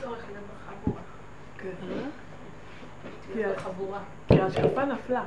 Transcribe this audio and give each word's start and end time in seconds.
צורך 0.00 0.24
בחבורה. 0.76 1.00
כן. 1.58 1.70
כי 4.28 4.40
ההשקפה 4.40 4.84
נפלה. 4.84 5.24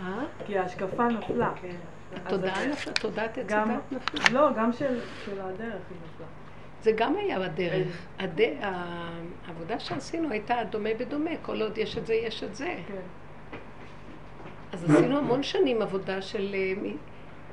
אה? 0.00 0.24
כי 0.46 0.58
ההשקפה 0.58 1.08
נפלה. 1.08 1.52
כן. 1.62 1.76
התודעה 2.16 2.66
נפלה, 2.66 2.92
תודעת 2.92 3.38
עץ 3.38 3.52
הדת 3.52 3.92
נפלה. 3.92 4.30
לא, 4.32 4.48
גם 4.56 4.72
של 4.72 4.98
הדרך 5.28 5.82
היא 5.90 5.98
נפלה. 6.04 6.26
זה 6.82 6.92
גם 6.92 7.16
היה 7.16 7.40
בדרך. 7.40 8.06
העבודה 9.46 9.80
שעשינו 9.80 10.30
הייתה 10.30 10.56
דומה 10.70 10.90
בדומה, 10.98 11.30
כל 11.42 11.62
עוד 11.62 11.78
יש 11.78 11.98
את 11.98 12.06
זה, 12.06 12.14
יש 12.14 12.44
את 12.44 12.54
זה. 12.54 12.76
כן. 12.88 12.94
אז 14.72 14.90
עשינו 14.90 15.18
המון 15.18 15.42
שנים 15.42 15.82
עבודה 15.82 16.22
של 16.22 16.54
אה, 16.54 16.72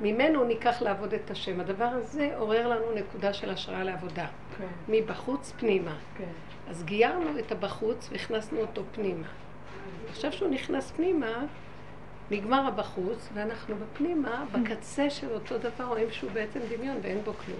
ממנו 0.00 0.44
ניקח 0.44 0.82
לעבוד 0.82 1.14
את 1.14 1.30
השם. 1.30 1.60
הדבר 1.60 1.84
הזה 1.84 2.30
עורר 2.38 2.68
לנו 2.68 2.92
נקודה 2.94 3.32
של 3.32 3.50
השראה 3.50 3.84
לעבודה. 3.84 4.26
כן. 4.58 4.66
מבחוץ 4.88 5.52
פנימה. 5.58 5.96
כן. 6.18 6.24
אז 6.68 6.84
גיירנו 6.84 7.38
את 7.38 7.52
הבחוץ 7.52 8.08
והכנסנו 8.12 8.60
אותו 8.60 8.82
פנימה. 8.92 9.26
עכשיו 10.10 10.32
שהוא 10.32 10.48
נכנס 10.48 10.90
פנימה, 10.90 11.44
נגמר 12.30 12.66
הבחוץ, 12.66 13.28
ואנחנו 13.34 13.74
בפנימה, 13.76 14.44
בקצה 14.52 15.10
של 15.10 15.32
אותו 15.32 15.58
דבר, 15.58 15.84
רואים 15.84 16.10
שהוא 16.10 16.30
בעצם 16.30 16.60
דמיון 16.76 16.96
ואין 17.02 17.18
בו 17.24 17.32
כלום. 17.32 17.58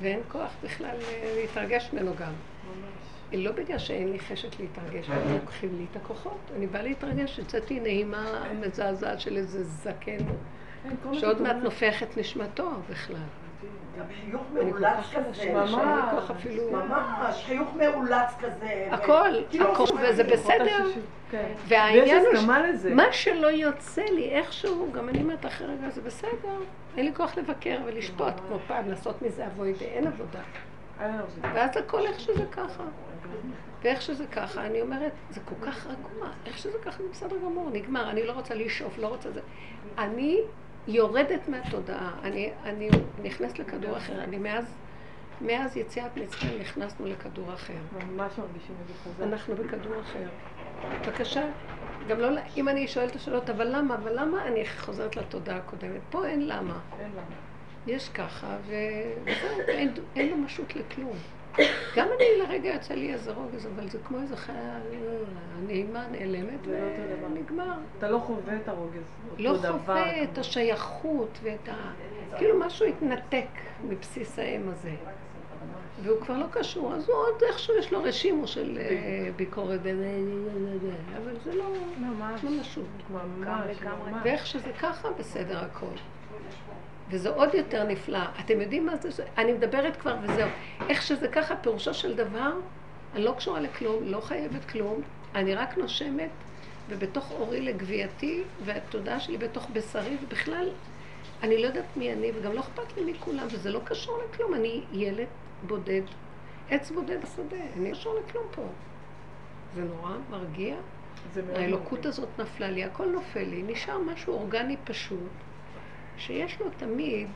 ואין 0.00 0.20
כוח 0.28 0.50
בכלל 0.64 0.96
אה, 1.08 1.32
להתרגש 1.36 1.90
ממנו 1.92 2.12
גם. 2.20 2.32
ממש. 2.32 3.42
לא 3.44 3.52
בגלל 3.52 3.78
שאין 3.78 4.12
לי 4.12 4.18
חשת 4.18 4.60
להתרגש, 4.60 5.10
הם 5.10 5.32
לוקחים 5.32 5.78
לי 5.78 5.84
את 5.90 5.96
הכוחות. 5.96 6.38
אני 6.56 6.66
באה 6.66 6.82
להתרגש, 6.82 7.38
יצאתי 7.38 7.80
נעימה 7.80 8.42
מזעזעת 8.60 9.20
של 9.20 9.36
איזה 9.36 9.64
זקן, 9.64 10.18
שעוד 11.12 11.42
מעט 11.42 11.56
נופח 11.62 12.02
את 12.02 12.16
נשמתו 12.16 12.70
בכלל. 12.90 13.16
גם 13.98 14.04
חיוך 14.24 14.42
מאולץ 14.52 15.14
כזה, 15.14 15.52
ממש, 15.54 15.74
ממש, 16.72 17.44
חיוך 17.46 17.74
מאולץ 17.74 18.30
כזה. 18.40 18.88
הכל, 18.90 19.30
כאילו 19.50 19.72
הכל, 19.72 19.84
וזה 20.02 20.24
בסדר. 20.24 20.84
כן. 21.30 21.52
והעניין 21.68 22.24
הוא, 22.26 22.94
מה 22.94 23.12
שלא 23.12 23.46
יוצא 23.46 24.02
לי 24.02 24.30
איכשהו, 24.30 24.88
גם 24.92 25.08
אני 25.08 25.22
אומרת 25.22 25.46
אחרי 25.46 25.66
רגע, 25.66 25.90
זה 25.90 26.00
בסדר. 26.00 26.58
אין 26.96 27.06
לי 27.06 27.14
כוח 27.14 27.38
לבקר 27.38 27.78
ולשפוט 27.84 28.34
כמו 28.48 28.58
פעם, 28.66 28.88
לעשות 28.88 29.22
מזה 29.22 29.46
אבוי, 29.46 29.74
אין 29.80 30.06
עבודה. 30.06 30.40
ואז 31.40 31.76
הכל 31.76 32.06
איך 32.06 32.20
שזה 32.20 32.44
ככה. 32.52 32.82
ואיך 33.82 34.02
שזה 34.02 34.26
ככה, 34.26 34.66
אני 34.66 34.80
אומרת, 34.80 35.12
זה 35.30 35.40
כל 35.44 35.66
כך 35.66 35.86
רגוע, 35.86 36.28
איך 36.46 36.58
שזה 36.58 36.78
ככה 36.84 37.02
זה 37.02 37.08
בסדר 37.10 37.36
גמור, 37.36 37.70
נגמר, 37.72 38.10
אני 38.10 38.26
לא 38.26 38.32
רוצה 38.32 38.54
לשאוף, 38.54 38.98
לא 38.98 39.06
רוצה 39.06 39.30
זה. 39.30 39.40
אני 39.98 40.40
יורדת 40.88 41.48
מהתודעה, 41.48 42.12
אני, 42.22 42.50
אני 42.64 42.88
נכנסת 43.22 43.58
לכדור 43.58 43.96
אחר, 43.96 44.24
אני 44.24 44.38
מאז, 44.38 44.64
מאז 45.40 45.76
יציאת 45.76 46.16
מצרים 46.16 46.60
נכנסנו 46.60 47.06
לכדור 47.06 47.54
אחר. 47.54 47.74
ממש 47.92 48.32
מרגישים 48.38 48.74
את 48.82 48.88
זה 48.88 48.94
חוזר. 49.04 49.24
אנחנו 49.24 49.54
בכדור 49.56 50.00
אחר. 50.00 50.28
בבקשה, 51.02 51.44
גם 52.08 52.20
לא, 52.20 52.28
אם 52.56 52.68
אני 52.68 52.88
שואלת 52.88 53.10
את 53.10 53.16
השאלות, 53.16 53.50
אבל 53.50 53.76
למה, 53.76 53.94
אבל 53.94 54.20
למה 54.20 54.46
אני 54.46 54.66
חוזרת 54.66 55.16
לתודעה 55.16 55.56
הקודמת? 55.56 56.00
פה 56.10 56.26
אין 56.26 56.48
למה. 56.48 56.78
אין 57.00 57.10
למה. 57.10 57.36
יש 57.86 58.08
ככה, 58.08 58.56
וזהו, 58.66 59.60
אין, 59.68 59.94
אין 60.16 60.30
לו 60.30 60.36
משות 60.36 60.76
לכלום. 60.76 61.16
גם 61.96 62.08
אני 62.16 62.24
לרגע 62.38 62.68
יוצא 62.68 62.94
לי 62.94 63.12
איזה 63.12 63.32
רוגז, 63.32 63.66
אבל 63.66 63.88
זה 63.88 63.98
כמו 64.04 64.18
איזה 64.18 64.36
חיה 64.36 64.78
נעימה, 65.66 66.06
נעלמת, 66.10 66.60
ונגמר. 67.24 67.74
אתה 67.98 68.10
לא 68.10 68.18
חווה 68.18 68.56
את 68.56 68.68
הרוגז. 68.68 69.16
לא 69.38 69.58
חווה 69.68 70.22
את 70.22 70.38
השייכות 70.38 71.38
ואת 71.42 71.68
ה... 71.68 71.92
כאילו 72.36 72.58
משהו 72.58 72.86
התנתק 72.86 73.48
מבסיס 73.84 74.38
האם 74.38 74.68
הזה. 74.68 74.94
והוא 76.02 76.20
כבר 76.20 76.38
לא 76.38 76.46
קשור, 76.50 76.94
אז 76.94 77.08
הוא 77.08 77.16
עוד 77.16 77.42
איכשהו 77.48 77.74
יש 77.78 77.92
לו 77.92 78.02
רשימו 78.02 78.46
של 78.46 78.78
אה, 78.80 79.30
ביקורת, 79.36 79.80
אבל 81.16 81.36
זה 81.44 81.54
לא 81.54 81.64
ממש, 81.98 82.44
ממש, 82.44 82.78
ואיך 84.22 84.46
שזה 84.46 84.72
ככה, 84.80 85.08
בסדר 85.18 85.64
הכל. 85.64 85.96
וזה 87.10 87.28
עוד 87.30 87.54
יותר 87.54 87.84
נפלא. 87.84 88.18
אתם 88.40 88.60
יודעים 88.60 88.86
מה 88.86 88.96
זה? 88.96 89.24
אני 89.38 89.52
מדברת 89.52 89.96
כבר 89.96 90.16
וזהו. 90.22 90.48
איך 90.88 91.02
שזה 91.02 91.28
ככה, 91.28 91.56
פירושו 91.56 91.94
של 91.94 92.16
דבר, 92.16 92.52
אני 93.14 93.24
לא 93.24 93.32
קשורה 93.32 93.60
לכלום, 93.60 94.04
לא 94.04 94.20
חייבת 94.20 94.64
כלום, 94.64 95.00
אני 95.34 95.54
רק 95.54 95.78
נושמת, 95.78 96.30
ובתוך 96.88 97.30
אורי 97.30 97.60
לגבייתי, 97.60 98.42
והתודעה 98.64 99.20
שלי 99.20 99.38
בתוך 99.38 99.68
בשרי, 99.72 100.16
ובכלל, 100.22 100.68
אני 101.42 101.62
לא 101.62 101.66
יודעת 101.66 101.96
מי 101.96 102.12
אני, 102.12 102.30
וגם 102.34 102.52
לא 102.52 102.60
אכפת 102.60 102.96
לי 102.96 103.12
מכולם, 103.12 103.46
וזה 103.50 103.70
לא 103.70 103.80
קשור 103.84 104.18
לכלום. 104.28 104.54
אני 104.54 104.82
ילד 104.92 105.26
בודד, 105.66 106.02
עץ 106.70 106.90
בודד 106.90 107.22
בשדה, 107.22 107.56
אני 107.76 107.90
לא 107.90 107.94
קשור 107.96 108.14
לכלום 108.14 108.44
פה. 108.54 108.62
זה 109.74 109.84
נורא 109.84 110.10
מרגיע. 110.30 110.76
האלוקות 111.54 112.06
הזאת 112.06 112.28
נפלה 112.38 112.70
לי, 112.70 112.84
הכל 112.84 113.06
נופל 113.06 113.44
לי, 113.44 113.62
נשאר 113.62 113.98
משהו 113.98 114.32
אורגני 114.32 114.76
פשוט. 114.84 115.45
שיש 116.18 116.60
לו 116.60 116.66
תמיד, 116.76 117.28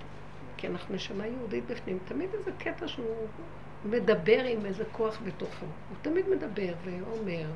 כי 0.56 0.66
אנחנו 0.66 0.94
נשמה 0.94 1.26
יהודית 1.26 1.66
בפנים, 1.66 1.98
תמיד 2.04 2.30
איזה 2.34 2.50
קטע 2.58 2.88
שהוא 2.88 3.26
מדבר 3.84 4.44
עם 4.44 4.66
איזה 4.66 4.84
כוח 4.92 5.20
בתוכו. 5.24 5.66
הוא 5.66 5.96
תמיד 6.02 6.28
מדבר 6.28 6.72
ואומר 6.84 7.46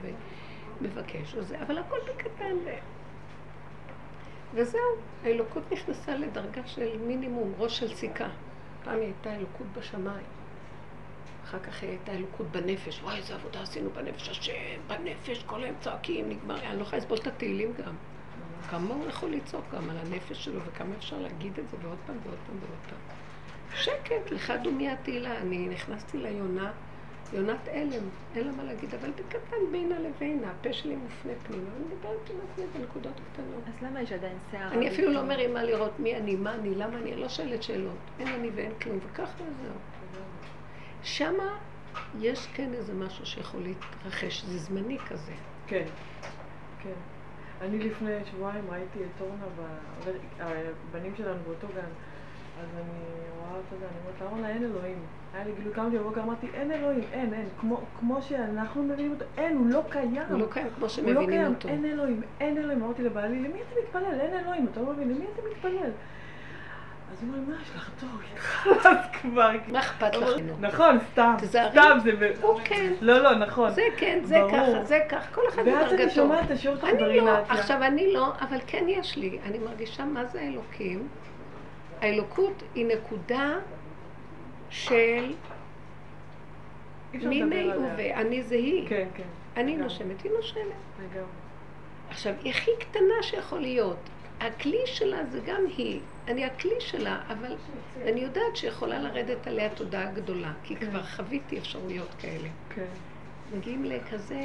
ומבקש 0.80 1.34
וזה, 1.34 1.62
אבל 1.62 1.78
הכל 1.78 1.98
בקטן. 2.08 2.56
וזהו, 4.54 4.80
האלוקות 5.24 5.72
נכנסה 5.72 6.16
לדרגה 6.16 6.66
של 6.66 6.98
מינימום, 6.98 7.52
ראש 7.58 7.78
של 7.78 7.94
סיכה. 7.94 8.28
פעם 8.84 8.94
היא 8.94 9.02
הייתה 9.02 9.34
אלוקות 9.34 9.66
בשמיים. 9.78 10.26
אחר 11.44 11.58
כך 11.58 11.82
היא 11.82 11.90
הייתה 11.90 12.12
אלוקות 12.12 12.46
בנפש. 12.46 13.00
וואי, 13.02 13.16
איזה 13.16 13.34
עבודה 13.34 13.60
עשינו 13.62 13.90
בנפש 13.90 14.28
השם, 14.28 14.52
בנפש, 14.86 15.42
כל 15.42 15.62
היום 15.62 15.76
צועקים, 15.80 16.28
נגמר. 16.28 16.60
אני 16.60 16.76
לא 16.78 16.82
יכולה 16.82 16.98
לסבול 16.98 17.18
את 17.18 17.26
התהילים 17.26 17.72
גם. 17.78 17.94
כמה 18.70 18.94
הוא 18.94 19.08
יכול 19.08 19.30
לצעוק 19.30 19.64
גם 19.74 19.90
על 19.90 19.96
הנפש 19.96 20.44
שלו, 20.44 20.60
וכמה 20.66 20.94
אפשר 20.98 21.18
להגיד 21.18 21.58
את 21.58 21.68
זה, 21.68 21.76
ועוד 21.82 21.98
פעם 22.06 22.16
ועוד 22.24 22.38
פעם 22.46 22.56
ועוד 22.60 22.78
פעם. 22.88 22.98
שקט, 23.76 24.30
לך 24.30 24.52
דומי 24.62 24.90
התהילה. 24.90 25.38
אני 25.38 25.68
נכנסתי 25.68 26.18
ליונה, 26.18 26.72
יונת 27.32 27.68
הלם, 27.72 28.02
אין 28.36 28.46
לה 28.46 28.52
מה 28.52 28.64
להגיד, 28.64 28.94
אבל 28.94 29.10
בקטן 29.10 29.56
בינה 29.72 29.98
לבינה, 29.98 30.50
הפה 30.50 30.72
שלי 30.72 30.96
מופנה 30.96 31.32
פנימה, 31.42 31.68
אני 31.76 31.84
מדברת 31.84 32.30
עם 32.30 32.36
עצמי 32.50 32.64
בנקודות 32.74 33.12
קטנות. 33.32 33.62
אז 33.66 33.82
למה 33.82 34.02
יש 34.02 34.12
עדיין 34.12 34.36
שיער? 34.50 34.72
אני 34.72 34.88
אפילו 34.88 35.12
לא 35.12 35.22
מרימה 35.22 35.62
לראות 35.62 35.92
מי 35.98 36.16
אני, 36.16 36.36
מה 36.36 36.54
אני, 36.54 36.74
למה 36.74 36.98
אני, 36.98 37.12
אני 37.12 37.20
לא 37.20 37.28
שואלת 37.28 37.62
שאלות. 37.62 37.96
אין 38.18 38.28
אני 38.28 38.50
ואין 38.54 38.72
כלום, 38.82 38.98
וככה 39.10 39.42
וזהו. 39.42 39.74
שמה 41.02 41.58
יש 42.20 42.46
כן 42.54 42.74
איזה 42.74 42.94
משהו 42.94 43.26
שיכול 43.26 43.62
להתרחש, 43.62 44.44
זה 44.44 44.58
זמני 44.58 44.98
כזה. 44.98 45.32
כן, 45.66 45.86
כן. 46.82 47.13
אני 47.62 47.78
לפני 47.78 48.10
שבועיים 48.24 48.64
ראיתי 48.70 48.98
את 48.98 49.20
אורנה, 49.20 49.44
הבנים 50.40 51.12
שלנו 51.16 51.38
באותו 51.46 51.66
גן, 51.74 51.90
אז 52.60 52.68
אני 52.74 53.28
רואה 53.38 53.56
אותה, 53.56 53.76
אני 53.76 53.98
אומרת 54.02 54.20
לה, 54.20 54.26
אורנה, 54.26 54.48
אין 54.50 54.64
אלוהים. 54.64 54.98
היה 55.34 55.44
לי 55.44 55.52
גילוי 55.58 55.74
כמה 55.74 55.90
בבוקר, 55.90 56.22
אמרתי, 56.22 56.46
אין 56.54 56.72
אלוהים, 56.72 57.04
אין, 57.12 57.34
אין. 57.34 57.48
כמו, 57.60 57.80
כמו 58.00 58.22
שאנחנו 58.22 58.82
מבינים 58.82 59.12
אותו, 59.12 59.24
אין, 59.36 59.56
הוא 59.56 59.66
לא 59.66 59.82
קיים. 59.90 60.22
הוא 60.30 60.38
לא 60.38 60.46
קיים 60.50 60.66
כמו 60.78 60.88
שמבינים 60.88 61.18
אותו. 61.18 61.30
הוא 61.32 61.54
לא 61.54 61.54
קיים, 61.58 61.84
אין 61.84 61.84
אלוהים, 61.84 62.22
אין 62.40 62.58
אלוהים. 62.58 62.82
אמרתי 62.82 63.02
לבעלי, 63.02 63.38
למי 63.38 63.58
אתה 63.62 63.80
מתפלל? 63.82 64.20
אין 64.20 64.34
אלוהים, 64.34 64.66
אתה 64.72 64.80
לא 64.80 64.92
מבין, 64.92 65.08
למי 65.08 65.24
אתה 65.34 65.42
מתפלל? 65.50 65.90
אז 67.14 67.22
הוא 67.22 67.34
אומר, 67.34 67.40
מה 67.48 67.62
יש 67.62 67.70
לך 67.76 67.90
טוב? 68.00 68.20
אז 68.90 68.96
כבר... 69.12 69.50
מה 69.72 69.78
אכפת 69.78 70.16
לך? 70.16 70.28
נכון, 70.60 70.98
סתם. 71.12 71.34
סתם 71.44 71.98
זה... 72.02 72.32
הוא 72.42 72.60
כן. 72.64 72.92
לא, 73.00 73.18
לא, 73.18 73.34
נכון. 73.34 73.70
זה 73.70 73.82
כן, 73.96 74.20
זה 74.22 74.40
ככה, 74.52 74.84
זה 74.84 75.00
ככה, 75.08 75.34
כל 75.34 75.40
אחד 75.48 75.62
בדרגתו. 75.62 75.80
ואז 75.80 75.92
אני 75.92 76.10
שומעת 76.10 76.44
את 76.44 76.50
השיעור 76.50 76.76
שלך 76.76 76.88
ברינת. 76.98 77.44
עכשיו, 77.48 77.82
אני 77.82 78.12
לא, 78.12 78.32
אבל 78.40 78.58
כן 78.66 78.84
יש 78.88 79.16
לי. 79.16 79.38
אני 79.44 79.58
מרגישה 79.58 80.04
מה 80.04 80.24
זה 80.24 80.40
האלוקים. 80.40 81.08
האלוקות 82.00 82.62
היא 82.74 82.86
נקודה 82.86 83.52
של 84.70 85.32
מיני 87.12 87.68
ואני 87.96 88.42
זה 88.42 88.54
היא. 88.54 88.88
כן, 88.88 89.08
כן. 89.14 89.22
אני 89.56 89.76
נושמת, 89.76 90.22
היא 90.22 90.32
נושמת. 90.36 90.62
עכשיו, 92.08 92.34
היא 92.42 92.52
הכי 92.52 92.70
קטנה 92.80 93.22
שיכול 93.22 93.60
להיות. 93.60 94.10
הכלי 94.40 94.80
שלה 94.86 95.24
זה 95.32 95.40
גם 95.46 95.60
היא. 95.76 96.00
אני 96.28 96.44
הכלי 96.44 96.80
שלה, 96.80 97.20
אבל 97.28 97.56
אני 98.02 98.20
יודעת 98.20 98.56
שיכולה 98.56 98.98
לרדת 98.98 99.46
עליה 99.46 99.68
תודעה 99.68 100.12
גדולה, 100.12 100.52
כי 100.62 100.76
כן. 100.76 100.90
כבר 100.90 101.02
חוויתי 101.02 101.58
אפשרויות 101.58 102.14
כאלה. 102.20 102.48
כן. 102.74 102.86
מגיעים 103.56 103.84
לכזה 103.84 104.40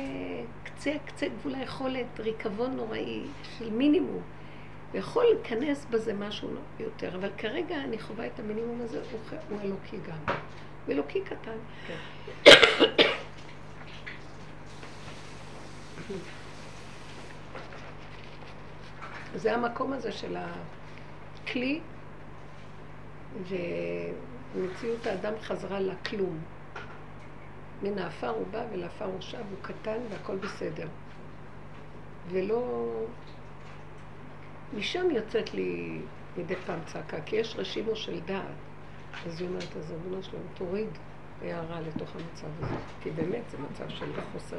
קצה, 0.63 0.91
קצה 1.05 1.27
גבול 1.27 1.55
היכולת, 1.55 2.19
ריקבון 2.19 2.75
נוראי 2.75 3.21
של 3.57 3.69
מינימום. 3.69 4.21
ויכול 4.91 5.25
להיכנס 5.33 5.85
בזה 5.89 6.13
משהו 6.13 6.49
יותר, 6.79 7.15
אבל 7.15 7.29
כרגע 7.37 7.75
אני 7.75 7.99
חווה 7.99 8.25
את 8.25 8.39
המינימום 8.39 8.81
הזה, 8.81 9.01
הוא, 9.11 9.19
הוא 9.49 9.61
אלוקי 9.61 9.97
גם. 10.07 10.35
הוא 10.85 10.93
אלוקי 10.93 11.21
קטן. 11.21 11.57
כן. 11.87 11.95
זה 19.35 19.55
המקום 19.55 19.93
הזה 19.93 20.11
של 20.11 20.37
הכלי, 20.37 21.79
ומציאות 24.55 25.05
האדם 25.05 25.33
חזרה 25.41 25.79
לכלום. 25.79 26.39
מן 27.83 27.99
האפר 27.99 28.29
הוא 28.29 28.45
בא 28.51 28.63
ולעפר 28.71 29.05
הוא 29.05 29.21
שב, 29.21 29.37
הוא 29.37 29.57
קטן 29.61 29.97
והכל 30.09 30.35
בסדר. 30.35 30.87
ולא... 32.29 32.87
משם 34.77 35.11
יוצאת 35.11 35.53
לי 35.53 35.99
מדי 36.37 36.55
פעם 36.55 36.79
צעקה, 36.85 37.21
כי 37.21 37.35
יש 37.35 37.55
רשימו 37.57 37.95
של 37.95 38.19
דעת. 38.25 38.43
אז 39.27 39.41
היא 39.41 39.49
אומרת, 39.49 39.77
אז 39.77 39.91
אבונו 39.91 40.23
שלנו, 40.23 40.43
תוריד 40.53 40.87
הערה 41.41 41.81
לתוך 41.81 42.09
המצב 42.15 42.47
הזה. 42.59 42.75
כי 43.03 43.11
באמת 43.11 43.43
זה 43.51 43.57
מצב 43.57 43.89
של 43.89 44.11
חוסר... 44.33 44.57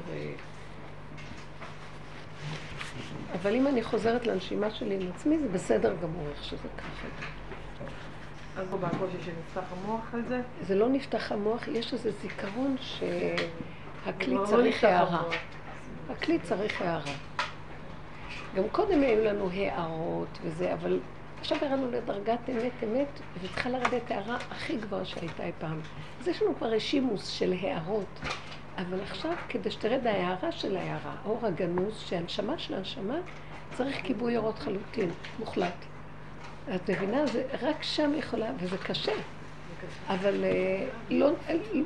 אבל 3.33 3.55
אם 3.55 3.67
אני 3.67 3.83
חוזרת 3.83 4.27
לנשימה 4.27 4.71
שלי 4.71 4.95
עם 4.95 5.11
עצמי, 5.15 5.39
זה 5.39 5.49
בסדר 5.49 5.95
גמור 6.03 6.27
איך 6.29 6.45
שזה 6.45 6.69
ככה. 6.79 7.07
אז 8.57 8.67
לא 8.71 8.77
בקושי 8.77 9.17
שנפתח 9.25 9.73
המוח 9.73 10.15
על 10.15 10.23
זה? 10.29 10.41
זה 10.63 10.75
לא 10.75 10.89
נפתח 10.89 11.33
המוח, 11.33 11.69
יש 11.69 11.93
איזה 11.93 12.11
זיכרון 12.23 12.77
שהכלי 12.81 14.35
לא 14.35 14.47
צריך 14.47 14.85
הערה. 14.85 15.23
הכלי 16.11 16.39
צריך 16.39 16.83
הערה. 16.83 17.13
גם 18.55 18.63
קודם 18.73 19.03
היו 19.03 19.25
לנו 19.25 19.51
הערות 19.51 20.39
וזה, 20.43 20.75
אבל 20.75 21.01
עכשיו 21.41 21.59
ירדנו 21.63 21.91
לדרגת 21.91 22.39
אמת 22.51 22.73
אמת, 22.85 23.21
וצריכה 23.37 23.71
לרדת 23.71 24.11
הערה 24.11 24.37
הכי 24.51 24.77
גבוהה 24.77 25.05
שהייתה 25.05 25.45
אי 25.45 25.53
פעם. 25.59 25.81
אז 26.21 26.29
יש 26.29 26.43
לנו 26.43 26.57
כבר 26.57 26.67
רשימוס 26.67 27.29
של 27.29 27.55
הערות. 27.61 28.21
אבל 28.81 29.01
עכשיו, 29.03 29.33
כדי 29.49 29.71
שתרד 29.71 30.07
ההערה 30.07 30.53
של 30.53 30.77
ההערה, 30.77 31.15
האור 31.25 31.47
הגנוז, 31.47 31.99
שהנשמה 31.99 32.59
של 32.59 32.75
הנשמה, 32.75 33.17
צריך 33.75 33.97
כיבוי 34.03 34.37
אורות 34.37 34.59
חלוטין, 34.59 35.11
מוחלט. 35.39 35.85
את 36.75 36.91
מבינה? 36.91 37.27
זה 37.27 37.43
רק 37.63 37.83
שם 37.83 38.13
יכולה, 38.15 38.51
וזה 38.59 38.79
קשה. 38.79 39.13
אבל 40.09 40.45
אה, 40.45 40.87
לא, 41.11 41.31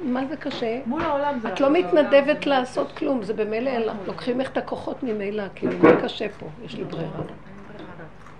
מה 0.05 0.27
זה 0.27 0.37
קשה? 0.37 0.81
מול 0.87 1.03
העולם 1.03 1.39
זה... 1.41 1.53
את 1.53 1.61
לא 1.61 1.73
מתנדבת 1.73 2.47
לעשות 2.47 2.93
כלום, 2.93 3.23
זה 3.23 3.35
במילא, 3.35 3.73
לוקחים 4.07 4.41
לך 4.41 4.51
את 4.51 4.57
הכוחות 4.57 5.03
ממילא, 5.03 5.45
כאילו, 5.55 5.79
מה 5.79 6.03
קשה 6.03 6.27
פה? 6.39 6.47
יש 6.65 6.75
לי 6.75 6.85
ברירה. 6.85 7.21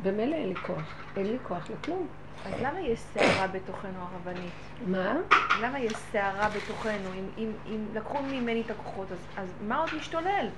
במילא 0.03 0.35
אין 0.35 0.49
לי 0.49 0.55
כוח, 0.55 0.95
אין 1.17 1.27
לי 1.27 1.37
כוח 1.43 1.71
לכלום. 1.71 2.07
אז 2.47 2.53
למה 2.63 2.81
יש 2.81 3.01
סערה 3.01 3.47
בתוכנו 3.47 3.99
הרבנית? 4.01 4.53
מה? 4.87 5.15
למה 5.63 5.81
יש 5.81 5.93
סערה 6.13 6.49
בתוכנו? 6.49 7.13
אם, 7.15 7.27
אם, 7.39 7.51
אם 7.67 7.87
לקחו 7.95 8.23
ממני 8.23 8.61
את 8.61 8.71
הכוחות, 8.71 9.13
אז, 9.13 9.19
אז 9.37 9.49
מה 9.61 9.81
עוד 9.81 9.89
משתולל? 9.97 10.49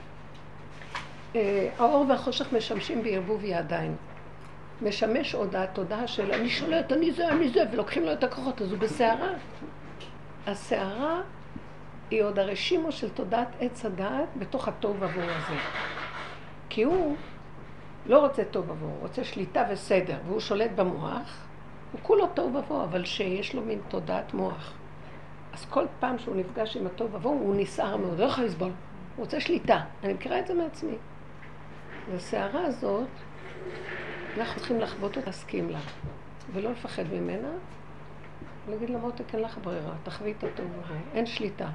אה, 1.36 1.68
האור 1.78 2.06
והחושך 2.08 2.52
משמשים 2.52 3.02
בערבוב 3.02 3.44
ידיים. 3.44 3.96
משמש 4.82 5.34
עוד 5.34 5.56
התודעה 5.56 6.06
של 6.06 6.32
אני 6.32 6.50
שולט, 6.50 6.92
אני 6.92 7.12
זה, 7.12 7.28
אני 7.28 7.48
זה, 7.48 7.64
ולוקחים 7.72 8.02
לו 8.02 8.12
את 8.12 8.24
הכוחות, 8.24 8.62
אז 8.62 8.70
הוא 8.70 8.78
בסערה. 8.78 9.32
הסערה 10.46 11.20
היא 12.10 12.22
עוד 12.22 12.38
הרשימו 12.38 12.92
של 12.92 13.10
תודעת 13.10 13.48
עץ 13.60 13.84
הדעת 13.84 14.28
בתוך 14.36 14.68
התוהו 14.68 14.94
ובוהו 14.94 15.28
הזה. 15.28 15.60
כי 16.68 16.82
הוא 16.82 17.16
לא 18.06 18.18
רוצה 18.18 18.44
תוהו 18.44 18.64
ובוהו, 18.64 18.90
הוא 18.90 19.00
רוצה 19.00 19.24
שליטה 19.24 19.64
וסדר, 19.70 20.16
והוא 20.26 20.40
שולט 20.40 20.70
במוח, 20.76 21.45
הוא 21.92 22.00
כולו 22.02 22.26
תוהו 22.26 22.54
ובוהו, 22.54 22.82
אבל 22.84 23.04
שיש 23.04 23.54
לו 23.54 23.62
מין 23.62 23.80
תודעת 23.88 24.34
מוח. 24.34 24.72
אז 25.52 25.66
כל 25.70 25.84
פעם 26.00 26.18
שהוא 26.18 26.36
נפגש 26.36 26.76
עם 26.76 26.86
התוהו 26.86 27.12
ובוהו, 27.12 27.38
הוא 27.38 27.54
נסער 27.56 27.96
מאוד, 27.96 28.18
לא 28.18 28.24
יכול 28.24 28.44
לסבול. 28.44 28.68
הוא 28.68 29.24
רוצה 29.24 29.40
שליטה. 29.40 29.80
אני 30.04 30.12
מכירה 30.12 30.38
את 30.38 30.46
זה 30.46 30.54
מעצמי. 30.54 30.96
והסערה 32.10 32.64
הזאת, 32.64 33.08
אנחנו 34.38 34.56
צריכים 34.56 34.80
לחוות 34.80 35.16
אותה, 35.16 35.26
להסכים 35.26 35.70
לה, 35.70 35.78
ולא 36.52 36.70
לפחד 36.70 37.04
ממנה, 37.12 37.48
להגיד 38.68 38.90
לה 38.90 38.98
מותק, 38.98 39.34
אין 39.34 39.42
לך 39.42 39.58
ברירה, 39.62 39.92
תחווי 40.02 40.34
את 40.38 40.44
הטוב 40.44 40.66
ובוהו. 40.66 41.00
אין 41.14 41.26
שליטה. 41.26 41.68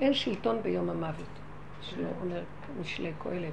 אין 0.00 0.14
שלטון 0.14 0.62
ביום 0.62 0.90
המוות, 0.90 1.26
שלא 1.80 2.08
אומר 2.20 2.42
משלי 2.80 3.12
קהלת. 3.22 3.52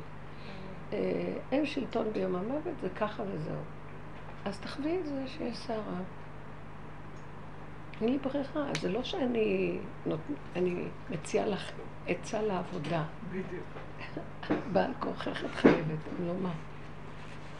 אה, 0.93 1.33
אין 1.51 1.65
שלטון 1.65 2.13
ביום 2.13 2.35
המוות, 2.35 2.73
זה 2.81 2.89
ככה 2.89 3.23
וזהו. 3.23 3.55
אז 4.45 4.59
תחווי 4.59 4.99
את 4.99 5.05
זה 5.05 5.23
שיש 5.27 5.57
סערה. 5.57 5.99
אין 8.01 8.09
לי 8.09 8.17
ברירה, 8.17 8.71
זה 8.81 8.89
לא 8.89 9.03
שאני 9.03 9.77
נות... 10.05 10.19
אני 10.55 10.87
מציעה 11.09 11.45
לך 11.45 11.71
עצה 12.07 12.41
לעבודה. 12.41 13.03
בדיוק. 13.29 13.63
בעל 14.73 14.91
כוחך 14.99 15.45
את 15.45 15.55
חייבת, 15.55 15.97
לא 16.25 16.33
מה. 16.41 16.53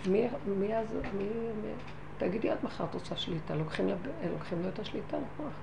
מי, 0.07 0.27
מי 0.47 0.77
אז, 0.77 0.95
מי, 1.18 1.24
מי, 1.62 1.71
תגידי, 2.18 2.53
את 2.53 2.63
מחר 2.63 2.83
את 2.83 2.94
רוצה 2.94 3.15
שליטה, 3.15 3.56
לוקחים, 3.56 3.88
לב, 3.88 4.07
לוקחים 4.31 4.63
לו 4.63 4.69
את 4.69 4.79
השליטה 4.79 5.18
לכוח. 5.18 5.53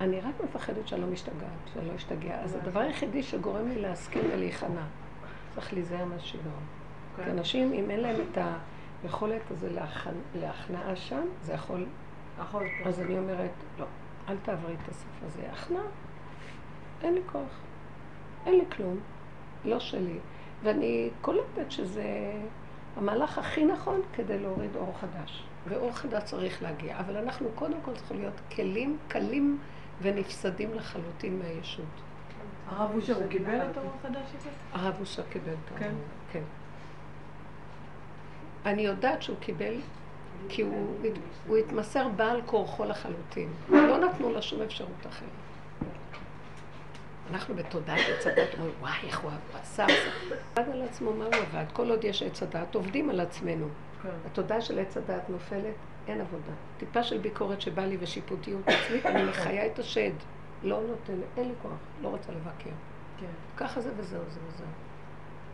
אני 0.00 0.20
רק 0.20 0.34
מפחדת 0.44 0.88
שאני 0.88 1.00
לא 1.00 1.06
משתגעת, 1.06 1.70
שאני 1.74 1.88
לא 1.88 1.96
אשתגע. 1.96 2.40
אז 2.40 2.54
הדבר 2.54 2.80
היחידי 2.80 3.22
שגורם 3.22 3.68
לי 3.68 3.80
להסכים 3.80 4.22
ולהיכנע, 4.32 4.84
צריך 5.54 5.72
להיזהר 5.72 6.04
מהשיגעון. 6.04 6.77
כי 7.18 7.24
כן. 7.24 7.30
אנשים, 7.38 7.72
אם 7.72 7.90
אין 7.90 8.00
להם 8.00 8.16
את 8.32 8.38
היכולת 9.02 9.50
הזו 9.50 9.66
להכנעה 10.34 10.96
שם, 10.96 11.22
זה 11.42 11.52
יכול... 11.52 11.86
אז 12.84 13.00
אני 13.00 13.18
אומרת, 13.18 13.50
לא, 13.78 13.86
אל 14.28 14.36
תעברי 14.42 14.74
את 14.74 14.88
הסוף 14.88 15.22
הזה. 15.26 15.42
הכנעה, 15.52 15.82
אין 17.02 17.14
לי 17.14 17.20
כוח, 17.32 17.60
אין 18.46 18.54
לי 18.54 18.64
כלום, 18.76 19.00
לא 19.64 19.80
שלי. 19.80 20.18
ואני 20.62 21.10
קולטת 21.20 21.70
שזה 21.70 22.32
המהלך 22.96 23.38
הכי 23.38 23.64
נכון 23.64 24.00
כדי 24.12 24.38
להוריד 24.38 24.76
אור 24.76 24.94
חדש. 25.00 25.44
ואור 25.68 25.92
חדש 25.92 26.22
צריך 26.22 26.62
להגיע. 26.62 27.00
אבל 27.00 27.16
אנחנו 27.16 27.48
קודם 27.54 27.80
כל 27.84 27.94
צריכים 27.94 28.18
להיות 28.18 28.40
כלים 28.54 28.98
קלים 29.08 29.58
ונפסדים 30.02 30.74
לחלוטין 30.74 31.38
מהישות. 31.38 31.84
הרב 32.68 32.90
אושר, 32.94 33.16
הוא 33.16 33.28
קיבל 33.28 33.70
את 33.70 33.76
האור 33.76 33.90
החדש 33.98 34.34
הזה? 34.38 34.50
הרב 34.72 34.94
אושר 35.00 35.22
קיבל 35.30 35.52
את 35.52 35.82
האור. 35.82 35.94
כן. 36.32 36.42
אני 38.66 38.82
יודעת 38.82 39.22
שהוא 39.22 39.36
קיבל, 39.40 39.74
כי 40.48 40.62
הוא, 40.62 40.96
הוא 41.46 41.56
התמסר 41.56 42.08
בעל 42.08 42.42
כורחו 42.46 42.84
לחלוטין. 42.84 43.48
לא 43.68 43.98
נתנו 43.98 44.32
לה 44.32 44.42
שום 44.42 44.62
אפשרות 44.62 45.06
אחרת. 45.08 45.28
אנחנו 47.30 47.54
בתודעת 47.54 48.00
עץ 48.18 48.26
הדת 48.26 48.54
אומרים, 48.54 48.74
וואי, 48.80 48.92
איך 49.06 49.20
הוא 49.20 49.30
עשה, 49.62 49.86
עבד 50.56 50.68
על 50.72 50.82
עצמו, 50.82 51.12
מה 51.12 51.24
הוא 51.24 51.34
עבד? 51.34 51.64
כל 51.72 51.90
עוד 51.90 52.04
יש 52.04 52.22
עץ 52.22 52.42
הדת, 52.42 52.74
עובדים 52.74 53.10
על 53.10 53.20
עצמנו. 53.20 53.68
כן. 54.02 54.08
התודעה 54.26 54.60
של 54.60 54.78
עץ 54.78 54.96
הדת 54.96 55.28
נופלת, 55.28 55.74
אין 56.08 56.20
עבודה. 56.20 56.52
טיפה 56.78 57.02
של 57.02 57.18
ביקורת 57.18 57.60
שבא 57.60 57.84
לי 57.84 57.96
ושיפוטיות 58.00 58.62
עצמית, 58.66 59.06
אני 59.06 59.24
מחיה 59.24 59.66
את 59.66 59.78
השד. 59.78 60.12
לא 60.62 60.80
נותן, 60.80 61.20
אין 61.36 61.48
לי 61.48 61.54
כוח, 61.62 61.72
לא 62.02 62.08
רוצה 62.08 62.32
לבקר. 62.32 62.70
כן. 63.20 63.26
ככה 63.56 63.80
זה 63.80 63.90
וזהו, 63.96 64.22
זה 64.28 64.40
וזהו. 64.48 64.66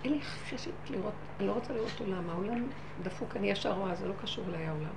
אין 0.04 0.12
לי 0.12 0.20
חשת 0.20 0.70
לראות, 0.90 1.12
אני 1.38 1.46
לא 1.48 1.52
רוצה 1.52 1.72
לראות 1.72 2.00
עולם. 2.00 2.30
העולם 2.30 2.66
דפוק, 3.02 3.36
אני 3.36 3.50
ישר 3.50 3.72
רואה, 3.72 3.94
זה 3.94 4.08
לא 4.08 4.14
קשור 4.22 4.44
אליי 4.48 4.66
העולם. 4.66 4.94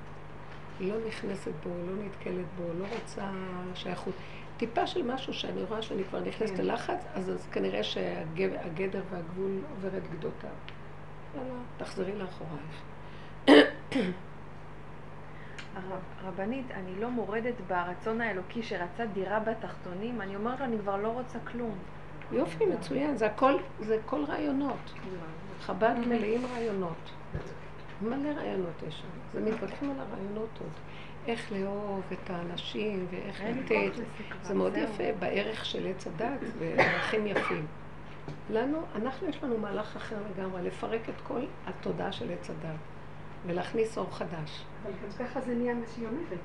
לא 0.79 0.95
נכנסת 1.07 1.51
בו, 1.63 1.69
לא 1.69 2.03
נתקלת 2.05 2.45
בו, 2.57 2.63
לא 2.79 2.85
רוצה 2.93 3.31
שייכות. 3.75 4.13
טיפה 4.57 4.87
של 4.87 5.03
משהו 5.03 5.33
שאני 5.33 5.63
רואה 5.63 5.81
שאני 5.81 6.03
כבר 6.03 6.19
נכנסת 6.19 6.55
כן. 6.55 6.63
ללחץ, 6.63 7.05
אז, 7.13 7.29
אז 7.29 7.47
כנראה 7.51 7.83
שהגדר 7.83 9.01
והגבול 9.09 9.51
עובר 9.75 9.97
את 9.97 10.03
גדותיו. 10.11 10.49
לא, 11.35 11.41
תחזרי 11.77 12.15
לאחורייך. 12.17 12.83
רבנית, 16.23 16.71
אני 16.71 16.95
לא 16.99 17.09
מורדת 17.09 17.53
ברצון 17.67 18.21
האלוקי 18.21 18.63
שרצה 18.63 19.05
דירה 19.05 19.39
בתחתונים, 19.39 20.21
אני 20.21 20.35
אומרת 20.35 20.59
לו, 20.59 20.65
אני 20.65 20.77
כבר 20.79 20.97
לא 20.97 21.07
רוצה 21.07 21.39
כלום. 21.39 21.77
יופי, 22.31 22.65
מצוין, 22.65 23.17
זה 23.17 23.25
הכל, 23.25 23.53
זה 23.79 23.97
כל 24.05 24.23
רעיונות. 24.23 24.93
חב"ד 25.61 25.95
מלאים 26.07 26.45
רעיונות. 26.45 27.11
מלא 28.01 28.29
רעיונות 28.29 28.83
יש 28.87 28.95
שם. 28.95 29.07
זה 29.33 29.51
מתווכחים 29.51 29.91
על 29.91 29.99
הרעיונות 29.99 30.49
עוד. 30.59 30.71
איך 31.27 31.51
לאהוב 31.51 32.03
את 32.13 32.29
האנשים 32.29 33.07
ואיך 33.09 33.41
לתת. 33.41 34.03
זה 34.41 34.53
מאוד 34.53 34.77
יפה 34.77 35.03
בערך 35.19 35.65
של 35.65 35.87
עץ 35.87 36.07
הדת 36.07 36.39
וערכים 36.59 37.27
יפים. 37.27 37.65
לנו, 38.49 38.81
אנחנו 38.95 39.27
יש 39.27 39.43
לנו 39.43 39.57
מהלך 39.57 39.95
אחר 39.95 40.15
לגמרי, 40.31 40.61
לפרק 40.61 41.09
את 41.09 41.21
כל 41.27 41.41
התודעה 41.65 42.11
של 42.11 42.31
עץ 42.31 42.49
הדת 42.49 42.79
ולהכניס 43.45 43.97
אור 43.97 44.17
חדש. 44.17 44.65
אבל 44.83 44.91
גם 44.91 45.25
ככה 45.25 45.41
זה 45.41 45.55
נהיה 45.55 45.73
מה 45.73 45.85
שהיא 45.95 46.07
אומרת. 46.07 46.39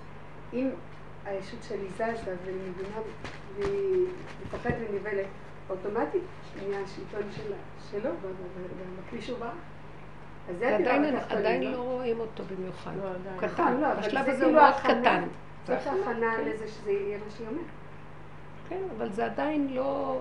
אם 0.53 0.71
הישות 1.25 1.63
שלי 1.63 1.89
זזה 1.91 2.37
והיא 2.45 2.57
מבינה 2.71 3.01
והיא 3.59 4.07
מפחדת 4.47 4.75
ונבהלת, 4.91 5.27
אוטומטית 5.71 6.23
נהיה 6.57 6.81
השלטון 6.81 7.23
שלו 7.91 8.11
והכלי 9.05 9.23
שהוא 9.23 9.39
ברח. 9.39 9.53
עדיין 11.31 11.63
לא 11.73 11.77
רואים 11.79 12.21
אותו 12.21 12.43
במיוחד. 12.57 12.91
הוא 13.03 13.11
לא, 13.43 13.49
קטן, 13.49 13.81
לא, 13.81 13.95
בשלב 13.95 14.29
הזה 14.29 14.45
הוא 14.45 14.53
מאוד 14.53 14.75
קטן. 14.83 15.23
זאת 15.67 15.87
ההכנה 15.87 16.43
לזה 16.47 16.69
שזה 16.69 16.91
יהיה 16.91 17.19
מה 17.19 17.31
שהיא 17.37 17.47
אומרת. 17.49 17.65
כן, 18.69 18.81
אבל 18.97 19.11
זה 19.13 19.25
עדיין 19.25 19.69
לא... 19.75 20.19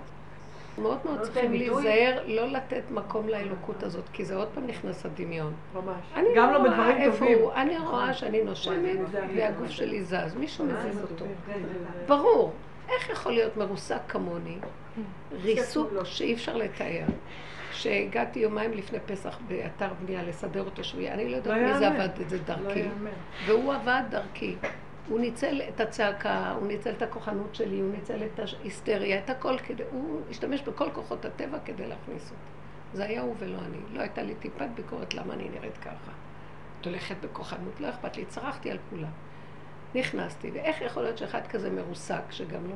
מאוד 0.78 0.98
מאוד 1.06 1.20
לא 1.20 1.24
צריכים. 1.24 1.52
להיזהר 1.54 2.20
לא 2.28 2.48
לתת 2.48 2.84
מקום 2.92 3.30
לאלוקות 3.30 3.84
הזאת, 3.84 4.04
כי 4.14 4.26
זה 4.26 4.36
עוד 4.36 4.48
פעם 4.54 4.68
נכנס 4.68 5.06
הדמיון. 5.06 5.54
ממש. 5.74 5.96
אני 6.16 6.30
גם 6.36 6.54
לא 6.54 6.60
בדברים 6.64 7.12
טובים. 7.12 7.38
אני 7.56 7.78
רואה 7.78 8.14
שאני 8.14 8.44
נושמת 8.44 9.08
זה 9.12 9.26
והגוף 9.36 9.70
שלי 9.70 10.04
זז, 10.04 10.36
מישהו 10.40 10.66
מזיז 10.66 10.96
זה 10.96 11.04
אותו. 11.04 11.26
כן, 11.48 11.54
זה- 11.54 12.06
ברור. 12.08 12.52
איך 12.92 13.10
יכול 13.10 13.32
להיות 13.32 13.58
מרוסק 13.58 14.02
כמוני? 14.08 14.58
ריסוק 15.32 15.90
שאי 16.04 16.34
אפשר 16.34 16.58
לתאר. 16.58 17.06
שהגעתי 17.72 18.40
יומיים 18.40 18.72
לפני 18.74 19.00
פסח 19.06 19.40
באתר 19.48 19.94
בנייה 20.06 20.24
לסדר 20.24 20.64
אותו 20.64 20.84
שהוא 20.84 21.02
יהיה, 21.02 21.14
אני 21.14 21.30
לא 21.30 21.36
יודעת 21.36 21.58
לא 21.58 21.64
מי 21.64 21.78
זה. 21.78 21.88
עבד 21.88 22.10
את 22.22 22.30
זה 22.30 22.38
לא 22.38 22.44
דרכי. 22.44 22.80
יאמן. 22.80 23.10
והוא 23.46 23.74
עבד 23.74 24.04
דרכי. 24.10 24.56
הוא 25.10 25.20
ניצל 25.20 25.62
את 25.70 25.80
הצעקה, 25.80 26.52
הוא 26.60 26.68
ניצל 26.68 26.92
את 26.92 27.02
הכוחנות 27.02 27.56
שלי, 27.56 27.80
הוא 27.80 27.92
ניצל 27.92 28.24
את 28.24 28.40
ההיסטריה, 28.40 29.20
את 29.20 29.30
הכל 29.30 29.58
כדי, 29.58 29.84
הוא 29.92 30.22
השתמש 30.30 30.62
בכל 30.62 30.90
כוחות 30.94 31.26
הטבע 31.26 31.58
כדי 31.66 31.88
להכניס 31.88 32.24
אותי. 32.24 32.52
זה 32.94 33.06
היה 33.06 33.22
הוא 33.22 33.36
ולא 33.40 33.58
אני. 33.58 33.78
לא 33.94 34.02
הייתה 34.02 34.24
לי 34.24 34.36
טיפת 34.36 34.68
ביקורת 34.76 35.14
למה 35.14 35.34
אני 35.34 35.50
נראית 35.50 35.78
ככה. 35.78 36.12
את 36.82 36.86
הולכת 36.86 37.16
בכוחנות, 37.22 37.80
לא 37.80 37.90
אכפת 37.90 38.18
לי, 38.18 38.26
צרחתי 38.26 38.72
על 38.72 38.78
כולם. 38.90 39.12
נכנסתי, 39.96 40.52
ואיך 40.52 40.82
יכול 40.82 41.04
להיות 41.04 41.18
שאחד 41.18 41.48
כזה 41.48 41.70
מרוסק, 41.70 42.24
שגם 42.32 42.70
לא... 42.70 42.76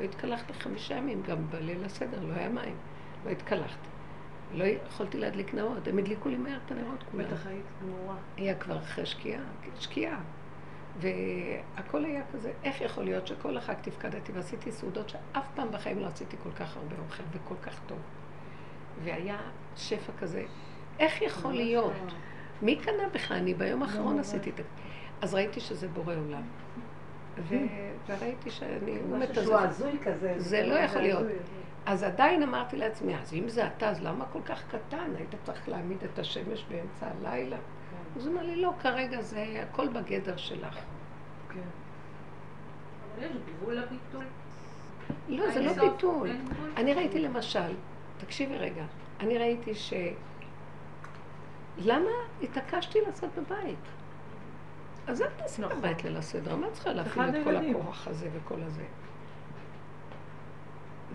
לא 0.00 0.04
התקלחתי 0.04 0.52
חמישה 0.52 0.94
ימים, 0.94 1.22
גם 1.28 1.50
בליל 1.50 1.84
הסדר, 1.84 2.24
לא 2.24 2.34
היה 2.34 2.48
מים. 2.48 2.76
לא 3.24 3.30
התקלחתי. 3.30 3.88
לא 4.54 4.64
יכולתי 4.64 5.18
להדליק 5.18 5.54
נרות, 5.54 5.88
הם 5.88 5.98
הדליקו 5.98 6.28
לי 6.28 6.36
מהר 6.36 6.58
את 6.66 6.70
הנרות 6.70 7.04
כולם. 7.10 7.24
בטח 7.24 7.46
היית 7.46 7.64
גמורה. 7.82 8.16
היה 8.36 8.54
כבר 8.54 8.78
אחרי 8.78 9.06
שקיעה, 9.06 9.42
שקיעה. 9.78 10.20
והכל 11.00 12.04
היה 12.04 12.22
כזה, 12.32 12.52
איך 12.64 12.80
יכול 12.80 13.04
להיות 13.04 13.26
שכל 13.26 13.56
החג 13.56 13.74
תפקדתי 13.80 14.32
ועשיתי 14.32 14.72
סעודות 14.72 15.08
שאף 15.08 15.46
פעם 15.54 15.70
בחיים 15.70 15.98
לא 15.98 16.06
עשיתי 16.06 16.36
כל 16.42 16.52
כך 16.52 16.76
הרבה 16.76 16.96
אוכל 17.06 17.22
וכל 17.32 17.54
כך 17.62 17.80
טוב. 17.86 17.98
והיה 19.04 19.38
שפע 19.76 20.12
כזה, 20.18 20.44
איך 20.98 21.22
יכול 21.22 21.52
להיות? 21.52 21.92
מי 22.62 22.76
קנה 22.76 23.08
בכלל? 23.12 23.36
אני 23.36 23.54
ביום 23.54 23.82
האחרון 23.82 24.18
עשיתי 24.18 24.50
את 24.50 24.56
זה. 24.56 24.62
אז 25.22 25.34
ראיתי 25.34 25.60
שזה 25.60 25.88
בורא 25.88 26.14
עולם. 26.14 26.42
ו- 27.38 27.54
וראיתי 28.06 28.50
שאני, 28.50 28.98
משהו 29.08 29.58
הזוי 29.58 29.98
כזה. 30.04 30.34
זה 30.36 30.66
לא 30.66 30.74
יכול 30.74 31.02
להיות. 31.02 31.26
אז 31.86 32.02
עדיין 32.02 32.42
אמרתי 32.42 32.76
לעצמי, 32.76 33.16
אז 33.16 33.34
אם 33.34 33.48
זה 33.48 33.66
אתה, 33.66 33.88
אז 33.88 34.02
למה 34.02 34.24
כל 34.32 34.42
כך 34.42 34.62
קטן? 34.68 35.10
היית 35.16 35.34
צריך 35.42 35.68
להעמיד 35.68 35.98
את 36.04 36.18
השמש 36.18 36.64
באמצע 36.70 37.06
הלילה. 37.06 37.56
אז 38.16 38.26
הוא 38.26 38.34
אמר 38.34 38.42
לי, 38.42 38.56
לא, 38.56 38.72
כרגע 38.82 39.22
זה 39.22 39.64
הכל 39.70 39.88
בגדר 39.88 40.36
שלך. 40.36 40.78
כן. 41.48 41.60
אבל 43.14 43.24
יש 43.24 43.32
גבול 43.46 43.74
לביטול. 43.74 44.24
לא, 45.28 45.50
זה 45.50 45.62
לא 45.62 45.72
ביטול. 45.90 46.30
אני 46.76 46.94
ראיתי 46.94 47.18
למשל, 47.18 47.74
תקשיבי 48.18 48.56
רגע, 48.56 48.84
אני 49.20 49.38
ראיתי 49.38 49.74
ש... 49.74 49.92
למה 51.78 52.10
התעקשתי 52.42 52.98
לעשות 53.00 53.30
בבית? 53.36 53.78
אז 55.06 55.22
אל 55.22 55.26
תעשי 55.36 55.62
נכון. 55.62 55.78
בבית 55.78 56.04
ליל 56.04 56.16
הסדר, 56.16 56.56
מה 56.56 56.66
צריכה 56.72 56.92
להפעיל 56.92 57.24
אחד 57.24 57.34
את 57.34 57.44
כל. 57.44 57.56
הכוח 57.56 58.08
הזה 58.08 58.28
וכל 58.32 58.62
הזה? 58.62 58.84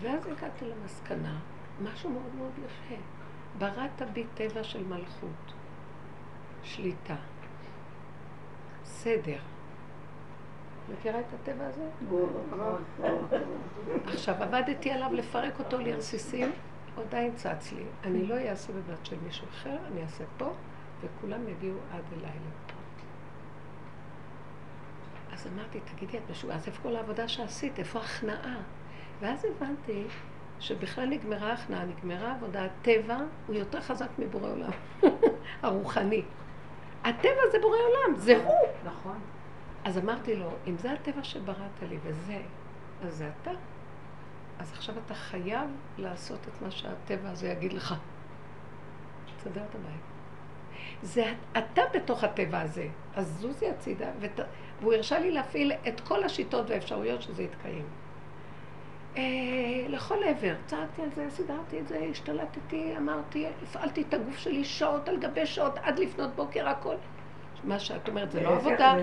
ואז 0.01 0.27
הגעתי 0.27 0.65
למסקנה, 0.65 1.39
משהו 1.83 2.09
מאוד 2.09 2.35
מאוד 2.37 2.51
יפה. 2.65 3.01
בראת 3.57 4.01
בי 4.13 4.25
טבע 4.33 4.63
של 4.63 4.83
מלכות, 4.87 5.53
שליטה, 6.63 7.15
סדר. 8.85 9.37
מכירה 10.93 11.19
את 11.19 11.25
הטבע 11.33 11.65
הזה? 11.67 11.89
עכשיו, 14.05 14.35
עבדתי 14.43 14.91
עליו 14.91 15.13
לפרק 15.13 15.59
אותו 15.59 15.77
לרסיסים, 15.79 16.51
עדיין 16.97 17.35
צץ 17.35 17.71
לי. 17.71 17.83
אני 18.03 18.25
לא 18.25 18.35
אעשה 18.35 18.73
בבת 18.73 19.05
של 19.05 19.15
מישהו 19.25 19.47
אחר, 19.49 19.77
אני 19.91 20.03
אעשה 20.03 20.23
פה, 20.37 20.53
וכולם 21.01 21.47
יגיעו 21.47 21.77
עד 21.93 22.03
אליי 22.17 22.31
לפה. 22.31 22.68
אז 25.39 25.47
אמרתי, 25.47 25.79
תגידי, 25.79 26.17
את 26.17 26.23
משוגעת, 26.31 26.55
אז 26.55 26.67
איפה 26.67 26.81
כל 26.83 26.95
העבודה 26.95 27.27
שעשית? 27.27 27.79
איפה 27.79 27.99
ההכנעה? 27.99 28.57
ואז 29.19 29.45
הבנתי 29.45 30.03
שבכלל 30.59 31.05
נגמרה 31.05 31.49
ההכנעה, 31.49 31.85
נגמרה 31.85 32.31
העבודה. 32.31 32.65
הטבע 32.65 33.17
הוא 33.47 33.55
יותר 33.55 33.81
חזק 33.81 34.07
מבורא 34.17 34.49
עולם, 34.49 34.71
הרוחני. 35.63 36.23
הטבע 37.03 37.41
זה 37.51 37.57
בורא 37.61 37.77
עולם, 37.77 38.15
זה 38.19 38.37
הוא. 38.45 38.67
נכון. 38.85 39.19
אז 39.83 39.97
אמרתי 39.97 40.35
לו, 40.35 40.49
אם 40.67 40.77
זה 40.77 40.91
הטבע 40.91 41.23
שבראת 41.23 41.81
לי 41.89 41.97
וזה, 42.03 42.41
אז 43.03 43.17
זה 43.17 43.29
אתה. 43.41 43.51
אז 44.59 44.71
עכשיו 44.71 44.95
אתה 45.05 45.13
חייב 45.13 45.69
לעשות 45.97 46.39
את 46.47 46.61
מה 46.61 46.71
שהטבע 46.71 47.29
הזה 47.29 47.47
יגיד 47.47 47.73
לך. 47.73 47.95
תסדר 49.37 49.63
את 49.69 49.75
הבית. 49.75 50.01
זה 51.01 51.33
אתה 51.57 51.81
בתוך 51.93 52.23
הטבע 52.23 52.61
הזה. 52.61 52.87
אז 53.15 53.37
זוזי 53.39 53.69
הצידה, 53.69 54.09
ות... 54.19 54.39
והוא 54.81 54.93
הרשה 54.93 55.19
לי 55.19 55.31
להפעיל 55.31 55.71
את 55.87 55.99
כל 55.99 56.23
השיטות 56.23 56.69
והאפשרויות 56.69 57.21
שזה 57.21 57.43
יתקיים. 57.43 57.85
אה, 59.17 59.23
לכל 59.87 60.23
עבר, 60.23 60.53
צעקתי 60.65 61.01
על 61.01 61.09
זה, 61.15 61.25
סידרתי 61.29 61.79
את 61.79 61.87
זה, 61.87 61.99
השתלטתי, 62.11 62.93
אמרתי, 62.97 63.47
הפעלתי 63.63 64.03
את 64.09 64.13
הגוף 64.13 64.37
שלי 64.37 64.63
שעות 64.63 65.09
על 65.09 65.17
גבי 65.17 65.45
שעות, 65.45 65.77
עד 65.81 65.99
לפנות 65.99 66.35
בוקר, 66.35 66.69
הכל. 66.69 66.95
מה 67.63 67.79
שאת 67.79 68.07
אומרת, 68.07 68.31
זה 68.31 68.41
לא 68.41 68.53
להפך, 68.53 68.65
עבודה. 68.65 68.95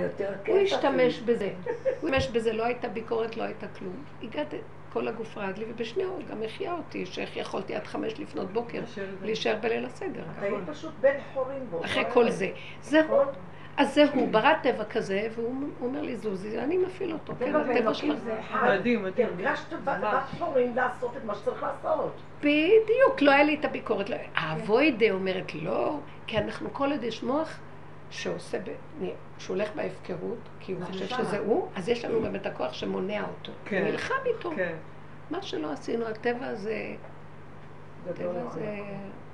הוא 0.46 0.58
השתמש. 0.58 1.20
בזה. 1.20 1.52
הוא 2.00 2.10
השתמש 2.10 2.28
בזה, 2.28 2.52
לא 2.52 2.64
הייתה 2.64 2.88
ביקורת, 2.88 3.36
לא 3.36 3.42
הייתה 3.42 3.66
כלום. 3.78 4.04
הגעתי, 4.22 4.56
כל 4.92 5.08
הגוף 5.08 5.38
רעד 5.38 5.58
לי, 5.58 5.64
ובשנייה 5.68 6.08
הוא 6.08 6.22
גם 6.30 6.42
החיה 6.42 6.72
אותי, 6.72 7.06
שאיך 7.06 7.36
יכולתי 7.36 7.74
עד 7.74 7.86
חמש 7.86 8.20
לפנות 8.20 8.52
בוקר. 8.52 8.80
להישאר 9.22 9.56
בליל 9.60 9.84
הסדר. 9.84 10.22
היית 10.40 10.54
פשוט 10.66 10.92
בן 11.00 11.16
חורים 11.34 11.66
בו. 11.70 11.84
אחרי 11.84 12.04
כל 12.12 12.30
זה. 12.30 12.48
זה 12.82 13.06
הוא. 13.08 13.22
אז 13.76 13.94
זה 13.94 14.04
הוא, 14.14 14.28
ברא 14.28 14.52
טבע 14.62 14.84
כזה, 14.84 15.28
והוא 15.34 15.54
הוא 15.78 15.88
אומר 15.88 16.02
לי, 16.02 16.16
זוזי, 16.16 16.58
אני 16.58 16.78
מפעיל 16.78 17.12
אותו. 17.12 17.32
כן, 17.38 17.46
טבע 17.46 17.60
הטבע 17.60 17.94
שלך. 17.94 18.18
זה. 18.18 18.34
מדהים, 18.64 19.02
מדהים. 19.02 19.28
הרגשת. 19.28 19.74
חורים 20.38 20.76
לעשות 20.76 21.16
את 21.16 21.24
מה 21.24 21.34
שצריך 21.34 21.62
לעשות. 21.62 22.12
בדיוק, 22.40 23.20
לא 23.20 23.30
היה 23.30 23.44
לי 23.44 23.56
את 23.60 23.64
הביקורת. 23.64 24.10
לא- 24.10 24.16
האבוידה 24.34 25.10
אומרת 25.10 25.54
לא, 25.54 25.98
כי 26.26 26.38
אנחנו 26.38 26.68
כל 26.72 26.92
עוד 26.92 27.02
יש 27.04 27.22
מוח 27.22 27.58
שעושה. 28.10 28.58
שהולך 29.38 29.70
בהפקרות, 29.74 30.38
כי 30.60 30.72
הוא 30.72 30.84
חושב. 30.84 31.06
שזה 31.06 31.38
הוא, 31.38 31.68
אז 31.74 31.88
יש 31.88 32.04
לנו 32.04 32.22
גם 32.22 32.36
את 32.36 32.46
הכוח 32.46 32.72
שמונע 32.72 33.22
אותו. 33.22 33.52
כן. 33.64 33.82
הוא 33.82 33.90
נלחם 33.90 34.14
איתו. 34.26 34.50
כן. 34.56 34.74
מה 35.30 35.42
שלא 35.42 35.72
עשינו, 35.72 36.06
הטבע 36.06 36.54
זה... 36.54 36.94
גדול 38.04 38.26
הטבע 38.30 38.42
מאוד. 38.42 38.52
זה... 38.52 38.78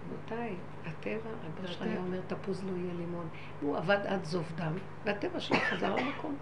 רבותיי, 0.09 0.55
הטבע, 1.03 1.15
רבי 1.15 1.73
הטבע. 1.73 2.01
אומר, 2.01 2.21
תפוז 2.27 2.65
לא 2.65 2.71
יהיה 2.77 2.95
לימון. 2.95 3.29
הוא 3.61 3.77
עבד 3.77 3.99
עד 4.07 4.25
זוב 4.25 4.53
דם, 4.57 4.73
והטבע 5.05 5.41
שלו 5.41 5.57
חזר 5.71 5.95
למקום. 5.97 6.37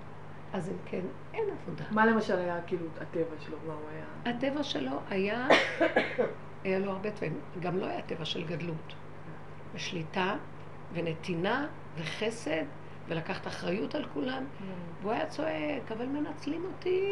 אז 0.52 0.68
אם 0.68 0.74
כן, 0.86 1.00
אין 1.34 1.44
עבודה. 1.62 1.84
מה 1.90 2.06
למשל 2.06 2.38
היה 2.38 2.60
כאילו 2.66 2.86
הטבע 3.00 3.36
שלו? 3.40 3.56
מה 3.66 3.72
הוא 3.72 3.82
היה? 3.92 4.34
הטבע 4.36 4.62
שלו 4.62 4.90
היה, 5.10 5.46
היה 6.64 6.78
לו 6.78 6.90
הרבה 6.90 7.10
טבעים, 7.10 7.40
גם 7.60 7.78
לא 7.78 7.86
היה 7.86 8.02
טבע 8.02 8.24
של 8.24 8.44
גדלות. 8.44 8.94
ושליטה, 9.74 10.36
ונתינה, 10.92 11.66
וחסד, 11.96 12.64
ולקחת 13.08 13.46
אחריות 13.46 13.94
על 13.94 14.04
כולם. 14.14 14.44
והוא 15.00 15.12
היה 15.12 15.26
צועק, 15.26 15.92
אבל 15.92 16.06
מנצלים 16.06 16.64
אותי, 16.64 17.10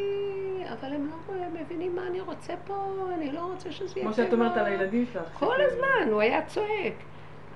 אבל 0.72 0.92
הם 0.92 1.10
לא 1.28 1.34
מבינים 1.60 1.96
מה 1.96 2.06
אני 2.06 2.20
רוצה 2.20 2.54
פה, 2.66 3.08
אני 3.14 3.32
לא 3.32 3.40
רוצה 3.40 3.72
שזה 3.72 3.92
יהיה 3.96 4.06
כמו 4.06 4.14
שאת 4.14 4.26
טבע." 4.26 4.36
אומרת 4.36 4.56
על 4.56 4.64
הילדים 4.66 5.06
שלך. 5.12 5.28
כל 5.32 5.56
הזמן, 5.60 6.12
הוא 6.12 6.20
היה 6.20 6.46
צועק. 6.46 6.94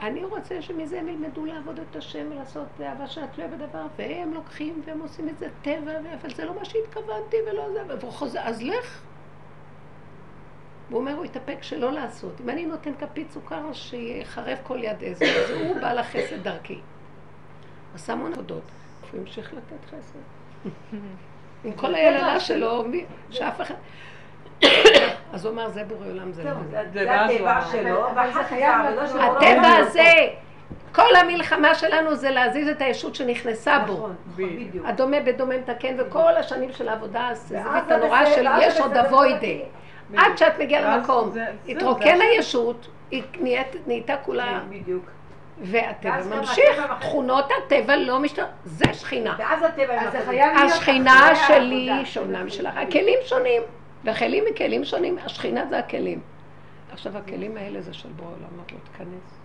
אני 0.03 0.25
רוצה 0.25 0.63
שמזה 0.63 1.01
הם 1.01 1.09
ילמדו 1.09 1.45
לעבוד 1.45 1.81
את 1.91 1.97
השם 1.97 2.27
ולעשות 2.31 2.67
אהבה 2.81 3.07
שאת 3.07 3.33
תלויה 3.33 3.51
בדבר, 3.51 3.87
והם 3.99 4.35
לוקחים 4.35 4.83
והם 4.85 5.01
עושים 5.01 5.29
את 5.29 5.39
זה 5.39 5.49
טבע, 5.63 5.93
אבל 6.21 6.35
זה 6.35 6.45
לא 6.45 6.55
מה 6.55 6.65
שהתכוונתי 6.65 7.37
ולא 7.51 7.73
זה, 7.73 7.83
והוא 8.01 8.13
חוזר, 8.13 8.41
אז 8.43 8.63
לך. 8.63 9.03
הוא 10.91 10.99
אומר, 11.01 11.13
הוא 11.13 11.25
התאפק 11.25 11.59
שלא 11.63 11.93
לעשות. 11.93 12.41
אם 12.41 12.51
אני 12.51 12.67
נותן 12.67 12.93
כפית 12.95 13.31
סוכר, 13.31 13.73
שיחרב 13.73 14.59
כל 14.63 14.79
יד 14.83 14.97
עזר, 15.05 15.27
אז 15.45 15.51
הוא 15.51 15.81
בעל 15.81 15.99
החסד 15.99 16.43
דרכי. 16.43 16.81
עשה 17.95 18.13
המון 18.13 18.33
עבודות. 18.33 18.63
הוא 19.13 19.21
המשיך 19.21 19.55
לתת 19.55 19.85
חסד. 19.87 20.19
עם 21.65 21.73
כל 21.73 21.95
היללה 21.95 22.41
שלו, 22.41 22.85
שאף 23.31 23.61
אחד... 23.61 23.75
אז 25.33 25.45
הוא 25.45 25.53
אמר, 25.53 25.69
זה 25.69 25.85
בורא 25.85 26.07
עולם, 26.07 26.33
זה 26.33 26.45
לא 26.45 26.51
זה. 26.71 26.81
הטבע. 26.81 27.61
שלו, 27.73 28.07
הטבע 29.23 29.69
הזה, 29.79 30.13
כל 30.95 31.17
המלחמה 31.17 31.75
שלנו 31.75 32.15
זה 32.15 32.31
להזיז 32.31 32.69
את 32.69 32.83
הישות 32.83 33.15
שנכנסה 33.15 33.79
בו. 33.79 33.93
נכון, 33.93 34.17
נכון, 34.33 34.47
בדיוק. 34.67 34.87
הדומה 34.89 35.21
בדומה 35.21 35.57
מתקן, 35.59 35.95
וכל 35.99 36.37
השנים 36.37 36.73
של 36.73 36.89
העבודה 36.89 37.29
זה 37.35 37.61
הנוראה 37.89 38.27
של 38.27 38.47
יש 38.61 38.81
עוד 38.81 38.97
אבוידה. 38.97 39.39
בדיוק. 39.39 40.25
עד 40.27 40.39
שאת 40.39 40.59
מגיעה 40.59 40.97
למקום, 40.97 41.33
התרוקן 41.69 42.19
הישות, 42.21 42.89
היא 43.11 43.23
נהיית- 43.41 43.77
נהייתה 43.87 44.17
כולה, 44.17 44.61
בדיוק. 44.69 45.05
והטבע 45.61 46.37
ממשיך. 46.37 46.83
תכונות 47.01 47.49
הטבע 47.67 47.97
לא 47.97 48.19
משתנות, 48.21 48.49
זה 48.65 48.85
שכינה. 48.95 49.35
ואז 49.39 49.63
הטבע... 49.63 49.95
אז 50.01 50.05
עם 50.07 50.11
זה 50.11 50.19
החיים. 50.19 50.41
חייב 50.43 50.55
להיות 50.57 50.73
השכינה 50.73 51.31
שלי. 51.47 51.91
שונה 52.05 52.45
משלך, 52.45 52.77
הכלים 52.77 53.19
שונים, 53.25 53.63
והכלים 54.05 54.45
מכלים 54.51 54.85
שונים, 54.85 55.19
השכינה 55.19 55.67
זה 55.67 55.79
הכלים. 55.79 56.21
עכשיו 56.93 57.19
הכלים 57.19 57.57
האלה 57.57 57.81
זה 57.81 57.93
של 57.95 58.09
בורא 58.09 58.29
עולם, 58.29 58.49
אמרת 58.57 58.73
לו, 58.73 58.79
תיכנס. 58.93 59.39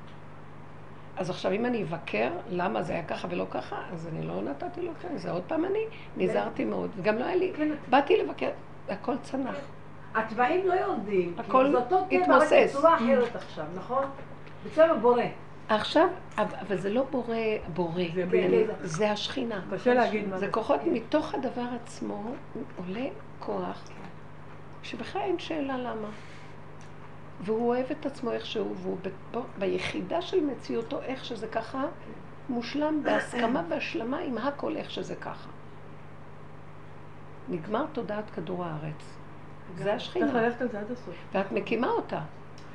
אז 1.18 1.30
עכשיו 1.30 1.52
אם 1.52 1.66
אני 1.66 1.84
אבקר 1.84 2.32
למה 2.50 2.84
זה 2.84 2.94
היה 2.94 3.04
ככה 3.04 3.28
ולא 3.32 3.46
ככה, 3.52 3.82
אז 3.94 4.08
אני 4.08 4.28
לא 4.28 4.42
נתתי 4.42 4.82
לו 4.82 4.92
להיכנס, 4.92 5.22
זה 5.22 5.32
עוד 5.32 5.44
פעם 5.48 5.66
אני 5.66 5.80
נזהרתי 6.18 6.66
מאוד, 6.66 6.90
וגם 6.98 7.18
לא 7.18 7.26
היה 7.26 7.36
לי, 7.36 7.52
כן. 7.58 7.72
באתי 7.90 8.18
לבקר, 8.18 8.50
הכל 8.90 9.18
צנח. 9.22 9.56
התוואים 10.16 10.68
לא 10.68 10.74
יורדים. 10.74 11.34
הכל 11.38 11.74
כי 12.10 12.18
זה 12.18 12.24
התמוסס. 12.24 12.70
בצורה 12.70 12.96
אחרת 12.96 13.36
עכשיו, 13.36 13.66
נכון? 13.76 14.06
בצבע 14.66 14.94
בורא. 14.94 15.24
עכשיו, 15.70 16.08
אבל 16.38 16.78
זה 16.78 16.90
לא 16.90 17.04
בורא, 17.12 17.36
בורא. 17.74 18.04
זה 18.82 19.12
השכינה. 19.12 19.62
קשה 19.72 19.94
להגיד 19.94 20.28
מה 20.28 20.38
זה 20.38 20.46
זה. 20.46 20.52
כוחות 20.52 20.80
מתוך 20.86 21.34
הדבר 21.34 21.66
עצמו, 21.76 22.24
עולה 22.78 23.08
כוח, 23.40 23.90
שבכלל 24.88 25.22
אין 25.22 25.40
שאלה 25.40 25.78
למה. 25.78 26.08
והוא 27.42 27.68
אוהב 27.68 27.86
את 27.92 28.06
עצמו 28.06 28.32
איכשהו, 28.32 28.76
והוא 28.76 28.98
ב- 29.32 29.38
ביחידה 29.60 30.22
של 30.22 30.46
מציאותו, 30.46 31.02
איך 31.02 31.26
שזה 31.26 31.48
ככה, 31.48 31.86
מושלם 32.50 33.04
בהסכמה 33.04 33.64
והשלמה 33.70 34.20
עם 34.20 34.38
הכל 34.38 34.76
איך 34.76 34.92
שזה 34.92 35.16
ככה. 35.16 35.50
נגמר 37.50 37.86
תודעת 37.94 38.30
כדור 38.30 38.66
הארץ. 38.66 39.18
זה 39.76 39.84
צריך 39.84 39.96
השכינה. 39.96 40.42
ללכת 40.42 40.62
על 40.62 40.70
זה 40.70 40.80
עד 40.80 40.92
הסוף. 40.92 41.16
ואת 41.34 41.52
מקימה 41.52 41.88
אותה. 41.88 42.22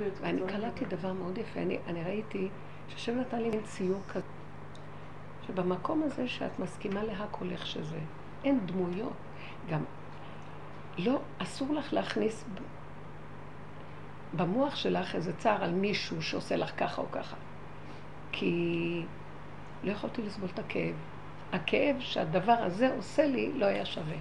לפי 0.00 0.04
ואני. 0.20 0.40
קלטתי 0.48 0.84
דבר 0.84 1.12
מאוד 1.12 1.38
יפה, 1.38 1.60
אני, 1.60 1.78
אני 1.86 2.04
ראיתי 2.04 2.48
שהשם 2.88 3.18
נתן 3.20 3.38
לי 3.42 3.50
מין 3.50 3.62
ציור 3.64 4.00
כזה, 4.08 4.26
שבמקום 5.46 6.02
הזה 6.02 6.28
שאת 6.28 6.58
מסכימה 6.58 7.04
להכל 7.04 7.50
איך 7.50 7.66
שזה, 7.66 7.98
אין 8.44 8.66
דמויות. 8.66 9.12
גם 9.70 9.80
לא, 10.98 11.20
אסור 11.38 11.74
לך 11.74 11.92
להכניס 11.92 12.44
במוח 14.36 14.76
שלך 14.76 15.14
איזה 15.14 15.32
צער 15.32 15.64
על 15.64 15.70
מישהו 15.70 16.22
שעושה 16.22 16.56
לך 16.56 16.72
ככה 16.76 17.02
או 17.02 17.06
ככה. 17.12 17.36
כי 18.32 19.02
לא 19.82 19.92
יכולתי 19.92 20.22
לסבול 20.22 20.48
את 20.54 20.58
הכאב. 20.58 20.94
הכאב 21.52 21.96
שהדבר 21.98 22.56
הזה 22.58 22.94
עושה 22.96 23.26
לי 23.26 23.52
לא 23.54 23.66
היה 23.66 23.84
שווה. 23.84 24.16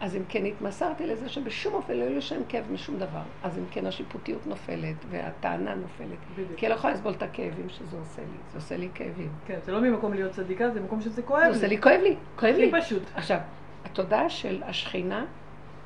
אז 0.00 0.16
אם 0.16 0.22
כן 0.28 0.46
התמסרתי 0.46 1.06
לזה 1.06 1.28
שבשום 1.28 1.74
אופן 1.74 1.94
לא 1.94 2.02
יהיה 2.02 2.14
לי 2.14 2.20
שם 2.20 2.40
כאב 2.48 2.72
משום 2.72 2.98
דבר. 2.98 3.22
אז 3.42 3.58
אם 3.58 3.64
כן 3.70 3.86
השיפוטיות 3.86 4.46
נופלת 4.46 4.96
והטענה 5.10 5.74
נופלת. 5.74 6.18
בדיוק. 6.34 6.52
כי 6.56 6.66
אני 6.66 6.70
לא 6.70 6.78
יכולה 6.78 6.92
לסבול 6.92 7.12
את 7.12 7.22
הכאבים 7.22 7.68
שזה 7.68 7.96
עושה 7.96 8.22
לי. 8.22 8.38
זה 8.52 8.58
עושה 8.58 8.76
לי 8.76 8.88
כאבים. 8.94 9.28
כן, 9.46 9.58
זה 9.64 9.72
לא 9.72 9.80
ממקום 9.80 10.14
להיות 10.14 10.32
צדיקה, 10.32 10.70
זה 10.70 10.80
מקום 10.80 11.00
שזה 11.00 11.22
כואב 11.22 11.42
זה 11.42 11.48
עושה 11.48 11.66
לי, 11.66 11.82
כואב 11.82 12.00
לי, 12.02 12.16
כואב 12.36 12.54
לי. 12.54 12.68
הכי 12.68 12.82
פשוט. 12.82 13.02
עכשיו, 13.14 13.38
התודעה 13.84 14.30
של 14.30 14.62
השכינה, 14.62 15.24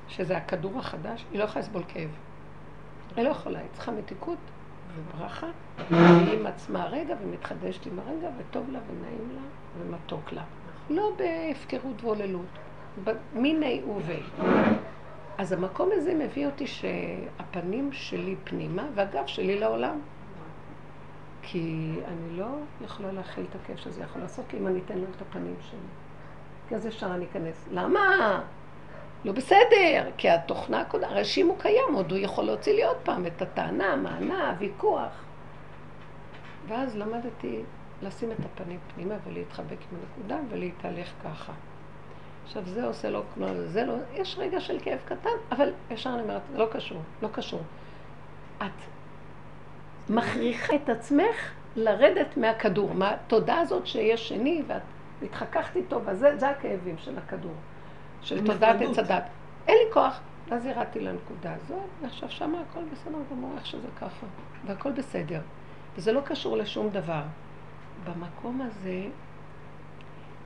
שזה 0.08 0.36
הכדור 0.36 0.78
החדש, 0.78 1.24
היא 1.32 1.38
לא 1.38 1.44
יכולה 1.44 1.60
לסבול 1.60 1.82
כאב. 1.88 2.10
היא 3.16 3.24
לא 3.24 3.28
יכולה, 3.30 3.58
היא 3.58 3.68
צריכה 3.72 3.92
מתיקות 3.92 4.38
וברכה, 4.94 5.46
והיא 5.90 6.40
עם 6.40 6.46
עצמה 6.46 6.82
הרגע 6.82 7.14
ומתחדשת 7.22 7.86
עם 7.86 7.98
הרגע, 7.98 8.28
וטוב 8.38 8.70
לה 8.70 8.78
ונעים 8.90 9.28
לה 9.34 9.40
ומתוק 9.78 10.32
לה. 10.32 10.42
לא 10.90 11.10
בהפקרות 11.16 12.04
והוללות, 12.04 12.58
מיני 13.34 13.82
ובי. 13.88 14.22
אז 15.38 15.52
המקום 15.52 15.88
הזה 15.92 16.14
מביא 16.14 16.46
אותי 16.46 16.66
שהפנים 16.66 17.92
שלי 17.92 18.36
פנימה 18.44 18.86
והגב 18.94 19.26
שלי 19.26 19.58
לעולם. 19.58 19.98
כי 21.42 21.94
אני 22.08 22.36
לא 22.36 22.46
יכולה 22.84 23.12
להכיל 23.12 23.44
את 23.50 23.54
הכאב 23.62 23.76
שזה 23.76 24.02
יכול 24.02 24.22
לעשות 24.22 24.52
לי 24.52 24.58
אם 24.58 24.66
אני 24.66 24.80
אתן 24.86 24.98
לו 24.98 25.04
את 25.16 25.22
הפנים 25.22 25.54
שלי. 25.70 25.78
כי 26.68 26.74
אז 26.74 26.86
ישר 26.86 27.14
אני 27.14 27.24
אכנס. 27.24 27.68
למה? 27.72 28.40
לא 29.24 29.32
בסדר, 29.32 30.10
כי 30.16 30.30
התוכנה 30.30 30.80
הקודמת, 30.80 31.10
הרשים 31.10 31.48
הוא 31.48 31.58
קיים, 31.58 31.94
עוד 31.94 32.10
הוא 32.10 32.18
יכול 32.18 32.44
להוציא 32.44 32.74
לי 32.74 32.84
עוד 32.84 32.96
פעם 33.02 33.26
את 33.26 33.42
הטענה, 33.42 33.92
המענה, 33.92 34.50
הוויכוח. 34.50 35.24
ואז 36.68 36.96
למדתי 36.96 37.60
לשים 38.02 38.32
את 38.32 38.44
הפנים 38.44 38.78
פנימה 38.94 39.14
ולהתחבק 39.24 39.76
עם 39.92 39.98
הנקודה 39.98 40.38
ולהתהלך 40.50 41.12
ככה. 41.24 41.52
עכשיו 42.44 42.62
זה 42.66 42.86
עושה 42.86 43.10
לו 43.10 43.22
כמו 43.34 43.46
זה 43.66 43.84
לא, 43.84 43.94
יש 44.14 44.36
רגע 44.38 44.60
של 44.60 44.78
כאב 44.82 44.98
קטן, 45.04 45.30
אבל 45.52 45.72
ישר 45.90 46.10
אני 46.10 46.22
אומרת, 46.22 46.42
לא 46.54 46.66
קשור, 46.72 47.00
לא 47.22 47.28
קשור. 47.32 47.60
את 48.58 48.64
מכריחה 50.10 50.74
את 50.74 50.88
עצמך 50.88 51.52
לרדת 51.76 52.36
מהכדור, 52.36 52.94
מהתודעה 52.94 53.60
הזאת 53.60 53.86
שיש 53.86 54.28
שני 54.28 54.62
ואת 54.66 54.82
התחככת 55.22 55.76
איתו, 55.76 56.00
וזה 56.04 56.36
זה 56.36 56.50
הכאבים 56.50 56.98
של 56.98 57.18
הכדור, 57.18 57.54
של 58.24 58.46
תודעת 58.46 58.76
עץ 58.80 58.98
הדת. 58.98 59.24
אין 59.66 59.76
לי 59.86 59.92
כוח. 59.92 60.20
אז 60.50 60.66
ירדתי 60.66 61.00
לנקודה 61.00 61.54
הזאת, 61.54 61.88
ועכשיו 62.02 62.30
שמה 62.30 62.60
הכל 62.60 62.80
בסדר 62.92 63.18
גמור, 63.30 63.52
איך 63.56 63.66
שזה 63.66 63.88
ככה, 64.00 64.26
והכל 64.66 64.92
בסדר. 64.92 65.40
וזה 65.96 66.12
לא 66.12 66.20
קשור 66.20 66.56
לשום 66.56 66.90
דבר. 66.90 67.22
במקום 68.04 68.60
הזה, 68.60 69.06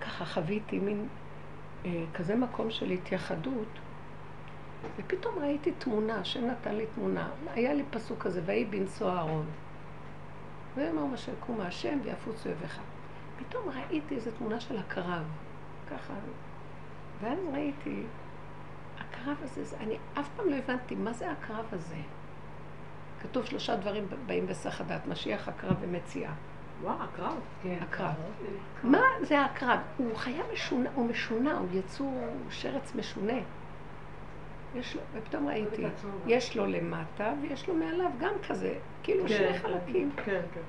ככה 0.01 0.25
חוויתי 0.25 0.79
מין 0.79 1.09
אה, 1.85 2.05
כזה 2.14 2.37
מקום 2.37 2.71
של 2.71 2.91
התייחדות, 2.91 3.69
ופתאום 4.97 5.38
ראיתי 5.38 5.73
תמונה, 5.73 6.19
השם 6.19 6.47
נתן 6.47 6.75
לי 6.75 6.87
תמונה. 6.95 7.29
היה 7.55 7.75
לי 7.75 7.83
פסוק 7.91 8.23
כזה, 8.23 8.43
ויהי 8.47 8.64
בנשוא 8.64 9.11
אהרון. 9.11 9.47
ויאמר 10.77 11.05
משה 11.05 11.33
קום 11.41 11.61
השם 11.61 11.99
ויפוץ 12.05 12.47
אויביך. 12.47 12.81
פתאום 13.38 13.69
ראיתי 13.69 14.14
איזו 14.14 14.31
תמונה 14.38 14.61
של 14.61 14.79
הקרב, 14.79 15.23
ככה. 15.91 16.14
ואז 17.21 17.39
ראיתי, 17.53 18.03
הקרב 18.99 19.37
הזה, 19.43 19.65
זה- 19.65 19.77
אני 19.81 19.97
אף 20.21 20.29
פעם 20.37 20.51
לא 20.51 20.57
הבנתי 20.57 20.95
מה 20.95 21.13
זה 21.13 21.31
הקרב 21.31 21.65
הזה. 21.73 21.97
כתוב 23.23 23.45
שלושה 23.45 23.77
דברים 23.77 24.07
באים 24.27 24.47
בסך 24.47 24.81
הדת, 24.81 25.07
משיח, 25.07 25.49
הקרב 25.49 25.77
ומציאה. 25.81 26.33
וואו, 26.83 26.97
הקרב. 27.03 27.35
כן. 27.63 27.79
הקרב. 27.83 28.13
מה 28.83 28.99
זה 29.23 29.45
הקרב? 29.45 29.79
הוא 29.97 30.17
חיה 30.17 30.43
משונה, 30.53 30.91
הוא 30.95 31.07
משונה, 31.07 31.59
הוא 31.59 31.67
יצור 31.73 32.21
שרץ 32.51 32.95
משונה. 32.95 33.33
יש 34.75 34.95
לו, 34.97 35.01
ופתאום 35.15 35.49
ראיתי, 35.49 35.83
יש 36.27 36.57
לו 36.57 36.67
למטה 36.67 37.33
ויש 37.43 37.69
לו 37.69 37.75
מעליו 37.75 38.11
גם 38.21 38.33
כזה, 38.49 38.75
כאילו 39.03 39.29
שני 39.29 39.59
חלקים. 39.59 40.11
כן, 40.17 40.41
כן. 40.55 40.61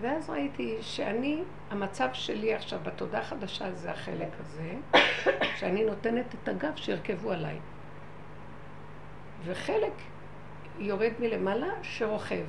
ואז 0.00 0.30
ראיתי 0.30 0.78
שאני, 0.80 1.42
המצב 1.70 2.08
שלי 2.12 2.54
עכשיו 2.54 2.78
בתודעה 2.82 3.20
החדשה 3.20 3.74
זה 3.74 3.90
החלק 3.90 4.28
הזה, 4.40 4.74
שאני 5.56 5.84
נותנת 5.84 6.34
את 6.34 6.48
הגב 6.48 6.76
שירכבו 6.76 7.30
עליי. 7.30 7.58
וחלק 9.44 9.92
יורד 10.78 11.12
מלמעלה 11.20 11.70
שרוכב. 11.82 12.44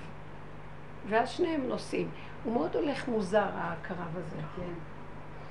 ואז 1.10 1.30
שניהם 1.30 1.68
נוסעים. 1.68 2.10
הוא 2.44 2.54
מאוד 2.54 2.76
הולך 2.76 3.08
מוזר, 3.08 3.48
הקרב 3.54 4.18
הזה. 4.18 4.42
כן. 4.56 4.74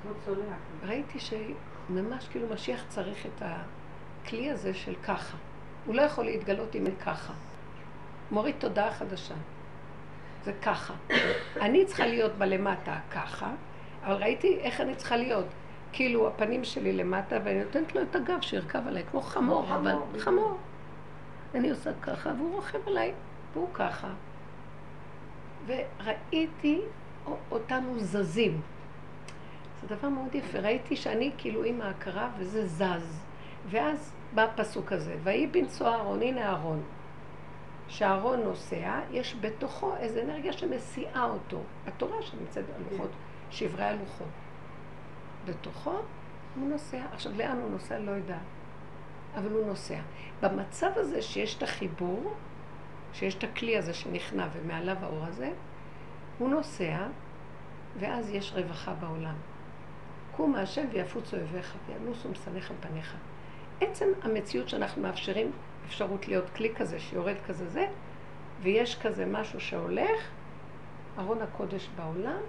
לא 0.09 0.13
צולח. 0.25 0.57
ראיתי 0.83 1.19
שממש 1.19 2.27
כאילו 2.27 2.47
משיח 2.53 2.83
צריך 2.89 3.25
את 3.25 3.41
הכלי 3.41 4.51
הזה 4.51 4.73
של 4.73 4.95
ככה. 4.95 5.37
הוא 5.85 5.95
לא 5.95 6.01
יכול 6.01 6.25
להתגלות 6.25 6.75
אם 6.75 6.85
אין 6.85 6.95
ככה. 6.95 7.33
מוריד 8.31 8.55
תודעה 8.59 8.93
חדשה. 8.93 9.35
זה 10.43 10.53
ככה. 10.61 10.93
אני 11.61 11.85
צריכה 11.85 12.07
להיות 12.07 12.31
בלמטה 12.31 12.99
ככה, 13.11 13.51
אבל 14.03 14.15
ראיתי 14.15 14.59
איך 14.61 14.81
אני 14.81 14.95
צריכה 14.95 15.17
להיות. 15.17 15.45
כאילו 15.91 16.27
הפנים 16.27 16.63
שלי 16.63 16.93
למטה, 16.93 17.37
ואני 17.43 17.63
נותנת 17.63 17.95
לו 17.95 18.01
את 18.01 18.15
הגב 18.15 18.41
שירכב 18.41 18.87
עליי, 18.87 19.03
כמו 19.11 19.21
חמור, 19.21 19.75
אבל. 19.75 19.95
חמור. 20.19 20.57
אני 21.55 21.69
עושה 21.69 21.91
ככה, 22.01 22.31
והוא 22.37 22.55
רוכב 22.55 22.87
עליי, 22.87 23.13
והוא 23.53 23.67
ככה. 23.73 24.07
וראיתי 25.67 26.81
אותנו 27.51 27.99
זזים. 27.99 28.61
זה 29.81 29.95
דבר 29.95 30.09
מאוד 30.09 30.35
יפה. 30.35 30.59
ראיתי 30.59 30.95
שאני 30.95 31.31
כאילו 31.37 31.63
עם 31.63 31.81
ההכרה 31.81 32.29
וזה 32.37 32.67
זז. 32.67 33.19
ואז 33.69 34.13
בא 34.33 34.43
הפסוק 34.43 34.91
הזה, 34.91 35.15
ויהי 35.23 35.47
בנשוא 35.47 35.87
אהרון, 35.87 36.21
הנה 36.21 36.41
אהרון. 36.41 36.83
כשאהרון 37.89 38.39
נוסע, 38.39 38.99
יש 39.11 39.35
בתוכו 39.41 39.95
איזו 39.99 40.21
אנרגיה 40.21 40.53
שמסיעה 40.53 41.25
אותו. 41.25 41.59
התורה 41.87 42.21
שנמצאת 42.21 42.65
בלוחות, 42.89 43.09
שברי 43.51 43.83
הלוחות. 43.83 44.27
בתוכו 45.45 45.95
הוא 46.55 46.69
נוסע. 46.69 47.01
עכשיו, 47.13 47.31
לאן 47.37 47.57
הוא 47.57 47.71
נוסע? 47.71 47.99
לא 47.99 48.11
יודעת. 48.11 48.39
אבל 49.35 49.51
הוא 49.51 49.65
נוסע. 49.67 49.99
במצב 50.41 50.89
הזה 50.95 51.21
שיש 51.21 51.57
את 51.57 51.63
החיבור, 51.63 52.33
שיש 53.13 53.35
את 53.35 53.43
הכלי 53.43 53.77
הזה 53.77 53.93
שנכנע 53.93 54.47
ומעליו 54.53 54.97
האור 55.01 55.25
הזה, 55.25 55.51
הוא 56.37 56.49
נוסע, 56.49 57.07
ואז 57.99 58.29
יש 58.29 58.53
רווחה 58.55 58.93
בעולם. 58.93 59.35
קום 60.35 60.51
מהשם 60.51 60.85
ויפוצו 60.91 61.37
אויביך 61.37 61.75
וינוסו 61.87 62.29
משנאיך 62.29 62.71
פניך. 62.79 63.15
עצם 63.81 64.05
המציאות 64.23 64.69
שאנחנו 64.69 65.01
מאפשרים 65.01 65.51
אפשרות 65.89 66.27
להיות 66.27 66.49
כלי 66.49 66.75
כזה 66.75 66.99
שיורד 66.99 67.35
כזה 67.47 67.69
זה, 67.69 67.87
ויש 68.61 69.01
כזה 69.01 69.25
משהו 69.25 69.59
שהולך, 69.59 70.29
ארון 71.17 71.41
הקודש 71.41 71.89
בעולם, 71.95 72.41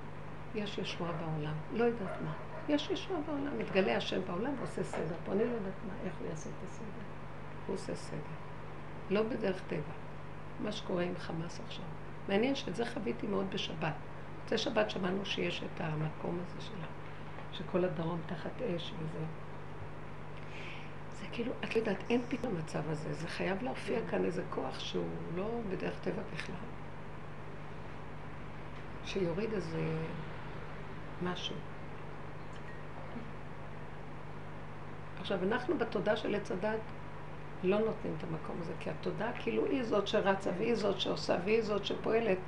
יש 0.54 0.78
ישועה 0.78 1.12
בעולם. 1.12 1.54
לא 1.72 1.84
יודעת 1.84 2.20
מה. 2.24 2.32
יש 2.68 2.90
ישועה 2.90 3.20
בעולם, 3.20 3.58
מתגלה 3.58 3.96
השם 3.96 4.20
בעולם 4.26 4.54
ועושה 4.58 4.84
סדר. 4.84 5.14
פה 5.24 5.32
אני 5.32 5.44
לא 5.44 5.50
יודעת 5.50 5.72
מה, 5.86 5.92
איך 6.04 6.14
הוא 6.20 6.28
יעשה 6.28 6.50
את 6.50 6.64
הסדר. 6.64 6.86
הוא 7.66 7.74
עושה 7.74 7.94
סדר. 7.94 8.18
לא 9.10 9.22
בדרך 9.22 9.62
טבע. 9.68 9.92
מה 10.60 10.72
שקורה 10.72 11.02
עם 11.02 11.14
חמאס 11.18 11.60
עכשיו. 11.66 11.84
מעניין 12.28 12.54
שאת 12.54 12.76
זה 12.76 12.86
חוויתי 12.86 13.26
מאוד 13.26 13.46
בשבת. 13.50 13.94
זה 14.48 14.58
שבת 14.58 14.90
שמענו 14.90 15.26
שיש 15.26 15.62
את 15.62 15.80
המקום 15.80 16.38
הזה 16.42 16.60
שלה, 16.60 16.86
שכל 17.52 17.84
הדרום 17.84 18.20
תחת 18.26 18.62
אש 18.62 18.92
וזה. 18.98 19.24
כאילו, 21.32 21.52
את 21.64 21.76
יודעת, 21.76 22.04
אין 22.10 22.22
פתאום 22.28 22.58
מצב 22.58 22.90
הזה, 22.90 23.14
זה 23.14 23.28
חייב 23.28 23.62
להופיע 23.62 23.98
כאן 24.10 24.24
איזה 24.24 24.42
כוח 24.50 24.80
שהוא 24.80 25.04
לא 25.36 25.48
בדרך 25.70 25.94
טבע 26.00 26.22
בכלל. 26.34 26.54
שיוריד 29.04 29.52
איזה 29.52 29.82
משהו. 31.22 31.56
עכשיו, 35.20 35.38
אנחנו 35.42 35.78
בתודה 35.78 36.16
של 36.16 36.34
עץ 36.34 36.50
הדת 36.50 36.80
לא 37.64 37.78
נותנים 37.78 38.14
את 38.18 38.24
המקום 38.24 38.56
הזה, 38.60 38.72
כי 38.80 38.90
התודה 38.90 39.30
כאילו 39.42 39.64
היא 39.64 39.82
זאת 39.82 40.08
שרצה, 40.08 40.50
והיא 40.58 40.74
זאת 40.74 41.00
שעושה, 41.00 41.36
והיא 41.44 41.62
זאת 41.62 41.84
שפועלת, 41.84 42.38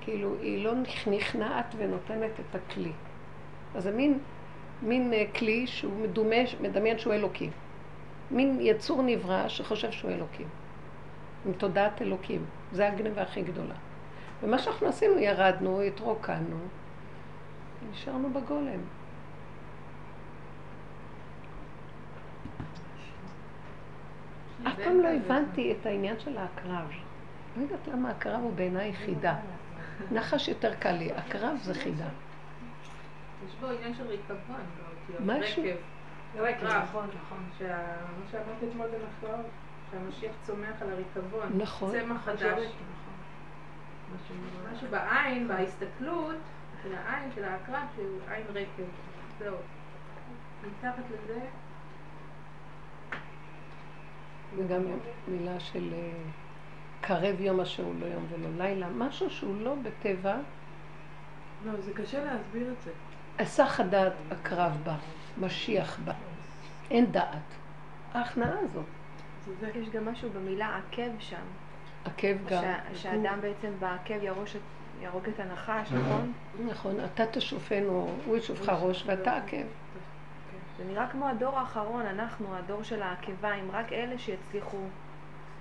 כאילו 0.00 0.34
היא 0.40 0.64
לא 0.64 0.72
נכנעת 1.06 1.74
ונותנת 1.78 2.30
את 2.40 2.54
הכלי. 2.54 2.92
אז 3.74 3.82
זה 3.82 3.90
מין, 3.90 4.18
מין 4.82 5.12
אה, 5.12 5.24
כלי 5.38 5.66
שהוא 5.66 6.00
מדומה, 6.02 6.36
מדמיין 6.60 6.98
שהוא 6.98 7.14
אלוקים. 7.14 7.50
מין 8.30 8.58
יצור 8.60 9.02
נברא 9.02 9.48
שחושב 9.48 9.90
שהוא 9.90 10.10
אלוקים. 10.10 10.48
עם 11.46 11.52
תודעת 11.52 12.02
אלוקים. 12.02 12.44
זה 12.72 12.88
הגניבה 12.88 13.22
הכי 13.22 13.42
גדולה. 13.42 13.74
ומה 14.42 14.58
שאנחנו 14.58 14.86
עשינו, 14.86 15.18
ירדנו, 15.18 15.80
התרוקנו, 15.80 16.58
נשארנו 17.92 18.30
בגולם. 18.30 18.80
אף 24.66 24.74
פעם 24.84 25.00
לא 25.00 25.08
הבנתי 25.08 25.72
את 25.72 25.86
העניין 25.86 26.20
של 26.20 26.38
הקרב. 26.38 26.90
לא 27.56 27.62
יודעת 27.62 27.88
למה 27.88 28.10
הקרב 28.10 28.40
הוא 28.42 28.52
בעיניי 28.52 28.92
חידה. 28.92 29.36
נחש 30.12 30.48
יותר 30.48 30.74
קל 30.74 30.92
לי, 30.92 31.12
הקרב 31.12 31.56
זה 31.62 31.74
חידה. 31.74 32.08
יש 33.46 33.54
בו 33.60 33.66
עניין 33.66 33.94
של 33.94 34.06
ריקבון, 34.06 34.60
משהו. 35.20 35.62
רקב, 36.36 36.66
נכון, 36.66 37.06
נכון. 37.24 37.38
מה 37.58 38.30
שאמרת 38.30 38.70
אתמול 38.70 38.88
זה 38.90 38.96
נכון, 38.96 39.42
שהמשיח 39.90 40.32
צומח 40.42 40.82
על 40.82 40.90
הריקבון. 40.90 41.48
נכון. 41.56 41.90
צמח 41.90 42.24
חדש. 42.24 42.72
משהו 44.72 44.88
בעין, 44.90 45.48
בהסתכלות 45.48 46.36
של 46.82 46.94
העין, 46.94 47.30
של 47.34 47.44
העקרב, 47.44 47.86
שהוא 47.96 48.18
עין 48.30 48.46
רקב. 48.48 48.88
זהו. 49.38 49.56
מתחת 50.66 51.02
לזה... 51.10 51.40
וגם 54.56 54.82
מילה 55.28 55.60
של 55.60 55.92
אה, 55.92 56.12
קרב 57.00 57.40
יום 57.40 57.60
הוא 57.60 57.94
לא 58.00 58.06
יום 58.06 58.26
ולא 58.30 58.48
לילה, 58.56 58.88
משהו 58.88 59.30
שהוא 59.30 59.60
לא 59.60 59.74
בטבע. 59.74 60.36
לא, 61.64 61.80
זה 61.80 61.92
קשה 61.94 62.24
להסביר 62.24 62.72
את 62.72 62.82
זה. 62.84 62.90
הסח 63.38 63.80
הדעת 63.80 64.12
הקרב 64.30 64.78
בה, 64.84 64.96
משיח 65.40 65.98
בה. 66.04 66.12
אין 66.90 67.12
דעת. 67.12 67.38
ההכנעה 68.14 68.58
הזאת. 68.58 68.84
יש 69.74 69.88
גם 69.88 70.08
משהו 70.08 70.30
במילה 70.30 70.76
עקב 70.76 71.10
שם. 71.18 71.36
עקב 72.04 72.46
גם. 72.48 72.62
שהאדם 72.94 73.38
בעצם 73.40 73.72
בעקב 73.80 74.22
ירוש 74.22 74.56
את... 74.56 74.60
ירוק 75.02 75.28
את 75.28 75.40
הנחש, 75.40 75.92
נכון? 75.92 76.32
נכון, 76.66 76.96
אתה 77.14 77.26
תשופנו, 77.26 78.14
הוא 78.26 78.36
ישופך 78.36 78.68
ראש 78.82 79.04
ואתה 79.06 79.36
עקב. 79.36 79.66
זה 80.78 80.84
נראה 80.84 81.08
כמו 81.08 81.28
הדור 81.28 81.58
האחרון, 81.58 82.06
אנחנו, 82.06 82.56
הדור 82.56 82.82
של 82.82 83.02
העקביים, 83.02 83.70
רק 83.70 83.92
אלה 83.92 84.18
שיצליחו, 84.18 84.78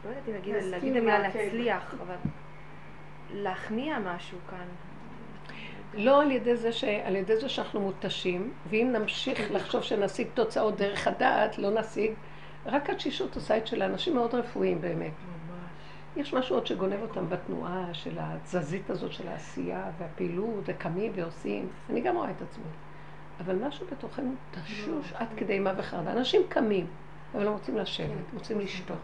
לא 0.05 0.09
יודעת 0.09 0.27
אם 0.27 0.33
להגיד, 0.33 0.55
להגיד 0.55 0.97
המילה 0.97 1.19
להצליח, 1.19 1.93
אבל 2.01 2.15
להכניע 3.33 3.99
משהו 3.99 4.37
כאן. 4.49 4.65
לא 5.93 6.21
על 6.21 6.31
ידי 6.31 6.55
זה, 6.55 6.71
ש... 6.71 6.83
על 6.83 7.15
ידי 7.15 7.37
זה 7.37 7.49
שאנחנו 7.49 7.79
מותשים, 7.79 8.51
ואם 8.69 8.89
נמשיך 8.93 9.51
לחשוב 9.51 9.83
שנשיג 9.83 10.27
תוצאות 10.33 10.77
דרך 10.77 11.07
הדעת, 11.07 11.57
לא 11.57 11.69
נשיג. 11.69 12.11
רק 12.65 12.89
התשישות 12.89 13.35
עושה 13.35 13.57
את 13.57 13.67
של 13.67 13.81
האנשים 13.81 14.15
מאוד 14.15 14.35
רפואיים 14.35 14.81
באמת. 14.81 15.11
יש 16.15 16.33
משהו 16.33 16.55
עוד 16.55 16.67
שגונב 16.67 17.01
אותם 17.01 17.29
בתנועה 17.29 17.93
של 17.93 18.17
התזזית 18.19 18.89
הזאת 18.89 19.11
של 19.11 19.27
העשייה 19.27 19.83
והפעילות, 19.99 20.63
וקמים 20.65 21.11
ועושים. 21.15 21.69
אני 21.89 22.01
גם 22.01 22.15
רואה 22.15 22.31
את 22.31 22.41
עצמי. 22.41 22.63
אבל 23.39 23.55
משהו 23.55 23.85
בתוכנו 23.91 24.33
תשוש 24.51 25.13
עד 25.13 25.27
כדי 25.37 25.59
אימה 25.59 25.73
וחרדה. 25.77 26.11
אנשים 26.11 26.41
קמים, 26.49 26.85
אבל 27.35 27.45
לא 27.45 27.49
רוצים 27.49 27.77
לשבת, 27.77 28.33
רוצים 28.33 28.59
לשתות. 28.59 28.97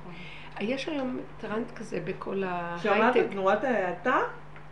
יש 0.60 0.88
היום 0.88 1.20
טרנד 1.38 1.72
כזה 1.76 2.00
בכל 2.06 2.44
ההייטק. 2.44 2.84
שמעת 2.84 3.16
תנועת 3.32 3.64
ההאטה? 3.64 4.18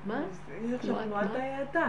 מה? 0.05 0.21
יש 0.63 0.73
עכשיו 0.73 0.95
תנועת 1.03 1.35
ההאטה. 1.35 1.87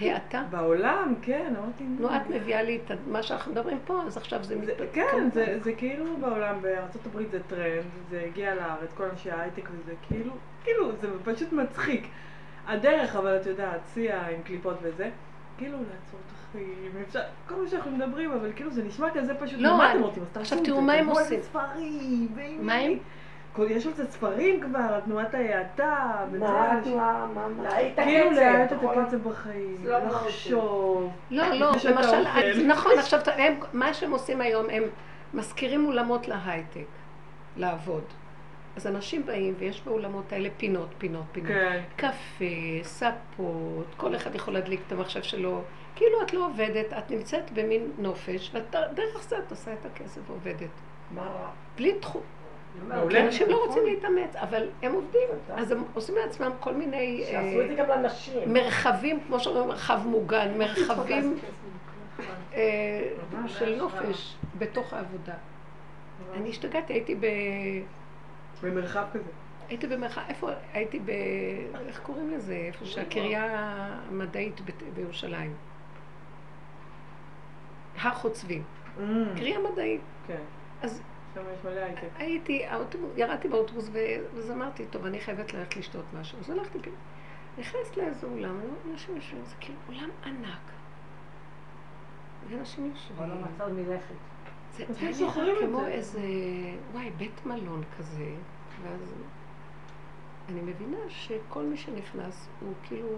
האטה? 0.00 0.44
בעולם, 0.50 1.14
כן, 1.22 1.54
אמרתי... 1.58 1.84
נו, 1.84 2.16
את 2.16 2.30
מביאה 2.30 2.62
לי 2.62 2.80
את 2.86 2.98
מה 3.06 3.22
שאנחנו 3.22 3.52
מדברים 3.52 3.78
פה, 3.86 4.02
אז 4.06 4.16
עכשיו 4.16 4.44
זה 4.44 4.56
מתפתח. 4.56 4.84
כן, 4.92 5.28
זה 5.62 5.72
כאילו 5.76 6.16
בעולם, 6.20 6.58
הברית 7.06 7.30
זה 7.30 7.38
טרנד, 7.46 7.84
זה 8.10 8.24
הגיע 8.26 8.54
לארץ, 8.54 8.92
כל 8.94 9.04
אנשי 9.04 9.30
ההייטק 9.30 9.68
וזה 9.72 9.92
כאילו, 10.08 10.32
כאילו, 10.64 10.92
זה 10.96 11.08
פשוט 11.24 11.52
מצחיק. 11.52 12.06
הדרך, 12.66 13.16
אבל 13.16 13.36
את 13.36 13.46
יודעת, 13.46 13.80
צייה 13.84 14.28
עם 14.28 14.42
קליפות 14.42 14.76
וזה, 14.82 15.10
כאילו 15.58 15.78
לעצור 15.78 16.20
את 16.26 16.32
החיים, 16.32 16.92
אפשר, 17.08 17.20
כל 17.48 17.54
מה 17.54 17.68
שאנחנו 17.68 17.90
מדברים, 17.90 18.32
אבל 18.32 18.52
כאילו 18.56 18.70
זה 18.70 18.84
נשמע 18.84 19.08
כזה 19.14 19.34
פשוט, 19.34 19.60
לא, 19.60 19.78
מה 19.78 19.92
אתם 19.92 20.02
רוצים? 20.02 20.22
עכשיו 20.34 20.58
תראו 20.64 20.80
מה 20.80 20.92
הם 20.92 21.08
עושים. 21.08 21.40
מה 22.60 22.74
הם? 22.74 22.98
יש 23.68 23.86
על 23.86 23.92
זה 23.92 24.10
ספרים 24.10 24.60
כבר, 24.60 25.00
תנועת 25.00 25.34
ההאטה, 25.34 26.24
מה 26.38 26.72
התנועה? 26.78 27.26
מה? 27.34 27.68
הקצב. 27.68 28.02
כאילו 28.02 28.30
להאט 28.30 28.72
את 28.72 28.78
הקצב 28.82 29.28
בחיים, 29.28 29.84
לחשוב. 29.86 31.12
לא, 31.30 31.48
לא, 31.48 31.70
למשל, 31.90 32.66
נכון, 32.66 32.98
עכשיו, 32.98 33.20
מה 33.72 33.94
שהם 33.94 34.10
עושים 34.10 34.40
היום, 34.40 34.70
הם 34.70 34.82
מזכירים 35.34 35.86
אולמות 35.86 36.28
להייטק, 36.28 36.86
לעבוד. 37.56 38.04
אז 38.76 38.86
אנשים 38.86 39.26
באים, 39.26 39.54
ויש 39.58 39.82
באולמות 39.84 40.32
האלה 40.32 40.48
פינות, 40.56 40.88
פינות, 40.98 41.24
פינות. 41.32 41.48
כן. 41.48 41.82
קפה, 41.96 42.44
ספות, 42.82 43.86
כל 43.96 44.16
אחד 44.16 44.34
יכול 44.34 44.54
להדליק 44.54 44.80
את 44.86 44.92
המחשב 44.92 45.22
שלו. 45.22 45.62
כאילו 45.96 46.22
את 46.22 46.34
לא 46.34 46.46
עובדת, 46.46 46.92
את 46.98 47.10
נמצאת 47.10 47.50
במין 47.50 47.90
נופש, 47.98 48.54
ודרך 48.54 49.22
זה 49.28 49.38
את 49.38 49.50
עושה 49.50 49.72
את 49.72 49.86
הכסף 49.86 50.20
ועובדת. 50.30 50.70
מה 51.14 51.22
רע? 51.22 51.50
בלי 51.76 51.98
תחום. 52.00 52.22
כי 53.10 53.20
אנשים 53.20 53.50
לא 53.50 53.64
רוצים 53.66 53.86
להתאמץ, 53.86 54.36
אבל 54.36 54.68
הם 54.82 54.92
עובדים, 54.92 55.28
אז 55.54 55.72
הם 55.72 55.84
עושים 55.94 56.14
לעצמם 56.14 56.50
כל 56.60 56.74
מיני... 56.74 57.24
לנשים. 57.88 58.52
מרחבים, 58.52 59.20
כמו 59.26 59.40
שאומרים, 59.40 59.68
מרחב 59.68 60.00
מוגן, 60.06 60.48
מרחבים 60.58 61.38
אה, 62.54 63.08
של 63.46 63.76
נופש 63.76 64.36
בתוך 64.58 64.92
העבודה. 64.92 65.34
אני 66.34 66.48
השתגעתי, 66.50 66.92
הייתי 66.92 67.14
ב... 67.14 67.26
במרחב 68.62 69.04
כזה. 69.12 69.30
הייתי 69.68 69.86
במרחב, 69.86 70.20
איפה, 70.28 70.50
הייתי 70.72 70.98
ב... 70.98 71.10
איך 71.86 72.00
קוראים 72.00 72.30
לזה? 72.30 72.54
איפה 72.54 72.84
שהקריה 72.84 73.46
המדעית 74.08 74.60
בירושלים. 74.94 75.54
הר 77.98 78.14
חוצבים. 78.14 78.62
קריה 79.36 79.58
מדעית. 79.72 80.00
כן. 80.26 80.42
אז 80.82 81.02
שם 81.34 81.40
יש 81.54 81.64
מלא 81.64 81.80
הייטק. 81.80 82.08
הייתי, 82.16 82.66
ירדתי 83.16 83.48
באוטובוס 83.48 83.90
ואז 83.92 84.50
אמרתי, 84.50 84.86
טוב, 84.90 85.04
אני 85.04 85.20
חייבת 85.20 85.54
ללכת 85.54 85.76
לשתות 85.76 86.04
משהו. 86.20 86.38
אז 86.38 86.50
הלכתי, 86.50 86.78
נכנסת 87.58 87.96
לאיזה 87.96 88.26
אולם, 88.26 88.60
אנשים 88.90 89.16
יושבים, 89.16 89.42
זה 89.44 89.54
כאילו 89.60 89.78
אולם 89.88 90.08
ענק. 90.24 90.58
ואנשים 92.48 92.86
יושבים. 92.86 93.16
אבל 93.18 93.28
לא 93.28 93.34
מצב 93.34 93.68
מלכת. 93.68 94.14
זה 94.72 94.84
היה 95.06 95.54
כמו 95.60 95.86
איזה, 95.86 96.20
וואי, 96.92 97.10
בית 97.10 97.46
מלון 97.46 97.82
כזה, 97.98 98.30
ואז 98.82 99.14
אני 100.48 100.60
מבינה 100.60 100.96
שכל 101.08 101.62
מי 101.62 101.76
שנכנס 101.76 102.48
הוא 102.60 102.72
כאילו, 102.82 103.08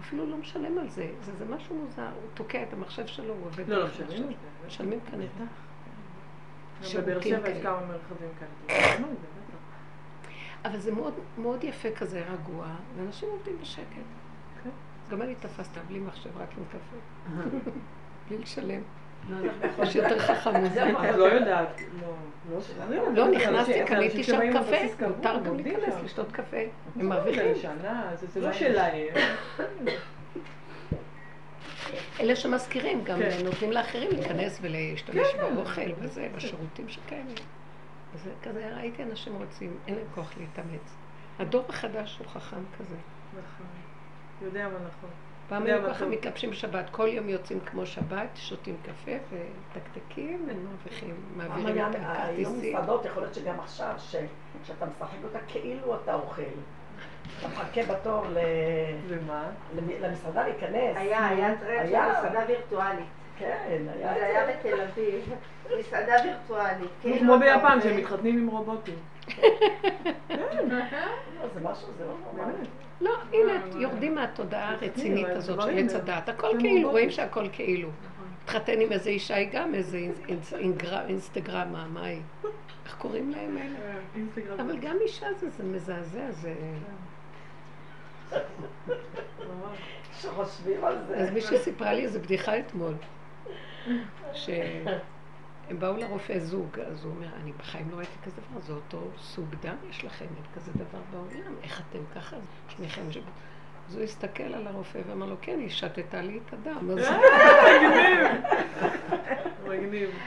אפילו 0.00 0.26
לא 0.26 0.36
משלם 0.36 0.78
על 0.78 0.88
זה, 0.88 1.10
זה, 1.20 1.32
זה 1.36 1.44
משהו 1.44 1.76
מוזר, 1.76 2.02
הוא 2.02 2.30
תוקע 2.34 2.62
את 2.62 2.72
המחשב 2.72 3.06
שלו, 3.06 3.34
הוא 3.34 3.46
עובד. 3.46 3.68
לא, 3.68 3.78
לא 3.78 3.86
משלמים. 3.86 4.36
משלמים 4.66 5.00
כנראה. 5.10 5.46
בבאר 6.80 7.20
שבע 7.20 7.48
יש 7.48 7.62
כמה 7.62 7.80
מרחבים 7.80 8.28
כאלה. 8.38 8.96
אבל 10.64 10.78
זה 10.78 10.92
מאוד, 10.92 11.14
מאוד 11.38 11.64
יפה 11.64 11.90
כזה, 11.90 12.22
רגוע, 12.32 12.66
ואנשים 12.96 13.28
עובדים 13.28 13.56
בשקט. 13.62 13.84
כן. 14.64 14.70
גם 15.10 15.22
אני 15.22 15.34
תפסת 15.34 15.78
בלי 15.88 15.98
מחשב, 15.98 16.30
רק 16.36 16.48
עם 16.58 16.64
קפה. 16.68 16.96
בלי 18.28 18.38
לשלם. 18.38 18.80
יש 19.82 19.96
יותר 19.96 20.18
חכם 20.18 20.64
מזה. 20.64 20.90
את 20.90 21.16
לא 21.16 21.24
יודעת. 21.24 21.80
לא, 23.14 23.28
נכנסתי, 23.28 23.84
קניתי 23.86 24.24
שם 24.24 24.40
קפה, 24.52 25.06
מותר 25.08 25.40
גם 25.44 25.56
להיכנס 25.56 25.94
לשתות 26.04 26.32
קפה. 26.32 26.56
הם 26.96 27.08
מרוויחים. 27.08 27.54
זה 28.28 28.40
לא 28.40 28.52
שלהם. 28.52 29.06
אלה 32.20 32.36
שמזכירים, 32.36 33.04
גם 33.04 33.18
נותנים 33.44 33.72
לאחרים 33.72 34.10
להיכנס 34.12 34.58
ולהשתמש 34.62 35.26
באוכל 35.54 35.80
וזה, 35.98 36.28
בשירותים 36.36 36.88
שקיימים. 36.88 37.34
אז 38.14 38.28
כזה 38.42 38.76
ראיתי 38.76 39.02
אנשים 39.02 39.34
רוצים, 39.34 39.76
אין 39.86 39.94
להם 39.94 40.04
כוח 40.14 40.30
להתאמץ. 40.38 40.94
הדור 41.38 41.64
החדש 41.68 42.18
הוא 42.18 42.26
חכם 42.26 42.56
כזה. 42.78 42.96
נכון. 43.32 43.66
יודע 44.42 44.68
מה 44.68 44.74
נכון. 44.74 45.10
פעם 45.48 45.62
היו 45.62 45.82
ככה 45.88 45.98
טוב. 45.98 46.08
מתלבשים 46.08 46.52
שבת, 46.52 46.90
כל 46.90 47.08
יום 47.08 47.28
יוצאים 47.28 47.60
כמו 47.60 47.86
שבת, 47.86 48.28
שותים 48.34 48.76
קפה 48.82 49.10
ומתקתקים 49.30 50.48
ומרוויחים, 50.48 51.14
מעבירים 51.36 51.78
את 51.90 51.94
היו 51.94 52.04
הכרטיסים. 52.04 52.74
מסעדות, 52.74 53.04
יכול 53.04 53.22
להיות 53.22 53.34
שגם 53.34 53.60
עכשיו, 53.60 53.94
ש- 53.98 54.16
שאתה 54.64 54.86
משחק 54.86 55.16
אותה 55.24 55.38
כאילו 55.48 55.96
אתה 56.02 56.14
אוכל. 56.14 56.42
מחכה 57.46 57.80
בתור 57.82 58.24
ל- 58.26 58.38
למסעדה 60.06 60.42
להיכנס. 60.44 60.96
היה, 60.96 61.26
היה 61.28 61.54
טרנד 61.60 61.88
של. 61.88 62.10
מסעדה 62.10 62.40
וירטואלית. 62.48 63.04
כן, 63.38 63.56
היה 63.94 64.14
זה 64.14 64.24
היה. 64.26 64.46
בתל 64.46 64.80
אביב. 64.80 65.32
מסעדה 65.80 66.12
וירטואלית. 66.24 66.90
כאילו 67.00 67.18
כמו 67.18 67.36
אתה 67.36 67.44
ביפן. 67.44 67.78
שהם 67.82 67.96
מתחתנים 67.96 68.38
עם 68.38 68.46
רובוטים. 68.48 68.94
לא, 70.30 70.76
זה 71.54 71.60
משהו, 71.62 71.88
זה 71.98 72.04
לא 72.04 72.12
נורמלי. 72.24 72.66
לא, 73.00 73.10
הנה, 73.32 73.52
יורדים 73.82 74.14
מהתודעה 74.14 74.70
הרצינית 74.70 75.26
הזאת 75.28 75.44
של 75.46 75.52
דברים 75.68 75.86
עץ 75.86 75.94
הדעת. 75.94 76.28
הכל 76.28 76.50
כאילו. 76.58 76.90
רואים 76.90 77.10
שהכל 77.10 77.48
כאילו. 77.52 77.88
התחתן 78.44 78.80
עם 78.80 78.92
איזה 78.92 79.10
אישה, 79.10 79.34
היא 79.36 79.48
גם 79.52 79.74
איזה 79.74 79.98
אינסטגרמה, 81.08 81.86
מה 81.92 82.04
היא? 82.04 82.20
איך 82.86 82.96
קוראים 82.98 83.30
להם 83.30 83.56
האלה? 83.56 83.74
אינסטגרם. 84.16 84.60
אבל 84.60 84.78
גם 84.78 84.96
אישה 85.02 85.26
זה 85.40 85.50
זה 85.50 85.64
מזעזע, 85.64 86.30
זה... 86.30 86.54
ממש. 89.38 89.78
כשחושבים 90.18 90.84
על 90.84 90.98
זה. 91.06 91.16
אז 91.16 91.30
מישהי 91.30 91.58
סיפרה 91.58 91.92
לי 91.92 92.04
איזה 92.04 92.18
בדיחה 92.18 92.58
אתמול, 92.58 92.94
שהם 94.32 95.78
באו 95.78 95.96
לרופא 95.96 96.38
זוג, 96.38 96.80
אז 96.80 97.04
הוא 97.04 97.12
אומר, 97.14 97.28
אני 97.42 97.52
בחיים 97.52 97.90
לא 97.90 97.96
ראיתי 97.96 98.18
כזה 98.24 98.40
דבר, 98.50 98.60
זה 98.60 98.72
אותו 98.72 99.02
סוג 99.18 99.46
דם 99.62 99.76
יש 99.90 100.04
לכם, 100.04 100.24
אין 100.24 100.44
כזה 100.54 100.72
דבר 100.74 100.98
בעולם, 101.10 101.54
איך 101.62 101.82
אתם 101.90 101.98
ככה? 102.14 102.36
שניכם 102.68 103.12
ש... 103.12 103.18
אז 103.88 103.94
הוא 103.94 104.04
הסתכל 104.04 104.42
על 104.42 104.66
הרופא 104.66 104.98
ואמר 105.08 105.26
לו, 105.26 105.36
כן, 105.40 105.58
היא 105.58 105.68
שתתה 105.68 106.22
לי 106.22 106.40
את 106.46 106.52
הדם. 106.52 106.90
אז 106.90 107.08
מגניב. 109.68 110.10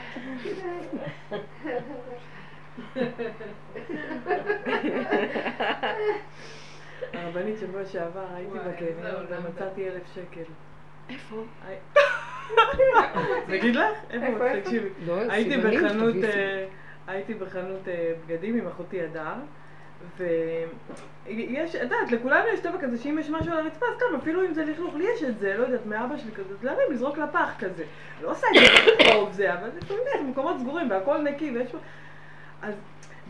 הרבנית 7.12 7.58
שבוע 7.60 7.84
שעבר 7.84 8.26
הייתי 8.34 8.58
זהו, 9.02 9.20
לא 9.30 9.36
ומצאתי 9.36 9.88
אלף 9.88 10.02
שקל. 10.14 10.52
איפה? 11.10 11.44
נגיד 13.48 13.76
לך? 13.76 13.96
איפה? 14.10 14.60
תקשיבי. 14.60 14.88
לא, 15.06 15.14
הייתי 15.28 15.50
סימנים, 15.50 15.84
בחנות, 15.84 16.14
תביא 16.14 16.24
אה, 16.24 16.66
הייתי 17.06 17.34
בחנות 17.34 17.88
אה, 17.88 18.12
בגדים 18.26 18.58
עם 18.58 18.66
אחותי 18.66 19.02
הדר, 19.02 19.34
ויש, 20.16 21.76
את 21.76 21.82
יודעת, 21.82 22.12
לכולנו 22.12 22.48
יש 22.48 22.60
טבע 22.60 22.78
כזה 22.80 22.98
שאם 23.02 23.18
יש 23.18 23.30
משהו 23.30 23.52
על 23.52 23.58
הרצפה, 23.58 23.86
אז 23.86 23.94
סתם, 23.94 24.16
אפילו 24.16 24.46
אם 24.46 24.54
זה 24.54 24.64
לכלוך, 24.64 24.94
לי 24.94 25.04
יש 25.14 25.22
את 25.22 25.38
זה, 25.38 25.56
לא 25.56 25.64
יודעת, 25.64 25.86
מאבא 25.86 26.16
שלי 26.16 26.32
כזה, 26.32 26.54
להרים, 26.62 26.92
לזרוק 26.92 27.18
לפח 27.18 27.54
כזה. 27.58 27.84
לא 28.22 28.30
עושה 28.30 28.46
את 28.56 28.60
זה 28.60 28.90
ברחוב 29.04 29.32
זה, 29.32 29.54
אבל 29.54 29.70
זה 29.88 29.94
במקומות 30.20 30.58
סגורים 30.58 30.90
והכל 30.90 31.22
נקי 31.22 31.50
ויש... 31.50 31.72
אז 32.62 32.74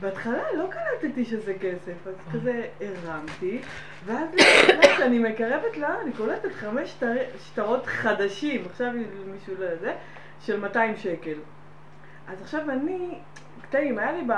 בהתחלה 0.03 0.43
לא 0.55 0.69
קלטתי 0.71 1.25
שזה 1.25 1.55
כסף, 1.61 2.07
אז 2.07 2.15
כזה 2.33 2.67
הרמתי, 2.81 3.61
ואז 4.07 4.29
כשאני 4.83 5.19
מקרבת 5.19 5.77
לה, 5.77 6.01
אני 6.01 6.12
קולטת 6.12 6.53
חמש 6.53 6.91
שטר- 6.91 7.38
שטרות 7.38 7.87
חדשים, 7.87 8.65
עכשיו 8.71 8.93
מישהו 9.27 9.55
לא 9.59 9.65
יודע, 9.65 9.93
של 10.41 10.61
200 10.61 10.97
שקל. 10.97 11.35
אז 12.29 12.43
עכשיו 12.43 12.71
אני, 12.71 13.19
קטעים, 13.62 13.99
היה 13.99 14.12
לי 14.12 14.25
ב... 14.27 14.33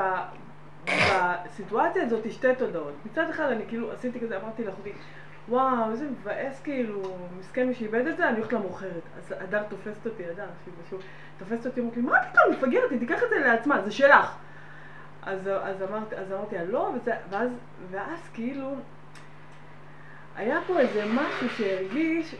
בסיטואציה 1.44 2.02
הזאת 2.02 2.32
שתי 2.32 2.54
תודעות. 2.58 2.94
מצד 3.06 3.30
אחד 3.30 3.50
אני 3.50 3.64
כאילו 3.68 3.92
עשיתי 3.92 4.20
כזה, 4.20 4.36
אמרתי 4.36 4.64
לאחותי, 4.64 4.92
וואו, 5.48 5.90
איזה 5.90 6.06
מבאס 6.10 6.60
כאילו, 6.60 7.02
מסכן 7.38 7.68
מי 7.68 7.74
שאיבד 7.74 8.06
את 8.06 8.16
זה, 8.16 8.28
אני 8.28 8.36
הולכת 8.36 8.52
למוכרת. 8.52 9.02
אז 9.18 9.34
הדר 9.40 9.62
תופסת 9.62 10.06
אותי, 10.06 10.24
הדר, 10.24 10.46
שהיא 10.64 10.74
בשוק, 10.86 11.00
תופסת 11.38 11.66
אותי, 11.66 11.80
אמרתי 11.80 11.96
לי, 11.96 12.06
מה 12.06 12.18
פתאום, 12.32 12.52
מפגרת, 12.52 12.90
היא 12.90 12.98
תיקח 12.98 13.22
את 13.22 13.28
זה 13.28 13.38
לעצמה, 13.38 13.80
זה 13.80 13.90
שלך. 13.90 14.36
אז, 15.26 15.38
אז 15.62 15.82
אמרתי, 15.82 16.16
אז 16.16 16.32
אמרתי 16.32 16.56
לה, 16.56 16.64
לא, 16.64 16.90
וזה, 16.94 17.12
ואז, 17.30 17.48
ואז 17.90 18.18
כאילו, 18.34 18.68
היה 20.36 20.58
פה 20.66 20.78
איזה 20.80 21.04
משהו 21.06 21.48
שהרגיש 21.48 22.34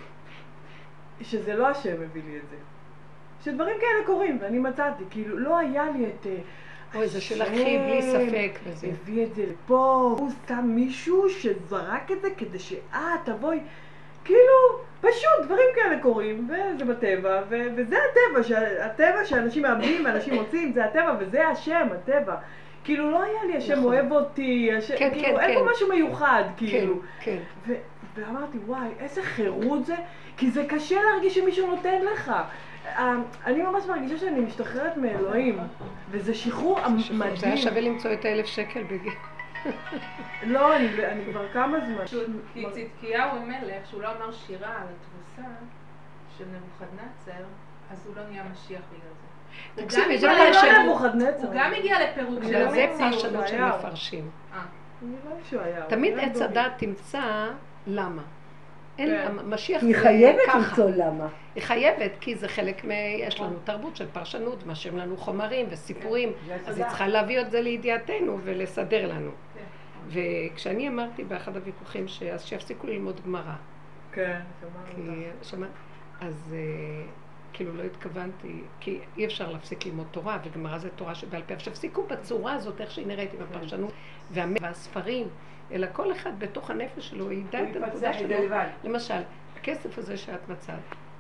שזה 1.20 1.55
לא 1.55 1.68
השם 1.68 2.03
הביא 2.03 2.23
לי 2.27 2.37
את 2.37 2.49
זה. 2.51 2.57
שדברים 3.44 3.77
כאלה 3.81 4.07
קורים, 4.07 4.38
ואני 4.40 4.59
מצאתי, 4.59 5.05
כאילו, 5.11 5.38
לא 5.38 5.59
היה 5.59 5.85
לי 5.97 6.07
את... 6.07 6.27
אה, 6.27 6.37
אוי, 6.94 7.09
זה 7.09 7.20
של 7.20 7.42
אחי, 7.42 7.79
בלי 7.79 8.03
ספק. 8.03 8.59
וזה. 8.64 8.87
הביא 8.87 9.25
את 9.27 9.35
זה 9.35 9.44
לפה, 9.47 10.14
הוא 10.18 10.31
שם 10.49 10.64
מישהו 10.64 11.29
שזרק 11.31 12.11
את 12.12 12.23
זה 12.23 12.29
כדי 12.37 12.59
שאת 12.59 12.99
תבואי, 13.25 13.61
כאילו, 14.25 14.53
פשוט 15.01 15.44
דברים 15.44 15.66
כאלה 15.75 15.99
קורים, 16.03 16.49
וזה 16.51 16.85
בטבע, 16.85 17.42
ו- 17.49 17.66
וזה 17.77 17.97
הטבע, 18.11 18.42
שה- 18.42 18.87
הטבע 18.87 19.25
שאנשים 19.25 19.62
מאבדים, 19.62 20.07
אנשים 20.07 20.35
מוצאים, 20.35 20.73
זה 20.73 20.85
הטבע, 20.85 21.16
וזה 21.18 21.49
השם, 21.49 21.88
הטבע. 21.94 22.35
כאילו, 22.85 23.11
לא 23.11 23.23
היה 23.23 23.44
לי 23.44 23.57
השם 23.57 23.73
נכון. 23.73 23.85
אוהב 23.85 24.12
אותי, 24.12 24.70
השם, 24.79 24.94
כן, 24.99 25.11
כאילו, 25.12 25.37
כן, 25.37 25.40
אין 25.40 25.55
פה 25.59 25.64
כן. 25.64 25.70
משהו 25.70 25.88
מיוחד, 25.88 26.42
כן, 26.57 26.66
כאילו. 26.66 26.94
כן. 27.20 27.38
ו- 27.66 27.75
ואמרתי, 28.14 28.59
וואי, 28.59 28.88
איזה 28.99 29.23
חירות 29.23 29.87
זה, 29.87 29.94
כי 30.37 30.51
זה 30.51 30.64
קשה 30.68 30.97
להרגיש 31.03 31.35
שמישהו 31.35 31.66
נותן 31.77 32.03
לך. 32.03 32.33
אה, 32.87 33.14
אני 33.47 33.62
ממש 33.62 33.87
מרגישה 33.87 34.18
שאני 34.18 34.40
משתחררת 34.40 34.97
מאלוהים, 34.97 35.59
וזה 36.11 36.35
שחרור 36.35 36.79
שחרור. 36.99 37.18
זה 37.18 37.25
היה 37.25 37.35
מדהים. 37.35 37.57
שווה 37.57 37.81
למצוא 37.81 38.12
את 38.12 38.25
האלף 38.25 38.47
שקל 38.47 38.83
בגיל. 38.83 39.12
לא, 40.42 40.77
אני, 40.77 41.07
אני 41.07 41.25
כבר 41.31 41.49
כמה 41.53 41.79
זמן. 41.81 42.05
כי 42.53 42.64
צדקיהו 42.73 43.31
המלך, 43.31 43.87
שהוא 43.90 44.03
לא 44.03 44.09
אמר 44.09 44.33
שירה 44.33 44.68
על 44.68 44.87
התבוסה 44.88 45.51
של 46.38 46.44
נבוכדנצר, 46.44 47.44
אז 47.90 48.07
הוא 48.07 48.16
לא 48.16 48.23
נהיה 48.31 48.42
משיח 48.53 48.81
בגלל 48.90 49.12
זה. 49.20 49.24
תקשיבי, 49.75 50.19
זה 50.19 50.31
הגיע 50.31 50.45
לא 50.45 50.51
ל- 50.51 50.55
השם. 50.55 50.83
נבוכדנצר. 50.87 51.47
הוא 51.47 51.55
גם 51.55 51.71
הגיע 51.79 51.97
לפירוק 52.11 52.43
של 52.43 52.49
בגלל 52.49 52.71
זה 52.71 52.85
המציאות. 52.85 53.12
פרשנות 53.12 53.49
של. 53.49 53.64
מפרשים. 53.64 54.29
אה. 54.55 54.61
תמיד 55.88 56.19
עץ. 56.19 56.40
הדת 56.40 56.73
תמצא 56.77 57.49
למה. 57.87 58.23
אין, 58.99 59.09
כן. 59.09 59.33
משיח 59.45 59.83
היא 59.83 59.97
זה 59.97 60.03
חייבת 60.03 60.38
ככה. 60.47 60.59
למצוא 60.59 60.90
למה. 60.90 61.27
היא 61.55 61.62
חייבת, 61.62 62.11
כי 62.21 62.35
זה 62.35 62.49
חלק 62.49 62.85
מ... 62.85 62.90
יש 63.19 63.40
לנו 63.40 63.57
תרבות 63.64 63.97
של 63.97 64.07
פרשנות, 64.12 64.67
מאשרים 64.67 64.99
לנו 64.99 65.17
חומרים 65.17 65.67
וסיפורים, 65.71 66.33
אז 66.67 66.79
היא 66.79 66.87
צריכה 66.87 67.09
להביא 67.09 67.40
את 67.40 67.51
זה 67.51 67.61
לידיעתנו 67.61 68.38
ולסדר 68.45 69.09
לנו. 69.12 69.31
וכשאני 70.09 70.88
אמרתי 70.88 71.25
באחד 71.25 71.57
הוויכוחים, 71.57 72.05
אז 72.35 72.45
שיפסיקו 72.45 72.87
ללמוד 72.87 73.21
גמרא, 73.27 73.53
כן, 74.12 74.40
שמענו. 75.43 75.73
אז 76.21 76.55
אה, 76.57 77.05
כאילו 77.55 77.77
לא 77.77 77.83
התכוונתי, 77.83 78.61
כי 78.81 78.99
אי 79.17 79.25
אפשר 79.27 79.51
להפסיק 79.53 79.87
ללמוד 79.87 80.07
תורה, 80.11 80.38
וגמרא 80.45 80.79
זה 80.79 80.88
תורה 80.90 81.14
שבעל 81.14 81.43
פה. 81.47 81.55
עכשיו, 81.55 81.73
הפסיקו 81.73 82.03
בצורה 82.07 82.53
הזאת, 82.55 82.81
איך 82.81 82.90
שהיא 82.90 83.07
נראית 83.07 83.31
עם 83.35 83.40
הפרשנות 83.51 83.93
והמ- 84.35 84.57
והספרים, 84.62 85.27
אלא 85.73 85.87
כל 85.93 86.12
אחד 86.12 86.33
בתוך 86.38 86.71
הנפש 86.71 87.09
שלו 87.09 87.33
ידע 87.33 87.62
את 87.62 87.77
הנקודה 87.77 88.11
את 88.11 88.19
שלו. 88.19 88.37
למשל, 88.85 89.21
הכסף 89.57 89.99
הזה 89.99 90.17
שאת 90.17 90.49
מצאת, 90.49 90.75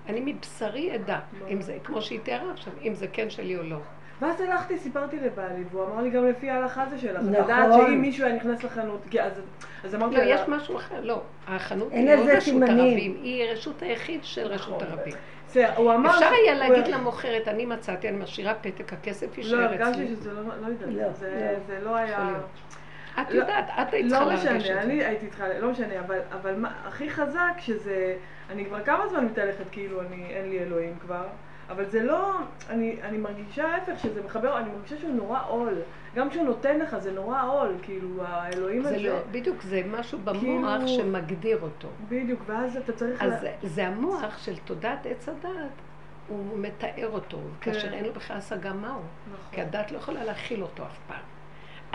אני 0.08 0.20
מבשרי 0.32 0.94
אדע, 0.94 1.18
אם 1.48 1.62
זה, 1.62 1.78
כמו 1.84 2.02
שהיא 2.02 2.20
תיארה 2.22 2.52
עכשיו, 2.52 2.72
אם 2.82 2.94
זה 2.94 3.06
כן 3.08 3.30
שלי 3.30 3.56
או 3.58 3.62
לא. 3.62 3.78
ואז 4.20 4.40
הלכתי, 4.40 4.78
סיפרתי 4.78 5.16
לבעלי, 5.20 5.64
והוא 5.70 5.84
אמר 5.86 6.02
לי 6.02 6.10
גם 6.10 6.26
לפי 6.28 6.50
ההלכה 6.50 6.86
זה 6.90 6.98
שלך. 6.98 7.10
את 7.16 7.22
נכון. 7.22 7.34
יודעת 7.34 7.72
שאם 7.72 8.00
מישהו 8.00 8.26
היה 8.26 8.36
נכנס 8.36 8.62
לחנות, 8.64 9.00
כי 9.10 9.20
אז, 9.22 9.32
אז 9.84 9.94
אמרתי 9.94 10.16
לא, 10.16 10.22
לה, 10.22 10.34
יש 10.34 10.40
משהו 10.48 10.76
אחר, 10.76 11.00
לא. 11.00 11.22
החנות 11.46 11.92
היא 11.92 12.10
לא 12.16 12.24
זה 12.24 12.32
רשות 12.36 12.42
סימנים. 12.44 12.78
הרבים, 12.78 13.18
היא 13.22 13.44
רשות 13.44 13.82
היחיד 13.82 14.24
של 14.24 14.46
רשות 14.46 14.82
נכון. 14.82 14.88
הרבים. 14.88 15.14
הוא 15.76 15.94
אמר... 15.94 16.10
אפשר 16.10 16.30
היה 16.44 16.54
להגיד 16.54 16.88
למוכרת, 16.88 17.48
אני 17.48 17.66
מצאתי, 17.66 18.08
אני 18.08 18.16
משאירה 18.16 18.54
פתק, 18.54 18.92
הכסף 18.92 19.38
לא, 19.38 19.42
יישאר 19.42 19.60
הרגשתי 19.60 19.92
אצלי. 19.92 20.06
שזה 20.06 20.32
לא, 20.32 20.42
לא 20.42 20.66
יודעת, 20.66 20.88
לא, 20.88 21.12
זה, 21.12 21.52
לא. 21.52 21.58
זה 21.66 21.84
לא 21.84 21.96
היה... 21.96 22.30
את 23.20 23.30
לא- 23.30 23.40
יודעת, 23.40 23.64
את 23.82 23.94
היית 23.94 24.06
צריכה 24.08 24.24
לא 24.24 24.30
להרגיש 24.30 24.46
את 24.50 24.56
משנה, 24.56 24.82
אני 24.82 25.00
זה. 25.00 25.08
הייתי 25.08 25.26
צריכה, 25.28 25.44
לא 25.58 25.70
משנה, 25.70 26.00
אבל, 26.00 26.18
אבל 26.32 26.54
מה, 26.56 26.72
הכי 26.84 27.10
חזק 27.10 27.52
שזה, 27.58 28.16
אני 28.50 28.64
כבר 28.64 28.84
כמה 28.84 29.08
זמן 29.08 29.24
מתהלכת 29.24 29.64
כאילו 29.72 30.00
אני, 30.00 30.26
אין 30.30 30.48
לי 30.50 30.58
אלוהים 30.58 30.94
כבר, 31.00 31.24
אבל 31.70 31.84
זה 31.84 32.02
לא, 32.02 32.32
אני, 32.70 32.96
אני 33.02 33.18
מרגישה 33.18 33.68
ההפך 33.68 33.98
שזה 34.02 34.22
מחבר, 34.22 34.58
אני 34.58 34.70
מרגישה 34.76 34.98
שהוא 34.98 35.14
נורא 35.14 35.38
עול, 35.48 35.74
גם 36.14 36.30
כשהוא 36.30 36.44
נותן 36.44 36.78
לך 36.78 36.98
זה 36.98 37.12
נורא 37.12 37.42
עול, 37.46 37.74
כאילו 37.82 38.08
האלוהים 38.24 38.82
זה 38.82 38.88
הזה, 38.88 38.98
לא, 39.08 39.18
בדיוק, 39.30 39.62
זה 39.62 39.82
משהו 39.90 40.18
במוח 40.24 40.36
כאילו- 40.76 40.88
שמגדיר 40.88 41.58
אותו. 41.62 41.88
בדיוק, 42.08 42.40
ואז 42.46 42.76
אתה 42.76 42.92
צריך, 42.92 43.22
אז 43.22 43.32
לה- 43.32 43.38
זה- 43.40 43.52
זה 43.62 43.86
המוח 43.86 44.38
של 44.38 44.56
תודעת 44.58 45.06
עץ 45.06 45.28
הדת, 45.28 45.50
הוא 46.28 46.58
מתאר 46.58 47.08
אותו, 47.12 47.38
כן. 47.60 47.72
כאשר 47.72 47.92
אין 47.92 48.04
לו 48.04 48.12
בכלל 48.12 48.36
השגה 48.36 48.72
מהו. 48.72 49.00
כי 49.50 49.60
נכון, 49.60 49.76
הדת 49.78 49.92
לא 49.92 49.96
יכולה 49.98 50.24
להכיל 50.24 50.62
אותו 50.62 50.82
אף 50.82 50.98
פעם. 51.08 51.18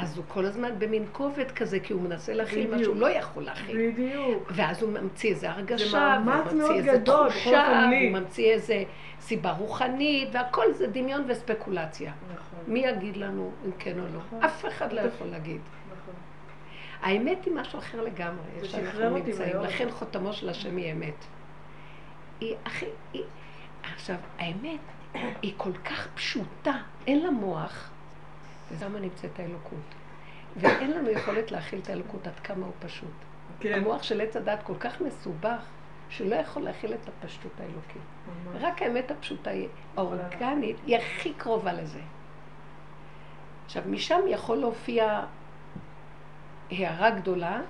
אז 0.01 0.17
הוא 0.17 0.25
כל 0.27 0.45
הזמן 0.45 0.79
במין 0.79 1.05
כובד 1.11 1.51
כזה, 1.51 1.79
כי 1.79 1.93
הוא 1.93 2.01
מנסה 2.01 2.33
להכיל 2.33 2.71
מה. 2.71 2.83
שהוא 2.83 2.95
לא 2.95 3.09
יכול 3.09 3.43
להכיל. 3.43 3.91
בדיוק, 3.91 4.51
ואז 4.55 4.81
הוא 4.81 4.91
ממציא 4.91 5.29
איזה 5.29 5.51
הרגשה, 5.51 6.19
מאוד 6.25 6.53
ממציא 6.53 6.75
איזה 6.75 6.97
גדול, 6.97 7.29
תחושה. 7.29 7.89
והוא 7.91 8.19
ממציא 8.19 8.51
איזה 8.51 8.83
סיבה 9.19 9.51
רוחנית, 9.51 10.29
והכל 10.31 10.73
זה 10.73 10.87
דמיון 10.87 11.23
וספקולציה. 11.27 12.11
נכון, 12.33 12.59
מי 12.73 12.79
יגיד 12.79 13.17
לנו 13.17 13.51
אם 13.65 13.71
כן 13.79 13.99
או 13.99 14.05
לא? 14.05 14.19
נכון. 14.19 14.43
אף 14.43 14.65
אחד 14.65 14.93
לא 14.93 15.01
יכול 15.01 15.27
להגיד. 15.27 15.61
נכון, 15.91 16.13
האמת 17.01 17.45
היא 17.45 17.53
משהו 17.53 17.79
אחר 17.79 18.01
לגמרי, 18.01 18.45
שאנחנו 18.63 19.09
נמצאים. 19.09 19.61
לכן 19.61 19.91
חותמו 19.91 20.33
של 20.33 20.49
השם 20.49 20.77
היא 20.77 20.91
אמת. 20.91 21.25
היא 22.39 22.55
הכי... 22.65 22.85
היא... 23.13 23.23
עכשיו, 23.93 24.15
האמת 24.37 24.79
היא 25.41 25.53
כל 25.57 25.73
כך 25.73 26.07
פשוטה, 26.15 26.73
אין 27.07 27.23
לה 27.23 27.31
מוח, 27.31 27.91
ושמה 28.71 28.99
נמצאת 28.99 29.39
האלוקות. 29.39 29.95
ואין 30.55 30.91
לנו 30.91 31.09
יכולת 31.09 31.51
להכיל 31.51 31.79
את 31.79 31.89
האלוקות 31.89 32.27
עד 32.27 32.39
כמה 32.39 32.65
הוא 32.65 32.73
פשוט. 32.79 33.09
כן. 33.59 33.73
המוח 33.73 34.03
של 34.03 34.21
עץ 34.21 34.35
הדת 34.35 34.59
כל 34.63 34.75
כך 34.79 35.01
מסובך, 35.01 35.65
שהוא 36.09 36.29
לא 36.29 36.35
יכול 36.35 36.63
להכיל 36.63 36.93
את 36.93 37.09
הפשטות 37.09 37.51
האלוקית. 37.59 38.01
רק 38.53 38.81
האמת 38.81 39.11
הפשוטה, 39.11 39.51
האורגנית, 39.97 40.77
היא 40.85 40.97
הכי 40.97 41.33
קרובה 41.33 41.73
לזה. 41.73 41.99
עכשיו, 43.65 43.83
משם 43.85 44.19
יכול 44.27 44.57
להופיע 44.57 45.21
הערה 46.71 47.09
גדולה 47.09 47.61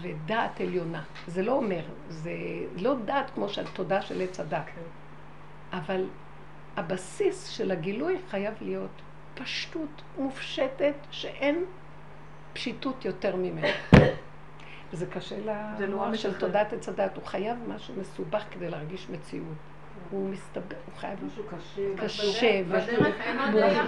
ודעת 0.00 0.60
עליונה. 0.60 1.02
זה 1.26 1.42
לא 1.42 1.52
אומר, 1.52 1.82
זה 2.08 2.32
לא 2.76 2.94
דעת 3.04 3.30
כמו 3.34 3.48
של 3.48 3.66
תודה 3.66 4.02
של 4.02 4.20
עץ 4.20 4.40
הדת. 4.40 4.64
אבל 5.72 6.06
הבסיס 6.76 7.48
של 7.48 7.70
הגילוי 7.70 8.18
חייב 8.30 8.54
להיות 8.60 9.02
פשטות 9.44 10.02
מופשטת 10.18 10.94
שאין 11.10 11.64
פשיטות 12.52 13.04
יותר 13.04 13.36
ממנה. 13.36 13.68
וזה 14.92 15.06
קשה 15.06 15.36
זה 15.78 15.86
נורא 15.86 16.06
למוח 16.06 16.16
של. 16.16 16.38
תודעת 16.38 16.72
עץ 16.72 16.88
הדת, 16.88 17.16
הוא 17.16 17.24
חייב 17.26 17.56
משהו 17.68 17.94
מסובך 18.00 18.44
כדי 18.50 18.70
להרגיש 18.70 19.06
מציאות. 19.10 19.46
הוא 20.10 20.28
מסתבר, 20.28 20.76
הוא 20.86 20.94
חייב 20.98 21.18
משהו 21.26 21.42
קשה. 21.44 21.82
קשה. 21.96 22.62
ומורכב 22.66 23.84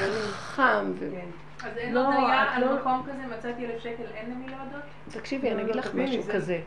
וחם. 0.00 0.92
ו- 0.98 1.10
כן. 1.10 1.26
אז 1.68 1.76
אין 1.76 1.94
לא, 1.94 2.06
הודיה 2.06 2.42
את 2.42 2.48
על 2.52 2.64
לא- 2.64 2.76
מקום 2.76 3.02
כזה, 3.06 3.36
מצאתי 3.38 3.66
אלף 3.66 3.80
שקל, 3.82 4.02
אין 4.14 4.30
למי 4.30 4.46
להודות? 4.48 4.82
תקשיבי, 5.08 5.48
אני 5.50 5.56
לא, 5.56 5.62
אגיד 5.62 5.74
לא, 5.76 5.80
לך 5.82 5.94
משהו 5.94 6.22
זה- 6.22 6.32
כזה. 6.32 6.60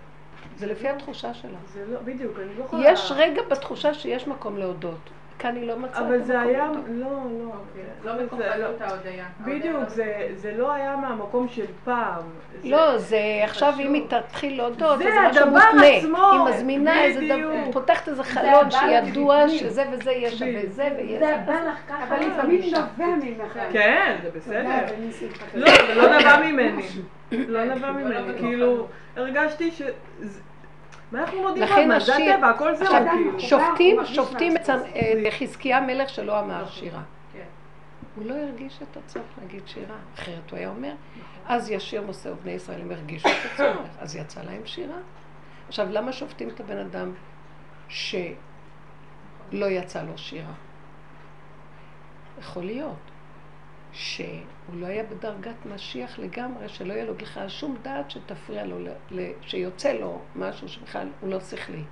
זה 0.58 0.68
לפי 0.68 0.90
התחושה 0.90 1.34
שלה. 1.34 1.58
זה 1.74 1.86
לא, 1.94 2.00
בדיוק, 2.02 2.40
אני 2.40 2.58
לא 2.60 2.64
יכולה... 2.64 2.92
יש 2.92 3.12
רגע 3.16 3.42
בתחושה 3.52 3.94
שיש 3.94 4.28
מקום 4.28 4.58
להודות. 4.58 5.10
כאן 5.40 5.56
היא 5.56 5.68
לא 5.68 5.80
מצאה 5.80 6.02
את 6.02 6.06
אבל 6.06 6.22
זה 6.24 6.42
היה. 6.42 6.66
לא, 6.90 7.06
לא. 7.06 7.10
אוקיי, 7.46 7.84
זה- 8.04 8.10
לא 8.10 8.18
זה 8.18 8.24
בכוחנות 8.26 8.82
ההודיה. 8.82 9.26
בדיוק, 9.42 9.66
ההודיה 9.76 9.90
זה, 9.90 10.06
זה 10.36 10.52
לא 10.58 10.74
היה 10.74 10.96
מהמקום 10.96 11.48
של 11.48 11.66
פעם. 11.84 12.22
זה- 12.62 12.70
לא, 12.70 12.98
זה 12.98 13.18
עכשיו 13.44 13.72
חשוב. 13.72 13.86
אם 13.86 13.94
היא 13.94 14.04
תתחיל 14.10 14.58
להודות, 14.58 14.98
זה 15.00 15.08
אז 15.08 15.14
זה 15.14 15.30
משהו 15.30 15.44
הדבר 15.46 15.60
מותנה. 15.74 15.88
עצמו, 15.98 16.32
היא 16.32 16.56
מזמינה 16.56 17.04
איזה 17.04 17.20
דבר, 17.20 17.36
בדיוק. 17.36 17.74
פותחת 17.74 18.08
איזה 18.10 18.24
חלון 18.24 18.72
שידוע. 18.72 19.50
שזה 19.50 19.84
וזה 19.92 20.12
יהיה 20.12 20.32
שווה 20.32 20.52
בדיוק. 20.52 20.72
זה 20.74 20.88
ויהיה 20.98 21.20
זה 21.20 21.26
זה. 21.26 21.52
בא 21.52 21.60
לך 21.70 21.78
ככה. 21.90 22.04
אבל 22.04 22.28
לפעמים 22.28 22.62
אישה. 22.62 22.78
נובע 22.98 23.16
ממך. 23.26 23.60
כן, 23.72 24.16
זה 24.24 24.30
בסדר. 24.36 24.70
לא, 25.54 25.68
זה 25.88 25.96
לא 25.96 26.20
נבע 26.20 26.38
ממני. 26.52 26.84
לא 27.32 27.66
נבע 27.66 27.88
לא 27.88 27.94
ממני. 27.94 28.38
כאילו, 28.40 28.88
הרגשתי 29.16 29.72
ש... 29.72 29.82
מודים 31.12 31.64
לכן? 31.64 31.90
זה 31.90 31.96
השיר- 31.96 32.34
הטבע, 32.34 32.50
הכל 32.50 32.76
זהו, 32.76 32.88
עכשיו. 32.88 33.06
שופטים, 33.40 34.06
שופטים 34.06 34.58
את 34.58 34.70
חזקיה 35.40 35.82
מלך 35.82 36.10
שלא 36.10 36.40
אמר 36.40 36.68
שירה. 36.70 37.02
כן. 37.34 37.40
הוא 38.16 38.26
לא 38.26 38.34
הרגיש 38.36 38.80
את 38.92 38.98
הצורך 38.98 39.26
להגיד 39.42 39.68
שירה, 39.68 39.96
אחרת 40.16 40.52
הוא 40.52 40.58
היה 40.60 40.70
אומר, 40.70 40.94
אז 41.48 41.72
ישיר 41.72 42.02
מוסר 42.02 42.34
בני 42.44 42.52
ישראל, 42.52 42.82
הם 42.82 42.92
הרגישו 42.92 43.30
את 43.30 43.52
הצורך, 43.54 43.88
אז 44.00 44.16
יצא 44.16 44.42
להם 44.42 44.62
שירה. 44.66 44.98
עכשיו, 45.68 45.88
למה 45.92 46.12
שופטים 46.14 46.50
את 46.50 46.60
הבן 46.60 46.78
אדם 46.78 47.12
שלא 47.88 48.26
יצא 49.52 50.04
לו 50.04 50.18
שירה? 50.18 50.54
יכול 52.40 52.64
להיות 52.64 52.96
שהוא 53.96 54.30
לא 54.74 54.86
היה 54.86 55.04
בדרגת 55.04 55.66
משיח 55.66 56.20
לגמרי, 56.20 56.70
שלא 56.70 56.94
יהיה 56.94 57.06
לו 57.06 57.14
בכלל 57.16 57.50
שום 57.50 57.78
דעת 57.82 58.12
שתפריע 58.12 58.66
לו, 58.66 58.80
ל- 58.80 58.90
ל- 59.12 59.32
שיוצא 59.42 59.94
לו 59.94 60.22
משהו 60.36 60.70
שבכלל 60.70 61.08
הוא 61.22 61.30
לא 61.30 61.40
שכלי. 61.40 61.84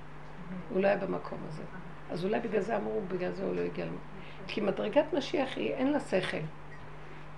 הוא 0.70 0.82
לא 0.82 0.86
היה 0.86 0.96
במקום 0.96 1.38
הזה. 1.48 1.62
אז 2.10 2.24
אולי 2.24 2.40
בגלל 2.40 2.60
זה 2.60 2.76
אמרו, 2.76 3.00
בגלל 3.08 3.30
זה 3.32 3.44
הוא 3.44 3.54
לא 3.54 3.60
הגיע 3.60 3.84
למקום. 3.84 4.00
כי 4.46 4.60
מדרגת 4.60 5.04
משיח 5.12 5.56
היא, 5.56 5.70
אין 5.72 5.92
לה 5.92 6.00
שכל. 6.00 6.36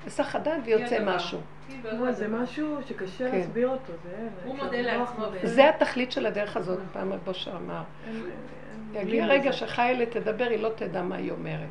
היסח 0.05 0.37
הדעת 0.37 0.61
ויוצא. 0.64 1.05
משהו. 1.05 1.40
לא. 1.85 2.12
זה 2.12 2.29
משהו 2.29 2.79
שקשה 2.88 3.31
כן. 3.31 3.37
להסביר 3.37 3.68
אותו, 3.68 3.92
זה. 4.02 4.29
הוא 4.44 4.57
מודה 4.57 4.81
לברוח 4.81 5.11
לעצמו. 5.18 5.48
זה 5.48 5.68
התכלית 5.68 6.12
של 6.12 6.26
הדרך 6.26 6.57
הזאת, 6.57 6.79
פעם 6.92 7.12
רב 7.12 7.29
אושר 7.29 7.57
אמר. 7.57 7.83
יגיע 8.94 9.26
רגע 9.26 9.48
לזה. 9.50 9.59
שחיילה 9.59 10.07
תדבר, 10.07 10.44
היא 10.44 10.59
לא 10.59 10.70
תדע 10.76 11.02
מה 11.02 11.16
היא 11.16 11.31
אומרת. 11.31 11.68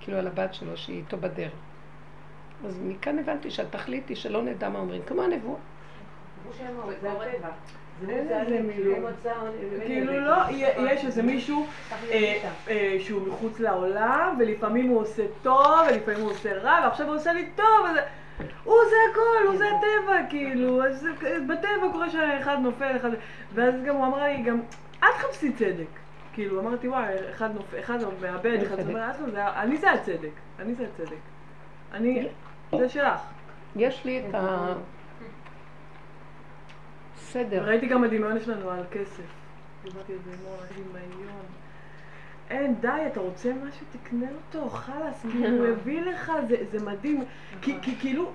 כאילו 0.00 0.18
על 0.18 0.26
הבת 0.26 0.54
שלו, 0.54 0.76
שהיא 0.76 0.96
איתו 0.96 1.16
בדרך. 1.16 1.52
אז 2.66 2.80
מכאן 2.84 3.18
הבנתי 3.18 3.50
שהתכלית 3.50 4.08
היא 4.08 4.16
שלא 4.16 4.42
נדע 4.42 4.68
מה 4.68 4.78
אומרים, 4.78 5.02
כמו 5.06 5.22
הנבואה. 5.22 5.58
אני- 8.40 9.84
כאילו 9.86 10.12
אני- 10.12 10.20
לא, 10.20 10.34
יש 10.92 11.04
איזה 11.04 11.22
מישהו 11.22 11.66
אה. 12.10 12.34
אה, 12.68 12.96
שהוא 13.00 13.28
מחוץ 13.28 13.60
לעולם, 13.60 14.36
ולפעמים 14.38 14.88
הוא 14.88 15.00
עושה 15.00 15.22
טוב, 15.42 15.66
ולפעמים 15.90 16.20
הוא 16.20 16.30
עושה 16.30 16.52
רע, 16.58 16.80
ועכשיו 16.84 17.06
הוא 17.06 17.16
עושה 17.16 17.32
לי 17.32 17.48
טוב. 17.56 17.86
הוא 18.64 18.74
זה 18.90 18.96
הכל, 19.12 19.46
הוא 19.46 19.56
זה 19.56 19.64
הטבע, 19.68 20.26
כאילו, 20.30 20.84
אז 20.86 21.06
בטבע 21.48 21.92
קורה 21.92 22.10
שאחד 22.10 22.56
נופל, 22.62 22.96
אחד... 22.96 23.10
ואז 23.54 23.74
גם 23.86 23.94
הוא 23.96 24.06
אמר 24.06 24.24
לי, 24.24 24.42
גם, 24.42 24.60
אל 25.02 25.08
תחפשי 25.18 25.52
צדק. 25.52 25.86
כאילו, 26.32 26.60
אמרתי, 26.60 26.88
וואי, 26.88 27.14
אחד 27.30 27.54
נופל, 27.54 27.80
אחד 27.80 27.98
מאבד, 28.22 28.62
אחד 28.62 28.76
צדק. 28.76 28.88
אומר, 28.88 29.00
"אז 29.02 29.16
לא, 29.34 29.40
אני 29.56 29.76
זה 29.76 29.90
הצדק, 29.92 30.30
אני 30.58 30.74
זה 30.74 30.84
הצדק. 30.94 31.16
אני, 31.94 32.28
זה 32.78 32.88
שלך. 32.88 33.20
יש 33.76 34.04
לי 34.04 34.20
את 34.20 34.34
ה... 34.34 34.74
סדר. 37.16 37.64
ראיתי 37.64 37.86
גם 37.86 38.02
בדמיון 38.02 38.40
שלנו 38.40 38.70
על 38.70 38.84
כסף. 38.90 39.22
דיברתי 39.84 40.12
על 40.12 40.18
זה 40.24 40.30
דמיון. 40.74 41.42
אין, 42.50 42.74
די, 42.80 42.88
אתה 43.06 43.20
רוצה 43.20 43.52
משהו, 43.52 43.86
תקנה 43.92 44.26
אותו, 44.30 44.70
חלאס, 44.70 45.22
כאילו, 45.32 45.58
הוא 45.58 45.66
הביא 45.66 46.00
לך, 46.00 46.32
זה, 46.70 46.84
מדהים. 46.84 47.24
כי, 47.62 47.74
כי 47.82 47.96
כאילו, 48.00 48.30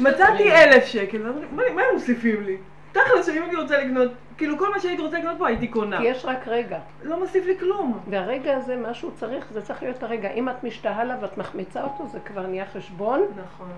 מצאתי 0.00 0.52
אלף 0.52 0.84
שקל, 0.84 1.32
מה 1.52 1.62
הם 1.66 1.94
מוסיפים 1.94 2.42
לי? 2.42 2.56
תכל'ס, 2.92 3.26
שאם 3.26 3.42
הייתי 3.42 3.56
רוצה 3.56 3.78
לקנות, 3.78 4.10
כאילו, 4.36 4.58
כל 4.58 4.70
מה 4.70 4.80
שהייתי 4.80 5.02
רוצה 5.02 5.18
לקנות 5.18 5.38
פה 5.38 5.48
הייתי 5.48 5.68
קונה. 5.68 5.98
כי 5.98 6.04
יש 6.04 6.24
רק 6.24 6.48
רגע. 6.48 6.78
לא 7.02 7.20
מוסיף 7.20 7.46
לי 7.46 7.58
כלום. 7.58 7.98
והרגע 8.10 8.56
הזה, 8.56 8.76
מה 8.76 8.94
שהוא 8.94 9.10
צריך, 9.14 9.46
זה 9.52 9.62
צריך 9.62 9.82
להיות 9.82 10.02
הרגע. 10.02 10.30
אם 10.30 10.48
את 10.48 10.64
משתהה 10.64 11.04
לה 11.04 11.16
ואת 11.20 11.38
מחמיצה 11.38 11.84
אותו, 11.84 12.06
זה 12.06 12.20
כבר 12.20 12.46
נהיה 12.46 12.66
חשבון. 12.66 13.22
נכון. 13.44 13.68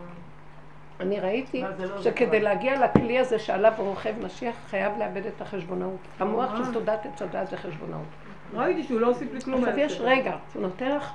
אני 1.01 1.21
ראיתי 1.21 1.63
לא 1.79 2.03
שכדי. 2.03 2.41
להגיע 2.41 2.87
לכלי 2.87 3.19
הזה 3.19 3.39
שעליו 3.39 3.73
רוכב 3.79 4.15
משיח, 4.25 4.55
חייב 4.71 4.93
לאבד 4.99 5.27
את 5.27 5.41
החשבונאות. 5.41 5.99
המוח. 6.19 6.57
של 6.57 6.73
תודעת 6.73 7.07
עץ 7.07 7.23
הדת 7.23 7.49
זה 7.51 7.57
חשבונאות. 7.57 8.07
ראיתי 8.55 8.83
שהוא 8.83 9.01
לא 9.01 9.07
הוסיף 9.07 9.33
לי 9.33 9.41
כלום. 9.41 9.65
עכשיו 9.65 9.79
יש. 9.79 10.01
רגע, 10.01 10.37
הוא 10.55 10.63
נותן 10.63 10.97
לך 10.97 11.13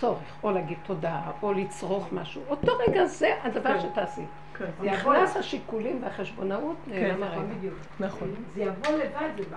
צורך, 0.00 0.18
או 0.42 0.50
להגיד 0.50 0.78
תודה, 0.86 1.20
או 1.42 1.52
לצרוך 1.52 2.12
משהו. 2.12 2.42
אותו 2.48 2.72
רגע 2.88 3.04
זה 3.04 3.28
הדבר 3.42 3.74
כן. 3.74 3.80
שתעשי. 3.80 4.22
כן, 4.58 4.64
זה 4.80 4.86
יבוא 4.86 5.14
נכנס. 5.14 5.36
השיקולים 5.36 6.02
והחשבונאות, 6.02 6.76
נעלם 6.86 7.22
הרגע. 7.22 7.32
נכון, 7.34 7.50
בדיוק. 7.58 7.74
נכון. 8.00 8.28
זה 8.54 8.62
יבוא 8.62 8.92
לבד, 8.92 9.08
זה 9.36 9.50
בא. 9.50 9.56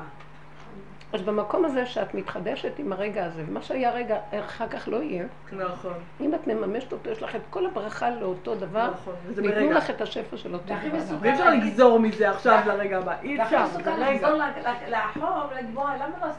אז 1.13 1.21
במקום 1.21 1.65
הזה 1.65 1.85
שאת 1.85 2.13
מתחדשת 2.13 2.79
עם 2.79 2.93
הרגע 2.93 3.25
הזה, 3.25 3.43
ומה 3.47 3.61
שהיה 3.61 3.91
רגע, 3.91 4.17
אחר 4.45 4.67
כך 4.67 4.87
לא 4.87 4.97
יהיה, 5.03 5.25
נכון, 5.53 5.93
אם 6.21 6.35
את 6.35 6.47
מממשת 6.47 6.91
אותו, 6.91 7.09
יש 7.09 7.23
לך 7.23 7.35
את 7.35 7.41
כל 7.49 7.65
הברכה 7.65 8.09
לאותו 8.09 8.55
דבר, 8.55 8.91
נכון. 8.93 9.13
וזה 9.25 9.41
ברגע. 9.41 9.77
לך 9.77 9.89
את 9.89 10.01
השפע 10.01 10.37
של 10.37 10.53
אותו 10.53 10.73
והכי 10.73 10.89
דבר. 10.89 11.15
ואי 11.21 11.31
אפשר 11.33 11.49
לגזור 11.49 11.99
מזה 11.99 12.29
עכשיו 12.29 12.61
לרגע 12.67 12.97
הבא. 12.97 13.13
אי 13.23 13.37
והכי 13.39 13.55
אפשר, 13.55 13.67
זה 13.67 13.79
מסוכן 13.79 13.93
רגע. 14.03 14.11
לחזור 14.13 14.29
ל- 14.29 14.41
ל- 14.87 14.91
לאחור 14.91 15.43
בואי, 15.73 15.93
למה 15.95 16.07
לא 16.21 16.31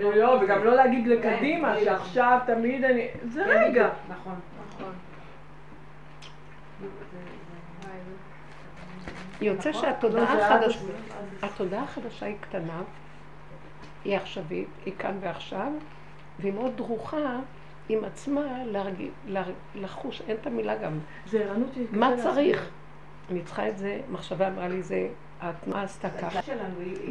כבר- 0.00 0.14
לא, 0.16 0.38
וגם 0.42 0.64
לא 0.64 0.74
להגיד 0.74 1.06
לקדימה, 1.06 1.74
כן, 1.78 1.84
שעכשיו 1.84 2.38
תמיד 2.46 2.84
אני... 2.84 3.08
זה 3.28 3.44
כן, 3.44 3.50
רגע. 3.50 3.88
נכון. 4.08 4.34
נכון. 4.78 4.92
יוצא 9.40 9.70
נכון. 9.70 9.82
שהתודעה 9.82 10.54
החדשה, 10.54 10.78
התודעה 11.42 11.82
החדשה 11.82 12.26
היא 12.26 12.36
קטנה, 12.40 12.82
היא 14.04 14.16
עכשווית, 14.16 14.68
היא 14.84 14.94
כאן 14.98 15.18
ועכשיו, 15.20 15.72
והיא 16.38 16.52
מאוד 16.52 16.76
דרוכה 16.76 17.40
עם 17.88 18.04
עצמה 18.04 18.42
לחוש, 19.74 20.22
אין 20.28 20.36
את 20.40 20.46
המילה 20.46 20.76
גם, 20.76 20.98
זה 21.26 21.44
ערנות 21.44 21.70
מה. 21.92 22.10
צריך? 22.22 22.70
אני 23.30 23.42
צריכה 23.42 23.68
את 23.68 23.78
זה, 23.78 24.00
מחשבה 24.10 24.48
אמרה 24.48 24.68
לי 24.68 24.82
זה, 24.82 25.08
התנועה 25.40 25.82
עשתה 25.82 26.10
ככה, 26.10 26.40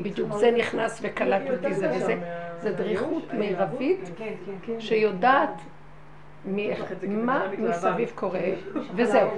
בדיוק 0.04 0.34
זה 0.34 0.52
נכנס 0.52 1.00
וקלט 1.04 1.42
אותי 1.52 1.74
זה 1.74 1.92
וזה, 1.96 2.72
דריכות 2.72 3.34
מרבית 3.34 4.00
כן, 4.18 4.34
כן, 4.46 4.52
כן. 4.66 4.82
שיודעת 4.82 5.62
מה. 6.46 7.46
מסביב 7.58 8.12
קורה, 8.16 8.40
וזהו. 8.96 9.30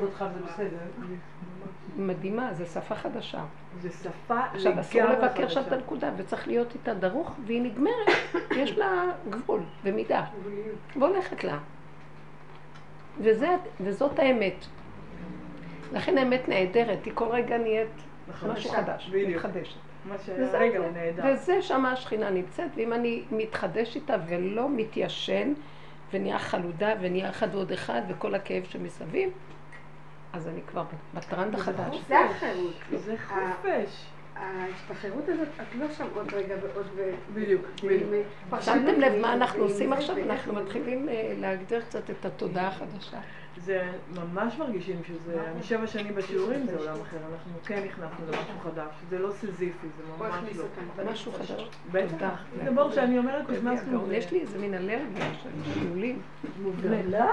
מדהימה, 1.98 2.54
זו 2.54 2.66
שפה 2.66 2.96
חדשה. 2.96 3.44
זה 3.82 3.90
שפה 3.90 4.36
לגמרי 4.36 4.50
עכשיו, 4.54 4.80
אסור 4.80 5.02
לבקר 5.02 5.48
שם 5.48 5.60
את 5.60 5.66
חדשה. 5.66 5.76
הנקודה, 5.76 6.12
וצריך 6.18 6.48
להיות 6.48 6.74
איתה 6.74 6.94
דרוך, 6.94 7.36
והיא 7.46 7.62
נגמרת, 7.62 8.10
יש 8.62 8.78
לה 8.78 9.04
גבול 9.30 9.62
ומידה, 9.84 10.24
והולכת 10.96 11.44
לה. 11.44 11.58
וזה, 13.20 13.56
וזאת 13.82 14.20
האמת. 14.20 14.66
לכן 15.94 16.18
האמת 16.18 16.50
נהדרת, 16.50 17.06
היא 17.06 17.14
כל 17.16 17.28
רגע 17.28 17.58
נהיית. 17.58 17.88
משהו 18.48 18.70
חדש. 18.72 19.12
מתחדשת. 19.28 19.76
מה 20.06 20.16
שהיה. 20.18 20.80
הוא 20.80 20.88
נהדר. 20.94 21.24
וזה 21.34 21.62
שמה 21.62 21.92
השכינה 21.92 22.30
נמצאת, 22.30 22.70
ואם 22.76 22.94
אני 22.94 23.24
מתחדש 23.32 23.96
איתה 23.96 24.16
ולא 24.28 24.70
מתיישן, 24.70 25.54
ונהיה 26.14 26.40
חלודה, 26.40 26.94
ונהיה 27.02 27.30
אחד 27.30 27.56
ועוד 27.56 27.72
אחד, 27.72 28.02
וכל 28.10 28.36
הכאב 28.36 28.64
שמסביב, 28.64 29.30
אז 30.34 30.48
אני 30.48 30.62
כבר 30.68 30.84
בטרנד 31.14 31.56
החדש. 31.56 32.02
זה 32.08 32.20
החירות. 32.20 32.74
זה 32.96 33.16
חופש. 33.28 34.06
ההשתחררות 34.36 35.30
הזאת, 35.30 35.48
את 35.62 35.76
לא 35.76 35.92
שם 35.92 36.08
עוד 36.16 36.34
רגע 36.34 36.56
ועוד 36.62 36.86
ו... 36.96 37.12
בדיוק, 37.34 37.66
בדיוק. 37.84 38.62
שמתם 38.62 39.00
לב 39.00 39.22
מה 39.22 39.34
אנחנו 39.34 39.64
עושים 39.64 39.94
עכשיו? 39.94 40.18
אנחנו 40.18 40.54
מתחילים 40.54 41.10
אה, 41.10 41.34
להגדיר 41.40 41.82
קצת 41.82 42.10
את 42.10 42.26
התודעה 42.26 42.68
החדשה. 42.68 43.18
זה 43.58 43.92
ממש 44.16 44.56
מרגישים 44.58 45.02
שזה, 45.08 45.42
אני 45.52 45.64
שבע 45.64 45.88
שנים 45.88 46.16
בשיעורים 46.16 46.66
זה 46.66 46.78
עולם 46.78 47.02
אחר, 47.02 47.18
אנחנו 47.34 47.52
כן 47.66 47.84
נכנסנו 47.86 48.26
למשהו 48.28 48.60
חדש, 48.64 48.94
זה 49.10 49.20
לא 49.20 49.32
סיזיפי, 49.32 49.88
זה 49.98 50.04
ממש 50.24 50.36
לא. 50.98 51.12
משהו 51.12 51.32
חדש. 51.32 51.70
בטח. 51.92 52.44
זה 52.64 52.72
בור 52.72 52.92
שאני 52.92 53.18
אומרת, 53.18 53.50
לי 53.50 53.58
נכנסנו, 53.58 53.98
הגאון. 53.98 54.12
יש 54.12 54.32
לי 54.32 54.40
איזה 54.42 54.58
מין 54.60 54.74
אלרגיה 54.74 55.34
של 55.44 55.50
שיעולים. 55.74 56.22
מובנה. 56.64 57.26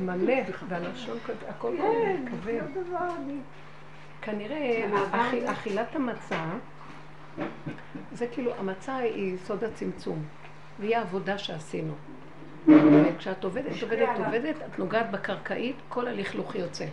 מלא, 0.00 0.34
והלשון 0.68 1.18
כזה, 1.26 1.48
הכל 1.48 1.74
כן, 1.78 2.24
כבד. 2.30 2.60
אני. 3.18 3.38
כנראה 4.22 4.86
אכי- 5.10 5.52
אכילת 5.52 5.96
המצה, 5.96 6.44
זה 8.12 8.26
כאילו, 8.26 8.52
המצה 8.58 8.96
היא 8.96 9.36
סוד 9.38 9.64
הצמצום, 9.64 10.22
והיא 10.80 10.96
העבודה 10.96 11.38
שעשינו. 11.38 11.92
וכשאת 12.68 13.44
עובדת, 13.44 13.82
עובדת, 13.82 14.08
עובדת, 14.26 14.56
את 14.56 14.78
נוגעת 14.78 15.10
בקרקעית, 15.10 15.76
כל 15.88 16.08
הלכלוך 16.08 16.54
יוצא. 16.54 16.86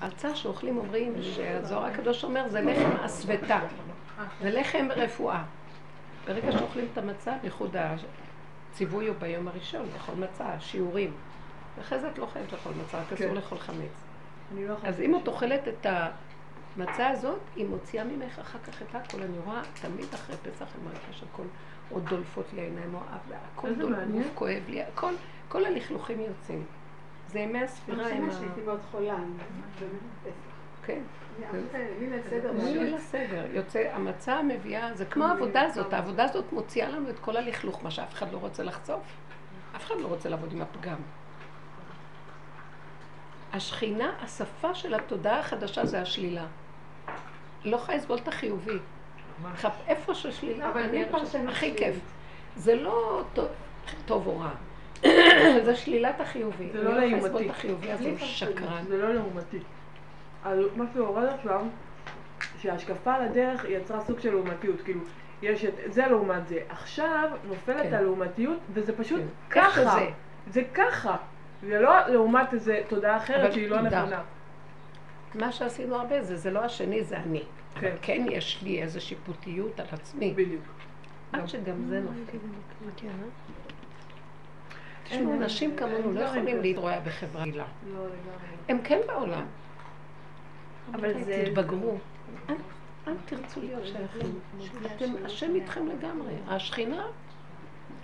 הצה 0.00 0.36
שאוכלים 0.36 0.78
אומרים, 0.78 1.14
שהזוהר 1.22 1.84
הקדוש 1.84 2.24
אומר, 2.24 2.48
זה 2.48 2.60
לחם 2.60 3.04
הסוותה, 3.04 3.60
זה 4.42 4.50
לחם 4.50 4.88
רפואה. 4.96 5.42
ברגע 6.26 6.52
שאוכלים 6.52 6.86
את 6.92 6.98
המצה, 6.98 7.32
בייחוד 7.42 7.76
הציווי 8.72 9.08
הוא 9.08 9.16
ביום 9.18 9.48
הראשון, 9.48 9.86
לאכול 9.94 10.14
מצה, 10.14 10.60
שיעורים. 10.60 11.12
ואחרי 11.78 11.98
זה 11.98 12.08
את 12.08 12.18
לא 12.18 12.26
חייבת 12.26 12.52
לאכול 12.52 12.72
מצה, 12.86 12.98
רק 12.98 13.12
אסור 13.12 13.28
כן. 13.28 13.34
לאכול 13.34 13.58
חמץ. 13.58 14.04
לא. 14.56 14.74
אז 14.84 15.00
אם 15.00 15.16
את 15.22 15.28
אוכלת 15.28 15.68
את 15.68 15.86
המצה 15.86 17.08
הזאת, 17.08 17.38
היא 17.56 17.66
מוציאה 17.66 18.04
ממך 18.04 18.38
אחר 18.38 18.58
כך 18.58 18.82
את 18.82 18.94
הכל. 18.94 19.22
אני 19.22 19.38
רואה 19.44 19.62
תמיד 19.82 20.14
אחרי 20.14 20.36
פסח 20.36 20.66
אני 20.74 20.84
מרגישה 20.84 21.12
שהכל 21.12 21.42
או 21.92 22.00
דולפות 22.00 22.52
לי 22.52 22.60
העיניים, 22.60 22.94
או 22.94 23.00
אף, 23.00 23.32
הכל 23.54 23.74
דולף, 23.74 23.98
כואב 24.34 24.62
לי, 24.68 24.82
הכל, 24.82 25.12
כל 25.48 25.64
הלכלוכים 25.64 26.20
יוצאים. 26.20 26.64
זה 27.26 27.38
ימי 27.38 27.62
הספירה 27.62 28.08
הם 28.08 28.16
שנה 28.16 28.28
ה... 28.28 28.32
שהייתי 28.32 28.60
מאוד 28.60 28.80
חולה, 28.90 29.14
אני 29.14 29.32
פסח. 30.24 30.52
כן. 30.86 31.00
ליל 32.00 32.14
הסדר. 32.14 32.52
הסדר. 32.96 33.46
יוצא, 33.52 33.90
המצה 33.92 34.42
מביאה, 34.42 34.94
זה 34.94 35.04
כמו 35.04 35.24
העבודה 35.24 35.62
הזאת, 35.62 35.92
העבודה 35.92 36.24
הזאת 36.24 36.52
מוציאה 36.52 36.88
לנו 36.88 37.10
את 37.10 37.18
כל 37.18 37.36
הלכלוך, 37.36 37.84
מה 37.84 37.90
שאף 37.90 38.14
אחד 38.14 38.32
לא 38.32 38.38
רוצה 38.38 38.62
לחשוף. 38.62 39.02
אף 39.76 39.86
אחד 39.86 39.94
לא 40.00 40.06
רוצה 40.06 40.28
לעבוד 40.28 40.52
עם 40.52 40.62
הפגם. 40.62 40.98
השכינה, 43.52 44.12
השפה 44.22 44.74
של 44.74 44.94
התודעה 44.94 45.38
החדשה 45.38 45.86
זה 45.86 46.02
השלילה. 46.02 46.46
לא 47.64 47.76
יכולה 47.76 47.98
לסבול 47.98 48.18
את 48.18 48.28
החיובי. 48.28 48.78
חפ- 49.56 49.88
איפה 49.88 50.14
ששלילה, 50.14 50.68
אבל 50.70 50.80
עכשיו- 50.82 51.04
פרשנות 51.10 51.48
הכי. 51.48 51.74
כיף. 51.76 51.96
זה 52.56 52.74
לא 52.74 53.22
טוב- 54.06 54.26
או 54.26 54.38
רע. 54.38 54.50
זה 55.64 55.76
שלילת 55.76 56.20
החיובי. 56.20 56.68
זה 56.72 56.82
לא 56.82 56.94
לא 56.94 57.00
לעומתי. 57.00 57.48
זה 58.88 58.96
לא 58.98 59.14
לעומתי. 59.14 59.58
מה 60.76 60.84
שיורד 60.92 61.24
עכשיו, 61.24 61.60
שההשקפה 62.58 63.14
על 63.14 63.22
הדרך 63.22 63.64
יצרה 63.68 64.00
סוג 64.00 64.20
של 64.20 64.30
לעומתיות, 64.30 64.80
כאילו, 64.80 65.00
יש 65.42 65.64
את 65.64 65.92
זה 65.92 66.06
לעומת 66.06 66.48
זה. 66.48 66.58
עכשיו 66.68 67.30
נופלת 67.48 67.82
כן. 67.82 67.94
הלעומתיות, 67.94 68.58
וזה 68.72 68.96
פשוט 68.96 69.20
כן. 69.50 69.60
ככה. 69.60 69.70
שזה. 69.82 70.10
זה 70.50 70.62
ככה. 70.74 71.16
זה 71.62 71.80
לא 71.80 72.06
לעומת 72.08 72.52
איזה 72.54 72.80
תודעה 72.88 73.16
אחרת 73.16 73.52
שהיא 73.52 73.68
לא. 73.70 73.80
נכונה. 73.80 74.20
מה 75.34 75.52
שעשינו 75.52 75.96
הרבה 75.96 76.22
זה, 76.22 76.36
זה 76.36 76.50
לא 76.50 76.60
השני, 76.64 77.04
זה 77.04 77.16
אני. 77.16 77.42
כן. 77.80 77.94
כן 78.02 78.26
יש 78.30 78.62
לי 78.62 78.82
איזו 78.82 79.00
שיפוטיות 79.00 79.80
על 79.80 79.86
עצמי. 79.92 80.32
בדיוק. 80.34 80.62
עד 81.32 81.48
שגם 81.48 81.84
זה 81.88 82.00
נופל. 82.00 82.14
אין, 82.32 82.40
תשמעו, 85.04 85.32
אין, 85.32 85.42
נשים 85.42 85.70
אין, 85.70 85.78
כמונו 85.78 86.12
לא 86.12 86.20
דברים 86.26 86.42
יכולים. 86.42 86.62
להתרועע 86.62 87.00
בחברה 87.00 87.42
רגילה. 87.42 87.64
לא. 87.94 88.06
הם 88.68 88.78
כן 88.84 88.98
בעולם. 89.06 89.46
אבל 90.94 91.24
זה... 91.24 91.42
תתבגרו. 91.46 91.98
אל- 92.48 92.54
תרצו 93.24 93.60
להיות 93.60 93.82
שייכים. 93.86 94.38
השם 95.24 95.54
איתכם 95.54 95.86
לגמרי. 95.86 96.34
השכינה, 96.48 97.06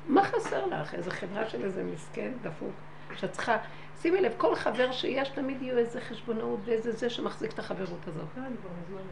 מה 0.09 0.25
חסר 0.25 0.67
לך? 0.67 0.95
איזה 0.95 1.11
חברה 1.11 1.49
של 1.49 1.65
איזה 1.65 1.85
מסכן 1.85 2.33
דפוק, 2.43 2.73
שאת 3.17 3.33
צריכה... 3.33 3.57
שימי 4.03 4.21
לב, 4.21 4.33
כל 4.37 4.55
חבר 4.55 4.93
שיש, 4.93 5.29
תמיד 5.29 5.63
יהיו 5.63 5.79
איזה 5.79 6.01
חשבונאות 6.01 6.61
ואיזה 6.65 6.93
זה 6.93 7.11
שמחזיק 7.11 7.53
את 7.53 7.59
החברות 7.59 8.09
הזאת. 8.09 8.25
כן, 8.35 8.41
אני 8.41 8.55
כבר 8.63 8.71
מזמן 8.85 8.97
לא. 8.97 9.03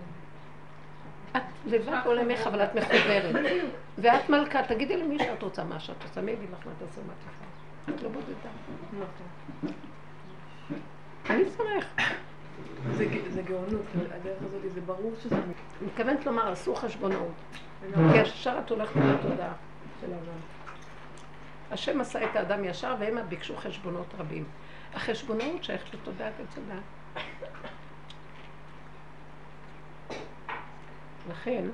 את 1.36 1.42
לבד 1.66 1.98
בעולמך, 2.04 2.46
אבל 2.46 2.64
את 2.64 2.74
מחוברת. 2.74 3.34
ואת 3.98 4.30
מלכה, 4.30 4.62
תגידי 4.62 4.96
למי 4.96 5.18
שאת 5.18 5.42
רוצה 5.42 5.64
מה 5.64 5.80
שאת 5.80 6.02
רוצה, 6.02 6.20
מי 6.20 6.30
יגיד 6.30 6.48
לך 6.52 6.66
מה 6.66 6.72
תעשה 6.78 7.00
מה 7.06 7.12
תעשה? 7.24 7.96
את 7.96 8.02
לא 8.02 8.08
בודדה. 8.08 8.50
אני 11.30 11.42
שמח. 11.56 11.86
זה 13.30 13.42
גאונות, 13.42 13.82
הדרך 13.94 14.38
הזאת, 14.42 14.72
זה 14.74 14.80
ברור 14.80 15.12
שזה... 15.20 15.36
אני 15.36 15.52
מתכוונת 15.86 16.26
לומר, 16.26 16.52
עשו 16.52 16.74
חשבונאות. 16.74 17.32
לגמרי. 17.88 18.12
כי 18.12 18.18
ישר 18.18 18.58
את 18.64 18.70
הולכת 18.70 18.96
לתודעה 18.96 19.52
של 20.00 20.12
האדם. 20.12 20.38
השם 21.70 22.00
עשה 22.00 22.24
את 22.24 22.36
האדם 22.36 22.64
ישר 22.64 22.94
והם 22.98 23.18
ביקשו 23.28 23.56
חשבונות 23.56 24.14
רבים. 24.18 24.44
החשבונאות 24.94 25.64
שייכת 25.64 25.94
לתודעת 25.94 26.32
עץ 26.40 26.56
הדת. 26.56 26.82
לכן, 31.30 31.64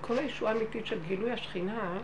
כל 0.00 0.18
הישועה 0.18 0.52
האמיתית 0.52 0.86
של 0.86 1.02
גילוי 1.04 1.32
השכינה 1.32 1.98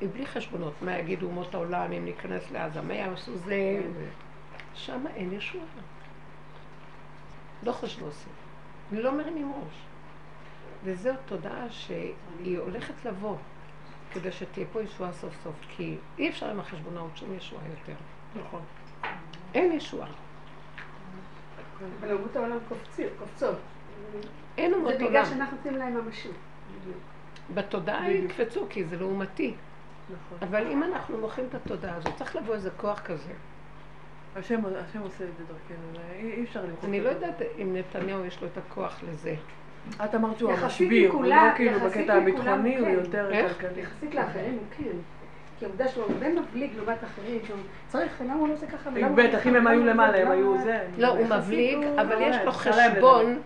היא 0.00 0.08
בלי 0.12 0.26
חשבונות. 0.26 0.74
מה 0.82 0.98
יגידו 0.98 1.26
אומות 1.26 1.54
העולם 1.54 1.92
אם 1.92 2.04
ניכנס 2.04 2.50
לעזה? 2.50 2.82
מה 2.82 2.94
יעשו 2.94 3.36
זה? 3.36 3.82
שם 4.74 5.04
אין 5.14 5.32
ישועה. 5.32 5.64
לא 7.62 7.72
חשבו 7.72 8.06
עושים. 8.06 8.32
לא 8.92 9.16
מרימים 9.16 9.52
ראש. 9.52 9.74
וזו 10.84 11.10
תודעה 11.26 11.70
שהיא 11.70 12.58
הולכת 12.58 13.04
לבוא 13.04 13.36
כדי 14.12 14.32
שתהיה 14.32 14.66
פה 14.72 14.82
ישועה 14.82 15.12
סוף 15.12 15.34
סוף, 15.42 15.54
כי 15.76 15.96
אי 16.18 16.28
אפשר 16.28 16.50
עם 16.50 16.60
החשבונאות 16.60 17.10
שום 17.16 17.34
ישועה 17.34 17.62
יותר. 17.68 17.98
נכון. 18.36 18.62
אין 19.54 19.72
ישועה. 19.72 20.08
אבל 22.00 22.12
אומות 22.12 22.36
העולם 22.36 22.58
קופצות. 23.18 23.56
אין 24.58 24.70
זה 24.70 24.76
אומות 24.76 24.94
בגלל 24.94 25.06
עולם. 25.06 25.24
שאנחנו 25.24 25.56
נותנים 25.56 25.76
להם 25.76 25.94
ממשות. 25.94 26.32
בתודעה 27.54 28.10
יקפצו, 28.10 28.66
כי 28.70 28.84
זה 28.84 28.96
לעומתי. 28.96 29.54
נכון. 30.10 30.48
אבל 30.48 30.66
אם 30.66 30.82
אנחנו 30.82 31.18
מוכרים 31.18 31.46
את 31.50 31.54
התודעה 31.54 31.96
הזאת, 31.96 32.16
צריך 32.16 32.36
לבוא 32.36 32.54
איזה 32.54 32.70
כוח 32.76 33.00
כזה. 33.00 33.32
השם 34.36 34.60
השם 34.66 35.00
עושה 35.00 35.24
את 35.24 35.36
זה 35.38 35.44
דרכנו, 35.44 35.86
זה- 35.94 36.00
אי 36.36 36.42
אפשר 36.44 36.62
למחוק 36.64 36.84
אני 36.84 36.98
את 36.98 37.04
לא 37.04 37.10
זה. 37.10 37.14
יודעת 37.26 37.42
אם 37.62 37.76
נתניהו 37.76 38.24
יש 38.24 38.42
לו 38.42 38.48
את 38.48 38.58
הכוח 38.58 39.00
לזה. 39.08 39.34
את 40.04 40.14
אמרת 40.14 40.38
שהוא 40.38 40.52
המשביר, 40.52 41.12
הוא 41.12 41.24
לא 41.24 41.34
כאילו 41.56 41.80
בקטע 41.80 42.14
הביטחוני, 42.14 42.78
הוא 42.78 42.86
כן. 42.86 42.92
יותר? 42.92 43.30
כלכלי. 43.48 43.80
יחסית 43.80 44.14
לאחרים 44.14 44.52
הוא 44.54 44.62
כן. 44.78 44.96
כי 45.60 45.66
העובדה 45.66 45.88
שהוא 45.88 46.04
הרבה 46.04 46.28
מבליג 46.40 46.70
לעומת 46.76 47.04
אחרים, 47.04 47.38
שהוא 47.46 47.56
צריך, 47.88 48.20
למה 48.20 48.34
הוא 48.34 48.48
לא 48.48 48.52
עושה 48.54 48.66
ככה? 48.66 48.90
הוא 48.90 49.16
בטח? 49.16 49.46
אם 49.46 49.56
הם 49.56 49.66
היו 49.66 49.78
הוא 49.80 49.86
למעלה, 49.86 50.18
הם 50.22 50.30
היו 50.30 50.46
הוא- 50.46 50.58
זה. 50.62 50.86
לא, 50.98 51.08
הוא 51.08 51.26
מבליג, 51.26 51.76
הוא- 51.76 52.00
אבל 52.00 52.16
יש 52.20 52.36
לו 52.44 52.52
שלם 52.52 52.72
לזה. 52.72 52.90
חשבון 52.94 53.40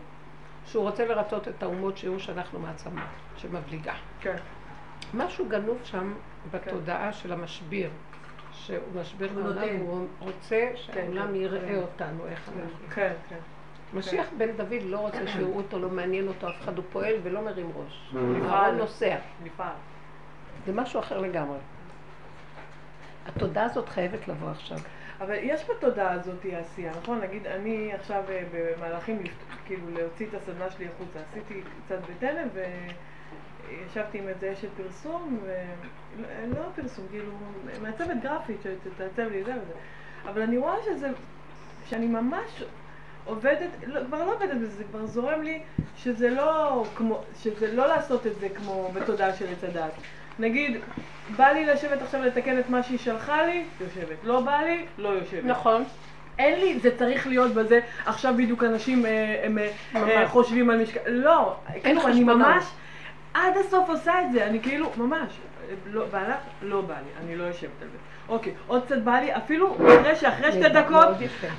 שהוא 0.67 0.83
רוצה 0.85 1.07
לרצות 1.07 1.49
את 1.49 1.63
האומות 1.63 1.97
שיראו 1.99 2.19
שאנחנו 2.21 2.59
מעצמה, 2.59 3.07
שמבליגה. 3.37 3.93
כן. 4.21 4.37
משהו 5.15 5.49
גנוב 5.49 5.79
שם 5.85 6.13
בתודעה 6.51 7.13
של 7.13 7.33
המשביר, 7.33 7.91
שהוא 8.53 8.79
הוא 8.95 9.01
לעולם, 9.35 9.55
נותן. 9.55 9.77
הוא 9.81 10.07
רוצה 10.21 10.71
שהעולם 10.75 11.27
כן, 11.29 11.35
יראה 11.35 11.61
כן. 11.69 11.77
אותנו, 11.77 12.27
איך 12.27 12.49
אנחנו. 12.49 12.95
כן, 12.95 13.13
כן. 13.29 13.37
משיח 13.95 14.27
בן 14.39 14.53
דוד 14.57 14.83
לא 14.85 14.99
רוצה 14.99 15.27
שיראו 15.27 15.57
אותו, 15.57 15.79
לא 15.79 15.89
מעניין 15.89 16.29
אותו, 16.29 16.49
אף 16.49 16.61
אחד 16.61 16.77
הוא 16.77 16.85
פועל 16.93 17.15
ולא 17.23 17.41
מרים 17.45 17.71
ראש. 17.77 18.11
נפעל. 18.15 18.51
העולם 18.51 18.79
נוסע. 18.79 19.17
נפעל. 19.45 19.73
זה 20.67 20.73
משהו 20.73 21.01
אחר 21.01 21.19
לגמרי. 21.19 21.59
התודעה 23.27 23.65
הזאת 23.65 23.89
חייבת 23.89 24.29
לבוא 24.29 24.51
עכשיו. 24.51 24.79
אבל 25.21 25.35
יש 25.43 25.65
בתודעה 25.71 26.13
הזאת 26.13 26.47
עשייה, 26.53 26.93
נכון? 27.03 27.21
נגיד, 27.21 27.47
אני 27.47 27.93
עכשיו 27.93 28.23
אה, 28.29 28.43
במהלכים, 28.53 29.23
כאילו, 29.67 29.91
להוציא 29.91 30.27
את 30.27 30.35
הסדנה 30.35 30.71
שלי 30.71 30.87
החוצה. 30.87 31.19
עשיתי 31.31 31.63
קצת 31.87 31.99
בתלם, 32.11 32.49
ישבתי 33.87 34.19
עם 34.19 34.29
איזה 34.29 34.53
אשת 34.53 34.69
פרסום, 34.77 35.39
ו... 35.43 35.65
לא 36.57 36.63
פרסום, 36.77 37.07
כאילו, 37.11 37.33
מעצבת 37.83 38.17
גרפית 38.23 38.57
שתעצב 38.63 39.23
לי 39.33 39.45
זה 39.45 39.53
וזה. 39.53 39.73
אבל 40.25 40.43
אני 40.43 40.59
רואה 40.59 40.77
שזה, 40.85 41.09
שאני 41.87 42.07
ממש 42.07 42.63
עובדת, 43.25 43.71
לא, 43.87 44.01
כבר 44.07 44.25
לא 44.25 44.35
עובדת 44.35 44.57
בזה, 44.57 44.71
זה 44.71 44.85
כבר 44.85 45.07
זורם 45.07 45.43
לי 45.43 45.63
שזה 45.97 46.31
לא 46.31 46.85
כמו, 46.97 47.23
שזה 47.43 47.73
לא 47.73 47.87
לעשות 47.87 48.27
את 48.27 48.41
זה 48.41 48.49
כמו 48.49 48.91
בתודעה 48.95 49.37
של 49.37 49.47
עץ 49.53 49.65
הדת. 49.65 49.93
נגיד, 50.39 50.77
בא 51.37 51.47
לי 51.47 51.67
לשבת 51.67 52.03
עכשיו 52.03 52.23
לתקן 52.23 52.59
את 52.59 52.71
מה 52.71 52.83
שהיא 52.83 52.99
שלחה 52.99 53.47
לי, 53.47 53.65
יושבת. 53.81 54.17
לא 54.25 54.41
בא 54.41 54.61
לי, 54.61 54.87
לא 54.99 55.09
יושבת. 55.09 55.45
נכון. 55.45 55.85
אין 56.39 56.61
לי, 56.61 56.79
זה 56.79 56.99
צריך 56.99 57.27
להיות 57.27 57.55
בזה, 57.55 57.81
עכשיו 58.07 58.35
בדיוק 58.37 58.65
אנשים 58.65 59.07
אה, 59.07 59.41
הם 59.45 59.59
אה, 59.59 59.71
אה, 59.97 60.29
חושבים 60.29 60.71
על 60.71 60.83
משקל, 60.83 61.01
לא, 61.11 61.57
כאילו 61.83 62.07
אני. 62.07 62.25
ממש 62.25 62.65
עד 63.35 63.57
הסוף 63.57 63.89
עושה 63.89 64.13
את 64.23 64.33
זה, 64.33 64.47
אני 64.47 64.61
כאילו, 64.61 64.91
ממש, 64.97 65.33
לא, 65.87 66.07
בא 66.07 66.29
לך? 66.29 66.37
לא 66.63 66.81
בא 66.81 66.95
לי, 66.95 67.25
אני 67.25 67.37
לא 67.37 67.45
יושבת 67.45 67.83
על 67.83 67.89
זה. 67.89 67.97
אוקיי, 68.29 68.55
עוד 68.67 68.85
קצת 68.85 68.99
בא 68.99 69.13
לי, 69.13 69.37
אפילו 69.37 69.77
אחרי 69.77 70.17
שאחרי 70.17 70.53
שתי 70.53 70.69
דקות. 70.69 71.09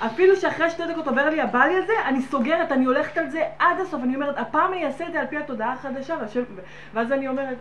אפילו 0.05 0.36
שאחרי 0.36 0.70
שתי 0.70 0.84
דקות 0.91 1.07
עובר 1.07 1.30
לי 1.30 1.41
הבא 1.41 1.66
לי 1.66 1.78
הזה, 1.78 1.93
אני 2.05 2.22
סוגרת, 2.22 2.72
אני 2.72 2.86
הולכת 2.86 3.18
על 3.18 3.30
זה 3.30 3.43
עד 3.59 3.80
הסוף, 3.80 4.03
אני 4.03 4.16
אומרת, 4.16 4.38
הפעם 4.38 4.74
אני 4.74 4.86
אעשה 4.86 5.07
את 5.07 5.13
זה 5.13 5.20
על 5.20 5.28
פי 5.28 5.38
התודעה 5.38 5.74
החדשה, 5.74 6.16
ואז 6.93 7.11
אני 7.11 7.28
אומרת, 7.28 7.57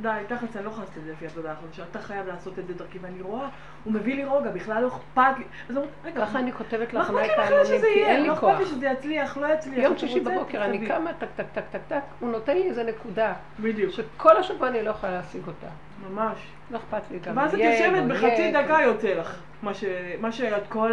די, 0.00 0.08
תכלס, 0.28 0.56
אני 0.56 0.64
לא 0.64 0.70
יכולה 0.70 0.86
לעשות 0.86 0.98
את 0.98 1.04
זה 1.04 1.12
לפי 1.12 1.26
התודעה 1.26 1.52
החדשה, 1.52 1.82
אתה 1.90 1.98
חייב 1.98 2.26
לעשות 2.26 2.58
את 2.58 2.66
זה 2.66 2.74
דרכי, 2.74 2.98
ואני 2.98 3.20
רואה, 3.22 3.48
הוא 3.84 3.92
מביא 3.92 4.14
לי 4.14 4.24
רוגע, 4.24 4.50
בכלל 4.50 4.82
לא 4.82 4.88
אכפת 4.88 5.38
לי. 5.38 5.44
אז 5.70 5.76
אומרת, 5.76 5.90
רגע, 6.04 6.26
ככה 6.26 6.38
אני 6.38 6.52
כותבת 6.52 6.94
לך 6.94 7.10
מה 7.10 7.24
שזה 7.64 7.86
כי 7.92 7.98
יהיה? 7.98 8.08
אין 8.08 8.22
לי 8.22 8.28
לא 8.28 8.34
כוח. 8.34 8.50
אכפת 8.50 8.60
לי 8.60 8.66
שזה 8.66 8.86
יצליח, 8.86 9.36
לא 9.36 9.46
יצליח. 9.46 9.84
יום 9.84 9.98
שישי 9.98 10.20
בבוקר 10.20 10.64
אני. 10.64 10.86
קמה, 10.86 11.12
טק 11.12 11.28
טק 11.36 11.46
טק 11.52 11.64
טק 11.70 11.80
טק, 11.88 12.00
הוא 12.20 12.30
נותן 12.30 12.54
לי 12.54 12.68
איזה 12.68 12.84
נקודה, 12.84 13.32
שכל 13.90 14.36
השבוע 14.36 14.68
אני 14.68 14.82
לא 14.82 14.90
יכולה 14.90 15.12
להשיג 15.12 15.42
אותה. 15.46 15.68
ממש. 16.10 16.38
לא 16.70 16.78
אכפת 16.78 17.10
לי 17.10 17.18
גם. 17.18 17.36
ואז 17.36 17.54
את 17.54 17.60
יושבת 17.60 18.02
בחצי. 18.08 18.52
דקה 18.52 18.78
יוצא 18.82 19.14
לך. 19.14 19.38
מה 20.20 20.32
שאת 20.32 20.62
כל 20.68 20.92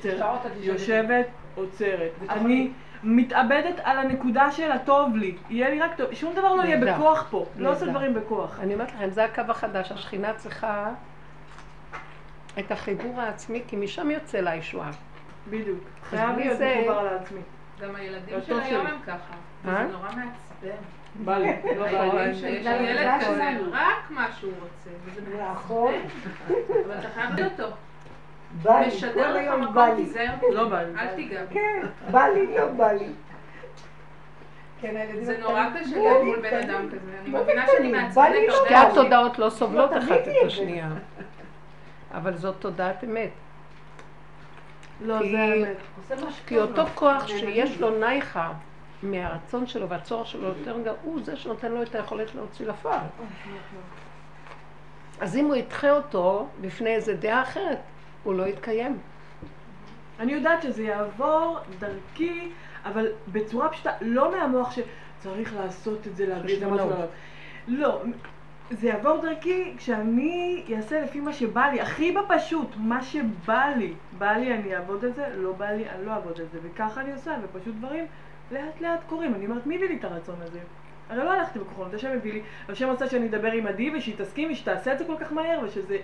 את 0.00 0.04
יושבת. 0.60 1.26
עוצרת. 1.54 2.10
אני 2.28 2.70
מתאבדת 3.04 3.80
על 3.84 3.98
הנקודה 3.98 4.50
של 4.50 4.72
הטוב 4.72 5.16
לי. 5.16 5.36
יהיה 5.50 5.70
לי 5.70 5.80
רק 5.80 5.96
טוב. 5.96 6.14
שום 6.14 6.34
דבר 6.34 6.54
לא 6.54 6.62
יהיה. 6.62 6.94
בכוח 6.94 7.26
פה. 7.30 7.46
לא 7.56 7.72
עושה. 7.72 7.86
דברים 7.86 8.14
בכוח. 8.14 8.60
אני 8.60 8.74
אומרת 8.74 8.92
לכם, 8.92 9.10
זה 9.10 9.24
הקו 9.24 9.42
החדש, 9.48 9.92
השכינה 9.92 10.34
צריכה 10.34 10.90
את 12.58 12.72
החיבור 12.72 13.20
העצמי, 13.20 13.62
כי 13.68 13.76
משם 13.76 14.10
יוצא 14.10 14.40
לה 14.40 14.50
הישועה. 14.50 14.90
בדיוק. 15.50 15.84
חייב 16.10 16.38
להיות 16.38 16.60
מחובר 16.60 16.98
על 16.98 17.06
העצמי. 17.06 17.40
גם 17.80 17.96
הילדים 17.96 18.40
של 18.46 18.60
היום 18.60 18.64
שלי. 18.64 18.92
הם 18.92 19.00
ככה. 19.06 19.34
אה? 19.68 19.86
זה 19.86 19.92
נורא 19.92 20.08
מעצבן. 20.08 20.76
בא 21.14 21.38
לי, 21.38 21.52
לא 21.78 21.92
בא 21.92 22.24
לי. 22.24 22.58
בגלל 22.58 22.84
ילד 22.84 23.20
כזה. 23.20 23.50
רק 23.72 24.10
מה 24.10 24.26
שהוא 24.38 24.52
רוצה. 24.62 24.90
וזה 25.04 25.20
נכון. 25.52 25.94
אבל 26.86 26.98
אתה 26.98 27.08
חייב 27.14 27.30
לדעת 27.32 27.60
אותו. 27.60 27.72
בא 28.62 28.80
לי, 28.80 28.90
כל 29.14 29.36
היום 29.36 29.74
בא 29.74 29.86
לי. 29.86 30.06
לא. 30.54 30.68
בא 30.68 30.82
לי. 30.82 30.92
אל 30.98 31.06
תיגע. 31.16 31.40
כן, 31.50 31.82
בא 32.10 32.26
לי, 32.26 32.56
לא 32.58 32.66
בא 32.66 32.92
לי. 32.92 33.08
כן, 34.80 35.06
זה 35.22 35.38
נורא 35.38 35.66
קשה 35.80 35.96
להיות 35.98 36.24
מול 36.24 36.40
בן 36.40 36.56
אדם. 36.56 36.88
כזה. 36.88 36.98
אני 37.22 37.30
מבינה 37.30 37.66
שאני? 37.66 37.92
מעצבנת 37.92 38.34
לא 38.48 38.54
שתי. 38.64 38.74
התודעות 38.74 39.38
לא 39.38 39.50
סובלות 39.50 39.90
לא 39.90 39.98
אחת 39.98 40.10
את. 40.10 40.46
השנייה. 40.46 40.88
אבל 42.14 42.36
זאת 42.36 42.54
תודעת 42.58 43.04
אמת. 43.04 43.30
לא, 45.00 45.18
זה 46.08 46.16
מה 46.16 46.30
כי 46.46 46.58
אותו. 46.58 46.86
כוח 46.94 47.26
שיש 47.26 47.80
לו 47.80 47.98
נייחה 47.98 48.52
מהרצון 49.02 49.66
שלו 49.66 49.88
והצורך 49.88 50.26
שלו 50.26 50.48
יותר 50.48 50.80
גדול, 50.80 50.94
הוא 51.02 51.20
זה 51.24 51.36
שנותן 51.36 51.72
לו 51.72 51.82
את 51.82 51.94
היכולת 51.94 52.34
להוציא 52.34 52.66
לפועל. 52.66 53.06
אז 55.20 55.36
אם 55.36 55.44
הוא 55.44 55.56
ידחה 55.56 55.90
אותו 55.90 56.48
בפני 56.60 56.90
איזה 56.90 57.14
דעה 57.14 57.42
אחרת, 57.42 57.78
הוא 58.24 58.34
לא 58.34 58.46
יתקיים. 58.46 58.98
אני 60.20 60.32
יודעת 60.32 60.62
שזה 60.62 60.82
יעבור 60.82 61.58
דרכי, 61.78 62.48
אבל 62.84 63.06
בצורה 63.32 63.68
פשוטה, 63.68 63.90
לא 64.00 64.32
מהמוח 64.32 64.72
שצריך 64.72 65.54
לעשות 65.56 66.06
את 66.06 66.16
זה, 66.16 66.26
להביא 66.26 66.54
את 66.54 66.60
זה 66.60 66.66
משהו. 66.66 66.90
לעולם. 66.90 67.06
לא, 67.68 68.02
זה 68.70 68.88
יעבור 68.88 69.16
דרכי 69.16 69.74
כשאני 69.76 70.64
אעשה 70.76 71.00
לפי 71.00 71.20
מה 71.20 71.32
שבא 71.32 71.66
לי, 71.66 71.80
הכי 71.80 72.12
בפשוט, 72.12 72.68
מה 72.76 73.02
שבא 73.02 73.72
לי. 73.76 73.94
בא 74.18 74.32
לי, 74.32 74.54
אני 74.54 74.76
אעבוד 74.76 75.04
על 75.04 75.12
זה, 75.12 75.26
לא 75.36 75.52
בא 75.52 75.70
לי, 75.70 75.90
אני 75.90 76.06
לא 76.06 76.10
אעבוד 76.10 76.40
על 76.40 76.46
זה. 76.52 76.58
וככה 76.62 77.00
אני 77.00 77.12
עושה, 77.12 77.36
ופשוט 77.42 77.74
דברים 77.74 78.06
לאט 78.50 78.80
לאט 78.80 79.00
קורים. 79.08 79.34
אני 79.34 79.46
אומרת, 79.46 79.66
מי 79.66 79.76
הביא 79.76 79.88
לי 79.88 79.96
את 79.96 80.04
הרצון 80.04 80.36
הזה? 80.42 80.58
הרי 81.10 81.24
לא 81.24 81.32
הלכתי 81.32 81.58
בכוחנות, 81.58 81.94
השם 81.94 82.10
הביא 82.16 82.32
לי, 82.32 82.42
השם 82.68 82.88
רצה 82.90 83.08
שאני 83.08 83.26
אדבר 83.26 83.52
עם 83.52 83.66
עדי 83.66 83.90
ושהיא 83.96 84.14
תסכים 84.18 84.52
ושתעשה 84.52 84.92
את 84.92 84.98
זה 84.98 85.04
כל 85.04 85.16
כך 85.20 85.32
מהר 85.32 85.60
ושזה... 85.64 85.98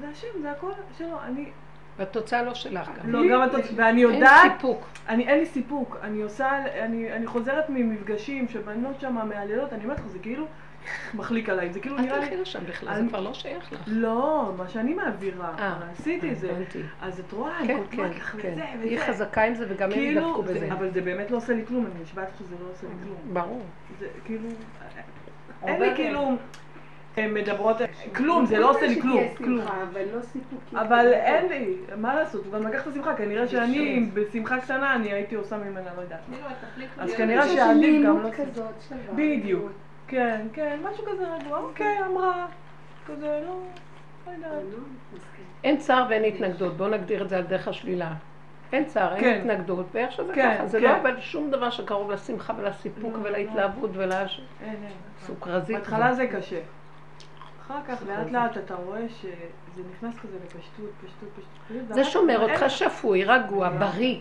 זה 0.00 0.08
השם, 0.08 0.42
זה 0.42 0.50
הכל 0.50 0.70
שלו, 0.98 1.16
אני... 1.24 1.50
והתוצאה 1.98 2.42
לא 2.42 2.54
שלך 2.54 2.90
גם. 3.02 3.10
לא, 3.10 3.20
גם 3.32 3.42
התוצאה, 3.42 3.72
ואני 3.76 4.04
אין 4.04 4.14
יודעת 4.14 4.52
סיפוק. 4.52 4.86
אני, 5.08 5.28
אין 5.28 5.38
לי 5.38 5.46
סיפוק, 5.46 5.96
אני 6.02 6.22
עושה, 6.22 6.64
אני, 6.84 7.12
אני 7.12 7.26
חוזרת 7.26 7.64
ממפגשים 7.68 8.48
שבנות 8.48 9.00
שם 9.00 9.14
מהללות, 9.28 9.72
אני 9.72 9.84
אומרת 9.84 9.98
לך, 9.98 10.06
זה 10.06 10.18
כאילו 10.18 10.46
מחליק 11.14 11.48
עליי, 11.48 11.72
זה 11.72 11.80
כאילו 11.80 11.98
נראה 11.98 12.20
תלכי 12.20 12.34
לי... 12.36 12.42
לשם 12.42 12.58
בכלל, 12.68 12.94
זה 12.94 13.00
אני- 13.00 13.08
כבר 13.08 13.20
לא 13.20 13.34
שייך 13.34 13.72
לך. 13.72 13.80
לא, 13.86 14.52
מה 14.58 14.68
שאני 14.68 14.94
מעבירה, 14.94 15.52
אה, 15.58 15.74
עשיתי 15.92 16.30
את 16.32 16.38
זה. 16.38 16.52
אז 17.02 17.20
את 17.20 17.32
רואה, 17.32 17.58
כן, 17.66 17.76
אני 17.76 17.84
כל 17.96 17.96
כן, 17.96 18.12
כך 18.12 18.36
כן. 18.42 18.52
וזה 18.54 18.64
היא 18.82 18.96
וזה. 18.96 19.06
חזקה 19.06 19.42
עם 19.42 19.54
זה 19.54 19.66
וגם 19.68 19.88
הם 19.88 19.94
כאילו, 19.94 20.20
ידבקו 20.20 20.46
זה- 20.46 20.54
בזה. 20.54 20.72
אבל 20.72 20.90
זה 20.90 21.00
באמת 21.00 21.30
לא 21.30 21.36
עושה 21.36 21.52
לי 21.52 21.66
כלום, 21.66 21.86
אני 21.86 22.02
נשבעת 22.02 22.28
שזה 22.38 22.54
לא 22.64 22.70
עושה 22.72 22.86
לי 22.86 22.92
כלום. 23.04 23.16
ברור. 23.34 23.62
זה 24.00 24.06
כאילו, 24.24 24.48
אין 25.62 25.74
עובד. 25.74 25.86
לי 25.88 25.94
כאילו, 25.96 26.32
הן 27.16 27.34
מדברות, 27.34 27.76
כלום, 28.16 28.46
זה 28.46 28.58
לא 28.58 28.70
עושה 28.70 28.86
לי 28.86 29.00
כלום, 29.00 29.22
כלום. 29.36 29.60
אבל 29.60 30.00
לא. 30.72 30.80
אבל 30.80 31.06
אין 31.12 31.48
לי, 31.48 31.74
מה 31.96 32.14
לעשות, 32.14 32.44
הוא 32.46 32.52
גם 32.52 32.66
לקח 32.66 32.82
את 32.82 32.86
השמחה, 32.86 33.14
כנראה 33.14 33.48
שאני 33.48 34.06
בשמחה 34.14 34.60
קטנה, 34.60 34.94
אני 34.94 35.12
הייתי 35.12 35.34
עושה 35.34 35.56
ממנה, 35.58 35.80
לא 35.96 36.02
יודעת. 36.02 36.20
התכלית 36.62 36.88
אז 36.98 37.14
כנראה 37.14 37.48
שעדיף 37.48 38.06
גם 38.06 38.18
לא... 38.22 38.30
בדיוק. 39.14 39.70
כן, 40.10 40.46
כן, 40.52 40.78
משהו 40.90 41.04
כזה 41.04 41.34
רגוע, 41.34 41.58
אוקיי, 41.58 41.98
אמרה, 42.06 42.46
כזה, 43.06 43.42
לא, 43.46 43.60
לא 44.26 44.32
יודעת. 44.32 44.62
אין 45.64 45.76
צער 45.76 46.06
ואין 46.10 46.24
התנגדות, 46.24 46.76
בואו 46.76 46.88
נגדיר 46.88 47.22
את 47.22 47.28
זה 47.28 47.36
על 47.36 47.42
דרך 47.42 47.68
השלילה. 47.68 48.12
אין 48.72 48.84
צער, 48.84 49.14
אין 49.14 49.20
כן. 49.20 49.40
התנגדות, 49.40 49.86
ואיך 49.92 50.12
שזה 50.12 50.34
כן, 50.34 50.54
ככה, 50.54 50.66
זה 50.66 50.78
כן. 50.80 50.84
לא 50.84 50.96
אבל 50.96 51.20
שום 51.20 51.50
דבר 51.50 51.70
שקרוב 51.70 52.10
לשמחה 52.10 52.52
ולסיפוק 52.56 53.14
לא, 53.14 53.18
ולהתלהבות 53.22 53.90
אין, 54.00 54.12
אין. 54.60 54.76
ולסוכרזית. 55.18 55.76
בהתחלה 55.76 56.14
זה 56.14 56.26
קשה. 56.26 56.60
אחר 57.66 57.78
כך, 57.88 58.02
לאט 58.08 58.30
לאט 58.30 58.56
אתה 58.56 58.74
רואה 58.74 59.08
שזה 59.08 59.82
נכנס 59.92 60.20
כזה 60.20 60.36
לפשטות, 60.44 60.90
פשטות, 61.04 61.28
פשטות. 61.36 61.94
זה 61.94 62.04
שומר 62.04 62.50
אותך 62.50 62.64
שפוי, 62.68 63.24
רגוע, 63.24 63.68
בריא. 63.68 64.20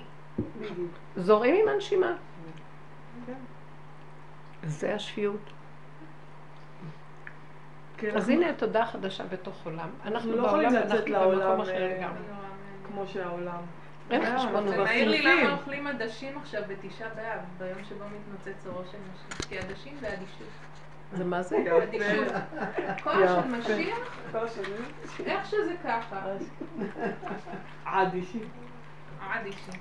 זורעים 1.16 1.56
עם 1.56 1.74
הנשימה. 1.74 2.14
זה 4.64 4.96
השפיות. 4.96 5.54
כן, 8.00 8.08
אז 8.08 8.30
אנחנו- 8.30 8.34
הנה 8.34 8.54
תודה 8.54 8.86
חדשה 8.86 9.24
בתוך 9.24 9.66
עולם. 9.66 9.90
אנחנו 10.06 10.36
לא 10.36 10.48
יכולים 10.48 10.70
לצאת 10.74 11.10
לעולם, 11.10 11.62
אה. 11.62 12.08
כמו 12.88 13.08
שהעולם. 13.08 13.62
אין 14.12 14.22
אה. 14.24 14.28
אנחנו 14.28 14.70
זה 14.70 14.78
מעיר 14.78 15.10
לי. 15.10 15.22
למה 15.22 15.52
אוכלים 15.52 15.88
עדשים 15.88 16.38
עכשיו 16.38 16.62
בתשעה 16.68 17.10
באב, 17.10 17.40
ביום 17.58 17.84
שבו 17.90 18.04
מתנוצץ 18.06 18.68
אורו 18.68 18.82
של 18.92 18.98
משיח. 19.14 19.48
כי 19.50 19.58
עדשים 19.58 19.98
זה 20.00 20.08
אדישות. 20.08 20.48
זה 21.14 21.24
מה 21.26 21.42
זה? 21.42 21.58
אדישות. 21.84 22.34
כוח 23.04 23.14
של 23.14 23.58
משיח, 23.58 23.98
איך 25.26 25.46
שזה 25.46 25.74
ככה. 25.84 26.22
עד 27.86 28.14
אישי. 28.14 28.40
אדישות. 29.30 29.76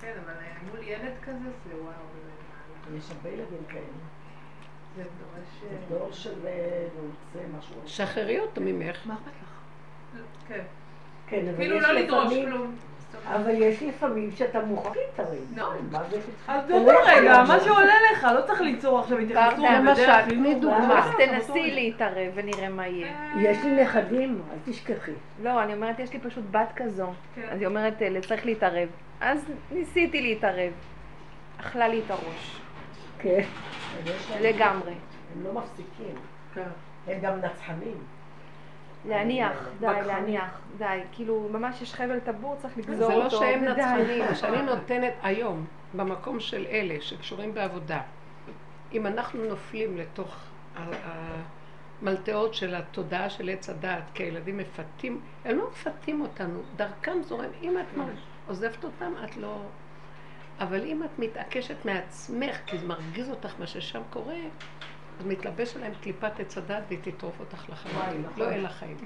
כן, 0.00 0.12
אבל 0.24 0.32
אה, 0.32 0.52
מול 0.70 0.82
ילד 0.82 1.12
כזה 1.22 1.38
זה 1.68 1.74
וואו, 1.82 1.92
יש 2.96 3.10
הרבה 3.10 3.28
ילדים 3.28 3.64
כאלה. 3.68 3.82
זה 4.96 5.02
דורש... 5.02 5.62
זה 5.70 5.94
אה, 5.94 5.98
דור 5.98 6.12
של 6.12 6.46
אה, 6.46 6.86
רוצה 6.94 7.48
משהו. 7.58 7.74
שחררי 7.86 8.40
אותו 8.40 8.60
ממך. 8.60 8.96
מה 9.06 9.14
אכפת 9.14 9.32
לך? 9.42 9.48
כן. 10.48 10.62
כן, 11.26 11.48
אבל 11.48 11.56
כאילו 11.56 11.76
יש 11.76 11.82
לא 11.82 11.92
לדרוש 11.92 12.34
כלום. 12.34 12.76
אבל 13.26 13.50
יש 13.62 13.82
לפעמים 13.82 14.30
שאתה. 14.30 14.58
מה 15.90 16.04
זה? 16.10 16.20
אז 16.48 16.64
אתה 16.64 16.78
לא 16.78 17.00
רגע. 17.06 17.44
מה 17.48 17.60
שעולה 17.60 17.94
לך, 18.12 18.26
לא 18.36 18.40
צריך 18.46 18.60
ליצור 18.60 18.98
עכשיו 18.98 19.18
התייחסות 19.18 19.64
למשל, 19.74 20.22
תני. 20.28 20.54
דוגמה. 20.54 20.98
אז 20.98 21.10
תנסי. 21.18 21.70
להתערב 21.70 22.32
ונראה 22.34 22.68
מה 22.68 22.86
יהיה. 22.88 23.12
יש 23.40 23.58
לי 23.64 23.82
נכדים, 23.82 24.42
אל 24.52 24.72
תשכחי. 24.72 25.12
לא, 25.42 25.62
אני 25.62 25.74
אומרת, 25.74 25.98
יש 25.98 26.12
לי 26.12 26.18
פשוט 26.18 26.44
בת 26.50 26.72
כזו. 26.76 27.06
כן. 27.34 27.48
אז 27.50 27.58
היא 27.60 27.66
אומרת, 27.66 28.02
"אה, 28.02 28.20
צריך 28.28 28.46
להתערב. 28.46 28.88
אז 29.20 29.44
ניסיתי 29.72 30.20
להתערב. 30.22 30.72
אכלה 31.60 31.88
לי 31.88 32.00
את 32.06 32.10
הראש. 32.10 32.60
כן. 33.18 33.40
לגמרי. 34.40 34.92
הם 35.36 35.44
לא 35.44 35.52
מפסיקים. 35.52 36.14
כן. 36.54 36.62
הם 37.06 37.20
גם 37.20 37.38
נצחנים. 37.40 37.96
להניח, 39.08 39.52
די, 39.80 39.86
להניח, 40.06 40.58
די. 40.78 41.00
כאילו, 41.12 41.48
ממש 41.52 41.82
יש 41.82 41.94
חבל 41.94 42.20
טבור, 42.20 42.56
צריך 42.62 42.78
לגזור 42.78 42.96
זה 43.08 43.14
אותו. 43.14 43.22
לא 43.22 43.30
שהם. 43.30 43.64
נצחנים, 43.64 44.24
שאני 44.34 44.62
נותנת 44.62 45.12
היום, 45.22 45.64
במקום 45.94 46.40
של 46.40 46.66
אלה 46.70 46.94
שקשורים 47.00 47.54
בעבודה, 47.54 48.00
אם 48.92 49.06
אנחנו 49.06 49.44
נופלים 49.44 49.96
לתוך 49.98 50.36
ה- 50.76 50.80
המלטעות 52.02 52.54
של 52.54 52.74
התודעה 52.74 53.30
של 53.30 53.48
עץ 53.48 53.68
הדעת, 53.70 54.02
כי 54.14 54.22
הילדים 54.22 54.58
מפתים, 54.58 55.20
הם 55.44 55.56
לא 55.58 55.68
מפתים 55.70 56.20
אותנו, 56.20 56.60
דרכם 56.76 57.22
זורם, 57.22 57.50
אם 57.62 57.76
את 57.78 57.98
עוזבת 58.48 58.84
אותם, 58.84 59.12
את 59.24 59.36
לא... 59.36 59.60
אבל 60.60 60.84
אם 60.84 61.02
את 61.04 61.18
מתעקשת 61.18 61.84
מעצמך, 61.84 62.56
כי 62.66 62.78
זה 62.78 62.86
מרגיז 62.86 63.30
אותך 63.30 63.54
מה 63.58 63.66
ששם 63.66 64.02
קורה, 64.10 64.38
אז 65.20 65.26
מתלבש 65.26 65.76
עליהם 65.76 65.92
קליפת 66.02 66.40
עץ 66.40 66.58
הדת 66.58 66.82
והיא 66.88 66.98
תטרוף 67.02 67.40
אותך 67.40 67.70
לחלוטין, 67.70 68.24
לא 68.36 68.50
אל 68.50 68.66
החיים. 68.66 68.96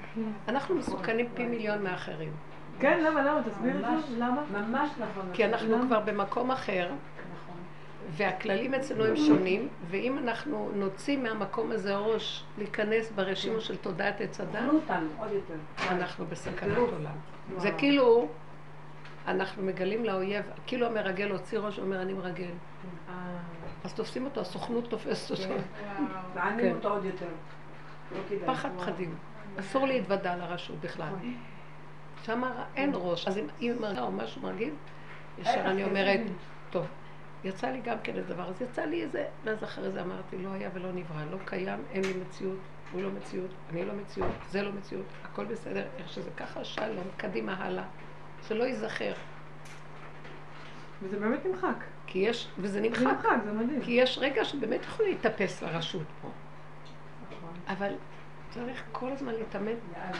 אנחנו 0.47 0.75
מסוכנים 0.75 1.27
פי 1.33 1.45
מיליון 1.45 1.83
מאחרים. 1.83 2.31
כן, 2.79 3.03
למה, 3.03 3.23
למה? 3.23 3.41
תסביר 3.43 3.79
את. 3.79 4.05
זה. 4.07 4.17
למה? 4.17 4.41
ממש 4.51 4.89
נכון. 4.99 5.29
כי 5.33 5.45
אנחנו? 5.45 5.81
כבר 5.87 5.99
במקום 5.99 6.51
אחר, 6.51 6.85
נכון. 6.85 7.55
והכללים 8.09 8.73
אצלנו 8.73 9.05
הם 9.05 9.15
שונים, 9.15 9.67
ואם 9.87 10.17
אנחנו 10.17 10.71
נוציא 10.75 11.17
מהמקום 11.17 11.71
הזה 11.71 11.95
ראש 11.95 12.43
להיכנס 12.57 13.11
ברשימו 13.11 13.61
של 13.61 13.77
תודעת 13.77 14.21
עץ 14.21 14.39
הדת. 14.41 14.59
אנחנו 15.89 16.25
בסכנת. 16.25 16.77
עולם. 16.77 17.15
זה 17.57 17.71
כאילו, 17.71 18.27
אנחנו 19.27 19.63
מגלים 19.63 20.05
לאויב, 20.05 20.45
כאילו 20.67 20.87
המרגל 20.87 21.31
הוציא 21.31 21.59
ראש 21.59 21.79
ואומר 21.79 22.01
אני 22.01 22.13
מרגל. 22.13 22.45
אה, 23.09 23.13
אז 23.83 23.93
תופסים 23.93 24.25
אותו, 24.25 24.41
הסוכנות 24.41 24.89
תופסת 24.89 25.31
אותו. 25.31 25.43
וואו. 25.43 25.59
מענים 26.35 26.65
כן. 26.65 26.75
אותו 26.75 26.89
עוד 26.89 27.05
יותר. 27.05 27.29
לא. 28.11 28.17
פחד 28.45 28.69
פחדים. 28.77 29.15
אסור 29.59 29.87
להתוודע 29.87 30.35
לרשות 30.35 30.75
בכלל. 30.81 31.13
שם 32.23 32.43
אין 32.75 32.91
ראש. 32.93 33.27
אז 33.27 33.37
אם 33.61 33.75
מרגישה 33.79 34.01
או 34.01 34.11
משהו 34.11 34.41
מרגיז, 34.41 34.73
ישר 35.39 35.61
אני 35.65 35.83
אומרת, 35.83 36.19
טוב, 36.69 36.85
יצא 37.43 37.67
לי 37.67 37.81
גם 37.81 37.97
כן 38.03 38.15
איזה 38.15 38.33
דבר, 38.33 38.49
אז 38.49 38.61
יצא 38.61 38.81
לי 38.81 39.03
איזה, 39.03 39.25
ואז 39.43 39.63
אחרי 39.63 39.91
זה 39.91 40.01
אמרתי, 40.01 40.37
לא 40.37 40.49
היה 40.53 40.69
ולא 40.73 40.91
נברא, 40.91 41.23
לא 41.31 41.37
קיים, 41.45 41.79
אין 41.91 42.03
לי 42.05 42.13
מציאות, 42.13 42.57
הוא 42.91 43.01
לא 43.01 43.09
מציאות, 43.11 43.49
אני 43.69 43.85
לא 43.85 43.93
מציאות, 43.93 44.31
זה 44.49 44.61
לא 44.61 44.71
מציאות, 44.71 45.05
הכל 45.23 45.45
בסדר, 45.45 45.85
איך 45.97 46.09
שזה 46.09 46.29
ככה, 46.37 46.63
שלום, 46.63 47.07
קדימה 47.17 47.53
הלאה, 47.53 47.83
שלא 48.47 48.63
ייזכר, 48.63 49.13
וזה 51.01 51.19
באמת 51.19 51.45
נמחק. 51.45 51.83
כי 52.07 52.19
יש, 52.19 52.47
וזה 52.57 52.73
זה 52.73 52.81
נמחק, 52.81 53.01
נמחק, 53.01 53.37
זה 53.45 53.51
מדהים. 53.53 53.81
כי 53.81 53.91
יש 53.91 54.17
רגע 54.21 54.45
שבאמת 54.45 54.83
יכול 54.83 55.05
להתאפס 55.05 55.63
לרשות 55.63 56.05
פה, 56.21 56.27
נכון. 57.31 57.53
אבל 57.67 57.93
צריך 58.49 58.83
כל 58.91 59.11
הזמן 59.11 59.33
להתאמן 59.33 59.71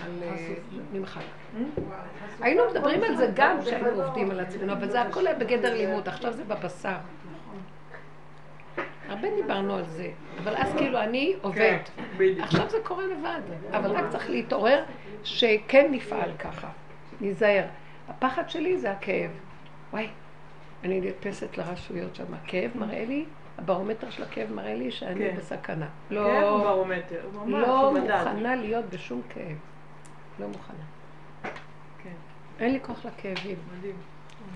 על 0.03 0.23
אה, 0.23 0.53
נמחק. 0.93 1.21
אה? 1.55 1.61
היינו 2.41 2.63
מדברים 2.71 3.03
על 3.03 3.15
זה 3.15 3.31
גם 3.35 3.61
כשהיינו 3.61 4.03
עובדים 4.03 4.31
על 4.31 4.39
עצמנו, 4.39 4.73
אבל 4.73 4.89
זה 4.89 5.01
הכל 5.01 5.27
היה 5.27 5.35
בגדר 5.35 5.73
לימוד, 5.73 6.07
עכשיו 6.07 6.33
זה 6.33 6.43
בבשר. 6.43 6.95
הרבה 9.09 9.27
דיברנו 9.35 9.75
על 9.75 9.83
זה, 9.85 10.11
אבל 10.43 10.55
אז 10.55 10.73
כאילו 10.77 10.99
אני 10.99 11.35
עובד. 11.41 11.77
כן. 12.17 12.23
עכשיו 12.39 12.69
זה 12.69 12.77
קורה 12.83 13.05
לבד, 13.05 13.41
אבל 13.71 13.91
רק 13.91 14.05
צריך 14.09 14.29
להתעורר 14.29 14.83
שכן 15.23 15.87
נפעל 15.91 16.31
ככה, 16.39 16.67
ניזהר. 17.21 17.65
הפחד 18.17 18.49
שלי 18.49 18.77
זה 18.77 18.91
הכאב. 18.91 19.31
וואי, 19.91 20.07
אני 20.83 21.01
נתפסת 21.01 21.57
לרשויות 21.57 22.15
שם. 22.15 22.33
הכאב 22.33 22.71
מראה 22.75 23.05
לי, 23.05 23.25
הברומטר 23.57 24.09
של 24.09 24.23
הכאב 24.23 24.53
מראה 24.53 24.75
לי 24.75 24.91
שאני 24.91 25.19
כן. 25.19 25.35
בסכנה. 25.37 25.87
כאב 26.09 26.17
הוא 26.17 26.25
לא, 26.25 26.63
ברומטר, 26.63 27.21
הוא 27.33 27.47
ממש, 27.47 27.61
לא 27.67 27.87
הוא 27.87 27.93
מדד. 27.99 28.23
מוכנה 28.27 28.55
להיות 28.55 28.85
בשום 28.85 29.21
כאב. 29.29 29.57
לא 30.39 30.47
מוכנה. 30.47 30.83
כן, 32.03 32.13
אין 32.59 32.73
לי 32.73 32.79
כוח 32.81 33.05
לכאבים. 33.05 33.57
מדהים. 33.77 33.95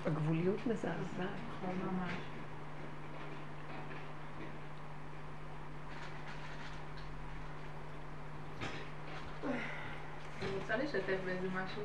הגבוליות 0.05 0.68
מזעזעת. 0.68 0.97
ממש. 1.20 2.12
אני 10.41 10.49
רוצה 10.62 10.78
לשתף 10.78 11.18
באיזה 11.26 11.47
משהו. 11.47 11.82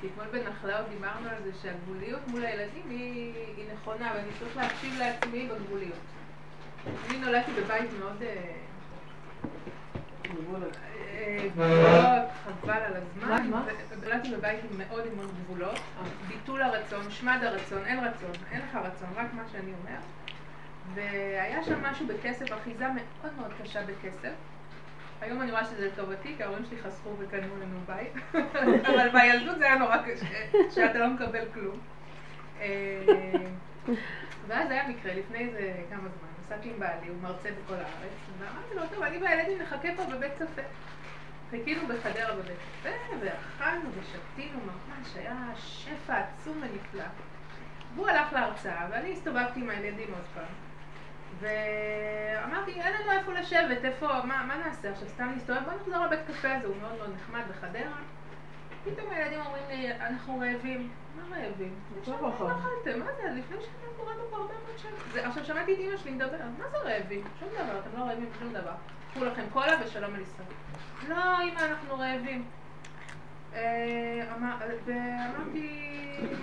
כי 0.00 0.06
אתמול 0.06 0.26
בנחלאות 0.32 0.88
דיברנו 0.88 1.28
על 1.28 1.42
זה 1.44 1.50
שהגבוליות 1.62 2.28
מול 2.28 2.44
הילדים 2.44 2.90
היא, 2.90 3.32
היא 3.56 3.64
נכונה, 3.72 4.12
ואני 4.14 4.28
צריך 4.38 4.56
להקשיב 4.56 4.98
לעצמי 4.98 5.48
בגבוליות. 5.48 5.98
אני 7.08 7.18
נולדתי 7.18 7.52
בבית 7.52 7.90
מאוד... 8.00 8.22
אה, 8.22 8.52
אה, 11.58 12.26
חבל 12.44 12.72
על 12.72 12.92
הזמן. 12.96 13.50
נולדתי 14.02 14.36
בבית 14.36 14.60
עם 14.70 14.78
מאוד 14.78 15.14
מאוד 15.16 15.30
גבולות. 15.44 15.78
ביטול 16.28 16.62
הרצון, 16.62 17.10
שמד 17.10 17.38
הרצון, 17.42 17.84
אין 17.86 17.98
רצון, 17.98 18.30
אין 18.50 18.60
לך 18.60 18.74
רצון, 18.74 19.08
רק 19.16 19.26
מה 19.34 19.42
שאני 19.52 19.72
אומר. 19.82 19.98
והיה 20.94 21.64
שם 21.64 21.82
משהו 21.82 22.06
בכסף, 22.06 22.52
אחיזה 22.52 22.86
מאוד 22.88 23.34
מאוד 23.36 23.50
קשה 23.62 23.82
בכסף. 23.82 24.32
היום 25.20 25.42
אני 25.42 25.50
רואה 25.50 25.64
שזה 25.64 25.86
לטובתי, 25.86 26.34
כי 26.36 26.42
ההורים 26.42 26.64
שלי 26.64 26.78
חסכו 26.82 27.10
וקנו 27.18 27.56
לנו 27.60 27.80
בית. 27.86 28.12
אבל 28.86 29.08
בילדות 29.12 29.58
זה 29.58 29.64
היה 29.64 29.78
נורא 29.78 29.96
קשה, 29.96 30.26
שאתה 30.74 30.98
לא 30.98 31.08
מקבל 31.10 31.44
כלום. 31.54 31.78
אה, 32.60 33.02
ואז 34.46 34.70
היה 34.70 34.88
מקרה, 34.88 35.14
לפני 35.14 35.38
איזה 35.38 35.74
כמה 35.90 36.00
זמן, 36.00 36.28
נסעתי 36.40 36.68
עם 36.68 36.78
בעלי, 36.78 37.08
הוא 37.08 37.16
מרצה 37.22 37.48
בכל 37.50 37.74
הארץ, 37.74 38.12
ואמרתי 38.38 38.74
לו, 38.74 38.82
טוב, 38.94 39.02
אני 39.02 39.18
והילדים 39.18 39.58
נחכה 39.58 39.88
פה 39.96 40.04
בבית 40.04 40.32
קפה. 40.34 40.62
חיכינו 41.50 41.88
בחדרה 41.88 42.34
בבית 42.34 42.58
קפה, 42.80 43.16
ואכלנו 43.20 43.90
ושתינו 43.90 44.58
ממש, 44.60 45.16
היה 45.16 45.52
שפע 45.56 46.18
עצום 46.18 46.62
ונפלא. 46.62 47.04
והוא 47.94 48.08
הלך 48.08 48.32
להרצאה, 48.32 48.86
ואני 48.90 49.12
הסתובבתי 49.12 49.60
עם 49.60 49.70
הילדים 49.70 50.08
עוד 50.08 50.24
פעם. 50.34 50.65
ואמרתי, 51.40 52.80
אין 52.80 52.94
לנו 52.94 53.12
איפה 53.12 53.32
לשבת, 53.32 53.84
איפה, 53.84 54.06
מה, 54.06 54.44
מה 54.48 54.56
נעשה 54.66 54.90
עכשיו? 54.90 55.08
סתם 55.08 55.32
נסתובב, 55.36 55.60
בוא 55.64 55.72
נחזור 55.72 56.06
לבית 56.06 56.20
קפה 56.28 56.54
הזה, 56.54 56.66
הוא 56.66 56.76
מאוד 56.80 56.94
מאוד 56.98 57.10
נחמד 57.14 57.42
בחדרה. 57.50 57.96
פתאום 58.84 59.10
הילדים 59.10 59.40
אומרים 59.46 59.62
לי, 59.68 59.92
אנחנו 59.92 60.38
רעבים. 60.38 60.90
מה 61.16 61.36
רעבים? 61.36 61.74
"לא 62.06 62.28
אחר. 62.28 62.46
אכלתם, 62.46 62.98
מה 62.98 63.06
זה? 63.16 63.22
לפני 63.34 63.56
שנה 63.60 63.90
קראנו 63.96 64.20
פה 64.30 64.36
הרבה 64.36 64.54
מאוד 64.66 64.78
שנים. 64.78 65.24
עכשיו 65.24 65.44
שמעתי 65.44 65.74
את 65.74 65.78
אמא 65.78 65.96
שלי 65.96 66.10
מדבר, 66.10 66.36
מה 66.58 66.64
זה 66.70 66.78
רעבים? 66.78 67.24
שום 67.40 67.48
דבר, 67.54 67.78
אתם 67.78 67.98
לא 67.98 68.04
רעבים 68.04 68.30
שום 68.38 68.52
דבר. 68.52 68.72
קחו 69.10 69.24
לכם 69.24 69.42
קולה 69.52 69.72
ושלום 69.84 70.14
על 70.14 70.20
ישראל. 70.20 70.48
לא, 71.08 71.42
אמא, 71.42 71.60
אנחנו 71.60 71.98
רעבים. 71.98 72.44
אה, 73.56 74.22
אמר- 74.36 74.56
ואמרתי, 74.84 75.92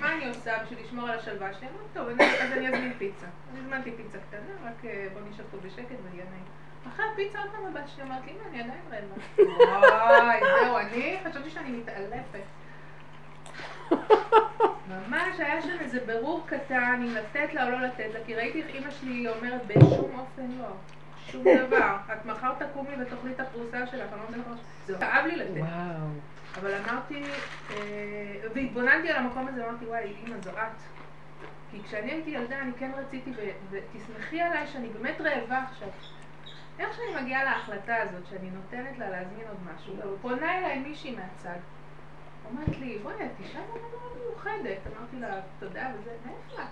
מה 0.01 0.13
אני 0.13 0.27
עושה 0.27 0.51
בשביל 0.63 0.79
לשמור 0.85 1.09
על 1.09 1.19
השלווה 1.19 1.53
שלי? 1.53 1.67
אמרתי, 1.67 1.87
טוב, 1.93 2.07
אז 2.41 2.51
אני 2.51 2.67
אזמין 2.67 2.93
פיצה. 2.97 3.25
אני 3.51 3.59
הזמנתי 3.59 3.91
פיצה 3.97 4.17
קטנה, 4.17 4.39
רק 4.69 4.85
אה, 4.85 5.07
בוא 5.13 5.21
נשב 5.29 5.43
פה 5.51 5.57
בשקט 5.57 5.79
ויהיה 6.11 6.25
נעים. 6.31 6.43
אחרי 6.87 7.05
הפיצה 7.13 7.39
עוד 7.39 7.49
פעם 7.51 7.65
הבת 7.65 7.87
שלי 7.89 8.03
אמרת 8.03 8.25
לי, 8.25 8.33
אני 8.49 8.61
עדיין 8.61 8.81
רעבה. 8.89 9.87
וואי, 10.23 10.39
זהו, 10.63 10.77
אני 10.77 11.17
חשבתי 11.29 11.49
שאני 11.49 11.69
מתעלפת. 11.71 12.39
ממש 14.89 15.39
היה 15.39 15.61
שם 15.61 15.77
איזה 15.79 15.99
ברור 16.05 16.43
קטן 16.47 17.01
אם 17.07 17.15
לתת 17.15 17.53
לה 17.53 17.65
או 17.65 17.69
לא 17.69 17.81
לתת 17.81 18.05
לה, 18.13 18.19
כי 18.25 18.35
ראיתי 18.35 18.61
איך 18.61 18.75
אימא 18.75 18.91
שלי 18.91 19.27
אומרת 19.29 19.61
בשום 19.67 20.19
אופן 20.19 20.47
לא. 20.59 20.67
שום 21.31 21.43
דבר. 21.43 21.95
את 22.13 22.25
מחר 22.25 22.53
תקומי 22.53 22.89
ותאכלי 23.01 23.31
את 23.31 23.39
הפרוסה 23.39 23.87
שלך, 23.87 24.09
אני 24.13 24.37
לא 24.37 24.43
מה... 24.49 24.55
זה 24.85 24.97
כאב 24.99 25.25
לי 25.25 25.35
לתת. 25.35 25.57
וואו. 25.57 26.07
אבל 26.59 26.73
אמרתי, 26.73 27.23
אה, 27.71 28.47
והתבוננתי 28.55 29.09
על 29.09 29.17
המקום 29.17 29.47
הזה, 29.47 29.69
אמרתי, 29.69 29.85
וואי, 29.85 30.03
אימא, 30.03 30.41
זו 30.41 30.49
את. 30.49 30.81
כי 31.71 31.83
כשאני 31.83 32.11
הייתי 32.11 32.29
ילדה, 32.29 32.59
אני 32.59 32.71
כן 32.79 32.91
רציתי, 32.97 33.31
ותסמכי 33.69 34.41
עליי 34.41 34.67
שאני 34.67 34.89
באמת 34.89 35.21
רעבה 35.21 35.63
עכשיו. 35.71 35.87
איך 36.79 36.93
שאני 36.93 37.23
מגיעה 37.23 37.43
להחלטה 37.43 37.95
הזאת, 37.95 38.27
שאני 38.29 38.49
נותנת 38.49 38.97
לה 38.97 39.09
להזמין 39.09 39.47
עוד 39.47 39.57
משהו, 39.75 40.17
פונה 40.21 40.57
אליי 40.57 40.79
מישהי 40.79 41.15
מהצד. 41.15 41.59
אומרת 42.45 42.77
לי, 42.79 42.99
בואי, 43.03 43.15
את 43.15 43.31
אישה 43.39 43.59
מאוד 43.59 43.81
מאוד 43.91 44.17
מיוחדת. 44.17 44.77
אמרתי 44.87 45.19
לה, 45.19 45.41
תודה 45.59 45.91
וזה, 45.93 46.11
מאיפה? 46.25 46.63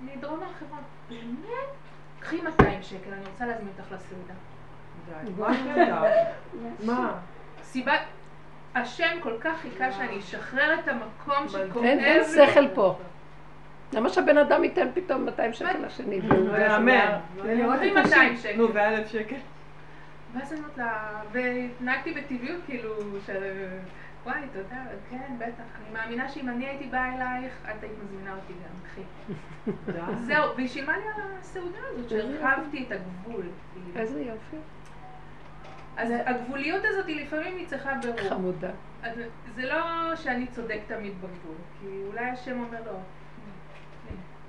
מדרום 0.00 0.42
הר 0.42 0.52
חברון. 0.52 0.82
באמת? 1.08 1.87
קחי 2.20 2.40
200 2.40 2.82
שקל, 2.82 3.12
אני 3.12 3.24
רוצה 3.32 3.46
להזמין 3.46 3.72
אותך 3.78 3.92
לסעודה. 3.92 4.34
מה? 6.86 7.14
סיבה, 7.62 7.92
השם 8.74 9.18
כל 9.22 9.34
כך 9.40 9.60
חיכה 9.60 9.92
שאני 9.92 10.18
אשחרר 10.18 10.74
את 10.74 10.88
המקום 10.88 11.48
שכואב 11.48 11.84
אין 11.84 11.98
לי. 11.98 12.04
אין 12.04 12.24
שכל 12.24 12.68
פה. 12.74 12.98
למה 13.92 14.08
שהבן 14.08 14.38
אדם 14.38 14.64
ייתן 14.64 14.88
פתאום 14.94 15.24
200 15.24 15.52
שקל 15.52 15.86
לשני? 15.86 16.20
מהמם. 16.20 16.98
קחי 17.76 17.90
200 17.90 18.36
שקל. 18.36 18.56
נו, 18.56 18.74
ואלף 18.74 19.08
שקל. 19.08 19.36
ואז 20.34 20.52
אני 20.52 20.60
אומרת 20.60 20.78
לה, 20.78 21.08
והתנהגתי 21.32 22.12
בטבעיות, 22.12 22.60
כאילו, 22.66 22.94
של... 23.26 23.42
וואי, 24.24 24.40
תודה, 24.52 24.82
כן, 25.10 25.34
בטח. 25.38 25.64
אני 25.82 25.92
מאמינה 25.92 26.28
שאם 26.28 26.48
אני 26.48 26.66
הייתי 26.66 26.86
באה 26.86 27.14
אלייך, 27.14 27.52
את 27.64 27.82
היית 27.82 27.94
מזמינה 28.04 28.34
אותי 28.34 28.52
גם, 28.52 28.80
קחי. 28.84 29.02
זהו, 30.26 30.56
והיא 30.56 30.68
שילמה 30.68 30.96
לי 30.96 31.04
על 31.04 31.22
הסעודה 31.40 31.78
הזאת, 31.90 32.10
שהרחבתי 32.10 32.84
את 32.86 32.92
הגבול. 32.92 33.46
איזה 33.96 34.20
יופי. 34.20 34.56
אז 35.96 36.12
הגבוליות 36.26 36.82
הזאת 36.84 37.06
לפעמים 37.08 37.56
היא 37.56 37.66
צריכה 37.66 37.92
ברור. 38.02 38.28
חמודה. 38.28 38.70
זה 39.54 39.66
לא 39.66 40.16
שאני 40.16 40.46
צודק 40.46 40.80
תמיד 40.86 41.12
בגבול, 41.16 41.56
כי 41.80 41.86
אולי 42.06 42.24
השם 42.24 42.60
אומר 42.60 42.82
לו, 42.86 42.98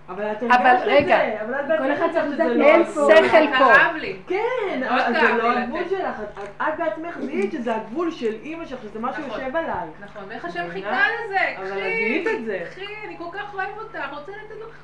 אבל 0.10 0.32
את 0.32 0.44
אבל 0.44 0.52
הרגשת 0.68 0.84
את 0.84 0.88
רגע, 0.88 1.18
זה, 1.18 1.42
אבל 1.46 1.54
את 1.54 1.68
בעצמך 1.68 1.80
כל 1.86 1.94
אחד 1.94 2.02
הרגשת 2.02 2.14
צריך 2.14 2.26
שזה 2.34 2.44
לדעת 2.44 2.58
לא 2.58 2.66
אין 2.66 2.82
הגבול. 2.82 3.28
שכל 3.28 3.58
פה. 3.58 3.74
כאב 3.74 3.96
לי. 3.96 4.16
כן, 4.28 4.84
אבל 4.90 5.14
זה 5.14 5.34
לא 5.34 5.52
הגבול. 5.58 5.80
שלך, 5.90 6.16
את- 6.24 6.38
את 6.44 6.62
את 6.62 6.74
בעצמך 6.80 7.18
זיהית 7.20 7.52
שזה 7.52 7.76
הגבול 7.76 8.12
של 8.12 8.34
אימא 8.44 8.66
שלך, 8.66 8.80
שזה 8.82 9.00
משהו 9.00 9.24
נכון. 9.28 9.40
יושב 9.42 9.56
עליי. 9.56 9.88
נכון, 10.04 10.24
ואיך 10.28 10.46
השם? 10.46 10.66
חיכה 10.74 10.90
לזה, 11.26 11.40
אבל 11.58 11.68
קחי, 11.70 11.80
זיהית 11.80 12.28
את 12.28 12.46
זה. 12.46 12.60
קחי, 12.72 12.86
אני 13.08 13.18
כל 13.18 13.38
כך 13.38 13.54
אוהב 13.54 13.70
אותך, 13.78 14.00
רוצה 14.12 14.32
לתת 14.32 14.56
לך, 14.68 14.76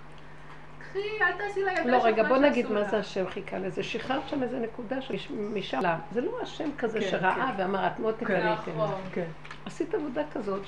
קחי, 0.79 0.99
אל 1.21 1.31
תעשי 1.37 1.59
לילדה 1.63 1.75
שלך 1.83 1.85
לא, 1.91 2.03
רגע, 2.03 2.23
בוא 2.23 2.37
נגיד 2.37 2.71
מה. 2.71 2.83
זה 2.83 2.97
השם 2.97 3.27
חיכה 3.27 3.57
לזה. 3.57 3.83
שחררת 3.83 4.29
שם 4.29 4.43
איזה 4.43 4.59
נקודה 4.59 4.95
שמשם, 5.01 5.79
זה 6.11 6.21
לא 6.21 6.31
השם 6.41 6.69
כזה 6.77 6.99
כן, 6.99 7.05
שראה 7.07 7.51
ואמר, 7.57 7.87
את 7.87 7.99
מאוד 7.99 8.13
תקליתם. 8.17 8.45
נכון. 8.47 9.01
כן. 9.13 9.25
עשית 9.65 9.93
עבודה 9.95 10.21
כזאת 10.33 10.61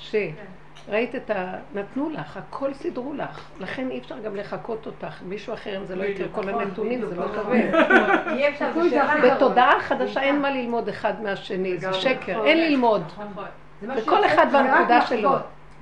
שראית 0.88 1.14
את 1.14 1.30
ה... 1.30 1.54
נתנו 1.74 2.10
לך, 2.10 2.36
הכל 2.36 2.74
סידרו 2.74 3.14
לך. 3.14 3.50
לכן 3.60 3.90
אי 3.90 3.98
אפשר 3.98 4.18
גם 4.18 4.36
לחקות 4.36 4.86
אותך. 4.86 5.22
מישהו 5.22 5.54
אחר, 5.54 5.76
אם 5.76 5.84
זה 5.84 5.96
לא 5.96 6.04
יקרה 6.04 6.28
כל 6.28 6.40
נכון, 6.40 6.62
הנתונים, 6.62 7.06
זה 7.06 7.16
לא. 7.16 7.26
שווה. 7.34 7.54
בתודעה 9.34 9.80
חדשה 9.80 10.20
אין 10.20 10.42
מה 10.42 10.50
ללמוד 10.50 10.88
אחד 10.88 11.22
מהשני, 11.22 11.78
זה. 11.78 11.92
שקר, 11.92 12.32
נכון. 12.32 12.46
אין 12.46 12.58
ללמוד. 12.58 13.02
נכון, 13.06 13.26
וכל 13.96 14.24
אחד. 14.26 14.46
בנקודה 14.52 15.00
שלו. 15.06 15.30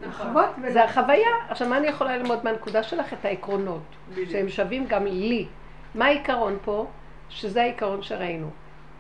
נכון. 0.09 0.35
זה 0.69 0.85
החוויה. 0.85 1.29
עכשיו, 1.49 1.69
מה 1.69 1.77
אני 1.77 1.87
יכולה 1.87 2.17
ללמוד 2.17 2.39
מהנקודה 2.45 2.83
שלך? 2.83 3.13
את 3.13 3.25
העקרונות. 3.25 3.83
שהם 4.31 4.49
שווים 4.49 4.87
גם 4.89 5.07
לי. 5.07 5.47
מה 5.95 6.05
העיקרון 6.05 6.57
פה? 6.65 6.87
שזה 7.29 7.63
העיקרון 7.63 8.03
שראינו. 8.03 8.51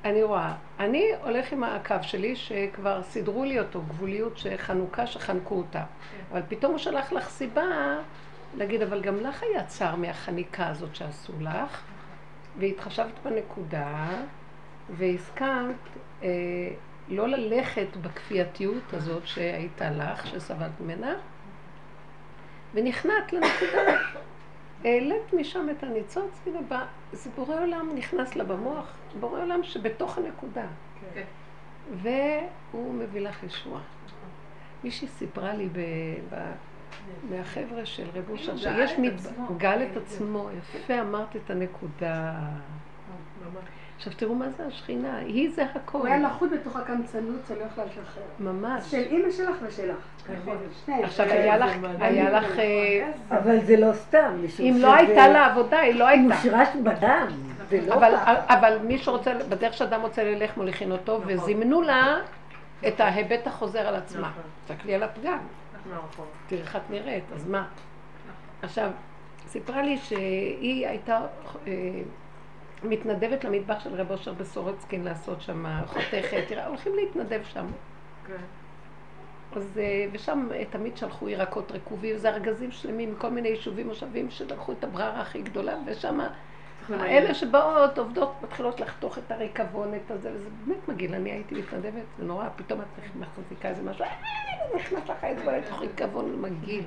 אני 0.07 0.23
רואה, 0.23 0.55
אני 0.79 1.11
הולך 1.25 1.53
עם 1.53 1.65
הקו 1.65 1.95
שלי, 2.03 2.37
שכבר 2.37 3.03
סידרו 3.03 3.45
לי 3.45 3.59
אותו, 3.59 3.83
גבוליות 3.89 4.39
שחנוכה, 4.39 5.07
שחנקו 5.07 5.55
אותה. 5.55 5.83
אבל 6.33 6.43
פתאום 6.49 6.71
הוא 6.71 6.79
שלח 6.79 7.13
לך 7.13 7.29
סיבה 7.29 7.97
להגיד, 8.57 8.83
אבל 8.83 9.01
גם 9.01 9.21
לך 9.21 9.43
היה 9.43 9.65
צער 9.65 9.97
מהחניקה 9.97 10.69
הזאת 10.69 10.95
שעשו 10.95 11.33
לך, 11.41 11.83
והתחשבת 12.59 13.13
בנקודה, 13.25 14.09
והסכמת 14.91 15.77
אה, 16.23 16.29
לא 17.09 17.29
ללכת 17.29 17.97
בכפייתיות 18.03 18.93
הזאת 18.93 19.27
שהייתה 19.27 19.91
לך, 19.91 20.27
שסבלת 20.27 20.81
ממנה, 20.81 21.15
ונכנעת 22.75 23.33
לנקודה. 23.33 23.99
העלית 24.85 25.33
משם 25.33 25.67
את 25.71 25.83
הניצוץ, 25.83 26.41
הנה 26.47 26.61
בא, 26.69 26.85
זה 27.13 27.31
בורא 27.37 27.61
עולם 27.61 27.91
נכנס 27.95 28.37
לה 28.37 28.45
במוח, 28.45 28.97
בורא 29.21 29.43
עולם 29.43 29.63
שבתוך 29.63 30.19
הנקודה. 30.19 30.67
כן. 31.15 31.23
והוא 32.03 32.95
מביא 32.95 33.21
לך 33.21 33.43
ישועה. 33.43 33.81
מישהי 34.85 35.09
סיפרה 35.09 35.55
לי 35.55 35.69
ב, 35.69 35.79
ב, 36.31 36.53
מהחבר'ה 37.31 37.87
של 37.87 38.07
רב 38.15 38.31
אושר, 38.31 38.53
גאל 38.53 38.87
שיש 38.87 38.93
את 38.93 38.99
מד... 38.99 39.13
עצמו. 39.13 39.47
גל 39.57 39.83
את 39.83 39.97
עצמו, 39.97 40.49
יפה 40.59 41.01
אמרת 41.01 41.37
את 41.37 41.51
הנקודה. 41.51 42.35
עכשיו 43.97 44.13
תראו 44.17 44.35
מה 44.35 44.51
זה 44.57 44.67
השכינה, 44.67 45.17
היא 45.17 45.51
זה 45.55 45.65
הכל. 45.75 45.99
הוא 45.99 46.07
היה 46.07 46.19
לחוד 46.19 46.51
בתוך 46.51 46.77
הקמצנות 46.77 47.41
שלא 47.49 47.65
יכלה 47.65 47.85
לשחרר. 47.85 48.23
ממש. 48.41 48.91
של 48.91 49.03
אימא 49.11 49.31
שלך 49.31 49.57
ושלך. 49.63 49.97
נכון. 50.41 50.57
שניהם. 50.85 51.05
עכשיו 51.05 51.27
היה 51.27 51.57
לך. 51.57 51.71
היה 51.99 52.31
לך, 52.31 52.59
אה, 52.59 53.11
אבל 53.31 53.61
זה 53.61 53.77
לא 53.77 53.93
סתם, 53.93 54.43
אם 54.61 54.77
לא 54.81 54.95
הייתה 54.95 55.29
לה 55.29 55.47
עבודה, 55.47 55.79
היא 55.79 55.95
לא 55.95 56.07
הייתה. 56.07 56.35
מושרש 56.35 56.69
בדם, 56.83 57.27
לא 57.87 57.95
אבל, 58.49 58.79
מי 58.85 58.99
שרוצה, 58.99 59.35
בדרך 59.49 59.75
שאדם 59.75 60.01
רוצה 60.01 60.25
ללך 60.25 60.57
מוליכין 60.57 60.93
אותו, 60.93 61.19
נכון. 61.19 61.33
וזימנו 61.35 61.83
לה 61.83 62.17
את 62.89 63.01
ההיבט 63.01 63.47
החוזר 63.47 63.89
על 63.89 63.95
עצמה. 63.95 64.29
נכון. 64.29 64.43
תסתכלי 64.65 64.95
על 64.95 65.03
הפגם, 65.03 65.39
נכון. 65.91 66.27
תראי 66.47 66.61
איך 66.61 66.77
את 66.77 66.91
נראית, 66.91 67.25
אז 67.35 67.49
מה? 67.49 67.67
עכשיו, 68.63 68.91
סיפרה 69.47 69.83
לי 69.83 69.97
שהיא 69.97 70.87
הייתה 70.87 71.21
אה, 71.67 71.73
מתנדבת 72.83 73.45
למטבח 73.45 73.81
של 73.81 73.95
רב 73.95 74.11
אושר 74.11 74.33
בסורצקין 74.33 75.05
לעשות 75.05 75.43
שם 75.43 75.65
חותכת, 75.87 76.45
תראה, 76.49 76.67
הולכים 76.67 76.93
להתנדב 76.97 77.41
שם. 77.45 77.67
כן. 78.27 78.43
אז, 79.57 79.79
אה, 79.79 80.07
ושם 80.13 80.49
אה, 80.55 80.65
תמיד 80.71 80.97
שלחו 80.97 81.29
ירקות 81.29 81.73
רקובים, 81.73 82.17
זה 82.17 82.31
ארגזים 82.31 82.71
שלמים 82.71 83.13
מכל 83.13 83.31
מיני 83.31 83.49
יישובים 83.49 83.87
מושבים 83.87 84.31
שלקחו 84.31 84.73
את 84.73 84.85
הבררה 84.85 85.21
הכי 85.21 85.43
גדולה, 85.43 85.77
ושם. 85.87 86.19
אלה 86.91 87.35
שבאות, 87.35 87.99
עובדות, 87.99 88.35
מתחילות 88.43 88.81
לחתוך 88.81 89.19
את 89.19 89.31
הריקבון, 89.31 89.95
את 89.95 90.11
הזה, 90.11 90.33
וזה 90.35 90.49
באמת 90.67 90.89
מגעיל, 90.89 91.15
אני 91.15 91.31
הייתי 91.31 91.55
מתנדבת, 91.55 92.03
זה 92.19 92.25
נורא, 92.25 92.49
פתאום 92.57 92.81
את 92.81 93.17
מחזיקה 93.17 93.69
איזה 93.69 93.83
משהו, 93.83 94.05
אה, 94.05 94.11
נכנס 94.77 95.09
לך 95.09 95.25
אצבע 95.25 95.59
לתוך 95.59 95.81
ריקבון 95.81 96.43
מגעיל. 96.43 96.85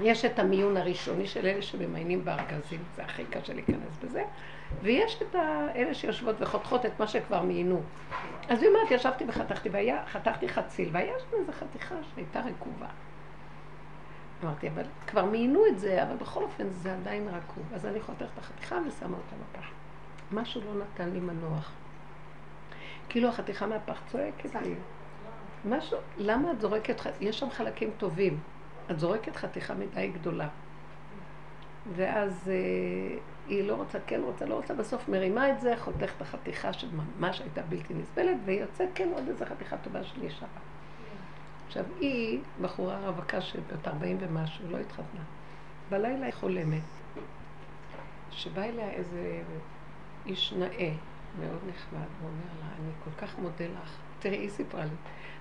יש 0.00 0.24
את 0.24 0.38
המיון 0.38 0.76
הראשוני 0.76 1.26
של 1.26 1.46
אלה 1.46 1.62
שממיינים 1.62 2.24
בארגזים, 2.24 2.80
זה 2.96 3.02
הכי 3.02 3.24
קשה 3.24 3.54
להיכנס 3.54 3.96
בזה, 4.04 4.22
ויש 4.82 5.22
את 5.22 5.36
אלה 5.76 5.94
שיושבות 5.94 6.36
וחותכות 6.38 6.86
את 6.86 7.00
מה 7.00 7.06
שכבר 7.06 7.42
מיינו. 7.42 7.80
אז 8.48 8.62
היא 8.62 8.68
אומרת, 8.68 8.90
ישבתי 8.90 9.24
וחתכתי, 9.28 9.68
והיה, 9.68 10.06
חתכתי 10.06 10.48
חציל, 10.48 10.88
והיה 10.92 11.14
שם 11.18 11.36
איזו 11.40 11.52
חתיכה 11.52 11.94
שהייתה 12.14 12.40
רקובה. 12.40 12.86
אמרתי, 14.44 14.68
אבל 14.68 14.82
כבר 15.06 15.24
מיינו 15.24 15.66
את 15.66 15.78
זה, 15.78 16.02
אבל 16.02 16.16
בכל 16.16 16.42
אופן 16.42 16.70
זה 16.70 16.94
עדיין 16.94 17.28
רקוב. 17.28 17.64
אז 17.74 17.86
אני 17.86 18.00
חותכת 18.00 18.26
את 18.34 18.38
החתיכה 18.38 18.78
ושמה 18.88 19.16
אותה 19.16 19.36
בפח. 19.36 19.66
משהו 20.32 20.60
לא 20.60 20.84
נתן 20.84 21.10
לי 21.10 21.20
מנוח. 21.20 21.72
כאילו 23.08 23.28
החתיכה 23.28 23.66
מהפח 23.66 24.00
צועקת 24.06 24.54
לי. 24.54 24.74
משהו, 25.64 25.98
למה 26.16 26.50
את 26.50 26.60
זורקת, 26.60 27.00
יש 27.20 27.38
שם 27.38 27.50
חלקים 27.50 27.90
טובים. 27.98 28.40
את 28.90 29.00
זורקת 29.00 29.36
חתיכה 29.36 29.74
מדי 29.74 30.08
גדולה. 30.08 30.48
ואז 31.96 32.50
אה, 32.52 33.18
היא 33.48 33.64
לא 33.64 33.74
רוצה, 33.74 33.98
כן 34.06 34.20
רוצה, 34.24 34.44
לא 34.46 34.54
רוצה, 34.54 34.74
בסוף 34.74 35.08
מרימה 35.08 35.50
את 35.50 35.60
זה, 35.60 35.74
חותכת 35.78 36.22
החתיכה 36.22 36.72
שממש 36.72 37.40
הייתה 37.40 37.62
בלתי 37.62 37.94
נסבלת, 37.94 38.36
ויוצאת 38.44 38.88
כן 38.94 39.08
עוד 39.14 39.28
איזה 39.28 39.46
חתיכה 39.46 39.76
טובה 39.76 40.04
שנשארה. 40.04 40.48
עכשיו, 41.66 41.84
היא 42.00 42.40
בחורה 42.62 42.98
רווקה 43.00 43.40
של 43.40 43.60
בת 43.60 43.88
40 43.88 44.16
ומשהו, 44.20 44.70
לא 44.70 44.78
התחתנה. 44.78 45.20
בלילה 45.90 46.26
היא 46.26 46.34
חולמת, 46.34 46.82
שבא 48.30 48.62
אליה 48.62 48.90
איזה 48.90 49.42
איש 50.26 50.52
נאה, 50.52 50.92
מאוד 51.40 51.58
נחמד, 51.68 52.06
ואומר 52.20 52.60
לה, 52.60 52.66
אני 52.80 52.92
כל 53.04 53.26
כך 53.26 53.38
מודה 53.38 53.64
לך. 53.82 53.96
תראי, 54.18 54.36
היא 54.36 54.50
סיפרה 54.50 54.84
לי, 54.84 54.96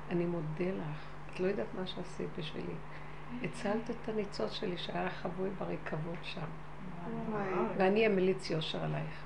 אני 0.09 0.25
מודה 0.25 0.71
לך, 0.71 0.97
את 1.33 1.39
לא 1.39 1.47
יודעת 1.47 1.67
מה 1.79 1.87
שעשית 1.87 2.29
בשבילי. 2.39 2.73
הצלת 3.43 3.89
את 3.89 4.09
הניצוץ 4.09 4.51
שלי 4.51 4.77
שהיה 4.77 5.09
חבוי 5.09 5.49
בריקבון 5.49 6.15
שם, 6.23 6.41
ואני 7.77 8.05
המליץ 8.05 8.49
יושר 8.49 8.79
עלייך. 8.83 9.25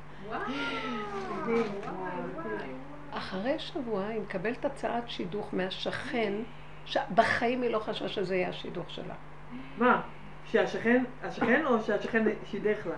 אחרי 3.12 3.60
שבוע 3.60 4.06
היא 4.06 4.22
מקבלת 4.22 4.66
הצעת 4.66 5.10
שידוך 5.10 5.54
מהשכן, 5.54 6.34
שבחיים 6.86 7.62
היא 7.62 7.72
לא 7.72 7.80
חשבה 7.80 8.08
שזה 8.08 8.36
יהיה 8.36 8.50
השידוך 8.50 8.90
שלה. 8.90 9.14
מה? 9.78 10.02
שהשכן, 10.46 11.04
השכן 11.24 11.66
או 11.66 11.82
שהשכן 11.82 12.24
שידך 12.46 12.88
לה? 12.88 12.96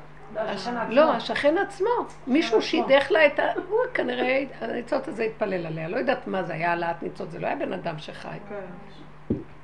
לא, 0.89 1.13
השכן 1.13 1.57
עצמו. 1.57 1.89
מישהו 2.27 2.61
שידך 2.61 3.11
לה 3.11 3.25
את 3.25 3.39
ה... 3.39 3.43
הוא 3.69 3.79
כנראה, 3.93 4.43
הניצוץ 4.61 5.07
הזה 5.07 5.23
התפלל 5.23 5.65
עליה. 5.65 5.87
לא 5.87 5.97
יודעת 5.97 6.27
מה 6.27 6.43
זה 6.43 6.53
היה 6.53 6.69
העלאת 6.69 7.03
ניצוץ, 7.03 7.31
זה 7.31 7.39
לא 7.39 7.47
היה 7.47 7.55
בן 7.55 7.73
אדם 7.73 7.99
שחי. 7.99 8.37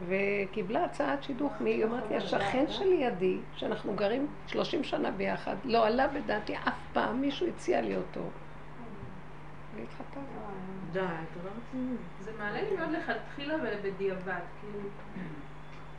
וקיבלה 0.07 0.83
הצעת 0.83 1.23
שידוך 1.23 1.53
מי, 1.59 1.69
היא 1.69 1.83
אומרת 1.83 2.03
לי, 2.09 2.17
השכן 2.17 2.65
שלידי, 2.69 3.37
שאנחנו 3.55 3.93
גרים 3.95 4.27
30 4.47 4.83
שנה 4.83 5.11
ביחד, 5.11 5.55
לא 5.63 5.87
עלה 5.87 6.07
בדעתי 6.07 6.55
אף 6.55 6.73
פעם, 6.93 7.21
מישהו 7.21 7.47
הציע 7.47 7.81
לי 7.81 7.95
אותו. 7.95 8.21
והתחתנה. 9.75 10.23
די, 10.91 10.99
אתה 10.99 11.39
לא 11.43 11.49
רציני. 11.49 11.95
זה 12.21 12.31
מעלה 12.39 12.61
לי 12.61 12.77
מאוד 12.77 12.89
לכתחילה 12.91 13.55
ובדיעבד, 13.55 14.39
כאילו, 14.61 14.89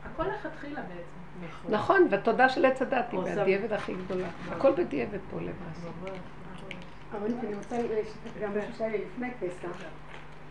הכל 0.05 0.23
לכתחילה 0.23 0.81
בעצם. 0.81 1.19
נכון. 1.47 1.71
נכון, 1.71 2.07
והתודה 2.09 2.49
של 2.49 2.65
עץ 2.65 2.81
הדת 2.81 3.05
היא 3.11 3.19
בדיעבד 3.19 3.73
הכי 3.73 3.93
גדולה. 3.93 4.27
הכל 4.51 4.71
בדיעבד 4.71 5.19
פה 5.31 5.37
למעשה. 5.37 5.89
נכון. 6.01 6.17
אבל 7.11 7.31
אני 7.39 7.55
רוצה 7.55 7.77
לשתף 7.81 8.41
גם 8.41 8.49
משהו 8.57 8.73
שהיה 8.77 8.89
לי 8.89 8.97
לפני 9.05 9.29
פסח. 9.39 9.83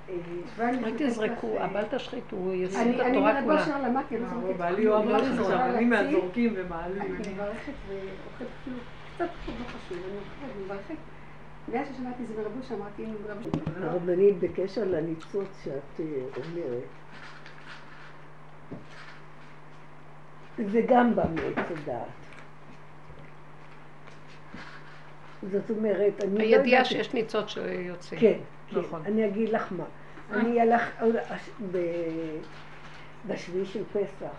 אה, 0.09 0.69
אל 0.69 0.95
תזרקו, 0.99 1.57
אה, 1.59 1.65
אבל 1.65 1.85
תשחיתו, 1.91 2.37
הוא 2.37 2.55
ישים 2.55 2.81
אני 2.81 2.97
את 2.97 3.01
אני 3.01 3.11
התורה 3.11 3.33
מרב 3.33 3.45
כולה. 3.45 3.61
אושר 3.61 3.83
למדתי, 3.83 4.17
אני 4.17 4.23
לא 4.23 4.29
זורקת 4.29 4.57
בעלי 4.59 4.85
לא 4.85 5.05
לך 5.05 5.23
לזרוק, 5.23 5.51
עכשיו, 5.51 5.75
אני. 5.75 5.85
מהזורקים 5.85 6.55
ומעלים. 6.57 7.03
אני 7.03 7.33
מברכת 7.33 7.73
ואוכלת 7.89 8.49
אפילו 8.63 8.77
קצת 9.15 9.29
פחות 9.47 9.55
לא 9.61 9.65
חשוב, 9.65 9.99
אני 10.09 10.17
אוכלת 10.17 10.57
ומברכת. 10.57 10.95
מאז 11.73 11.87
ששמעתי 11.95 12.23
את 12.23 12.29
זה 12.29 12.35
מרב 12.43 12.53
אושר, 12.59 12.75
אמרתי, 12.75 13.05
אם 13.05 13.11
רב 13.29 13.47
אושר... 13.47 13.87
הרבנית, 13.89 14.39
בקשר 14.39 14.85
לניצוץ 14.85 15.49
שאת 15.65 16.01
אה, 16.01 16.05
אומרת, 16.37 16.83
זה 20.73 20.81
גם 20.89 21.17
בא 21.17 21.25
מעץ 21.35 21.67
הדעת. 21.71 22.09
זאת 25.43 25.71
אומרת, 25.71 26.25
אני 26.25 26.35
לא 26.35 26.41
הידיעה 26.41 26.65
יודעת... 26.65 26.87
שיש 26.87 27.15
ניצוץ 27.15 27.49
שיוצא. 27.49 28.17
כן. 28.17 28.39
נכון. 28.73 29.03
אני 29.07 29.27
אגיד 29.29 29.49
לך 29.49 29.73
מה. 29.73 29.85
אני 30.33 30.61
הלך... 30.61 31.03
ב- 31.73 32.39
בשביעי 33.27 33.66
של 33.66 33.85
פסח 33.93 34.31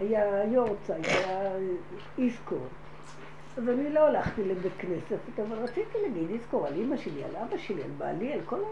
היה 0.00 0.44
יורצייט, 0.44 1.06
היה 1.06 1.52
איסקור. 2.18 2.66
אז 3.56 3.68
אני 3.68 3.92
לא 3.92 4.00
הלכתי 4.08 4.44
לבית 4.44 4.72
כנסת, 4.78 5.40
אבל 5.48 5.56
רציתי 5.58 5.98
להגיד 6.02 6.30
איסקור 6.30 6.66
על 6.66 6.74
אימא 6.74 6.96
שלי, 6.96 7.24
על 7.24 7.36
אבא 7.36 7.56
שלי, 7.56 7.82
על 7.82 7.90
בעלי, 7.98 8.32
על 8.32 8.40
כל 8.44 8.60
ה... 8.60 8.66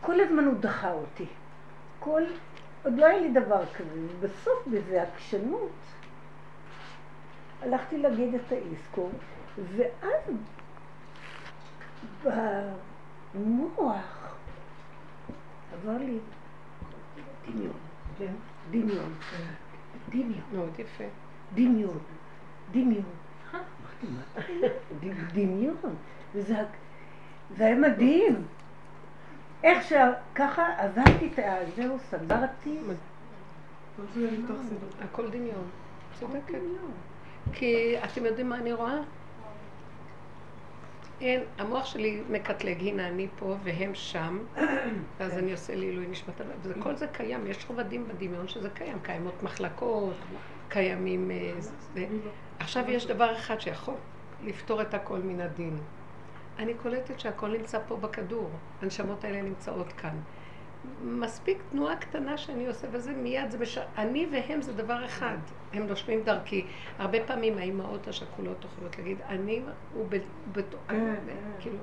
כל 0.00 0.20
הזמן 0.20 0.44
הוא 0.44 0.54
דחה 0.60 0.92
אותי. 0.92 1.26
כל... 1.98 2.22
עוד 2.84 2.96
לא 2.96 3.06
היה 3.06 3.18
לי 3.18 3.30
דבר 3.30 3.66
כזה. 3.66 3.90
בסוף, 4.20 4.66
באיזה 4.66 5.02
עקשנות, 5.02 5.70
הלכתי 7.62 7.98
להגיד 7.98 8.34
את 8.34 8.52
האיסקור, 8.52 9.10
ואז 9.76 10.22
במוח 13.34 14.34
עבר 15.72 15.98
לי 15.98 16.18
דמיון, 17.48 17.72
כן. 18.18 18.32
דמיון, 18.70 19.14
דמיון, 20.10 20.40
מאוד 20.52 20.70
יפה. 20.78 21.04
דמיון, 21.54 21.98
דמיון. 22.72 23.04
ד- 25.00 25.32
דמיון. 25.34 25.76
זה 27.56 27.64
היה 27.66 27.74
מדהים. 27.76 28.46
איך 29.64 29.84
שככה 29.84 30.66
עזבתי 30.78 31.28
את 31.34 31.38
ה... 31.38 31.54
זהו, 31.76 31.96
סידור. 34.68 34.88
הכל 35.04 35.30
דמיון. 35.30 35.68
צודקת. 36.20 36.58
כי 37.52 37.94
אתם 38.04 38.24
יודעים 38.24 38.48
מה 38.48 38.56
אני 38.56 38.72
רואה? 38.72 38.98
אין, 41.20 41.40
המוח 41.58 41.86
שלי 41.86 42.22
מקטלג, 42.30 42.80
הנה 42.80 43.08
אני 43.08 43.26
פה 43.38 43.56
והם 43.62 43.94
שם, 43.94 44.38
ואז 45.18 45.38
אני 45.38 45.52
עושה 45.52 45.74
לעילוי 45.74 46.06
נשמת 46.06 46.40
הלב. 46.40 46.56
וכל 46.62 46.96
זה 46.96 47.06
קיים, 47.06 47.46
יש 47.46 47.66
רובדים 47.68 48.08
בדמיון 48.08 48.48
שזה 48.48 48.70
קיים, 48.70 48.98
קיימות 49.02 49.42
מחלקות, 49.42 50.14
קיימים... 50.68 51.30
אה. 51.30 51.52
עכשיו 52.58 52.90
יש 52.90 53.06
דבר 53.06 53.36
אחד 53.36 53.60
שיכול 53.60 53.94
לפתור 54.44 54.82
את 54.82 54.94
הכל 54.94 55.18
מן 55.18 55.40
הדין. 55.40 55.78
אני 56.58 56.74
קולטת 56.74 57.20
שהכל 57.20 57.48
נמצא 57.48 57.78
פה 57.88 57.96
בכדור, 57.96 58.50
הנשמות 58.82 59.24
האלה 59.24 59.42
נמצאות 59.42 59.92
כאן. 59.92 60.16
מספיק 61.02 61.58
תנועה 61.70 61.96
קטנה 61.96 62.38
שאני 62.38 62.66
עושה, 62.66 62.86
וזה 62.92 63.12
מיד, 63.12 63.50
זה 63.50 63.58
מש... 63.58 63.78
אני 63.98 64.26
והם 64.32 64.62
זה 64.62 64.72
דבר 64.72 65.04
אחד, 65.04 65.36
הם 65.72 65.86
נושמים 65.86 66.22
דרכי. 66.22 66.66
הרבה 66.98 67.18
פעמים 67.26 67.58
האימהות 67.58 68.08
השכולות 68.08 68.64
יכולות 68.64 68.98
להגיד, 68.98 69.18
אני, 69.28 69.62
הוא 69.94 70.06
בתוכי, 70.52 70.86
כן, 70.88 71.14
כן. 71.26 71.60
כאילו, 71.60 71.78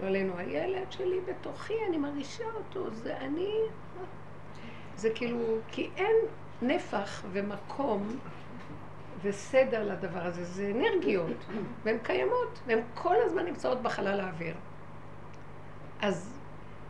לא 0.00 0.06
עלינו, 0.06 0.38
הילד 0.38 0.92
שלי 0.92 1.20
בתוכי, 1.20 1.74
אני 1.88 1.98
מרגישה 1.98 2.44
אותו, 2.54 2.90
זה 2.90 3.16
אני, 3.16 3.52
זה 4.96 5.10
כאילו, 5.14 5.38
כי 5.68 5.90
אין 5.96 6.16
נפח 6.62 7.24
ומקום 7.32 8.18
וסדר 9.22 9.92
לדבר 9.92 10.26
הזה, 10.26 10.44
זה 10.44 10.72
אנרגיות, 10.74 11.44
והן 11.84 11.98
קיימות, 12.02 12.60
והן 12.66 12.80
כל 12.94 13.16
הזמן 13.24 13.44
נמצאות 13.44 13.82
בחלל 13.82 14.20
האוויר. 14.20 14.54
אז 16.00 16.41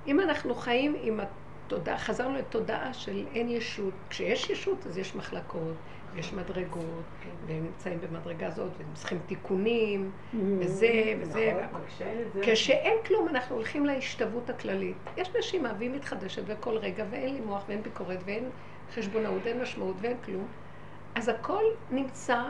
אם 0.07 0.21
אנחנו 0.21 0.55
חיים 0.55 0.97
עם 1.03 1.21
התודעה, 1.21 1.99
חזרנו 1.99 2.35
לתודעה 2.39 2.95
של 2.95 3.27
אין 3.35 3.49
ישות, 3.49 3.95
כשיש 4.11 4.51
ישות 4.51 4.87
אז 4.87 4.99
יש 4.99 5.15
מחלקות, 5.15 5.75
יש 6.17 6.33
מדרגות, 6.33 7.05
והם 7.47 7.65
נמצאים 7.65 7.99
במדרגה 8.01 8.47
הזאת, 8.47 8.71
והם 8.79 8.89
צריכים 8.95 9.19
תיקונים, 9.27 10.11
וזה 10.59 10.87
וזה. 11.21 11.55
נכון, 11.69 11.81
כשאין 12.43 12.97
כלום, 13.07 13.29
אנחנו 13.29 13.57
הולכים 13.57 13.87
להשתוות 13.87 14.51
הכללית. 14.51 14.97
יש 15.17 15.31
נשימה 15.39 15.73
והיא 15.79 15.91
מתחדשת 15.91 16.45
בכל 16.45 16.77
רגע, 16.77 17.05
ואין 17.11 17.35
לי 17.35 17.41
מוח 17.41 17.65
ואין 17.69 17.83
ביקורת 17.83 18.19
ואין 18.25 18.51
חשבונאות 18.95 19.41
ואין 19.45 19.63
משמעות 19.63 19.97
ואין 20.01 20.17
כלום. 20.25 20.47
אז 21.15 21.29
הכל 21.29 21.63
נמצא, 21.91 22.43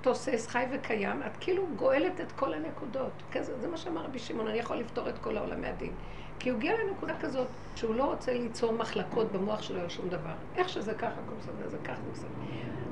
תוסס, 0.00 0.46
חי 0.46 0.64
וקיים, 0.72 1.22
את 1.26 1.36
כאילו 1.40 1.66
גואלת 1.76 2.20
את 2.20 2.32
כל 2.32 2.54
הנקודות. 2.54 3.12
זה 3.42 3.68
מה 3.68 3.76
שאמר 3.76 4.04
רבי 4.04 4.18
שמעון, 4.18 4.46
אני 4.48 4.58
יכול 4.58 4.76
לפתור 4.76 5.08
את 5.08 5.18
כל 5.18 5.36
העולם 5.36 5.60
מהדין. 5.60 5.92
כי 6.40 6.50
הוא 6.50 6.58
הגיע 6.58 6.72
לנקודה 6.84 7.14
כזאת 7.20 7.46
שהוא 7.74 7.94
לא 7.94 8.04
רוצה 8.04 8.32
ליצור 8.32 8.72
מחלקות 8.72 9.32
במוח 9.32 9.62
שלו 9.62 9.80
על 9.80 9.88
שום 9.88 10.08
דבר. 10.08 10.32
איך 10.56 10.68
שזה 10.68 10.94
ככה, 10.94 11.06
הכל 11.06 11.34
בסדר, 11.40 11.68
זה 11.68 11.78
ככה, 11.84 12.02
זה 12.04 12.10
בסדר. 12.12 12.30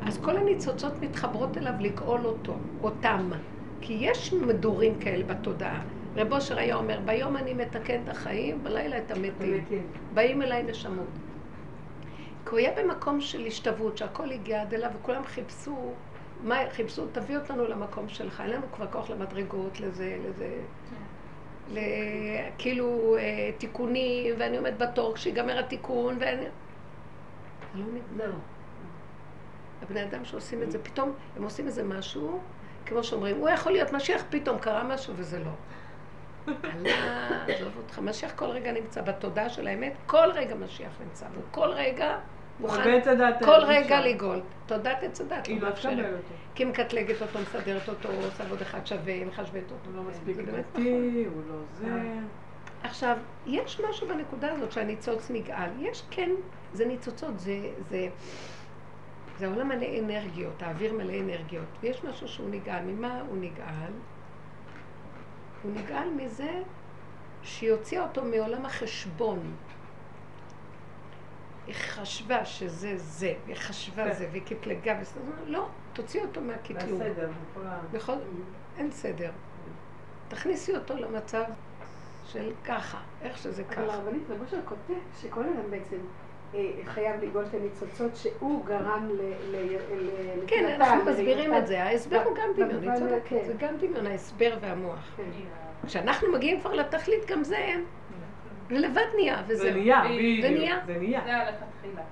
אז 0.09 0.18
כל 0.18 0.36
הניצוצות 0.36 1.03
מתחברות 1.03 1.59
אליו 1.59 1.72
לגאול 1.80 2.26
אותו, 2.26 2.57
אותם. 2.82 3.30
כי 3.80 3.96
יש 4.01 4.32
מדורים 4.32 4.99
כאלה 4.99 5.24
בתודעה. 5.24 5.82
רב 6.16 6.32
אושר 6.32 6.59
היה 6.59 6.76
אומר, 6.76 7.01
ביום 7.05 7.36
אני 7.36 7.55
מתקן 7.55 8.03
את 8.05 8.09
החיים, 8.09 8.64
בלילה 8.64 8.99
את 8.99 9.11
המתים. 9.11 9.64
באים 10.14 10.42
אליי 10.42 10.62
נשמות. 10.62 11.07
כי 12.44 12.51
הוא 12.51 12.59
היה 12.59 12.70
במקום 12.82 13.20
של 13.20 13.46
השתוות, 13.46 13.99
שהכל 13.99 14.30
הגיע 14.30 14.62
עד 14.62 14.74
אליו, 14.74 14.90
וכולם 15.01 15.24
חיפשו, 15.24 15.92
מה 16.44 16.57
חיפשו? 16.70 17.07
תביא 17.12 17.36
אותנו 17.36 17.68
למקום 17.68 18.09
שלך, 18.09 18.40
אין 18.40 18.51
לנו 18.51 18.66
כבר 18.72 18.86
כוח 18.86 19.11
למדרגות, 19.11 19.80
לזה, 19.80 20.18
לזה, 20.28 20.61
ל... 20.92 20.94
כאילו 22.59 23.16
אה, 23.16 23.51
תיקונים, 23.59 24.35
ואני 24.39 24.57
עומד 24.57 24.79
בתור 24.79 25.14
כשיגמר 25.14 25.59
התיקון, 25.59 26.16
ואני... 26.21 26.43
זה 26.43 26.49
לא 27.75 27.85
נגמר. 27.93 28.33
הבני 29.83 30.03
אדם 30.03 30.25
שעושים 30.25 30.62
את 30.62 30.71
זה, 30.71 30.79
פתאום 30.79 31.12
הם 31.37 31.43
עושים 31.43 31.66
איזה 31.66 31.85
משהו, 31.85 32.41
כמו 32.87 33.05
שאומרים, 33.05 33.37
הוא 33.37 33.49
יכול 33.49 33.73
להיות 33.73 33.93
משיח, 33.93 34.23
פתאום 34.31 34.59
קרה 34.59 34.85
משהו 34.85 35.14
וזה 35.16 35.39
לא. 35.39 35.51
עלה, 36.62 37.45
עזוב 37.49 37.73
אותך, 37.77 37.99
משיח 37.99 38.33
כל 38.37 38.45
רגע 38.45 38.73
נמצא 38.73 39.03
בתודעה 39.03 39.49
של 39.49 39.66
האמת, 39.66 39.93
כל 40.07 40.31
רגע 40.35 40.55
משיח 40.55 40.93
נמצא, 41.05 41.27
והוא 41.33 41.45
כל 41.51 41.69
רגע 41.69 42.19
מוכן, 42.61 43.00
כל 43.44 43.70
אין 43.70 43.84
רגע. 43.84 44.00
לגאול. 44.00 44.40
תודעת 44.66 45.02
עץ 45.02 45.20
הדת, 45.20 45.46
היא 45.46 45.56
לא 45.56 45.62
לא 45.62 45.68
מאפשרת. 45.68 46.20
כי 46.54 46.62
היא 46.62 46.70
מקטלגת 46.70 47.22
אותו, 47.22 47.38
מסדרת 47.38 47.88
אותו, 47.88 48.09
עושה 48.09 48.44
עוד 48.50 48.62
אחד 48.62 48.86
שווה, 48.86 49.24
מחשבת 49.24 49.62
אותו. 49.70 49.90
הוא 49.90 49.96
לא 49.96 50.02
מספיק 50.02 50.36
דתי, 50.36 51.24
הוא 51.34 51.42
לא 51.48 51.54
זה. 51.72 51.86
עכשיו, 52.82 53.16
יש 53.46 53.80
משהו 53.88 54.09
בנקודה 54.09 54.52
הזאת 54.52 54.72
שהניצוץ 54.72 55.30
נגאל. 55.30 55.70
יש 55.80 56.02
כן, 56.11 56.30
זה 56.72 56.86
ניצוצות, 56.86 57.38
זה, 57.40 57.61
זה, 57.90 58.09
זה 59.38 59.46
העולם 59.46 59.68
מלא 59.68 59.98
אנרגיות, 59.98 60.62
האוויר 60.62 60.92
מלא 60.92 61.12
אנרגיות. 61.20 61.78
ויש 61.80 62.04
משהו 62.04 62.28
שהוא 62.28 62.50
נגאל. 62.50 62.82
ממה 62.84 63.20
הוא 63.28 63.36
נגאל? 63.36 63.92
הוא 65.62 65.72
נגאל 65.74 66.09
מזה 66.16 66.62
שהיא 67.42 67.70
הוציאה 67.72 68.02
אותו 68.02 68.24
מעולם 68.24 68.66
החשבון. 68.66 69.38
היא 71.69 71.75
חשבה 71.75 72.45
שזה 72.45 72.93
זה, 72.97 73.35
והיא 73.45 73.57
חשבה 73.57 74.05
כן. 74.05 74.12
זה, 74.12 74.29
והיא 74.31 74.43
קטלגה, 74.43 74.99
וזה, 75.01 75.21
לא, 75.47 75.66
תוציא 75.93 76.23
אותו 76.23 76.41
מהקטלוג. 76.41 77.03
בכל... 77.93 78.12
אין 78.79 78.91
סדר. 78.91 79.31
תכניסי 80.29 80.77
אותו 80.77 80.97
למצב 80.97 81.45
של 82.27 82.53
ככה, 82.64 82.99
איך 83.23 83.39
שזה 83.39 83.62
אבל 83.62 83.75
ככה. 83.75 83.95
הרבנית 83.95 84.23
רב 84.31 84.41
אושר 84.41 84.57
כותב 84.64 85.01
שכל 85.21 85.41
אדם 85.41 85.71
בעצם 85.71 85.97
אה, 86.55 86.71
חייב 86.85 87.23
לגאול 87.23 87.45
את 87.45 87.55
הניצוצות 87.55 88.16
שהוא 88.16 88.66
גרם 88.66 89.09
ל... 89.12 89.21
כן, 90.47 90.81
אנחנו 90.81 91.05
מסבירים. 91.05 91.55
את 91.55 91.66
זה, 91.66 91.83
ההסבר 91.83 92.23
הוא 92.25 92.37
גם 92.37 92.49
דמיון, 92.57 92.83
היא 92.83 92.99
צודקת, 92.99 93.29
כן. 93.29 93.45
זה 93.47 93.53
גם 93.59 93.77
דמיון, 93.77 94.07
ההסבר 94.07 94.59
והמוח. 94.61 95.16
כן. 95.16 95.23
כשאנחנו 95.87 96.33
מגיעים 96.33 96.61
כבר 96.61 96.73
לתכלית, 96.73 97.27
גם 97.27 97.45
זה 97.45 97.57
אין. 97.57 97.85
זה 98.69 98.79
לבד 98.79 99.03
נהיה, 99.16 99.43
זה 99.47 99.55
וזהו. 99.55 99.73
נהיה, 99.73 100.03
זה 100.03 100.09
בדיוק. 100.09 100.47
נהיה. 100.47 100.79
זה 100.87 100.99
נהיה. 100.99 101.21
זה 101.25 101.37
הלכתחילה. 101.37 102.03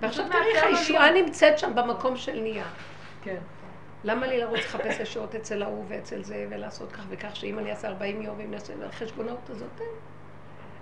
ועכשיו 0.00 0.26
תראי 0.28 0.54
איך 0.54 0.64
הישועה. 0.64 1.12
נמצאת 1.12 1.58
שם 1.58 1.74
במקום 1.74 2.16
של 2.16 2.40
נהיה. 2.40 2.64
כן. 3.22 3.38
למה 4.04 4.26
לי 4.26 4.40
לרוץ 4.40 4.58
לחפש 4.58 5.00
ישועות 5.00 5.34
אצל 5.34 5.62
ההוא 5.62 5.84
ואצל 5.88 6.22
זה, 6.22 6.46
ולעשות 6.50 6.92
כך 6.92 7.02
וכך, 7.08 7.36
שאם 7.36 7.58
אני 7.58 7.70
אעשה 7.70 7.88
40 7.88 8.22
יום, 8.22 8.38
ואם 8.38 8.50
נעשה 8.50 8.72
החשבונאות 8.86 9.50
הזאת, 9.50 9.80
אין. 9.80 9.88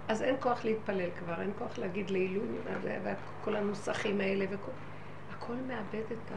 אז 0.08 0.22
אין 0.22 0.36
כוח 0.40 0.64
להתפלל 0.64 1.10
כבר, 1.18 1.40
אין 1.40 1.52
כוח 1.58 1.78
להגיד 1.78 2.10
לעילוי, 2.10 2.46
וכל 2.82 3.56
הנוסחים 3.56 4.20
האלה, 4.20 4.44
וכל... 4.50 4.70
הכל 5.32 5.54
מאבד 5.66 6.04
את 6.12 6.32
ה... 6.32 6.36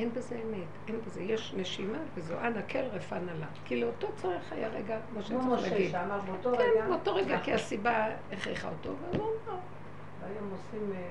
אין 0.00 0.12
בזה 0.14 0.34
אמת, 0.34 0.88
אין 0.88 1.00
בזה, 1.06 1.22
יש 1.22 1.54
נשימה, 1.56 1.98
וזו 2.14 2.34
אנא 2.40 2.60
כל 2.70 2.78
רפא 2.78 3.14
נלה. 3.14 3.46
כי 3.64 3.80
לאותו 3.80 4.08
צורך 4.16 4.52
היה 4.52 4.68
רגע, 4.68 4.98
כמו 5.10 5.22
כמו 5.22 5.22
שצריך 5.22 5.44
משה 5.46 5.70
להגיד. 5.70 5.90
שאמר 5.90 6.20
באותו 6.20 6.52
כן, 6.52 6.62
רגע, 6.62 6.86
באותו 6.88 7.14
רגע, 7.14 7.38
כי 7.44 7.52
הסיבה 7.52 8.06
הכריחה 8.32 8.68
אותו, 8.68 8.94
והוא 9.00 9.30
לא, 9.46 9.54
והיום 10.20 10.50
עושים... 10.50 10.92
אה, 10.92 11.10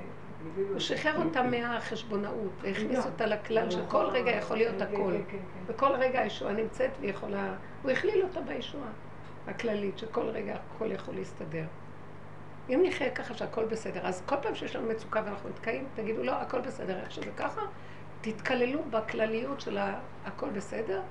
הוא 0.70 0.80
שחרר 0.80 1.26
אותה 1.26 1.44
מהחשבונאות, 1.44 2.52
והכניס 2.62 3.00
לא. 3.00 3.12
אותה 3.12 3.26
לכלל 3.26 3.72
של 3.72 3.82
כל 3.88 4.06
רגע 4.06 4.32
יכול 4.32 4.58
להיות 4.58 4.76
כן, 4.80 4.86
כן, 4.86 4.94
הכל. 4.94 5.12
כן, 5.12 5.24
כן, 5.32 5.38
כן. 5.38 5.74
וכל 5.74 5.92
רגע 5.92 6.20
הישועה 6.20 6.54
נמצאת 6.54 6.92
והיא 7.00 7.10
יכולה, 7.10 7.54
הוא 7.84 7.92
הכליל 7.92 8.24
אותה 8.24 8.42
בישועה 8.42 8.90
הכללית, 9.48 9.98
שכל 9.98 10.26
רגע 10.26 10.56
הכל 10.56 10.92
יכול 10.92 11.16
להסתדר. 11.16 11.66
אם 12.70 12.80
נחיה 12.84 13.10
ככה 13.10 13.34
שהכל 13.34 13.66
בסדר, 13.66 14.08
אז 14.08 14.24
כל 14.26 14.36
פעם 14.42 14.56
שיש 14.56 14.76
לנו 14.76 14.88
מצוקה 14.90 15.22
ואנחנו 15.26 15.50
נתקעים, 15.50 15.88
תגידו 15.96 16.24
לא, 16.24 16.32
הכל 16.32 16.62
בסדר, 16.62 17.00
איך 17.00 17.12
שזה 17.12 17.32
ככה, 17.38 17.62
תתקללו 18.22 18.80
בכלליות 18.90 19.62
של 19.62 19.78
הכל 20.26 20.50
בסדר, 20.50 21.02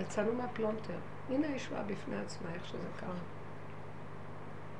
יצאנו 0.00 0.32
מהפלונטר. 0.32 0.94
הנה 1.30 1.46
הישועה 1.46 1.82
בפני 1.82 2.16
עצמה, 2.16 2.48
איך 2.54 2.66
שזה. 2.66 2.88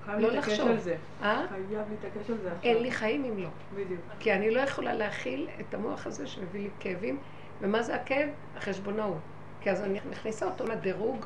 חייב 0.05 0.19
לא 0.19 0.31
להתעקש 0.31 0.53
לחשוב. 0.53 0.69
על 0.69 0.79
זה. 0.79 0.97
אה? 1.23 1.45
חייב 1.49 1.89
להתעקש 1.91 2.31
על 2.31 2.37
זה 2.43 2.53
עכשיו. 2.53 2.71
אין 2.71 2.83
לי 2.83 2.91
חיים 2.91 3.25
אם 3.25 3.39
לא. 3.39 3.49
בדיוק. 3.75 4.01
כי 4.21 4.33
אני 4.33 4.51
לא 4.51 4.61
יכולה 4.61 4.95
להכיל 4.95 5.49
את 5.61 5.75
המוח 5.75 6.07
הזה 6.07 6.27
שמביא 6.27 6.61
לי 6.63 6.69
כאבים. 6.81 7.19
ומה 7.61 7.83
זה 7.83 7.95
הכאב? 7.95 8.29
החשבונאות. 8.57 9.19
כי 9.61 9.71
אז 9.71 9.83
אני 9.83 9.99
מכניסה 10.11 10.47
אותו 10.47 10.67
לדירוג 10.67 11.25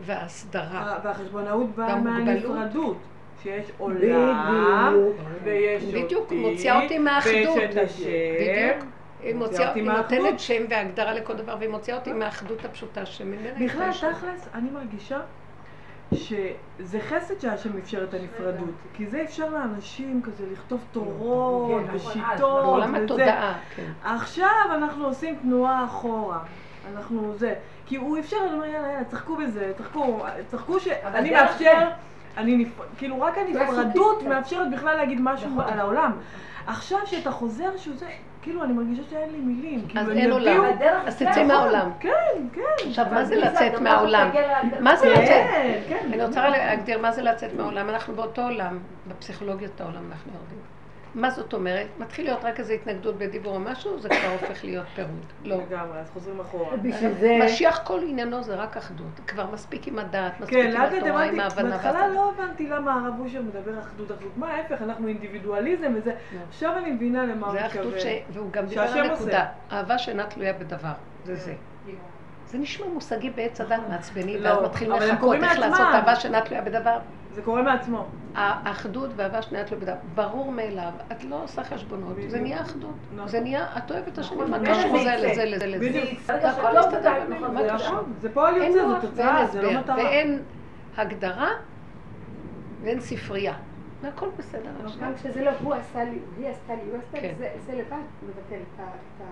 וההסדרה. 0.00 0.92
אה, 0.92 0.98
והחשבונאות 1.04 1.74
באה. 1.74 2.00
מהנפרדות. 2.00 2.96
שיש 3.42 3.70
עולם. 3.78 4.94
ויש 5.44 5.84
אותי, 5.84 6.04
בדיוק, 6.04 6.32
מוציאה 6.32 6.82
אותי 6.82 6.98
מהאחדות. 6.98 7.34
ויש 7.34 7.70
את 7.70 7.76
השם. 7.76 8.04
בדיוק. 8.40 8.97
היא 9.28 9.36
מוציאה, 9.36 9.68
אותי 9.68 9.80
היא. 9.80 9.90
נותנת 9.90 10.40
שם 10.40 10.62
והגדרה 10.70 11.12
לכל 11.14 11.34
דבר, 11.34 11.56
והיא 11.58 11.70
מוציאה 11.70 11.96
אותי 11.96 12.12
מהאחדות 12.12 12.64
הפשוטה 12.64 13.06
שממנה 13.06 13.48
בכלל. 13.64 13.90
תכלס, 13.92 14.48
אני 14.54 14.70
מרגישה 14.70 15.20
שזה 16.12 17.00
חסד 17.00 17.40
שהשם 17.40 17.78
אפשר 17.78 18.04
את 18.04 18.14
הנפרדות. 18.14 18.74
כי 18.94 19.06
זה 19.06 19.22
אפשר 19.22 19.50
לאנשים 19.50 20.22
כזה 20.24 20.44
לכתוב 20.52 20.80
תורות 20.92 21.82
כן, 21.88 21.94
נכון, 21.94 22.10
ושיטות 22.10 22.40
בעולם 22.40 22.94
וזה. 22.94 23.04
התודעה, 23.04 23.58
כן. 23.76 23.92
עכשיו 24.04 24.48
אנחנו 24.74 25.06
עושים 25.06 25.36
תנועה 25.42 25.84
אחורה. 25.84 26.38
אנחנו 26.94 27.34
זה. 27.36 27.54
כי 27.86 27.96
הוא 27.96 28.18
אפשר, 28.18 28.36
אני 28.46 28.52
אומר, 28.52 28.64
יאללה, 28.64 28.88
יאללה, 28.88 29.04
תשחקו 29.04 29.36
בזה, 29.36 29.72
תשחקו, 29.76 30.20
תשחקו 30.48 30.80
שאני 30.80 31.30
מאפשר, 31.30 31.88
אני 32.36 32.56
נפ... 32.56 32.68
כאילו 32.98 33.20
רק 33.20 33.38
הנפרדות. 33.38 34.22
מאפשרת 34.22 34.70
בכלל 34.72 34.96
להגיד 34.96 35.20
משהו 35.20 35.60
על 35.60 35.80
העולם. 35.80 36.12
עכשיו 36.66 36.98
שאתה 37.04 37.30
חוזר 37.30 37.76
שהוא 37.76 37.96
זה, 37.96 38.06
כאילו 38.42 38.64
אני 38.64 38.72
מרגישה 38.72 39.02
שאין 39.10 39.32
לי 39.32 39.38
מילים. 39.38 39.86
כאילו, 39.88 40.00
אז 40.00 40.08
הם 40.08 40.16
אין 40.16 40.30
עולם. 40.30 40.64
אז 41.06 41.16
תצאי 41.16 41.44
מהעולם. 41.44 41.90
כן, 42.00 42.10
כן. 42.52 42.88
עכשיו, 42.88 43.06
מה 43.10 43.24
זה 43.24 43.36
לצאת 43.36 43.80
מהעולם? 43.80 44.30
מה 44.80 44.96
זה 44.96 45.08
לצאת? 45.08 45.26
כן, 45.28 45.80
כן. 45.88 46.06
אני 46.12 46.24
רוצה 46.24 46.48
להגדיר 46.48 46.98
מה 46.98 47.12
זה 47.12 47.22
לצאת 47.22 47.54
מהעולם. 47.54 47.88
אנחנו 47.88 48.14
באותו 48.14 48.42
עולם, 48.42 48.78
בפסיכולוגיית 49.08 49.80
העולם 49.80 50.02
אנחנו 50.10 50.32
יורדים. 50.32 50.77
מה 51.14 51.30
זאת 51.30 51.54
אומרת? 51.54 51.86
מתחיל 51.98 52.24
להיות 52.24 52.44
רק 52.44 52.60
איזו 52.60 52.72
התנגדות 52.72 53.18
בדיבור 53.18 53.54
או 53.54 53.60
משהו, 53.60 54.00
זה 54.00 54.08
כבר 54.08 54.28
הופך 54.40 54.64
להיות 54.64 54.86
פירוד. 54.94 55.24
לא. 55.44 55.56
לגמרי, 55.56 55.98
אז 55.98 56.10
חוזרים 56.10 56.40
אחורה. 56.40 56.76
בשביל 56.76 57.12
זה... 57.12 57.38
משיח 57.44 57.80
כל 57.84 58.00
עניינו 58.08 58.42
זה 58.42 58.54
רק 58.54 58.76
אחדות. 58.76 59.20
כבר 59.26 59.46
מספיק 59.52 59.88
עם 59.88 59.98
הדעת, 59.98 60.40
מספיק 60.40 60.58
כן, 60.58 60.76
עם 60.76 60.82
התורה, 60.82 61.24
עם 61.24 61.40
ההבנה. 61.40 61.70
בהתחלה 61.70 62.08
לא 62.08 62.32
הבנתי 62.32 62.68
למה 62.68 62.94
הרב 62.94 63.20
אושר 63.20 63.42
מדבר 63.42 63.78
אחדות 63.78 64.10
אחדות. 64.10 64.36
מה 64.36 64.48
ההפך, 64.48 64.82
אנחנו 64.82 65.08
אינדיבידואליזם 65.08 65.92
וזה. 65.96 66.12
עכשיו 66.48 66.78
אני 66.78 66.90
מבינה 66.90 67.26
למה 67.26 67.46
הוא 67.46 67.58
זה 67.58 67.64
מתכוון. 67.64 67.86
אחדות 67.86 68.00
ש... 68.00 68.06
והוא 68.32 68.52
גם 68.52 68.66
דיבר 68.66 68.82
על. 68.82 69.12
נקודה. 69.12 69.46
אהבה 69.72 69.98
שאינה 69.98 70.26
תלויה 70.26 70.52
בדבר. 70.52 70.92
זה 71.24 71.34
זה. 71.34 71.54
זה 72.46 72.58
נשמע 72.58 72.86
מושגי 72.86 73.30
בעץ 73.30 73.60
הדת 73.60 73.80
מעצבני, 73.88 74.38
לא, 74.38 74.48
ואז 74.48 74.62
מתחילים 74.64 74.92
לחכות 74.92 75.36
איך. 75.36 75.58
לעשות 75.58 75.86
אהבה 75.94 76.16
שאינה 76.16 76.40
תלויה 76.40 76.62
בדבר. 76.62 76.98
זה 77.38 77.44
קורה 77.44 77.62
מעצמו. 77.62 78.06
האחדות 78.34 79.10
ואהבה 79.16 79.42
שאינה 79.42 79.64
תלויה 79.64 79.80
בדבר. 79.84 79.94
ברור 80.14 80.52
מאליו, 80.52 80.90
את 81.12 81.24
לא 81.24 81.42
עושה 81.44 81.64
חשבונות. 81.64 82.16
זה 82.28 82.40
נהיה 82.40 82.60
אחדות. 82.62 82.90
נכון. 83.14 83.28
זה 83.28 83.40
נהיה, 83.40 83.66
את 83.78 83.90
אוהבת 83.90 84.08
את 84.08 84.18
השני, 84.18 84.36
נכון, 84.36 84.50
מה 84.50 84.58
קשור 84.58 84.98
זה. 84.98 85.16
לזה 85.18 85.44
לזה 85.44 85.66
לזה. 85.66 86.02
הכל 86.48 86.72
לא 86.72 86.80
מסתדר 86.80 86.98
מודעת 86.98 87.28
בינינו, 87.28 87.46
נכון, 87.46 87.54
מה 87.54 87.62
זה 87.62 87.84
קשור? 87.84 87.98
זה 88.20 88.28
פועל 88.34 88.56
יוצא, 88.56 88.88
זו 88.88 89.00
תוצאה, 89.08 89.46
זה 89.46 89.62
לא 89.62 89.80
מטרה. 89.80 89.96
ואין 89.96 90.42
הגדרה 90.96 91.48
ואין 92.82 93.00
ספרייה. 93.00 93.54
והכל 94.02 94.28
בסדר. 94.38 94.70
עכשיו. 94.84 95.00
גם 95.02 95.14
כשזה 95.14 95.44
לא 95.44 95.50
הוא 95.62 95.74
עשה 95.74 96.04
לי, 96.04 96.18
היא 96.38 96.48
עשתה 96.48 96.74
לי, 96.74 96.80
הוא 96.90 96.98
עשתה 96.98 97.20
לי, 97.20 97.28
כן. 97.28 97.34
זה- 97.38 97.50
זה 97.66 97.72
לבד 97.72 97.96
מבטל 98.28 98.62
את 98.74 98.80
ה- 98.80 99.26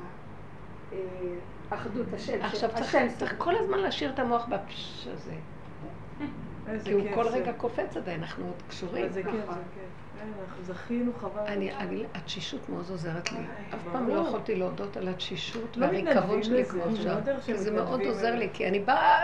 את 0.94 0.96
האחדות, 1.72 2.06
השם. 2.14 2.38
עכשיו 2.42 2.70
צריך, 3.18 3.34
כל 3.38 3.56
הזמן 3.56 3.78
להשאיר 3.78 4.10
את 4.10 4.18
המוח 4.18 4.46
בפש 4.48 5.08
הזה. 5.12 5.32
כי 6.84 6.92
הוא 6.92 7.02
כל. 7.14 7.28
רגע 7.28 7.52
קופץ 7.52 7.96
עדיין, 7.96 8.22
אנחנו 8.22 8.46
עוד 8.46 8.62
קשורים. 8.68 9.04
איזה 9.04 9.22
כיף, 9.22 9.32
כיף. 9.32 9.50
אין, 10.20 10.32
אנחנו 10.40 10.62
זכינו, 10.62 11.12
חבל. 11.20 11.40
אני, 11.40 11.74
אני, 11.74 12.04
התשישות 12.14 12.68
מאוד 12.68 12.84
עוזרת 12.90 13.32
לי. 13.32 13.38
אף 13.74 13.80
פעם. 13.92 14.08
לא 14.08 14.14
יכולתי 14.14 14.54
להודות 14.54 14.96
על 14.96 15.08
התשישות 15.08 15.76
לא 15.76 15.86
והריקבון 15.86 16.42
שלי 16.42 16.64
כמו 16.64 16.90
זה 16.90 17.02
שם. 17.02 17.18
לא 17.26 17.56
זה 17.56 17.70
מאוד 17.70 18.00
עוזר. 18.02 18.34
לי, 18.34 18.48
כי 18.52 18.68
אני 18.68 18.80
באה... 18.80 19.22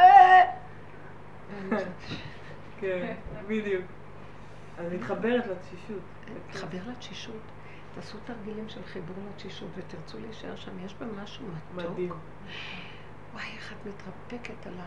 אה, 1.73 1.79
כן, 2.81 3.15
בדיוק. 3.47 3.85
אני 4.79 4.97
מתחברת 4.97 5.47
לתשישות. 5.47 6.03
להתחבר 6.35 6.91
לתשישות. 6.91 7.43
תעשו 7.95 8.19
תרגילים 8.25 8.69
של 8.69 8.81
חיבור 8.85 9.17
לתשישות 9.35 9.69
ותרצו 9.75 10.19
להישאר 10.19 10.57
שם. 10.57 10.85
יש 10.85 10.95
בה 10.95 11.07
משהו 11.23 11.45
מתוק. 11.47 11.91
מדהים. 11.91 12.13
וואי, 13.33 13.45
איך 13.57 13.73
את 13.73 13.87
מתרפקת 13.87 14.67
על 14.67 14.75
ה... 14.81 14.87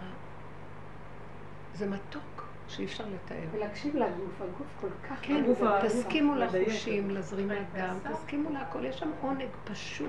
זה 1.73 1.87
מתוק 1.87 2.34
שאי 2.67 2.85
אפשר 2.85 3.03
לתאר. 3.13 3.47
ולהקשיב 3.51 3.95
לגוף, 3.95 4.41
הגוף 4.41 4.67
כל 4.81 4.87
כך... 5.09 5.15
כן, 5.21 5.43
הגוף 5.43 5.61
ה- 5.61 5.79
תסכימו. 5.85 6.35
לחושים, 6.35 7.09
לזרימת 7.09 7.57
דם, 7.75 7.95
תסכימו 8.11 8.49
להכל, 8.49 8.85
יש 8.85 8.99
שם 8.99 9.09
עונג 9.21 9.47
פשוט. 9.63 10.07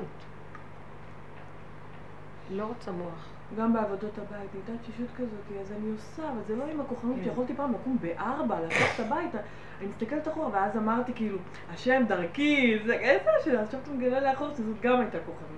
לא 2.50 2.64
רוצה 2.64 2.92
מוח. 2.92 3.28
גם 3.58 3.72
בעבודות 3.72 4.18
הבית, 4.18 4.50
הייתה 4.54 4.72
תשישות 4.82 5.06
כזאת, 5.16 5.60
אז 5.60 5.72
אני 5.72 5.90
עושה, 5.90 6.28
אבל 6.28 6.40
זה 6.48 6.56
לא 6.56 6.64
עם 6.64 6.80
הכוחנות 6.80 7.16
כן. 7.16 7.24
שיכולתי 7.24 7.54
פעם 7.56 7.72
לקום 7.72 7.98
בארבע, 8.00 8.60
לקחת 8.60 9.00
הביתה. 9.00 9.38
אני 9.80 9.88
מסתכלת 9.88 10.28
אחורה, 10.28 10.48
ואז 10.52 10.76
אמרתי 10.76 11.12
כאילו, 11.14 11.38
השם 11.74 12.02
דרכי, 12.08 12.78
זה 12.86 12.92
איזה 12.94 13.30
השם, 13.40 13.58
עכשיו 13.60 13.80
אתה 13.82 13.90
מגלה 13.90 14.20
לאחור 14.20 14.48
שזאת 14.54 14.80
גם 14.80 15.00
הייתה 15.00 15.18
כוחנות. 15.18 15.55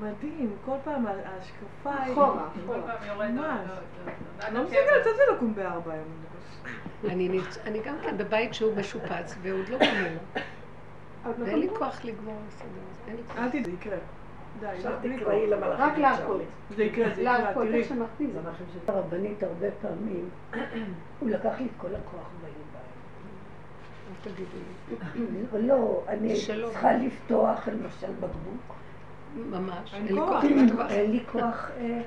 מדהים, 0.00 0.56
כל 0.64 0.76
פעם 0.84 1.06
ההשקפה 1.06 2.02
היא... 2.02 2.12
אחורה, 2.12 2.48
כל 2.66 2.80
אחורה. 2.80 2.96
פעם 2.96 3.08
יורד 3.08 3.30
ממש. 3.30 3.70
אני 4.44 4.54
לא. 4.54 4.64
מסתכלת 4.64 5.06
על 5.06 5.12
זה 5.16 5.22
לקום 5.36 5.54
בארבע 5.54 5.92
היום. 5.92 6.04
אני, 7.66 7.80
גם 7.84 7.94
כן 8.02 8.18
בבית 8.18 8.54
שהוא 8.54 8.76
משופץ, 8.76 9.34
ועוד 9.42 9.68
לא 9.68 9.78
גמור. 9.78 10.18
עוד 11.24 11.38
לא 11.38 11.44
ואין 11.44 11.58
לי 11.58 11.66
גמרו? 11.66 11.78
כוח 11.78 12.04
לגמור 12.04 12.34
לסדר 12.48 12.68
לי. 13.08 13.22
אל 13.38 13.48
תדעי, 13.48 13.64
זה 13.64 13.70
יקרה. 13.70 13.96
די, 14.60 14.66
עכשיו 14.66 14.92
לא, 14.92 14.98
תקראי 14.98 15.18
כוח. 15.24 15.58
למלאכים. 15.58 15.84
רק 15.84 15.98
להרפות. 15.98 16.40
זה 16.76 16.84
יקרה, 16.84 17.14
זה 17.14 17.22
יקרה, 17.22 17.54
תראי. 17.54 17.82
הרבנית 18.88 19.42
הרבה 19.42 19.66
פעמים, 19.82 20.28
הוא 21.20 21.30
לקח 21.30 21.52
לי 21.58 21.66
את 21.66 21.70
כל 21.76 21.94
הכוח 21.94 22.28
בידיים. 22.40 22.56
לי. 25.54 25.66
לא, 25.68 26.02
אני. 26.08 26.34
צריכה 26.46 26.92
לפתוח 26.92 27.68
למשל 27.68 28.12
בקבוק. 28.20 28.75
ממש. 29.50 29.94
אין 29.94 30.06
לי 30.06 30.14
כוח. 30.14 30.44
לפתוח. 30.44 30.90
אין 30.90 31.10
לי 31.10 31.20
כוח, 31.32 31.70
אה, 31.80 32.00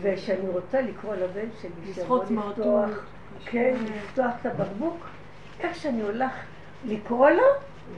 וכשאני 0.00 0.48
רוצה 0.48 0.80
לקרוא 0.80 1.14
לבן 1.14 1.48
שלי, 1.62 1.92
סמרטוט. 1.92 2.30
לפתוח, 2.30 2.90
כן, 3.44 3.74
לפתוח 3.96 4.32
את 4.40 4.46
הבקבוק, 4.46 5.06
איך 5.60 5.76
שאני 5.76 6.02
הולך 6.02 6.32
לקרוא 6.84 7.30
לו, 7.30 7.42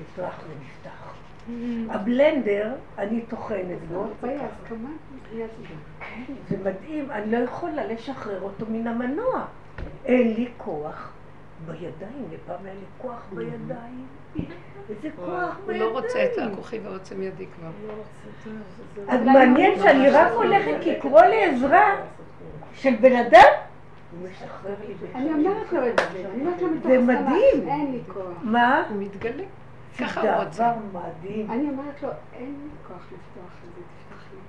יפתח 0.00 0.40
ונפתח. 0.48 1.14
הבלנדר, 1.90 2.74
אני 2.98 3.22
טוחנת 3.22 3.78
בו, 3.88 4.07
מיד 5.32 5.48
זה. 5.61 5.74
זה 6.48 6.70
מדהים, 6.70 7.11
אני 7.11 7.32
לא 7.32 7.36
יכולה 7.36 7.86
לשחרר 7.86 8.42
אותו 8.42 8.66
מן 8.68 8.86
המנוע. 8.86 9.44
אין 10.05 10.34
לי 10.34 10.48
כוח 10.57 11.14
בידיים, 11.67 12.29
לפעם 12.33 12.65
היה 12.65 12.75
לי 12.75 12.85
כוח 12.99 13.27
בידיים. 13.33 14.07
איזה 14.91 15.09
כוח 15.17 15.57
הוא 15.57 15.67
בידיים. 15.67 15.83
לא 15.83 15.99
רוצה 16.01 16.25
את 16.25 16.53
הכוחי 16.53 16.79
ועוצם 16.79 17.23
ידי 17.23 17.47
כבר. 17.47 17.71
אז 19.09 19.21
מעניין 19.25 19.79
שאני 19.79 20.11
רק 20.11 20.33
הולכת 20.33 20.87
לקרוא 20.87 21.23
לעזרה 21.23 21.97
של 22.75 22.95
בן 23.01 23.17
אדם, 23.17 23.49
הוא 24.21 24.29
אני. 25.15 25.31
אומרת 25.31 25.73
לו 25.73 25.89
את 25.89 26.01
זה, 26.12 26.29
אני 26.35 26.41
אומרת 26.41 26.62
לו 26.62 26.69
מתוך 26.71 26.87
זה 26.87 26.99
הסכמה, 26.99 27.21
מדהים. 27.21 27.69
אין 27.69 27.93
לי 27.93 28.01
כוח. 28.12 28.25
מה? 28.43 28.85
הוא 28.89 29.03
מתגלה. 29.03 29.45
ככה 29.99 30.21
הוא 30.21 30.45
רוצה. 30.45 30.73
דבר 30.91 31.01
מדהים. 31.01 31.51
אני 31.51 31.69
אומרת 31.69 32.03
לו, 32.03 32.09
אין 32.33 32.55
לי 32.62 32.71
כוח 32.89 32.97
לפתוח 32.97 33.53
את 33.65 33.75
זה, 33.75 33.81
תפתח 33.81 34.25
לי. 34.33 34.41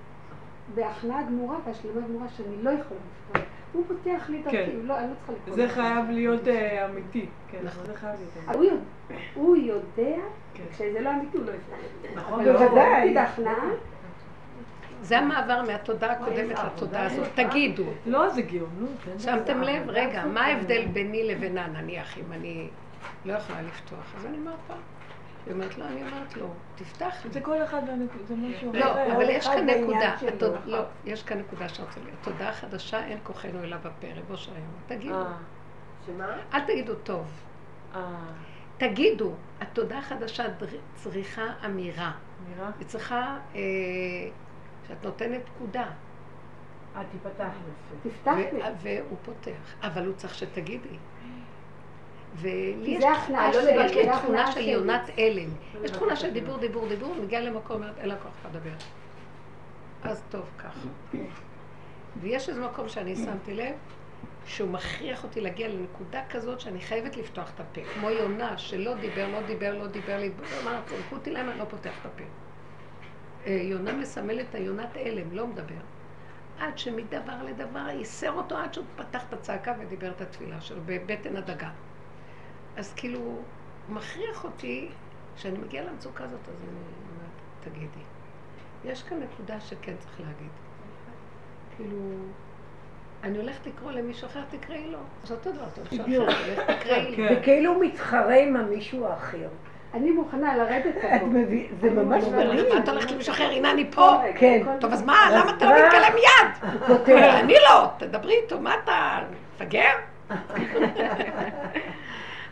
בהכנעה 0.76 1.24
גמורה 1.24 1.58
והשלמה 1.66 2.08
גמורה 2.08 2.28
שאני 2.30 2.64
לא 2.64 2.70
יכולה 2.70 3.00
לפתוח. 3.30 3.55
הוא 3.76 3.84
פותח 3.88 4.30
לי 4.30 4.38
דרכי, 4.44 4.58
כן. 4.58 4.70
הוא 4.76 4.86
לא- 4.86 5.00
אני 5.00 5.08
לא 5.10 5.14
צריכה 5.16 5.34
לקרוא. 5.34 5.56
זה. 5.56 5.70
חייב 5.70 6.10
להיות 6.10 6.48
אה, 6.48 6.86
אמיתי. 6.86 7.26
כן, 7.52 7.58
נכון. 7.64 7.86
זה 7.86 7.94
חייב 7.94 8.16
להיות 8.20 8.32
אמיתי. 8.50 9.24
הוא 9.36 9.56
יודע- 9.58 10.22
כן. 10.54 10.64
כשזה 10.72 11.00
לא 11.02 11.10
אמיתי 11.12 11.38
הוא 11.38 11.46
לא 11.46 11.52
יפתח 11.52 11.76
את 11.86 12.12
זה. 12.14 12.20
נכון, 12.20 12.48
אבל 12.48 12.58
בוודאי. 12.68 13.16
זה 15.02 15.18
המעבר 15.20 15.62
מהתודעה 15.68 16.12
הקודמת 16.12 16.58
לתודעה 16.66 17.06
הזאת. 17.06 17.28
תגידו, 17.36 17.84
לא, 18.06 18.30
זה 18.30 18.42
גאונות. 18.42 18.90
שמתם. 19.18 19.62
לב? 19.62 19.84
רגע, 19.90 20.26
מה 20.26 20.46
ההבדל 20.46 20.86
ביני 20.94 21.24
לבינה, 21.36 21.68
נניח, 21.68 22.18
אם 22.18 22.32
אני 22.32 22.68
לא 23.26 23.34
יכולה 23.34 23.62
לפתוח? 23.62 24.14
אז 24.18 24.26
אני 24.26 24.38
אומרת 24.38 24.56
לה, 24.70 24.76
היא 25.46 25.54
אומרת 25.54 25.78
לו, 25.78 25.86
אני 25.86 26.02
אומרת 26.02 26.38
לו, 26.38 26.48
תפתח 26.76 27.26
לי. 27.26 27.32
זה 27.32 27.42
כל 27.42 27.64
אחד 27.64 27.82
והנקודה, 27.88 28.26
זה 28.26 28.36
משהו 28.36 28.70
אחר. 28.70 28.80
לא, 28.80 29.16
אבל 29.16 29.30
יש 29.30 29.48
כאן 29.48 29.70
נקודה, 29.70 30.16
לא, 30.66 30.80
יש 31.06 31.24
כאן 31.24 31.40
נקודה 31.40 31.70
שאני 31.70 31.88
רוצה 31.88 32.00
להגיד. 32.00 32.16
תודעה 32.22 32.54
חדשה, 32.54 33.06
אין 33.06 33.18
כוחנו 33.24 33.64
אלא 33.64 33.78
בפה, 33.78 34.08
ריבו 34.16 34.38
של 34.38 34.52
היום. 34.56 34.68
תגידו, 34.88 35.16
אה, 35.16 35.34
שמה? 36.06 36.38
אל 36.54 36.62
תגידו 36.62 36.96
טוב. 36.96 37.28
אה, 37.96 38.02
תגידו, 38.78 39.32
התודעה 39.62 40.00
החדשה 40.00 40.44
צריכה 40.96 41.44
אמירה. 41.66 42.12
נראה? 42.50 42.70
היא 42.80 42.88
צריכה, 42.88 43.38
אה, 43.56 43.62
שאת 44.88 45.04
נותנת 45.04 45.42
פקודה. 45.56 45.86
אה, 46.96 47.02
תיפתח 47.12 47.44
נפש. 47.44 48.14
תפתח 48.14 48.36
לי. 48.54 48.60
ו- 48.60 48.76
והוא 48.82 49.18
פותח, 49.26 49.74
אבל 49.82 50.06
הוא 50.06 50.16
צריך 50.16 50.36
שתגידי. 50.36 50.98
ולי 52.42 52.74
יש 52.86 53.04
יש 53.54 53.96
לי 53.96 54.06
זה 54.06 54.12
תכונה 54.12 54.52
של. 54.52 54.60
יונת 54.60 55.10
הלם. 55.18 55.50
יש 55.84 55.92
תכונה 55.92 56.16
של 56.16 56.32
דיבור, 56.32 56.58
דיבור, 56.58 56.88
דיבור, 56.88 57.16
מגיעה 57.24 57.42
למקום, 57.42 57.76
אומרת, 57.76 57.98
אין 57.98 58.10
לה 58.10 58.16
כוח 58.16 58.34
לדבר. 58.50 58.76
אז 60.04 60.24
טוב, 60.30 60.46
ככה. 60.58 60.88
ויש 62.22 62.50
איזה 62.50 62.62
מקום 62.62 62.90
שאני 62.90 63.16
שמתי 63.16 63.54
לב, 63.54 63.74
שהוא 64.46 64.70
מכריח 64.70 65.24
אותי 65.24 65.42
להגיע 65.42 65.68
לנקודה 65.68 66.22
כזאת 66.30 66.60
שאני 66.60 66.82
חייבת 66.82 67.18
לפתוח 67.18 67.52
את 67.56 67.60
הפה. 67.60 67.82
כמו 67.94 68.10
יונה, 68.10 68.58
שלא 68.58 68.94
דיבר, 68.96 69.28
לא 69.28 69.42
דיבר, 69.42 69.78
לא 69.78 69.88
דיבר, 69.88 70.18
לי, 70.18 70.32
אמר, 70.64 70.80
תלכו 70.86 71.16
אותי 71.16 71.32
להם, 71.32 71.50
אני 71.50 71.60
לא 71.60 71.66
פותח 71.66 71.92
את 72.02 72.06
הפה. 72.06 72.24
אה, 73.46 73.52
יונה 73.52 73.94
מסמלת 73.94 74.46
את 74.50 74.56
היונת 74.56 74.90
הלם, 74.96 75.32
לא 75.32 75.48
מדבר. 75.48 75.76
עד 76.60 76.78
שמדבר 76.78 77.44
לדבר 77.44 77.90
ייסר 77.90 78.32
אותו 78.32 78.58
עד 78.58 78.74
שהוא 78.74 78.86
פתח 78.96 79.24
את 79.30 79.34
הצעקה 79.34 79.74
ודיבר 79.80 80.12
את 80.12 80.22
התפילה 80.22 80.62
שלו 80.62 80.82
בבטן 80.86 81.36
הדגה. 81.36 81.70
אז 82.78 82.94
כאילו, 82.94 83.20
מכריח 83.90 84.44
אותי, 84.44 84.90
כשאני 85.36 85.58
מגיעה 85.58 85.86
למצוקה 85.86 86.24
הזאת, 86.24 86.40
אז 86.48 86.56
אני 86.62 86.70
אומרת, 86.70 87.36
תגידי. 87.64 88.04
יש 88.86 89.04
כאן 89.04 89.20
נקודה 89.20 89.60
שכן 89.60 89.94
צריך 90.00 90.20
להגיד. 90.20 90.52
כאילו, 91.76 91.98
אני 93.24 93.38
הולכת 93.38 93.68
לקרוא 93.68 93.92
למישהו 93.92 94.28
אחר, 94.28 94.42
תקראי 94.50 94.92
לו. 94.92 95.00
אז 95.24 95.32
אותו 95.32 95.52
דבר, 95.52 95.70
טוב, 95.76 95.86
אפשר 95.86 96.04
בדיוק. 96.04 96.30
לך, 96.30 96.72
תקראי 96.80 97.12
לי. 97.12 97.18
כן. 97.18 97.36
וכאילו 97.42 97.74
הוא 97.74 97.84
מתחרה 97.86 98.36
עם 98.36 98.56
המישהו 98.56 99.06
האחר. 99.06 99.48
אני 99.94 100.12
מוכנה 100.12 100.58
לרדת 100.58 100.98
את 100.98 101.20
פה. 101.20 101.26
מבין, 101.26 101.68
זה 101.82 101.90
ממש 101.90 102.24
מדהים. 102.24 102.84
את 102.84 102.90
הולכת 102.90 103.12
למישהו 103.12 103.34
אחר? 103.34 103.50
הנה 103.50 103.72
אני 103.72 103.92
פה. 103.92 104.12
כן. 104.38 104.64
טוב, 104.80 104.94
אז 104.94 105.04
מה, 105.04 105.30
למה 105.32 105.52
אתה 105.58 105.66
לא? 105.66 105.86
מתקלם 105.86 106.14
פותח. 106.88 107.12
אני 107.44 107.54
לא, 107.70 107.88
תדברי 107.98 108.36
איתו, 108.44 108.60
מה 108.60 108.76
אתה, 108.84 109.20
מפגר? 109.56 109.92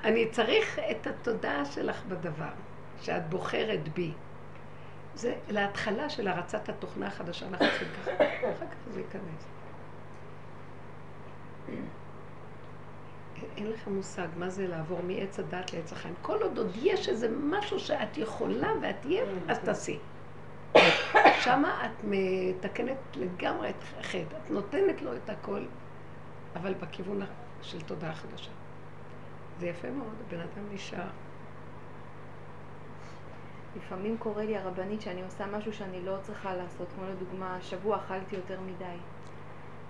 אני 0.03 0.29
צריך 0.29 0.79
את 0.91 1.07
התודעה 1.07 1.65
שלך 1.65 2.05
בדבר, 2.05 2.51
שאת 3.01 3.29
בוחרת 3.29 3.89
בי. 3.89 4.11
זה 5.15 5.35
להתחלה 5.49 6.09
של 6.09 6.27
הרצת 6.27 6.69
התוכנה 6.69 7.07
החדשה, 7.07 7.47
אנחנו 7.47 7.65
צריכים 7.65 7.87
ככה, 8.01 8.11
אחר 8.13 8.65
כך 8.65 8.91
זה 8.91 8.99
ייכנס. 8.99 9.47
אין 13.57 13.71
לך 13.71 13.87
מושג 13.87 14.27
מה 14.37 14.49
זה 14.49 14.67
לעבור 14.67 15.01
מעץ 15.03 15.39
הדת 15.39 15.73
לעץ 15.73 15.93
החיים. 15.93 16.13
כל 16.21 16.41
עוד 16.41 16.57
עוד 16.57 16.71
יש 16.75 17.09
איזה 17.09 17.29
משהו 17.43 17.79
שאת 17.79 18.17
יכולה 18.17 18.71
ואת 18.81 18.95
תהיה, 19.01 19.23
אז 19.47 19.59
תעשי. 19.59 19.99
שמה 21.39 21.85
את 21.85 22.03
מתקנת 22.03 22.97
לגמרי 23.15 23.69
את 23.69 23.83
החטא. 23.99 24.35
את 24.45 24.51
נותנת 24.51 25.01
לו 25.01 25.15
את 25.15 25.29
הכל, 25.29 25.61
אבל 26.55 26.73
בכיוון 26.73 27.21
של 27.61 27.81
תודעה 27.81 28.15
חדשה. 28.15 28.51
זה 29.63 29.69
יפה 29.69 29.87
מאוד, 29.89 30.13
הבן 30.27 30.39
אדם 30.39 30.73
נשאר. 30.73 31.07
לפעמים 33.77 34.17
קורה 34.17 34.45
לי 34.45 34.57
הרבנית 34.57 35.01
שאני 35.01 35.23
עושה 35.23 35.45
משהו 35.45 35.73
שאני 35.73 36.05
לא 36.05 36.15
צריכה 36.21 36.55
לעשות, 36.55 36.87
כמו 36.95 37.05
לדוגמה, 37.09 37.55
השבוע 37.55 37.97
אכלתי 37.97 38.35
יותר 38.35 38.59
מדי. 38.61 38.97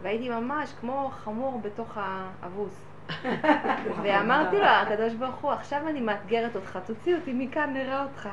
והייתי 0.02 0.30
ממש 0.30 0.74
כמו 0.80 1.12
חמור 1.14 1.62
בתוך 1.64 1.98
האבוס. 1.98 2.86
ואמרתי 4.04 4.58
לו, 4.58 4.66
הקדוש 4.66 5.14
ברוך 5.14 5.36
הוא, 5.36 5.52
עכשיו 5.52 5.88
אני 5.88 6.02
מאתגרת 6.02 6.56
אותך, 6.56 6.80
תוציא 6.86 7.16
אותי 7.16 7.34
מכאן, 7.34 7.74
נראה 7.74 8.04
אותך. 8.04 8.30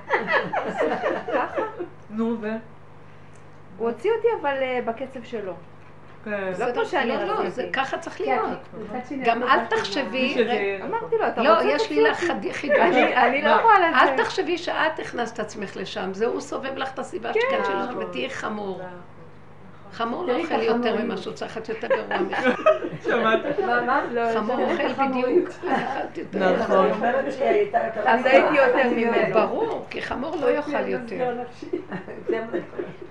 ככה. 1.34 1.62
נו, 2.10 2.36
ו? 2.40 2.48
הוא 3.78 3.90
הוציא 3.90 4.10
אותי, 4.16 4.28
אבל 4.40 4.56
אה, 4.62 4.80
בקצב 4.86 5.22
שלו. 5.22 5.54
כן. 6.24 6.52
לא 6.58 6.72
כמו 6.72 6.84
שאני 6.84 7.08
לא, 7.08 7.24
לא, 7.24 7.32
רציתי. 7.32 7.50
זה 7.50 7.66
ככה 7.72 7.98
צריך 7.98 8.18
כן, 8.18 8.24
להיות. 8.24 8.58
גם 9.24 9.42
אל 9.42 9.64
תחשבי. 9.64 10.36
אמרתי 10.82 11.16
לו, 11.18 11.26
אתה 11.28 11.42
לא, 11.42 11.54
רוצה 11.54 11.68
יש 11.68 11.90
לי 11.90 12.02
לך 12.02 12.24
חידוש. 12.52 12.78
אני 13.16 13.42
לא 13.42 13.50
יכולה 13.50 14.02
אל 14.02 14.14
לזה. 14.14 14.24
תחשבי 14.24 14.58
שאת 14.58 14.98
הכנסת 14.98 15.34
את 15.34 15.40
עצמך 15.40 15.76
לשם, 15.76 16.14
זה 16.14 16.26
הוא 16.26 16.40
סובב 16.40 16.76
לך 16.76 16.92
את 16.94 16.98
הסיבה 16.98 17.32
שכאן 17.32 17.64
שלו, 17.64 17.82
נכון. 17.84 18.02
ותהיי 18.02 18.30
חמור. 18.30 18.78
נכון. 18.78 18.88
חמור 19.92 20.26
תראי 20.26 20.38
לא 20.38 20.42
אוכל 20.42 20.62
יותר. 20.62 21.04
ממה 21.04 21.16
שהוא 21.16 21.34
צריך, 21.34 21.58
את 21.58 21.68
יותר 21.68 21.88
גרוע 21.88 22.20
ממך. 22.20 22.38
שמעת? 23.04 23.40
לא, 24.12 24.22
חמור 24.34 24.56
אוכל. 24.60 24.92
בדיוק. 24.92 25.48
נכון. 26.34 26.90
אז 28.06 28.26
הייתי 28.26 28.56
יותר 28.56 28.90
ממנו. 28.96 29.34
ברור, 29.34 29.86
כי 29.90 30.02
חמור 30.02 30.36
לא 30.40 30.50
יאכל 30.50 30.88
יותר. 30.88 31.34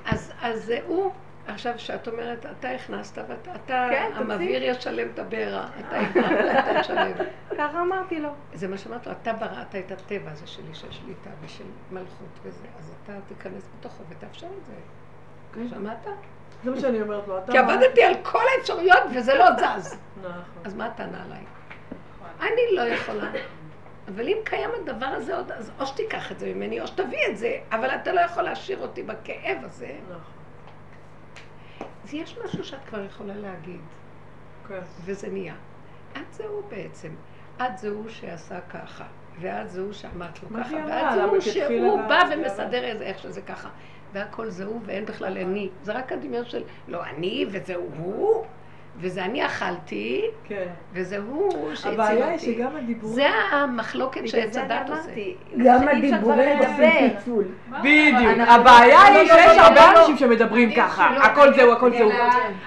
אז 0.06 0.34
אז 0.42 0.64
זה 0.66 0.80
הוא, 0.88 1.12
עכשיו 1.50 1.74
שאת 1.78 2.08
אומרת, 2.08 2.46
אתה 2.46 2.70
הכנסת, 2.70 3.18
ואתה 3.18 3.56
אתה 3.56 3.88
כן. 3.90 4.12
המבעיר 4.16 4.64
ישלם 4.64 5.08
את 5.14 5.20
הבעירה, 5.20 5.68
אתה 5.80 6.82
תשלם. 6.82 7.12
ככה 7.58 7.82
אמרתי 7.82 8.20
לו. 8.20 8.30
זה 8.54 8.68
מה 8.68 8.78
שאמרת 8.78 9.08
לו, 9.08 9.14
אתה 9.22 9.34
בראת 9.34 9.76
את 9.76 9.92
הטבע 9.92 10.32
הזה 10.32 10.48
שלי, 10.48 10.74
של 10.74 10.92
שליטה 10.92 11.30
ושל 11.42 11.64
מלכות 11.92 12.40
וזה, 12.44 12.68
אז 12.80 12.94
אתה 13.04 13.14
תיכנס 13.28 13.70
בתוכו 13.80 14.04
ותאפשר 14.10 14.48
את 14.60 14.66
זה. 14.66 14.74
שמעת? 15.70 16.08
זה 16.64 16.72
מה 16.72 16.80
שאני 16.80 17.02
אומרת 17.02 17.28
לו. 17.28 17.38
אתה 17.38 17.52
כי 17.52 17.58
עבדתי 17.58 18.04
על 18.04 18.14
כל 18.24 18.44
האפשרויות 18.58 19.04
וזה 19.16 19.34
לא 19.36 19.46
זז. 19.56 19.94
נכון. 20.20 20.32
אז 20.64 20.74
מה 20.76 20.86
הטענה 20.86 21.24
עליי? 21.24 21.44
אני 22.42 22.76
לא 22.76 22.82
יכולה. 22.82 23.32
אבל 24.08 24.28
אם 24.28 24.38
קיים 24.44 24.70
הדבר 24.82 25.06
הזה 25.06 25.38
עוד, 25.38 25.52
אז 25.52 25.72
או 25.80 25.86
שתיקח 25.86 26.32
את 26.32 26.40
זה 26.40 26.54
ממני, 26.54 26.82
או 26.82 26.88
שתביא 26.88 27.28
את 27.32 27.38
זה, 27.38 27.58
אבל 27.72 27.90
אתה 27.90 28.14
לא 28.14 28.22
יכול 28.22 28.44
להשאיר 28.44 28.80
אותי 28.82 29.04
בכאב 29.04 29.58
הזה. 29.64 29.96
נכון. 30.10 30.39
אז 32.10 32.14
יש 32.14 32.38
משהו 32.46 32.64
שאת 32.64 32.86
כבר 32.90 33.04
יכולה 33.04 33.36
להגיד, 33.36 33.82
כן. 34.68 34.80
וזה 35.06 35.30
נהיה. 35.30 35.56
את 36.12 36.34
זה 36.34 36.44
הוא 36.48 36.64
בעצם. 36.70 37.10
את 37.62 37.78
זה 37.78 37.90
הוא 37.90 38.10
שעשה 38.10 38.62
ככה, 38.62 39.04
ואת 39.40 39.70
זה 39.70 39.82
הוא 39.82 39.94
שאמרת 39.94 40.44
לו 40.44 40.50
ככה, 40.50 40.76
ואת 40.76 41.14
זה 41.14 41.24
הוא 41.24 41.40
שהוא 41.40 42.02
בא 42.10 42.22
ומסדר 42.32 43.02
איך 43.02 43.20
שזה 43.20 43.42
ככה. 43.42 43.70
והכל 44.14 44.50
זה 44.50 44.66
הוא, 44.66 44.82
ואין 44.86 45.06
בכלל 45.06 45.38
אני. 45.38 45.70
זה 45.84 45.92
רק 45.92 46.12
הדמיון 46.12 46.46
של, 46.46 46.64
לא 46.88 47.06
אני, 47.06 47.46
וזה 47.52 47.76
הוא, 47.76 48.46
וזה 49.02 49.26
אני 49.26 49.46
אכלתי, 49.46 50.22
כן. 50.48 50.66
וזה 50.94 51.18
הוא 51.18 51.76
שהציל 51.76 51.92
הבעיה 52.02 52.26
היא 52.26 52.34
אותי. 52.34 52.46
שגם 52.56 52.76
הדיבורים... 52.76 53.16
זה 53.16 53.28
המחלוקת 53.52 54.28
שעץ 54.28 54.58
הדת 54.58 54.90
עושה. 54.90 55.12
גם 55.66 55.88
הדיבורים 55.88 56.58
עושים. 56.60 57.10
פיצול. 57.18 57.44
בדיוק. 57.80 58.48
הבעיה 58.48 59.02
היא 59.02 59.16
לא, 59.16 59.22
לא, 59.24 59.42
שיש 59.42 59.58
לא, 59.58 59.62
הרבה 59.62 59.94
לא. 59.94 60.00
אנשים 60.02 60.18
שמדברים 60.18 60.72
ככה. 60.76 61.06
הכל 61.16 61.54
זהו, 61.54 61.72
הכל 61.74 61.92
זהו. 61.92 62.10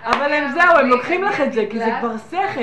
אבל 0.05 0.33
הם 0.33 0.53
זהו, 0.53 0.77
הם 0.79 0.87
לוקחים 0.89 1.23
לך 1.25 1.41
את 1.41 1.53
זה, 1.53 1.65
כי 1.71 1.79
זה 1.79 1.91
כבר 2.01 2.17
שכל. 2.31 2.61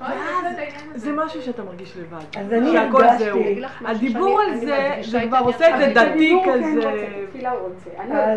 ואז 0.00 0.56
זה 0.94 1.12
משהו 1.12 1.42
שאתה 1.42 1.62
מרגיש 1.62 1.96
לבד. 1.96 2.38
אז 2.40 2.52
אני 2.52 2.78
הרגשתי- 2.78 3.64
הדיבור 3.84 4.40
על 4.40 4.54
זה, 4.56 4.90
זה 5.00 5.20
כבר 5.28 5.38
עושה 5.38 5.74
את 5.74 5.78
זה. 5.78 5.92
דתי 5.94 6.36
כן 6.44 6.80
כזה. 6.80 7.48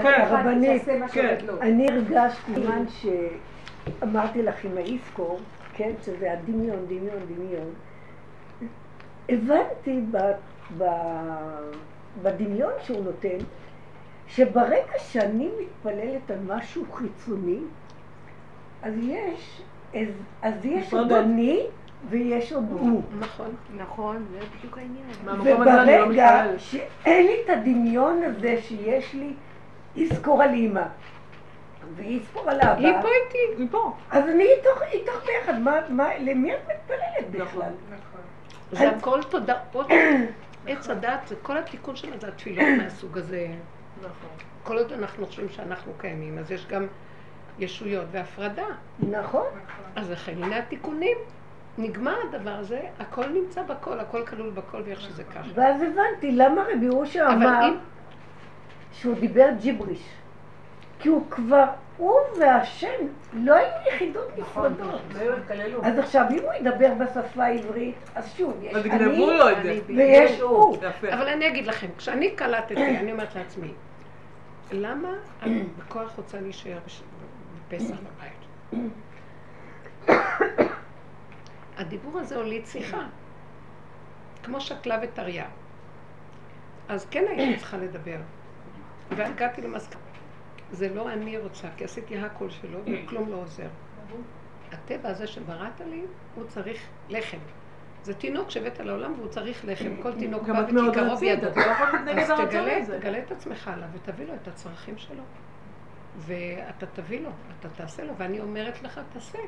הרבנית, 0.06 0.84
כן. 1.12 1.36
אני 1.62 1.88
הרגשתי 1.92 2.52
שאמרתי 3.86 4.42
לך 4.42 4.66
עם 4.66 4.78
האיסקור, 4.78 5.40
כן, 5.74 5.92
שזה 6.06 6.34
הדמיון, 6.34 6.86
דמיון, 6.86 7.20
דמיון. 7.36 7.70
הבנתי 9.30 10.02
ב, 10.12 10.18
ב, 10.78 10.84
בדמיון 12.22 12.74
שהוא 12.84 13.04
נותן, 13.04 13.38
שברגע 14.28 15.00
שאני 15.00 15.50
מתפללת 15.62 16.32
על 16.32 16.40
משהו 16.48 16.86
חיצוני, 16.94 17.60
אז 18.84 18.94
יש, 19.02 19.62
אז, 19.94 20.08
אז 20.42 20.66
יש 20.66 20.94
עוד. 20.94 21.12
אני 21.12 21.62
ויש 22.10 22.54
עוד 22.54 22.66
הוא. 22.72 23.02
נכון. 23.20 23.56
נכון, 23.78 24.26
זה 24.32 24.40
בדיוק 24.58 24.78
העניין. 24.78 25.06
לא 25.26 25.32
וברגע. 25.32 26.46
שאין 26.58 27.26
לי 27.28 27.34
את 27.46 27.50
הדמיון 27.50 28.24
הזה 28.24 28.58
שיש 28.62 29.14
לי 29.14 29.34
איסקור 29.96 30.44
על 30.44 30.54
אימא 30.54 30.84
ואיסקור 31.96 32.50
על 32.50 32.62
אבא, 32.62 32.80
היא 32.80 32.94
פה 33.02 33.08
איתי. 33.08 33.62
היא 33.62 33.68
פה. 33.72 33.94
אז 34.12 34.24
אני 34.30 34.44
איתך, 34.92 35.26
ביחד, 35.26 35.54
למי 36.20 36.54
את 36.54 36.60
מתפללת 36.60 37.32
בכלל? 37.32 37.72
נכון. 37.90 38.22
זה 38.72 38.90
הכל 38.90 39.24
תודעות. 39.24 39.88
עץ 40.68 40.90
הדת, 40.90 41.28
זה 41.28 41.36
כל 41.42 41.58
התיקון 41.58 41.96
של 41.96 42.14
הדת, 42.14 42.38
תפילות 42.38 42.66
מהסוג 42.84 43.18
הזה. 43.18 43.48
נכון. 44.00 44.30
כל 44.64 44.78
עוד 44.78 44.92
אנחנו 44.92 45.26
חושבים 45.26 45.50
שאנחנו 45.50 45.94
קיימים, 45.98 46.38
אז 46.38 46.52
יש 46.52 46.68
גם 46.68 46.88
ישויות 47.60 48.06
והפרדה. 48.12 48.66
נכון. 49.00 49.48
אז 49.96 50.12
לכן 50.12 50.44
הנה 50.44 50.58
התיקונים. 50.58 51.18
נגמר 51.78 52.16
הדבר 52.30 52.52
הזה, 52.52 52.82
הכל 53.00 53.28
נמצא 53.28 53.64
בכל, 53.64 54.00
הכל 54.00 54.26
כלול 54.26 54.50
בכל 54.50 54.82
ואיך 54.86 55.02
שזה 55.02 55.24
ככה. 55.24 55.50
ואז 55.54 55.82
הבנתי 55.82 56.32
למה 56.32 56.64
רבי 56.74 56.90
אושר 56.90 57.26
אמר 57.34 57.68
אם... 57.68 57.78
שהוא 58.92 59.16
דיבר 59.20 59.48
ג'יבריש. 59.62 60.10
כי 61.04 61.10
הוא 61.10 61.24
כבר, 61.30 61.66
הוא 61.98 62.20
והשם 62.40 63.08
לא 63.34 63.54
היו 63.54 63.72
יחידות 63.88 64.38
נפרדות. 64.38 65.02
לא. 65.14 65.84
אז 65.84 65.98
עכשיו, 65.98 66.26
אם 66.32 66.40
הוא 66.44 66.54
ידבר 66.54 66.94
בשפה 66.94 67.44
העברית, 67.44 67.96
אז 68.16 68.34
שוב, 68.38 68.58
יש 68.62 68.76
אז 68.76 68.86
אני. 68.86 69.82
ויש 69.86 70.40
הוא. 70.40 70.78
אבל 71.14 71.28
אני 71.28 71.48
אגיד 71.48 71.68
לכם, 71.68 71.88
כשאני 71.98 72.32
קלטתי, 72.32 72.98
אני 72.98 73.12
אומרת 73.12 73.36
לעצמי, 73.36 73.74
למה 74.72 75.14
את 75.38 75.52
בכוח 75.78 76.16
רוצה 76.18 76.42
להישאר 76.42 76.78
בפסח 77.70 77.96
בבית? 78.00 78.90
הדיבור 81.78 82.20
הזה 82.20 82.36
הוליד 82.36 82.66
שיחה, 82.66 83.06
כמו 84.44 84.62
שקלה 84.62 85.00
וטריה. 85.02 85.46
אז 86.90 87.06
כן 87.12 87.24
הייתי 87.30 87.60
צריכה 87.60 87.78
לדבר. 87.78 88.18
והגעתי 89.12 89.62
למסקנה. 89.62 90.13
זה 90.74 90.94
לא 90.94 91.14
אני 91.14 91.38
רוצה, 91.38 91.68
כי 91.78 91.84
עשיתי 91.84 92.18
הכל 92.18 92.50
שלו, 92.50 92.80
וכלום 92.86 93.30
לא 93.30 93.36
עוזר. 93.36 93.68
הטבע 94.72 95.10
הזה 95.10 95.28
שבראת 95.28 95.82
לי, 95.90 96.02
הוא 96.36 96.44
צריך 96.48 96.88
לחם. 97.10 97.38
זה 98.04 98.14
תינוק 98.14 98.50
שהבאת 98.50 98.80
לעולם 98.80 99.14
והוא 99.14 99.28
צריך 99.28 99.66
לחם. 99.66 100.02
כל 100.02 100.20
תינוק 100.20 100.44
בא 100.44 100.66
וכיכרו 100.68 101.18
בידו. 101.18 101.48
לא 101.56 102.12
אז 102.12 102.32
תגלה, 102.48 103.00
תגלה 103.00 103.20
את 103.20 103.32
עצמך 103.32 103.68
עליו 103.68 103.88
ותביא 103.94 104.26
לו 104.26 104.34
את 104.34 104.48
הצרכים 104.48 104.98
שלו. 104.98 105.24
ואתה 106.18 106.86
תביא 106.86 107.22
לו, 107.22 107.30
אתה 107.60 107.70
תעשה 107.70 108.04
לו, 108.04 108.14
ואני 108.18 108.40
אומרת 108.40 108.84
לך, 108.84 109.02
תעשה. 109.14 109.40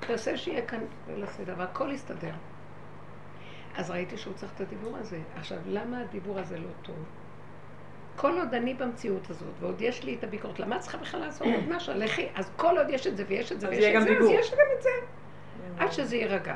תעשה 0.00 0.36
שיהיה 0.36 0.66
כאן 0.66 0.80
לסדר, 1.16 1.54
והכל 1.56 1.90
יסתדר. 1.92 2.34
אז 3.76 3.90
ראיתי 3.90 4.16
שהוא 4.16 4.34
צריך 4.34 4.52
את 4.54 4.60
הדיבור 4.60 4.96
הזה. 4.96 5.20
עכשיו, 5.36 5.58
למה 5.66 6.00
הדיבור 6.00 6.38
הזה 6.38 6.58
לא 6.58 6.68
טוב? 6.82 6.96
כל 8.18 8.38
עוד 8.38 8.54
אני 8.54 8.74
במציאות 8.74 9.30
הזאת, 9.30 9.48
ועוד 9.60 9.80
יש 9.80 10.04
לי 10.04 10.14
את 10.14 10.24
הביקורת, 10.24 10.60
למה 10.60 10.78
צריכה 10.78 10.98
בכלל 10.98 11.20
לעשות 11.20 11.46
עוד 11.46 11.68
משהו? 11.76 11.92
לכי, 11.96 12.28
אז 12.34 12.50
כל 12.56 12.78
עוד 12.78 12.86
יש 12.90 13.06
את 13.06 13.16
זה 13.16 13.24
ויש 13.28 13.52
את 13.52 13.60
זה 13.60 13.68
ויש 13.68 13.96
את 13.96 14.02
זה, 14.02 14.18
אז 14.18 14.26
יש 14.30 14.50
גם 14.52 14.66
את 14.76 14.82
זה. 14.82 14.90
עד 15.78 15.92
שזה 15.92 16.16
יירגע. 16.16 16.54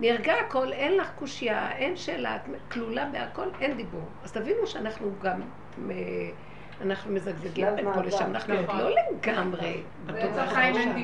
נרגע 0.00 0.32
הכל, 0.34 0.72
אין 0.72 0.96
לך 0.96 1.10
קושייה, 1.14 1.72
אין 1.72 1.96
שאלה, 1.96 2.36
את 2.36 2.40
כלולה 2.72 3.06
בהכל, 3.12 3.48
אין 3.60 3.76
דיבור. 3.76 4.04
אז 4.24 4.32
תבינו 4.32 4.66
שאנחנו 4.66 5.10
גם, 5.22 5.40
אנחנו 6.80 7.12
מזגזגים 7.12 7.66
בין 7.76 7.92
פה 7.94 8.00
לשם, 8.00 8.24
אנחנו 8.24 8.54
עוד 8.54 8.66
לא 8.78 8.90
לגמרי 8.90 9.82
בתודעה 10.06 10.46
חדשה. 10.46 10.94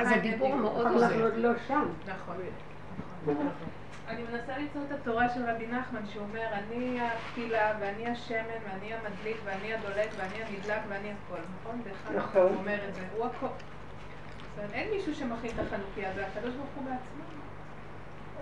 אז 0.00 0.12
הדיבור 0.12 0.56
מאוד 0.56 0.86
עוזר. 0.86 1.06
אנחנו 1.06 1.22
עוד 1.24 1.36
לא 1.36 1.50
שם. 1.68 1.88
נכון. 2.06 2.36
אני 4.08 4.22
מנסה 4.22 4.58
למצוא 4.58 4.80
את 4.86 4.92
התורה 4.92 5.28
של 5.28 5.40
רבי 5.46 5.66
נחמן 5.66 6.06
שאומר 6.06 6.46
אני 6.52 7.00
הפתילה 7.00 7.74
ואני 7.80 8.06
השמן 8.06 8.58
ואני 8.64 8.94
המדליק 8.94 9.36
ואני 9.44 9.74
הדולק 9.74 10.08
ואני 10.16 10.42
הנדלק 10.42 10.80
ואני 10.88 11.10
הכל, 11.10 11.40
נכון? 11.60 11.82
נכון. 12.16 12.42
הוא 12.42 12.56
אומר 12.56 12.78
את 12.88 12.94
זה, 12.94 13.00
הוא 13.16 13.26
הכל. 13.26 13.46
אין 14.72 14.90
מישהו 14.90 15.14
שמכין 15.14 15.50
את 15.54 15.66
החנוכיה, 15.66 16.12
זה 16.14 16.26
הקדוש 16.26 16.54
ברוך 16.54 16.68
הוא 16.76 16.84
בעצמו. 16.84 17.36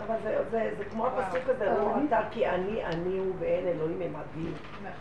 אבל 0.07 0.17
זה, 0.23 0.45
זה, 0.51 0.71
זה 0.79 0.85
כמו 0.85 1.07
הפסוק 1.07 1.49
הזה, 1.49 1.65
לא 1.65 1.97
אתה 2.09 2.21
כי 2.31 2.47
אני 2.47 2.85
אני 2.85 3.19
הוא 3.19 3.33
ואין 3.39 3.67
אלוהים 3.67 4.03
עמדי. 4.03 4.51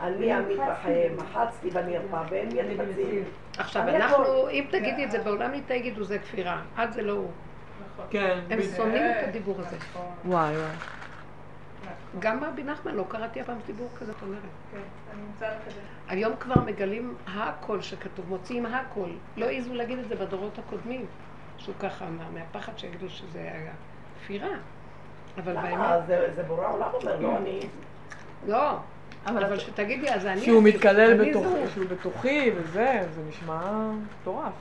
אני 0.01 0.37
אמית 0.37 0.59
בחיים, 0.69 1.17
מחצתי 1.17 1.69
בנרפא 1.69 2.23
ואין 2.29 2.49
מי 2.53 2.59
יחצים. 2.59 3.23
עכשיו 3.57 3.89
אנחנו, 3.89 4.49
אם 4.49 4.65
תגידי 4.71 5.05
את 5.05 5.11
זה 5.11 5.19
בעולם 5.23 5.51
ליטא 5.51 5.73
יגידו 5.73 6.03
זה 6.03 6.19
כפירה, 6.19 6.61
עד 6.75 6.91
זה 6.91 7.01
לא 7.01 7.13
הוא. 7.13 7.31
כן. 8.09 8.39
הם 8.49 8.59
שונאים 8.77 9.11
את 9.11 9.27
הדיבור 9.27 9.55
הזה. 9.59 9.77
וואי 10.25 10.57
וואי. 10.57 10.67
גם 12.19 12.43
רבי 12.43 12.63
נחמן, 12.63 12.95
לא 12.95 13.05
קראתי 13.09 13.41
אף 13.41 13.45
פעם 13.45 13.57
דיבור 13.65 13.89
כזה, 13.99 14.11
את 14.17 14.21
אומרת. 14.21 14.39
כן, 14.71 14.77
אני 15.13 15.21
אמצא 15.33 15.45
לך 15.47 15.67
את 15.67 15.73
זה. 15.73 15.79
היום 16.09 16.33
כבר 16.39 16.61
מגלים 16.65 17.15
הכל 17.35 17.81
שכתוב, 17.81 18.25
מוציאים 18.29 18.65
הכל. 18.65 19.09
לא 19.37 19.45
העזו 19.45 19.73
להגיד 19.73 19.99
את 19.99 20.07
זה 20.09 20.15
בדורות 20.15 20.59
הקודמים, 20.59 21.05
שהוא 21.57 21.75
ככה 21.79 22.07
אמר, 22.07 22.23
מהפחד 22.33 22.77
שיגידו 22.77 23.09
שזה 23.09 23.39
היה 23.39 23.71
כפירה. 24.23 24.47
אבל 25.37 25.53
באמת... 25.53 25.73
למה? 25.73 25.97
זה- 26.07 26.27
זה 26.35 26.43
בורא 26.43 26.67
עולם 26.67 26.89
אומר, 26.93 27.19
לא 27.19 27.37
אני. 27.37 27.59
לא, 28.47 28.77
אבל 29.25 29.59
שתגידי, 29.59 30.09
אז 30.13 30.25
אני... 30.25 30.41
שהוא 30.41 30.63
מתקלל 30.63 31.31
בתוכי 31.89 32.51
וזה, 32.55 33.01
זה 33.15 33.21
נשמע 33.29 33.91
מטורף. 34.21 34.53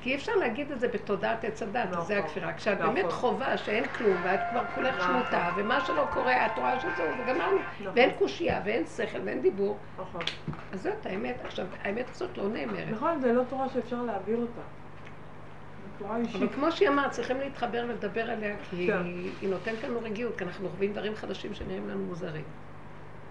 כי 0.00 0.10
אי 0.10 0.14
אפשר 0.14 0.32
להגיד 0.34 0.70
את 0.70 0.80
זה 0.80 0.88
בתודעת 0.88 1.44
עץ 1.44 1.62
הדת, 1.62 1.88
נכון. 1.90 2.04
זה 2.04 2.18
הכפירה. 2.18 2.52
כשאת 2.52 2.80
נכון. 2.80 2.94
באמת 2.94 3.12
חובה 3.12 3.56
שאין 3.56 3.84
כלום, 3.88 4.16
ואת 4.22 4.40
כבר 4.50 4.62
כולך 4.74 4.96
נכון. 4.98 5.14
שמוטה, 5.14 5.50
ומה 5.56 5.80
שלא 5.80 6.04
קורה, 6.12 6.46
את 6.46 6.58
רואה 6.58 6.80
שזהו, 6.80 7.06
וגמרנו. 7.22 7.58
נכון. 7.80 7.92
ואין 7.94 8.10
קושייה, 8.18 8.60
ואין 8.64 8.86
שכל, 8.86 9.18
ואין 9.24 9.42
דיבור. 9.42 9.78
נכון. 10.00 10.20
אז 10.72 10.82
זאת 10.82 11.06
האמת. 11.06 11.36
עכשיו, 11.44 11.66
האמת 11.82 12.10
הזאת 12.10 12.38
לא 12.38 12.48
נאמרת. 12.48 12.88
נכון, 12.90 13.20
זה 13.20 13.32
לא 13.32 13.42
תורה 13.48 13.68
שאפשר 13.68 14.02
להעביר 14.02 14.36
אותה. 14.36 14.60
אבל 16.04 16.48
כמו 16.54 16.72
שהיא 16.72 16.88
אמרת, 16.88 17.10
צריכים 17.10 17.40
להתחבר 17.40 17.84
ולדבר 17.88 18.30
עליה, 18.30 18.56
כי 18.70 18.86
כן. 18.86 19.02
היא 19.40 19.48
נותנת 19.48 19.84
לנו 19.84 20.00
רגיעות, 20.02 20.38
כי 20.38 20.44
אנחנו 20.44 20.68
חווים 20.68 20.92
דברים 20.92 21.14
חדשים 21.14 21.54
שנראים 21.54 21.88
לנו 21.88 22.04
מוזרים. 22.04 22.44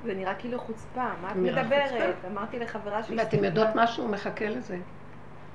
זה 0.05 0.13
נראה 0.13 0.35
כאילו 0.35 0.59
חוצפה, 0.59 1.07
מה 1.21 1.31
את 1.31 1.35
מדברת? 1.35 2.15
אמרתי 2.31 2.59
לחברה 2.59 3.03
שלי... 3.03 3.17
ואתם 3.17 3.43
יודעות 3.43 3.67
משהו, 3.75 4.03
הוא 4.03 4.11
מחכה 4.11 4.49
לזה. 4.49 4.77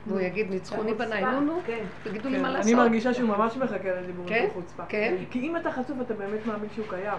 והוא 0.06 0.20
יגיד, 0.20 0.50
ניצחוני 0.50 0.94
בניי, 0.94 1.24
נו 1.24 1.40
נו, 1.40 1.60
כן. 1.66 1.84
תגידו 2.02 2.28
לי 2.28 2.36
כן, 2.36 2.42
מה 2.42 2.48
אני 2.48 2.56
לעשות. 2.56 2.74
מרגישה 2.74 3.14
שהוא 3.14 3.28
ממש 3.28 3.56
מחכה 3.56 3.88
לדיבורים 4.00 4.28
כן? 4.28 4.46
של 4.48 4.54
חוצפה. 4.60 4.82
כן. 4.88 5.16
כי 5.30 5.40
אם 5.40 5.56
אתה 5.56 5.72
חשוף, 5.72 5.96
אתה 6.00 6.14
באמת 6.14 6.46
מאמין 6.46 6.68
שהוא 6.74 6.86
קיים. 6.88 7.18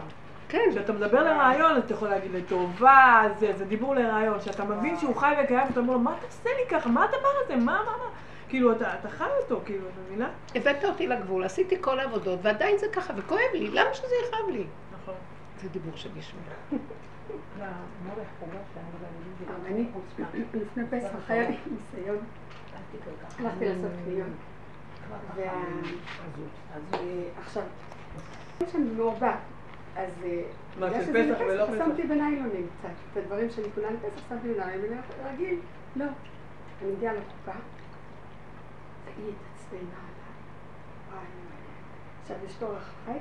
כן, 0.50 0.68
כשאתה 0.72 0.94
מדבר 0.94 1.24
לרעיון, 1.24 1.78
אתה 1.78 1.94
יכול 1.94 2.08
להגיד 2.08 2.32
לטובה, 2.32 3.24
זה, 3.40 3.54
זה 3.58 3.66
דיבור 3.66 3.96
לרעיון. 3.96 4.40
כשאתה 4.40 4.64
מבין 4.64 5.00
שהוא 5.00 5.16
חי 5.16 5.34
וקיים, 5.44 5.68
אתה 5.72 5.80
אומר 5.80 5.94
לו, 5.94 6.00
מה 6.00 6.16
אתה 6.18 6.26
עושה 6.26 6.50
לי 6.50 6.70
ככה? 6.80 6.90
מה 6.90 7.04
הדבר 7.04 7.28
הזה? 7.46 7.56
מה, 7.56 7.64
מה, 7.66 7.92
מה? 7.98 8.10
כאילו, 8.50 8.72
אתה, 8.72 8.94
אתה 9.00 9.10
חי 9.10 9.30
אותו, 9.44 9.62
כאילו, 9.66 9.88
את 9.88 9.94
מבינה? 10.08 10.30
הבאת 10.56 10.86
אותי 10.86 11.08
לגבול, 11.08 11.44
עשיתי 11.44 11.76
כל 11.82 12.00
העבודות, 12.00 12.40
ועדיין 12.44 12.78
זה 12.78 12.88
ככה, 12.94 13.14
וכואב 13.18 13.40
לי, 13.54 13.68
למה 13.68 13.94
שזה 13.94 14.16
יכאב 14.28 14.50
לי? 14.50 14.64
נכון. 14.94 15.16
זה 15.62 15.70
דיבור 15.70 15.92
של 15.96 16.10
ישמע. 16.18 16.40
אני 19.66 19.86
לפני 20.54 20.84
פסח 20.90 21.30
היה 21.30 21.50
לי 21.50 21.56
ניסיון, 21.72 22.18
הלכתי 23.40 23.66
לעשות 23.66 23.92
קניות. 24.06 24.28
אז 29.96 30.12
אה, 30.24 30.42
בגלל 30.76 30.94
של 30.94 31.06
שזה 31.06 31.34
פסח 31.34 31.42
ולא 31.42 31.64
לפסח, 31.64 31.74
פסח? 31.74 31.86
שמתי 31.86 32.04
בניילונים 32.04 32.68
קצת, 32.80 32.90
את 33.12 33.18
הדברים 33.18 33.50
שאני 33.50 33.68
כולה 33.76 33.92
לפסח 33.92 34.30
שמתי 34.30 34.54
בניילונים, 34.54 35.02
רגיל, 35.26 35.60
לא. 35.96 36.06
אני 36.82 36.92
מגיעה 36.92 37.14
לחוקה, 37.14 37.60
והיא 39.06 39.32
התעצבנה 39.32 40.00
עליי. 41.12 41.26
עכשיו 42.22 42.38
יש 42.46 42.62
לו 42.62 42.68
אורח 42.68 42.92
חי, 43.06 43.18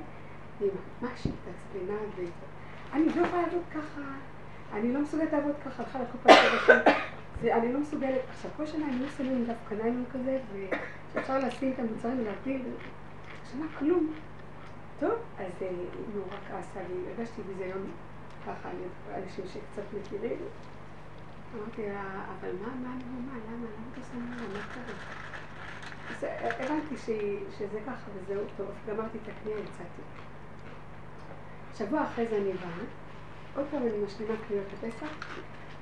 והיא 0.59 0.71
ממש 1.01 1.27
התעצבנה, 1.27 1.97
ואני 2.15 3.05
לא 3.05 3.25
יכולה 3.25 3.41
לעבוד 3.41 3.63
ככה, 3.71 4.01
אני 4.73 4.93
לא 4.93 5.01
מסוגלת 5.01 5.33
לעבוד 5.33 5.55
ככה, 5.65 5.83
הלכה 5.83 5.99
לקופה 5.99 6.29
של 6.33 6.79
ואני 7.43 7.73
לא 7.73 7.79
מסוגלת, 7.79 8.21
עכשיו 8.29 8.51
כל 8.57 8.65
שנה 8.65 8.87
אני 8.87 8.99
לא 8.99 9.09
שמים 9.17 9.45
דף 9.45 9.55
קנאים 9.69 10.05
כזה, 10.13 10.39
ואפשר 11.13 11.39
לשים 11.39 11.71
את 11.73 11.79
המוצרים 11.79 12.19
ולהבדיל, 12.19 12.61
שנה 13.51 13.65
כלום. 13.79 14.13
טוב, 14.99 15.11
אז 15.39 15.51
אה, 15.61 15.67
היא 15.69 15.87
נורא 16.15 16.37
כעסה 16.47 16.79
לי, 16.79 16.95
הרגשתי 17.09 17.41
ביזיון 17.41 17.91
ככה 18.45 18.69
אנשים 19.15 19.45
שקצת 19.47 19.83
מכירים. 19.99 20.37
אמרתי 21.55 21.89
לה, 21.89 22.25
אבל 22.39 22.49
מה, 22.61 22.67
מה 22.67 22.93
אני 22.95 23.03
אומר, 23.17 23.39
למה, 23.47 23.67
למה 23.77 23.87
את 23.93 23.97
עושה 23.97 24.15
מה, 24.15 24.35
מה 24.53 24.63
קרה? 24.73 24.95
אז 26.09 26.23
אה, 26.23 26.65
הבנתי 26.65 26.97
שזה 27.57 27.79
ככה 27.87 28.11
וזהו, 28.15 28.43
טוב, 28.57 28.67
גמרתי 28.87 29.17
את 29.23 29.29
הקנייה, 29.29 29.57
יצאתי. 29.59 30.01
שבוע 31.77 32.03
אחרי 32.03 32.27
זה 32.27 32.37
אני 32.37 32.53
באה, 32.53 32.85
עוד 33.55 33.65
פעם 33.71 33.81
אני 33.81 34.05
משלימה 34.05 34.33
קניות 34.47 34.65
לפסח, 34.73 35.07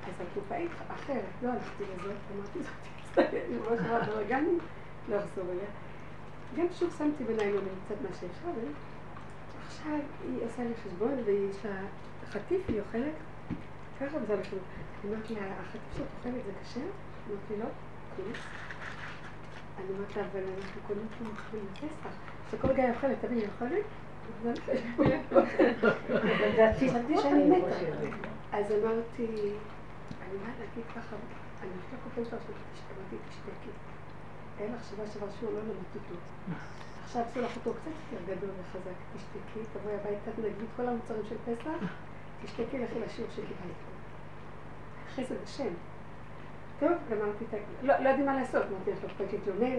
אז 0.06 0.26
הקופאית 0.26 0.70
אחרת, 0.88 1.24
לא 1.42 1.48
הלכתי 1.48 1.84
לזאת, 1.84 2.16
אמרתי 2.36 2.58
זאת, 2.62 3.34
ממש 3.50 3.80
רואה 3.88 4.04
ברגליים, 4.04 4.58
לא 5.08 5.18
אחזור 5.18 5.44
אליה. 5.52 5.68
גם 6.56 6.66
שוב 6.78 6.94
שמתי 6.98 7.24
בניילונים 7.24 7.74
קצת 7.86 7.94
מה 8.02 8.08
שאפשר, 8.08 8.48
ועכשיו 9.64 9.98
היא 10.28 10.44
עושה 10.44 10.62
לי 10.62 10.74
חשבון, 10.84 11.18
ויש 11.24 11.64
לה 11.64 11.80
חטיף, 12.30 12.60
היא 12.68 12.80
אוכלת, 12.80 13.14
ככה 14.00 14.16
וזה 14.22 14.32
הולך 14.32 14.46
אומרת 15.04 15.30
לה, 15.30 15.40
החטיף 15.60 15.96
שאת 15.96 16.06
אוכלת 16.18 16.44
זה 16.46 16.52
כשר? 16.64 16.80
אמרת 16.80 17.38
לי, 17.50 17.56
לא. 17.58 17.64
אני 19.78 19.86
אומרת 19.94 20.16
לה, 20.16 20.22
אבל 20.32 20.40
אנחנו 20.40 20.80
קודם 20.86 21.00
כל 21.18 21.24
אוכלים 21.24 21.64
לפסח. 21.72 22.10
שכל 22.50 22.68
רגע 22.68 22.82
היא 22.82 22.92
אוכלת, 22.94 23.18
תביני, 23.20 23.40
היא 23.42 23.48
אוכלת? 23.54 23.84
חשבתי 26.76 27.18
שאני 27.18 27.44
מתה. 27.50 27.76
אז 28.52 28.72
אמרתי, 28.72 29.52
אני 30.32 30.40
באה 30.40 30.52
להגיד 30.60 30.84
ככה, 30.96 31.16
אני 31.62 31.70
הולכת 31.70 31.92
לקופן 31.92 32.24
שלו, 32.30 32.38
אמרתי, 32.38 33.16
תשתקי. 33.28 33.70
אין 34.60 34.74
לך 34.74 34.84
שבוע 34.90 35.06
שעבר 35.06 35.26
שהוא 35.40 35.52
לא 35.52 35.58
למד 35.58 35.70
אותו. 35.94 36.14
עכשיו 37.04 37.22
עשו 37.22 37.40
לך 37.40 37.56
אותו 37.56 37.70
קצת 37.80 37.90
יותר 38.12 38.34
גדול 38.34 38.50
וחזק, 38.60 38.96
תשתקי, 39.16 39.60
תבואי 39.72 39.94
הביתה, 39.94 40.30
תנגבי 40.36 40.48
את 40.64 40.72
כל 40.76 40.88
המוצרים 40.88 41.22
של 41.28 41.36
פסח, 41.44 41.70
תשתקי, 42.44 42.78
לכי 42.78 43.00
לשיעור 43.06 43.30
שקיבלת. 43.30 43.78
זה 45.28 45.34
בשם. 45.44 45.72
טוב, 46.80 46.90
גמרתי 47.10 47.44
את 47.48 47.54
ה... 47.54 47.56
לא, 47.82 47.94
לא 47.98 48.08
יודעים 48.08 48.26
מה 48.26 48.36
לעשות, 48.36 48.62
אמרתי 48.70 48.90
לך, 48.90 48.98
לא 49.04 49.08
יכולת 49.08 49.32
להתלונן. 49.32 49.76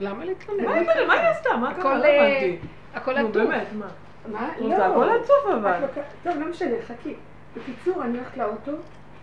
למה 0.00 0.24
להתלונן? 0.24 0.64
מה 0.64 0.74
היא- 0.74 1.06
מה 1.06 1.12
היא 1.14 1.28
עשתה? 1.28 1.56
מה 1.56 1.74
קרה? 1.74 1.80
הכל, 1.80 1.98
לא 1.98 2.04
אה, 2.04 2.28
הבנתי. 2.28 2.58
הכל 2.94 3.12
נו, 3.20 3.28
עטוף. 3.28 3.36
באמת, 3.42 3.66
מה? 3.72 3.88
מה? 4.32 4.50
זה 4.68 4.86
הכל 4.86 5.08
עצוב 5.08 5.52
אבל. 5.58 5.80
טוב, 6.24 6.36
לא 6.36 6.50
משנה, 6.50 6.76
חכי. 6.86 7.14
בקיצור, 7.56 8.02
אני 8.04 8.18
הולכת 8.18 8.36
לאוטו, 8.36 8.72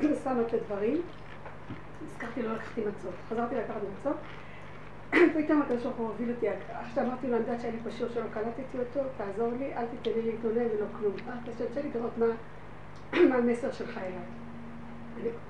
שמה 0.02 0.42
את 0.42 0.54
הדברים, 0.54 1.02
נזכרתי, 2.06 2.42
לא 2.42 2.54
לקחתי 2.54 2.82
מצות. 2.82 3.14
חזרתי 3.30 3.56
לקחת 3.56 3.82
מצות, 4.00 4.18
פתאום 5.10 5.62
הקדוש 5.62 5.84
ברוך 5.84 5.96
הוא 5.98 6.08
הוביל 6.08 6.32
אותי, 6.32 6.48
עכשיו 6.70 7.06
אמרתי 7.06 7.28
לו, 7.28 7.36
אני 7.36 7.42
יודעת 7.42 7.62
שהיה 7.62 7.74
לי 7.74 7.80
פה 7.84 7.92
שיעור 7.92 8.12
שלא 8.14 8.24
קלטתי 8.34 8.78
אותו, 8.80 9.10
תעזור 9.18 9.54
לי, 9.60 9.74
אל 9.76 9.86
תיתן 9.86 10.20
לי 10.20 10.32
להתלונן 10.32 10.66
ולא 10.76 10.86
כלום. 11.00 11.14
רק 11.28 11.36
תשתתף 11.46 11.84
לי 11.84 11.90
לראות 11.96 12.18
מה 12.18 13.36
המסר 13.36 13.72
שלך 13.72 13.98
אליי. 13.98 14.12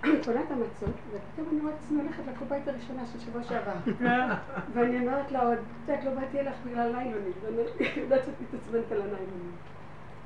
אני 0.03 0.21
קונה 0.25 0.41
את 0.41 0.51
המצות, 0.51 0.95
ופתאום 1.09 1.47
אני 1.51 1.61
רואה 1.61 1.73
את 1.73 1.77
עצמי 1.83 2.01
הולכת 2.01 2.23
לקובייט 2.27 2.67
הראשונה 2.67 3.05
של 3.05 3.19
שבוע 3.19 3.43
שעבר. 3.43 3.91
ואני 4.73 4.99
אומרת 4.99 5.31
לה 5.31 5.39
עוד, 5.39 5.57
את 5.57 5.89
יודעת, 5.89 6.05
לא 6.05 6.11
באתי 6.11 6.39
אליך 6.39 6.55
בגלל 6.65 6.91
ליילונים, 6.91 7.31
ואני 7.41 7.61
יודעת 7.97 8.25
שאת 8.25 8.33
מתעצבנת 8.41 8.91
על 8.91 9.01
הליילונים. 9.01 9.51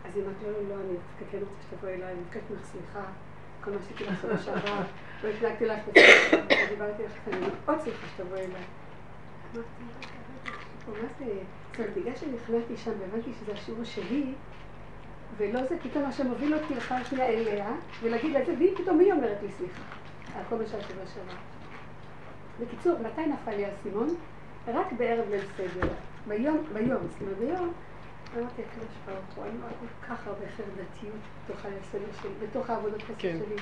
אז 0.05 0.15
היא 0.15 0.23
אמרת, 0.23 0.35
לא, 0.43 0.51
לא, 0.51 0.69
לא, 0.69 0.75
אני 0.75 0.93
דווקא 0.93 1.31
כן 1.31 1.37
רוצה 1.37 1.61
שתבואי 1.69 1.93
אליי, 1.93 2.13
אני 2.13 2.19
מבקשת 2.21 2.51
ממך 2.51 2.65
סליחה, 2.65 3.03
כל 3.63 3.71
מה 3.71 3.77
שעשיתי 3.81 4.03
לך 4.03 4.21
שבוע 4.21 4.37
שעבר, 4.37 4.81
לא 5.23 5.29
הפלגתי 5.29 5.65
לך 5.65 5.79
את 5.89 5.97
הסליחה, 5.97 6.69
דיברתי 6.69 7.03
לך, 7.03 7.11
אני 7.27 7.39
מאוד 7.39 7.79
שמחה 7.85 8.07
שתבואי 8.15 8.39
אליי. 8.39 8.63
אמרתי, 10.87 11.25
זה? 11.25 11.31
זאת 11.71 11.79
אומרת, 11.79 11.93
בגלל 11.97 12.15
שנכנסתי 12.15 12.77
שם 12.77 12.91
והבנתי 12.99 13.31
שזה 13.39 13.51
השיעור 13.51 13.83
שלי, 13.83 14.33
ולא 15.37 15.63
זה 15.63 15.75
פתאום 15.83 16.03
מה 16.03 16.11
שמוביל 16.11 16.55
אותי 16.55 16.75
לך 16.75 16.95
שנייה 17.09 17.27
אליה, 17.27 17.71
ולהגיד 18.01 18.33
לה 18.33 18.45
זה, 18.45 18.53
והיא 18.57 18.77
פתאום 18.77 18.99
היא 18.99 19.13
אומרת 19.13 19.37
לי 19.41 19.51
סליחה, 19.51 19.81
על 20.35 20.43
כל 20.49 20.55
מה 20.55 20.65
שהיה 20.65 20.83
שבוע 20.83 21.05
שעבר. 21.05 21.39
בקיצור, 22.59 22.99
מתי 22.99 23.25
נפל 23.25 23.55
לי 23.55 23.65
האסימון? 23.65 24.15
רק 24.67 24.93
בערב 24.93 25.29
ליל 25.29 25.41
סדר. 25.57 25.87
ביום, 26.27 26.63
ביום, 26.73 27.07
זאת 27.09 27.21
אומרת 27.21 27.37
ביום, 27.37 27.73
אמרתי, 28.37 28.61
הקדוש 28.61 28.95
ברוך 29.05 29.35
הוא, 29.35 29.45
אני 29.45 29.57
רואה 29.61 29.71
כל 29.79 30.07
כך 30.07 30.27
הרבה 30.27 30.45
חרדתיות 30.57 31.21
בתוך 31.45 31.65
הליל 31.65 31.79
סדר 31.91 32.11
שלי, 32.21 32.47
בתוך 32.47 32.69
העבודות 32.69 33.01
חסד 33.01 33.13
כן. 33.17 33.37
שלי. 33.45 33.55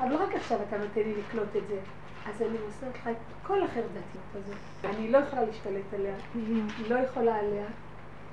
אבל 0.00 0.14
רק 0.14 0.34
עכשיו 0.34 0.58
אתה 0.68 0.78
נותן 0.78 1.00
לי 1.00 1.14
לקלוט 1.14 1.56
את 1.56 1.68
זה, 1.68 1.80
אז 2.26 2.42
אני 2.42 2.58
מוסרת 2.66 2.94
לך 2.94 3.08
את 3.08 3.16
כל 3.46 3.62
החרדתיות 3.62 4.30
הזאת. 4.34 4.56
אני 4.84 5.10
לא 5.10 5.18
יכולה 5.18 5.44
להשתלט 5.44 5.94
עליה, 5.94 6.14
לא 6.88 6.94
יכולה 6.94 7.36
עליה. 7.36 7.66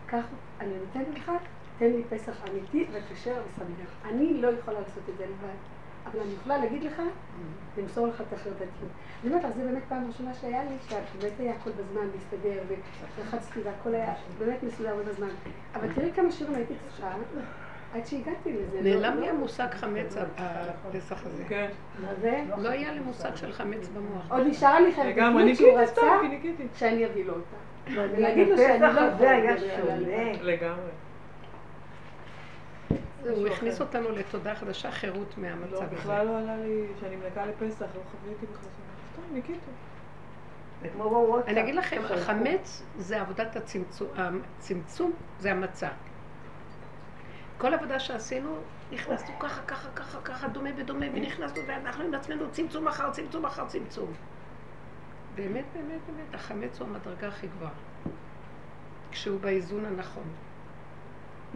כך 0.08 0.24
אני 0.60 0.74
נותנת 0.80 1.18
לך, 1.20 1.32
תן 1.78 1.86
לי 1.86 2.04
פסח 2.10 2.36
אמיתי 2.49 2.86
וכשר 2.91 3.41
ושמח. 3.48 3.90
אני 4.06 4.41
לא 4.41 4.48
יכולה 4.48 4.80
לעשות 4.80 5.04
את 5.10 5.18
זה 5.18 5.26
לבד, 5.26 5.58
אבל 6.12 6.20
אני 6.22 6.34
יכולה 6.42 6.58
להגיד 6.58 6.84
לך, 6.84 7.02
למסור 7.78 8.08
לך 8.08 8.22
את 8.22 8.34
החרדתיות. 8.34 8.92
אני 9.24 9.32
אומרת 9.34 9.44
לך, 9.46 9.56
זה 9.58 9.64
באמת 9.64 9.84
פעם 9.90 10.08
ראשונה 10.08 10.34
שהיה 10.34 10.64
לי, 10.64 10.76
שבאמת 10.90 11.34
היה 11.40 11.54
הכל 11.54 11.70
בזמן 11.70 12.02
להסתדר, 12.14 12.60
ולחצתי 13.18 13.60
והכל 13.64 13.96
היה 13.96 14.14
באמת 14.40 14.64
מסודר 14.64 14.96
ובזמן. 15.00 15.28
אבל 15.76 15.94
תראי 15.94 16.12
כמה 16.16 16.32
שירים 16.32 16.56
הייתי 16.56 16.74
צריכה 16.88 17.12
עד 17.96 18.06
שהגעתי 18.06 18.54
לזה. 18.54 18.82
לא- 18.82 18.90
נעלם 19.02 19.20
לי 19.20 19.26
לא- 19.28 19.32
המושג 19.32 19.68
חמץ 19.72 20.16
הפסח 20.38 21.26
הזה. 21.26 21.44
כן. 21.50 21.68
מה 22.02 22.08
זה? 22.22 22.44
לא 22.58 22.70
היה 22.70 22.92
לי 22.94 23.00
מושג 23.00 23.36
של 23.36 23.52
חמץ 23.52 23.88
במוח. 23.88 24.32
עוד 24.32 24.48
נשארה 24.48 24.80
לי 24.80 24.94
חרדתיות 24.94 25.56
שהוא 25.58 25.80
רצה. 25.80 26.02
שאני 26.76 27.06
אביא 27.06 27.26
לו 27.26 27.34
אותה. 27.34 27.56
ואני- 27.96 28.14
ולהגיד 28.18 28.48
לו 28.48 28.58
שאני 28.58 28.80
לא 28.80 28.88
יכולה 28.88 29.30
היה 29.32 29.56
לדבר. 29.56 30.36
לגמרי. 30.42 30.90
הוא 33.30 33.48
הכניס 33.48 33.82
אותנו 33.82 34.12
לתודעה 34.12 34.56
חדשה, 34.56 34.92
חירות 34.92 35.34
לא, 35.38 35.44
מהמצב 35.44 35.76
הזה. 35.76 35.96
בכלל 35.96 36.26
לא 36.26 36.38
עלה 36.38 36.58
לי, 36.58 36.88
שאני 37.00 37.16
מלקה 37.16 37.46
לפסח, 37.46 37.86
לא 37.96 38.02
חוויתי 38.12 38.46
בכלל 38.46 38.64
שם. 38.64 39.22
סתם, 39.22 39.34
ניקיתי. 39.34 39.72
אני 41.48 41.62
אגיד 41.62 41.76
לכם. 41.76 42.02
החמץ 42.14 42.84
זה 42.98 43.22
עבודת 43.22 43.56
הצמצום, 43.56 44.08
הצמצום 44.18 45.12
זה 45.40 45.52
המצה. 45.52 45.90
כל 47.58 47.74
עבודה 47.74 48.00
שעשינו, 48.00 48.58
נכנסנו 48.92 49.40
ככה, 49.40 49.62
ככה, 49.68 49.90
ככה, 49.96 50.22
ככה, 50.22 50.48
דומה 50.48 50.70
ודומה, 50.78 51.06
ונכנסנו, 51.14 51.62
ואנחנו 51.68 52.04
עם 52.04 52.14
עצמנו 52.14 52.52
צמצום 52.52 52.88
אחר 52.88 53.12
צמצום 53.12 53.46
אחר 53.46 53.66
צמצום. 53.68 54.14
באמת, 55.36 55.66
באמת, 55.74 56.00
באמת, 56.08 56.36
החמץ 56.36 56.80
הוא 56.80 56.88
המדרגה 56.88 57.28
הכי 57.28 57.48
גבוהה. 57.48 57.72
כשהוא 59.12 59.40
באיזון 59.40 59.86
הנכון. 59.86 60.24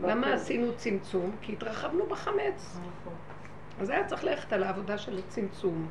למה 0.03 0.33
עשינו 0.33 0.75
צמצום? 0.75 1.31
כי 1.41 1.53
התרחבנו 1.53 2.05
בחמץ. 2.05 2.79
נכון. 2.79 3.13
אז 3.81 3.89
היה 3.89 4.05
צריך 4.05 4.23
ללכת 4.23 4.53
על 4.53 4.63
העבודה 4.63 4.97
של 4.97 5.17
הצמצום. 5.17 5.87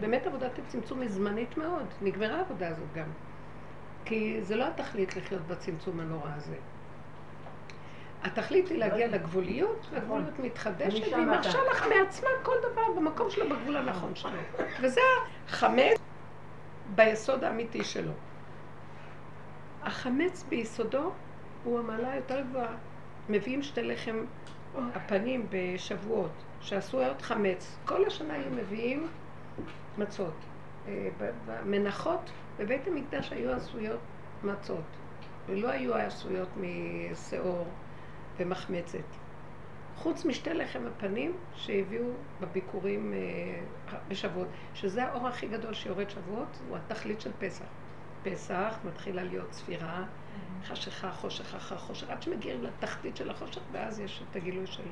באמת 0.00 0.26
עבודת 0.26 0.58
הצמצום 0.58 1.00
היא 1.00 1.08
זמנית 1.08 1.56
מאוד, 1.56 1.86
נגמרה 2.02 2.36
העבודה 2.36 2.68
הזאת 2.68 2.92
גם. 2.94 3.08
כי 4.04 4.38
זה 4.42 4.56
לא 4.56 4.66
התכלית 4.66 5.16
לחיות 5.16 5.42
בצמצום 5.42 6.00
הנורא 6.00 6.30
הזה. 6.36 6.56
התכלית 8.24 8.68
היא 8.68 8.78
להגיע 8.78 9.08
לגבוליות, 9.08 9.86
והגבוליות 9.90 10.38
מתחדשת, 10.38 11.12
והיא. 11.12 11.26
מרשה 11.26 11.58
לך 11.70 11.86
מעצמה 11.86 12.28
כל 12.42 12.56
דבר 12.72 12.92
במקום 12.96 13.30
שלו, 13.30 13.48
בגבול 13.48 13.76
הנכון 13.76 14.14
שלו. 14.14 14.30
וזה 14.80 15.00
החמץ 15.48 15.98
ביסוד 16.94 17.44
האמיתי 17.44 17.84
שלו. 17.84 18.12
החמץ 19.82 20.44
ביסודו 20.48 21.12
הוא 21.64 21.78
המעלה 21.78 22.10
היותר 22.10 22.40
גבוהה. 22.40 22.74
מביאים 23.28 23.62
שתי 23.62 23.82
לחם 23.82 24.24
הפנים 24.94 25.46
בשבועות, 25.50 26.30
שעשויות 26.60 27.22
חמץ. 27.22 27.76
כל 27.84 28.06
השנה 28.06 28.34
היו 28.34 28.50
מביאים 28.50 29.06
מצות. 29.98 30.34
אה, 30.88 31.08
במנחות 31.46 32.30
בבית 32.58 32.86
המקדש 32.86 33.32
היו 33.32 33.52
עשויות 33.52 34.00
מצות, 34.44 34.84
ולא 35.46 35.68
היו 35.70 35.94
עשויות 35.94 36.48
משעור 36.56 37.66
ומחמצת. 38.36 38.98
חוץ 39.96 40.24
משתי 40.24 40.54
לחם 40.54 40.82
הפנים 40.86 41.32
שהביאו 41.54 42.04
בביקורים 42.40 43.12
אה, 43.12 43.98
בשבועות, 44.08 44.48
שזה 44.74 45.04
האור 45.04 45.28
הכי 45.28 45.46
גדול 45.46 45.74
שיורד 45.74 46.10
שבועות, 46.10 46.58
הוא 46.68 46.76
התכלית 46.76 47.20
של 47.20 47.30
פסח. 47.38 47.64
פסח 48.22 48.78
מתחילה 48.84 49.24
להיות 49.24 49.52
ספירה, 49.52 50.04
חשיכה, 50.64 51.10
חושך 51.10 51.54
אחר 51.54 51.76
חושך, 51.76 52.10
עד 52.10 52.22
שמגיעים 52.22 52.62
לתחתית 52.62 53.16
של 53.16 53.30
החושך, 53.30 53.60
ואז 53.72 54.00
יש 54.00 54.22
את 54.30 54.36
הגילוי 54.36 54.66
של 54.66 54.82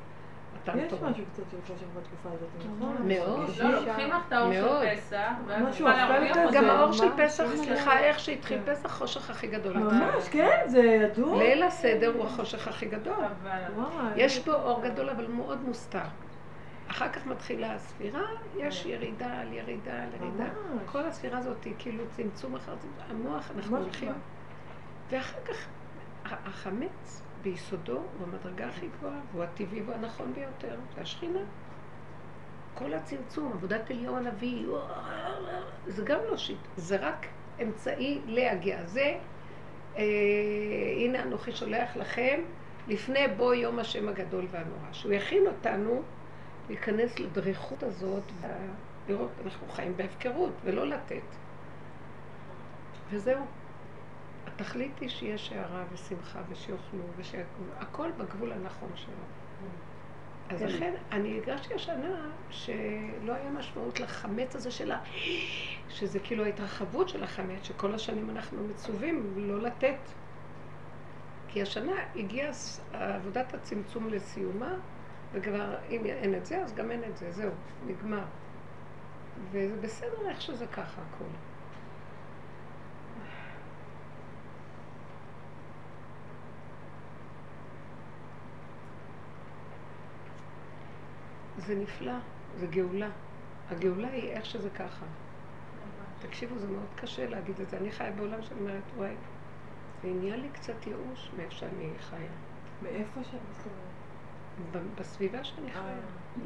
מתן 0.55 0.79
יש 0.79 0.89
תורה. 0.89 1.09
משהו 1.09 1.23
קצת 1.33 1.43
של 1.51 1.57
חושך 1.67 1.85
בתקופה 1.97 2.29
הזאת, 2.29 2.49
נכון? 2.55 2.95
מאוד. 3.07 3.49
לא, 3.59 3.69
לוקחים 3.69 4.09
לך 4.09 4.23
את 4.27 4.33
האור. 4.33 4.53
של 4.53 4.95
פסח, 4.95 5.31
ואז 5.47 5.75
אפל 5.75 5.83
להרוויח. 5.83 6.37
אותו. 6.37 6.49
גם 6.53 6.65
האור 6.65 6.91
של 6.91 7.07
פסח. 7.17 7.43
סליחה, 7.55 7.99
איך 7.99 8.19
שהתחיל 8.19 8.59
כן. 8.65 8.73
פסח, 8.73 8.97
חושך 8.97 9.29
הכי 9.29 9.47
גדול. 9.47 9.77
ממש, 9.77 10.29
כן, 10.29 10.63
זה 10.67 10.79
ידוע. 10.79 11.43
ליל 11.43 11.63
הסדר 11.63 12.13
הוא 12.15 12.25
החושך 12.25 12.67
הכי 12.67 12.85
גדול. 12.85 13.15
יש 14.15 14.45
בו 14.45 14.53
אור 14.53 14.81
גדול, 14.83 15.09
אבל 15.09 15.27
מאוד 15.27 15.61
מוסתר. 15.61 15.99
אחר 16.87 17.09
כך 17.09 17.25
מתחילה 17.25 17.73
הספירה, 17.73 18.21
יש 18.57 18.85
ירידה 18.85 19.33
על 19.39 19.53
ירידה 19.53 19.93
על 19.93 20.09
ירידה. 20.19 20.45
כל 20.85 21.05
הספירה 21.05 21.37
הזאת 21.37 21.63
היא 21.63 21.73
כאילו 21.79 22.03
צמצום 22.11 22.55
אחר 22.55 22.75
צמצום. 22.75 22.91
המוח, 23.09 23.51
אנחנו 23.55 23.77
הולכים. 23.77 24.13
ואחר 25.13 25.37
כך, 25.45 25.67
החמץ 26.25 27.21
ביסודו 27.41 27.93
הוא 27.93 28.27
המדרגה 28.27 28.67
הכי 28.67 28.87
גבוהה, 28.87 29.19
והוא 29.31 29.43
הטבעי 29.43 29.81
והוא 29.81 29.95
הנכון 29.95 30.33
ביותר, 30.33 30.75
זה 30.95 31.01
השכינה. 31.01 31.39
כל 32.73 32.93
הצמצום, 32.93 33.51
עבודת 33.53 33.91
אליהו 33.91 34.15
הנביא, 34.15 34.65
זה 35.87 36.03
גם 36.05 36.19
לא 36.29 36.37
שיט, 36.37 36.57
זה 36.77 36.97
רק 37.07 37.27
אמצעי 37.61 38.21
להגיע. 38.25 38.85
זה, 38.85 39.17
אה, 39.97 40.03
הנה 40.97 41.23
אנוכי 41.23 41.51
שולח 41.51 41.95
לכם 41.95 42.41
לפני 42.87 43.27
בוא 43.37 43.53
יום 43.53 43.79
השם 43.79 44.09
הגדול 44.09 44.47
והנורא, 44.51 44.91
שהוא 44.91 45.13
יכין 45.13 45.47
אותנו 45.47 46.01
להיכנס 46.69 47.19
לדריכות 47.19 47.83
הזאת, 47.83 48.23
לראות, 49.09 49.31
אנחנו 49.45 49.67
חיים 49.67 49.97
בהפקרות, 49.97 50.53
ולא 50.63 50.87
לתת. 50.87 51.21
וזהו. 53.09 53.45
התכלית 54.55 54.99
היא 54.99 55.09
שיש 55.09 55.51
הערה 55.51 55.83
ושמחה 55.93 56.39
ושיאכלו 56.49 57.03
ושהכול 57.17 58.11
בגבול 58.17 58.51
הנכון 58.51 58.89
שלו. 58.95 59.13
אז 60.49 60.59
כן. 60.59 60.67
לכן 60.67 60.93
אני 61.11 61.37
הרגשתי 61.39 61.73
השנה 61.73 62.29
שלא 62.49 63.33
היה 63.33 63.51
משמעות 63.51 63.99
לחמץ 63.99 64.55
הזה 64.55 64.71
שלה, 64.71 64.99
שזה 65.89 66.19
כאילו 66.19 66.43
ההתרחבות 66.45 67.09
של 67.09 67.23
החמץ, 67.23 67.63
שכל 67.63 67.95
השנים 67.95 68.29
אנחנו 68.29 68.67
מצווים 68.67 69.33
לא 69.35 69.61
לתת. 69.61 69.99
כי 71.47 71.61
השנה 71.61 71.91
הגיעה 72.15 72.51
עבודת 72.93 73.53
הצמצום 73.53 74.09
לסיומה, 74.09 74.73
וכבר 75.33 75.75
אם 75.89 76.05
אין 76.05 76.35
את 76.35 76.45
זה, 76.45 76.57
אז 76.63 76.73
גם 76.73 76.91
אין 76.91 77.03
את 77.03 77.17
זה, 77.17 77.31
זהו, 77.31 77.51
נגמר. 77.87 78.23
וזה 79.51 79.75
בסדר 79.81 80.29
איך 80.29 80.41
שזה 80.41 80.67
ככה 80.67 81.01
הכול. 81.01 81.27
זה 91.57 91.75
נפלא, 91.75 92.13
זה 92.59 92.67
גאולה. 92.67 93.09
הגאולה 93.71 94.07
היא 94.07 94.31
איך 94.31 94.45
שזה 94.45 94.69
ככה. 94.69 95.05
תקשיבו, 96.21 96.59
זה 96.59 96.67
מאוד 96.67 96.87
קשה 96.95 97.29
להגיד 97.29 97.59
את 97.61 97.69
זה. 97.69 97.77
אני 97.77 97.91
חיה 97.91 98.11
בעולם 98.11 98.41
שאני 98.41 98.59
אומרת, 98.59 98.81
וואי, 98.97 99.13
זה 100.03 100.09
נהיה 100.09 100.35
לי 100.35 100.47
קצת 100.53 100.87
ייאוש 100.87 101.31
מאיפה 101.37 101.55
שאני 101.55 101.89
חיה. 101.99 102.29
מאיפה 102.83 103.23
שאת 103.23 103.39
מסתובבת? 103.51 103.93
ב- 104.71 104.99
בסביבה 104.99 105.43
שאני 105.43 105.71
חיה. 105.71 105.95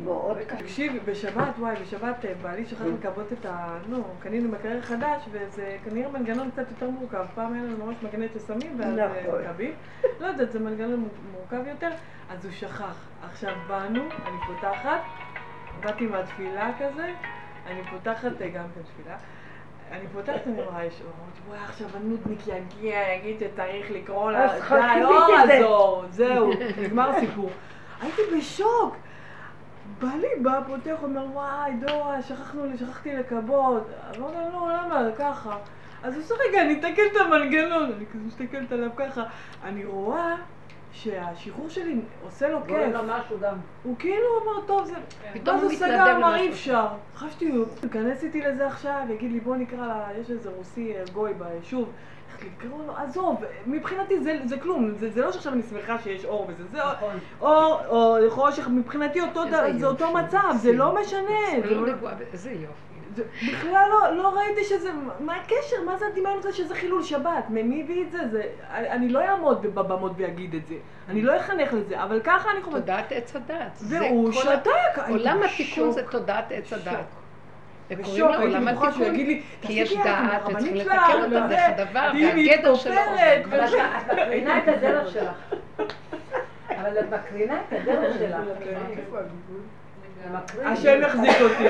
מאוד 0.04 0.38
קשה. 0.48 0.56
תקשיבי, 0.58 1.00
בשבת, 1.00 1.54
וואי, 1.60 1.76
בשבת 1.82 2.26
אה, 2.26 2.34
בעלי 2.42 2.66
שכח 2.66 2.82
לכבות 2.82 3.34
את 3.34 3.46
ה... 3.46 3.78
נו, 3.88 4.04
קנינו 4.20 4.50
מקרר 4.50 4.82
חדש, 4.82 5.24
וזה 5.32 5.78
כנראה 5.84 6.12
מנגנון 6.12 6.52
קצת 6.52 6.66
יותר 6.70 6.90
מורכב. 6.90 7.26
פעם 7.36 7.54
היה 7.54 7.64
לנו 7.64 7.86
ממש 7.86 7.96
מגנט 8.04 8.32
ששמים, 8.34 8.80
ואז 8.80 8.98
אה, 8.98 9.22
נכון. 9.28 9.42
מכבים. 9.42 9.72
לא 10.20 10.26
יודעת, 10.28 10.52
זה 10.52 10.60
מנגנון 10.60 11.08
מורכב 11.32 11.68
יותר, 11.68 11.90
אז 12.30 12.46
הוא 12.46 12.54
שכח. 12.54 12.96
עכשיו 13.30 13.56
באנו, 13.68 14.02
אני 14.26 14.38
פותחת, 14.48 15.02
באתי 15.80 16.06
מהתפילה 16.08 16.70
כזה, 16.80 17.14
אני 17.68 17.82
פותחת 17.92 18.42
אה, 18.42 18.50
גם 18.50 18.64
כן 18.76 18.82
תפילה. 18.82 19.16
אני 19.92 20.08
פותחת, 20.14 20.48
אני 20.48 20.62
רואה 20.62 20.86
יש 20.86 21.02
אור, 21.02 21.12
אמרתי, 21.24 21.40
וואי, 21.50 21.60
עכשיו 21.60 21.88
הנודניק 21.96 22.40
יגיע, 22.48 23.14
יגיד 23.14 23.40
שצריך 23.40 23.92
לקרוא 23.92 24.32
לה, 24.32 24.48
די, 24.60 25.02
לא. 25.02 25.28
לעזור, 25.48 26.04
זהו, 26.10 26.52
נגמר 26.84 27.10
הסיפור. 27.10 27.50
הייתי 28.02 28.22
בשוק. 28.38 28.96
בעלי 30.00 30.28
בא, 30.42 30.60
פותח, 30.68 31.04
אומר, 31.04 31.26
וואי, 31.34 31.72
דורה, 31.74 32.22
שכחנו, 32.22 32.66
לי- 32.66 32.78
שכחתי 32.78 33.16
לכבות. 33.16 33.88
אמרתי 34.18 34.38
לו, 34.54 34.68
לא, 34.68 34.70
למה, 34.74 35.02
ככה. 35.20 35.58
אז 36.04 36.14
הוא 36.14 36.24
עושה, 36.24 36.34
רגע, 36.50 36.62
אני 36.62 36.74
אתקן 36.80 37.02
את 37.12 37.18
המנגנון. 37.26 37.92
אני 37.98 38.06
כזה 38.06 38.20
מסתכלת 38.26 38.72
עליו 38.72 38.90
ככה. 38.96 39.24
אני 39.64 39.86
רואה 39.86 40.36
שהשחרור 41.04 41.70
שלי 41.70 41.96
עושה 42.24 42.50
לו 42.50 42.60
גורם 42.60 42.80
כיף. 42.86 42.94
לו 42.94 43.00
משהו 43.04 43.40
גם. 43.40 43.56
הוא 43.84 43.96
כאילו 44.00 44.26
אמר, 44.44 44.62
טוב, 44.68 44.86
זה... 44.86 44.96
פתאום 45.34 45.58
הוא 45.58 45.68
זה 45.70 45.76
מתנדב 45.76 45.92
סגר, 45.94 46.16
אמר, 46.16 46.32
למשהו. 46.32 46.44
אי 46.46 46.50
אפשר. 46.50 46.86
חשבתי, 47.16 47.50
הוא 47.50 47.66
ייכנס 47.84 48.24
איתי 48.24 48.42
לזה 48.42 48.68
עכשיו, 48.68 49.02
יגיד 49.10 49.32
לי, 49.32 49.40
בוא 49.40 49.56
נקרא 49.56 49.88
לה, 49.88 50.08
יש 50.22 50.32
איזה 50.32 50.50
רוסי 50.50 50.94
אה, 50.96 51.04
גוי 51.14 51.34
ביישוב. 51.34 51.90
לקרוא 52.46 52.86
לו, 52.88 52.94
עזוב, 52.98 53.44
מבחינתי 53.68 54.20
זה, 54.20 54.40
זה 54.46 54.58
כלום, 54.58 54.92
זה, 54.96 55.10
זה 55.10 55.22
לא 55.22 55.32
שעכשיו 55.32 55.54
אני 55.54 55.62
שמחה 55.70 56.00
שיש 56.00 56.26
אור 56.26 56.46
וזה, 56.50 56.64
זה 56.72 56.78
נכון. 56.78 57.16
אור 57.42 57.82
או 57.88 58.18
חושך, 58.30 58.68
מבחינתי 58.68 59.22
אותו, 59.22 59.42
זה 59.78 59.88
אותו. 59.88 60.14
מצב, 60.14 60.54
זה 60.56 60.74
לא 60.74 60.96
משנה. 61.02 61.66
לא 61.66 61.88
לא- 61.88 62.10
איזה 62.34 62.52
יופי. 62.52 62.87
בכלל 63.48 63.90
לא, 63.90 64.18
לא 64.18 64.38
ראיתי 64.38 64.64
שזה, 64.64 64.90
מה 65.20 65.36
הקשר? 65.36 65.84
מה 65.86 65.98
זה 65.98 66.06
הדמיון 66.08 66.38
הזה 66.38 66.54
שזה 66.54 66.76
חילול 66.76 67.04
שבת? 67.04 67.50
מי 67.50 67.82
הביא 67.84 68.04
את 68.04 68.12
זה? 68.12 68.28
זה 68.28 68.44
אני 68.70 69.08
אני 69.08 69.14
לא 69.14 69.22
אעמוד 69.22 69.64
בבמות 69.76 70.12
ואגיד 70.18 70.56
את 70.56 70.68
זה. 70.68 70.76
אני 71.10 71.22
לא 71.22 71.38
אחנך 71.38 71.74
לזה, 71.74 72.04
אבל 72.04 72.22
ככה 72.24 72.52
אני 72.52 72.62
חושבת. 72.62 72.80
תודעת 72.80 73.12
עץ 73.12 73.36
הדת. 73.36 73.78
והוא 73.82 74.32
שתק. 74.32 74.72
עולם. 75.10 75.44
התיקון 75.44 75.92
זה 75.92 76.04
תודעת 76.04 76.52
עץ. 76.52 76.74
הדת. 76.74 77.06
וקוראים 77.90 78.04
בשוק, 78.04 78.32
לה 78.32 78.40
הייתי 78.40 78.56
עולם 78.56 78.66
בטוחה 78.66 78.92
שהוא 78.92 79.06
התיקון, 79.06 79.20
יגיד 79.20 79.28
לי, 79.28 79.42
כי 79.62 79.74
יש 79.74 79.94
דעת 79.94 80.42
וצריכים 80.50 80.76
לתקן 80.76 81.24
אותה 81.24 81.48
דרך 81.48 81.62
הדבר, 81.68 82.12
והגדר 82.36 82.76
שלו. 82.76 82.94
אבל 82.94 83.00
את 83.30 83.46
את 83.46 84.14
מקרינה 84.14 84.58
את 84.58 84.68
הדרך 84.68 85.14
שלך. 85.14 85.32
אבל 86.70 87.00
את 87.00 87.06
מקרינה 87.14 87.62
את 87.62 87.74
הדרך 87.74 88.18
שלך. 88.20 88.38
השם 90.66 91.02
יחזיק 91.02 91.42
אותי. 91.42 91.64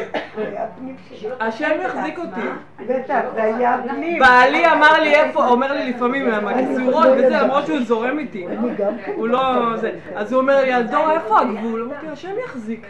השם 1.45 1.71
יחזיק 1.85 2.19
אותי. 2.19 2.41
בטח, 2.87 3.19
זה 3.33 3.43
היה 3.43 3.75
הפנים. 3.75 4.19
בעלי 4.19 4.71
אמר 4.71 4.99
לי 5.01 5.15
איפה, 5.15 5.47
אומר 5.47 5.73
לי 5.73 5.89
לפעמים 5.89 6.29
מהמגזורות 6.29 7.07
וזה, 7.17 7.29
למרות 7.29 7.65
שהוא 7.65 7.79
זורם 7.79 8.19
איתי. 8.19 8.47
אני 8.47 8.75
גם 8.75 8.93
הוא 9.15 9.27
לא... 9.27 9.77
זה. 9.77 9.91
אז 10.15 10.33
הוא 10.33 10.41
אומר 10.41 10.61
לי, 10.61 10.75
אז 10.75 10.89
דור, 10.89 11.11
איפה 11.11 11.39
הגבול? 11.39 11.83
אמרתי, 11.83 12.07
השם 12.07 12.33
יחזיק. 12.45 12.87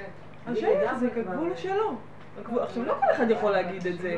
השם 0.48 0.68
יחזיק, 0.86 1.18
הגבול 1.18 1.52
שלו. 1.56 1.96
עכשיו, 2.62 2.84
לא 2.86 2.94
כל 2.94 3.12
אחד 3.12 3.32
יכול 3.32 3.52
להגיד 3.52 3.88
את 3.88 4.00
זה. 4.00 4.16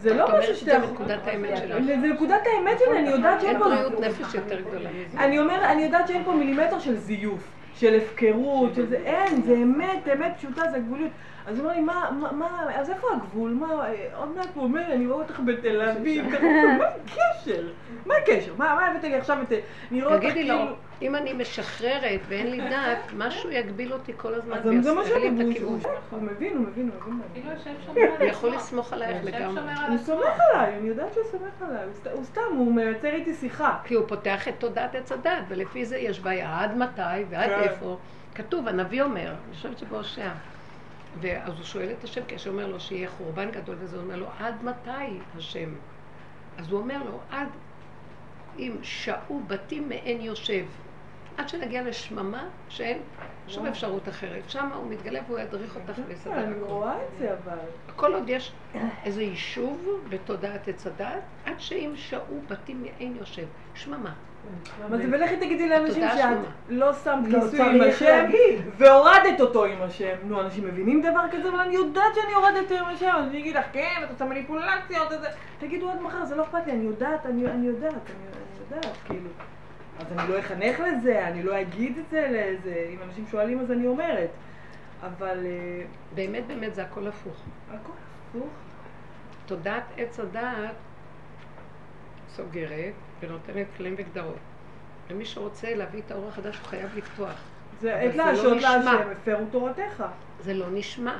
זה 0.00 0.14
לא 0.14 0.24
אומרת 0.24 0.38
משהו 0.38 0.56
שאתה 0.56 0.72
יכול... 0.72 0.88
נקודת 0.90 1.26
האמת 1.26 1.56
שלך. 1.56 1.84
זה 1.84 1.96
נקודת 1.96 2.40
האמת 2.46 2.78
שלי, 2.78 2.98
אני 2.98 3.08
יודעת 3.08 3.40
שאין 3.40 3.50
אין 3.50 3.62
פה... 3.62 3.68
בריאות 3.68 4.00
נפש 4.00 4.34
יותר 4.34 4.60
גדולה. 4.60 4.90
אני 5.18 5.38
אומר, 5.38 5.64
אני 5.64 5.82
יודעת 5.82 6.08
שאין 6.08 6.24
פה 6.24 6.32
מילימטר 6.32 6.78
של 6.78 6.96
זיוף, 6.96 7.52
של 7.72 7.94
הפקרות, 7.94 8.74
של 8.74 8.86
זה, 8.86 8.96
אין, 8.96 9.42
זה 9.42 9.52
אמת, 9.52 10.08
אמת 10.12 10.32
פשוטה, 10.36 10.62
זה 10.72 10.78
גבוליות. 10.78 11.12
אז 11.50 11.58
הוא 11.58 11.64
אומר 11.64 11.76
לי, 11.76 11.80
מה, 11.80 12.10
מה, 12.20 12.32
מה, 12.32 12.66
אז 12.74 12.90
איפה 12.90 13.06
הגבול? 13.12 13.50
מה, 13.50 13.68
עוד 14.14 14.28
מעט 14.36 14.48
הוא 14.54 14.64
אומר, 14.64 14.92
אני 14.92 15.06
רואה 15.06 15.18
אותך 15.18 15.40
בתל 15.40 15.82
אביב, 15.90 16.24
מה 16.78 16.84
הקשר? 16.84 17.68
מה 18.06 18.14
הקשר? 18.22 18.54
מה, 18.58 18.74
מה 18.74 18.86
הבאת 18.86 19.04
לי 19.04 19.14
עכשיו 19.14 19.38
את... 19.42 19.52
אני 19.90 20.02
רואה 20.02 20.14
אותך 20.14 20.24
תגידי 20.24 20.48
לו, 20.48 20.58
כאילו... 20.58 20.74
אם 21.02 21.16
אני 21.16 21.32
משחררת 21.32 22.20
ואין 22.28 22.50
לי 22.50 22.60
דעת, 22.70 22.98
משהו 23.16 23.50
יגביל 23.50 23.92
אותי 23.92 24.12
כל 24.16 24.34
הזמן 24.34 24.56
אז 24.56 24.84
זה 24.84 24.92
מה 24.92 25.00
ויעשה 25.00 25.18
לי 25.18 25.26
שאני, 25.26 25.50
את 25.50 25.56
הכיוון. 25.56 25.80
הוא 26.10 26.22
מבין, 26.22 26.56
הוא 26.56 26.66
מבין, 26.66 26.90
הוא 27.04 27.12
מבין. 27.12 27.42
כאילו 27.94 28.18
הוא. 28.20 28.26
יכול 28.26 28.50
לסמוך 28.50 28.92
עלייך 28.92 29.24
לגמרי. 29.24 29.62
הוא. 29.88 29.98
סומך 29.98 30.38
עליי, 30.52 30.78
אני 30.78 30.88
יודעת 30.88 31.14
שהוא 31.14 31.24
סומך 31.30 31.62
עליי, 31.68 31.84
הוא 32.12 32.24
סתם, 32.24 32.40
הוא 32.56 32.74
מייצר 32.74 33.08
איתי 33.08 33.34
שיחה. 33.34 33.78
כי 33.84 33.94
הוא 33.94 34.08
פותח 34.08 34.48
את 34.48 34.54
תודעת 34.58 34.94
עץ 34.94 35.12
הדת, 35.12 35.44
ולפי 35.48 35.84
זה 35.84 35.98
יש 35.98 36.20
בעיה 36.20 36.60
עד 36.60 36.76
מתי 36.76 37.24
ועד 37.30 37.50
כן. 37.50 37.60
איפה. 37.60 37.96
כתוב, 38.34 38.68
הנביא 38.68 39.02
אומר, 39.02 39.28
אני 39.28 39.54
חושבת 39.54 39.78
שבהושע. 39.78 40.28
ואז 41.20 41.52
הוא 41.56 41.64
שואל 41.64 41.88
את 41.98 42.04
השם, 42.04 42.20
כאשר 42.28 42.50
אומר 42.50 42.66
לו 42.66 42.80
שיהיה 42.80 43.08
חורבן 43.08 43.50
גדול, 43.50 43.76
וזה 43.78 43.96
אומר 43.96 44.16
לו, 44.16 44.26
עד 44.38 44.64
מתי 44.64 45.18
השם? 45.36 45.74
אז 46.58 46.70
הוא 46.70 46.80
אומר 46.80 47.02
לו, 47.02 47.20
עד 47.30 47.48
אם 48.58 48.76
שעו 48.82 49.40
בתים 49.46 49.88
מעין 49.88 50.20
יושב. 50.20 50.64
עד 51.36 51.48
שנגיע 51.48 51.82
לשממה 51.82 52.48
שאין 52.68 52.98
שום 53.48 53.62
וואו. 53.62 53.72
אפשרות 53.72 54.08
אחרת. 54.08 54.50
שם 54.50 54.68
הוא 54.74 54.90
מתגלה 54.90 55.20
והוא 55.26 55.38
ידריך 55.38 55.76
אותך 55.76 56.00
ויסדר 56.08 56.44
אני 56.44 56.56
הכל. 56.56 56.64
רואה 56.64 56.96
את 56.96 57.18
זה 57.18 57.32
אבל. 57.32 57.58
כל 57.96 58.14
עוד 58.14 58.28
יש 58.28 58.52
איזה 59.04 59.22
יישוב 59.22 60.00
בתודעת 60.08 60.68
עץ 60.68 60.86
הדת, 60.86 61.22
עד 61.44 61.60
שאם 61.60 61.92
שעו 61.96 62.40
בתים 62.48 62.82
מעין 62.82 63.16
יושב. 63.16 63.46
שממה. 63.74 64.14
מה 64.90 64.96
זה, 64.96 65.04
ולכי 65.10 65.36
תגידי 65.36 65.68
לאנשים 65.68 66.02
שאת. 66.02 66.38
לא 66.68 66.92
שמת 66.94 67.28
לא 67.28 67.40
כיסוי 67.40 67.60
עם 67.60 67.78
צריך 67.78 67.94
השם. 67.94 68.26
והורדת 68.76 69.40
אותו 69.40 69.64
עם 69.64 69.82
השם. 69.82 70.14
נו, 70.24 70.40
אנשים 70.40 70.66
מבינים 70.66 71.02
דבר 71.02 71.20
כזה, 71.32 71.48
אבל 71.48 71.60
אני 71.60 71.74
יודעת 71.74 72.14
שאני 72.14 72.34
הורדת 72.34 72.70
אותו 72.72 72.84
עם 72.84 72.94
השם, 72.94 73.12
אז 73.16 73.28
אני 73.28 73.38
אגיד 73.38 73.56
לך, 73.56 73.64
כן, 73.72 74.00
את 74.04 74.10
עושה 74.10 74.24
מניפולציות, 74.24 75.08
וזה. 75.10 75.28
תגידו 75.58 75.90
עד 75.90 76.02
מחר, 76.02 76.24
זה 76.24 76.36
לא 76.36 76.42
אכפת 76.42 76.66
לי, 76.66 76.72
אני 76.72 76.84
יודעת, 76.84 77.26
אני 77.26 77.46
אני 77.46 77.66
יודעת, 77.66 77.92
אני 77.92 77.96
אני 77.96 78.76
יודעת, 78.76 78.96
כאילו. 79.04 79.30
אז 80.00 80.06
אני 80.12 80.28
לא 80.32 80.38
אחנך 80.38 80.80
לזה, 80.80 81.28
אני 81.28 81.42
לא 81.42 81.60
אגיד 81.60 81.98
את 81.98 82.10
זה 82.10 82.28
לזה, 82.30 82.86
אם 82.94 82.98
אנשים 83.08 83.26
שואלים 83.30 83.60
אז 83.60 83.72
אני 83.72 83.86
אומרת. 83.86 84.30
אבל 85.02 85.46
אה, 85.46 85.82
באמת 86.14 86.46
באמת 86.46 86.74
זה 86.74 86.82
הכל 86.82 87.06
הפוך. 87.06 87.42
הכל 87.68 87.92
הפוך. 88.28 88.48
תודעת 89.46 89.84
עץ 89.96 90.20
הדעת 90.20 90.74
סוגרת 92.28 92.92
ונותנת 93.20 93.66
כלים 93.76 93.94
וגדרות. 93.98 94.36
ומי 95.10 95.24
שרוצה 95.24 95.74
להביא 95.74 96.00
את 96.06 96.10
האור 96.10 96.28
החדש 96.28 96.58
הוא 96.58 96.66
חייב 96.66 96.90
לפתוח. 96.96 97.42
זה 97.80 97.96
עת 97.96 98.14
לא 98.14 98.32
נשמע. 98.32 98.54
להשם, 98.54 99.08
הפרו 99.12 99.46
תורתך. 99.50 100.04
זה 100.40 100.54
לא 100.54 100.66
נשמע. 100.70 101.16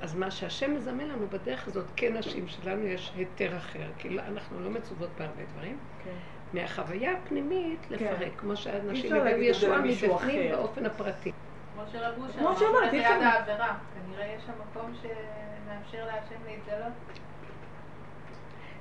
אז 0.00 0.14
מה 0.14 0.30
שהשם 0.30 0.74
מזמן 0.74 1.04
לנו 1.08 1.26
בדרך 1.30 1.66
הזאת, 1.68 1.84
כן 1.96 2.16
נשים 2.16 2.48
שלנו 2.48 2.86
יש 2.86 3.12
היתר 3.16 3.56
אחר, 3.56 3.86
כי 3.98 4.08
לא- 4.08 4.22
אנחנו 4.28 4.60
לא 4.60 4.70
מצוות 4.70 5.08
בהרבה 5.18 5.42
דברים. 5.54 5.78
כן. 6.04 6.10
מהחוויה 6.52 7.12
הפנימית 7.12 7.78
כן. 7.88 7.94
לפרק, 7.94 8.32
כמו 8.36 8.56
שהנשים 8.56 9.14
הביאו 9.16 9.40
ישועה 9.40 9.80
מבפנים. 9.80 10.50
באופן 10.50 10.86
הפרטי. 10.86 11.32
כמו 11.74 11.82
אושר 11.82 12.12
כמו 12.14 12.48
אמר 12.48 12.58
שאמרת, 12.58 12.92
ליד 12.92 13.04
העבירה. 13.04 13.74
כנראה 13.94 14.26
יש 14.26 14.42
שם 14.46 14.52
מקום 14.70 14.92
שמאפשר 15.02 16.06
להשם 16.06 16.40
להתגלות. 16.46 16.92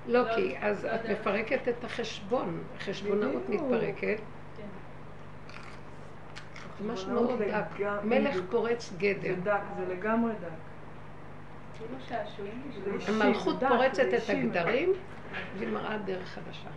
לא, 0.08 0.36
כי 0.36 0.56
אז 0.62 0.86
את. 0.86 1.10
מפרקת 1.10 1.68
את 1.68 1.84
החשבון, 1.84 2.64
החשבונאות 2.78 3.46
בדיוק. 3.48 3.64
מתפרקת, 3.64 4.20
כן. 4.58 4.68
זה 6.80 6.92
משהו 6.94 7.06
חשבונאות 7.06 7.30
מאוד 7.30 7.42
דק. 7.42 7.80
לגמרי. 7.80 8.20
מלך 8.20 8.38
פורץ 8.50 8.90
זה 8.90 8.98
גדר. 8.98 9.34
דק, 9.44 9.62
זה 9.78 9.94
לגמרי 9.94 10.32
דק. 10.32 10.48
זה 11.80 11.86
בשביל... 12.18 12.94
אישי, 12.94 13.12
המלכות 13.12 13.60
דק, 13.60 13.68
פורצת 13.70 14.04
את. 14.14 14.30
הגדרים 14.30 14.94
והיא 15.58 15.70
מראה 15.70 15.98
דרך 15.98 16.28
חדשה. 16.28 16.70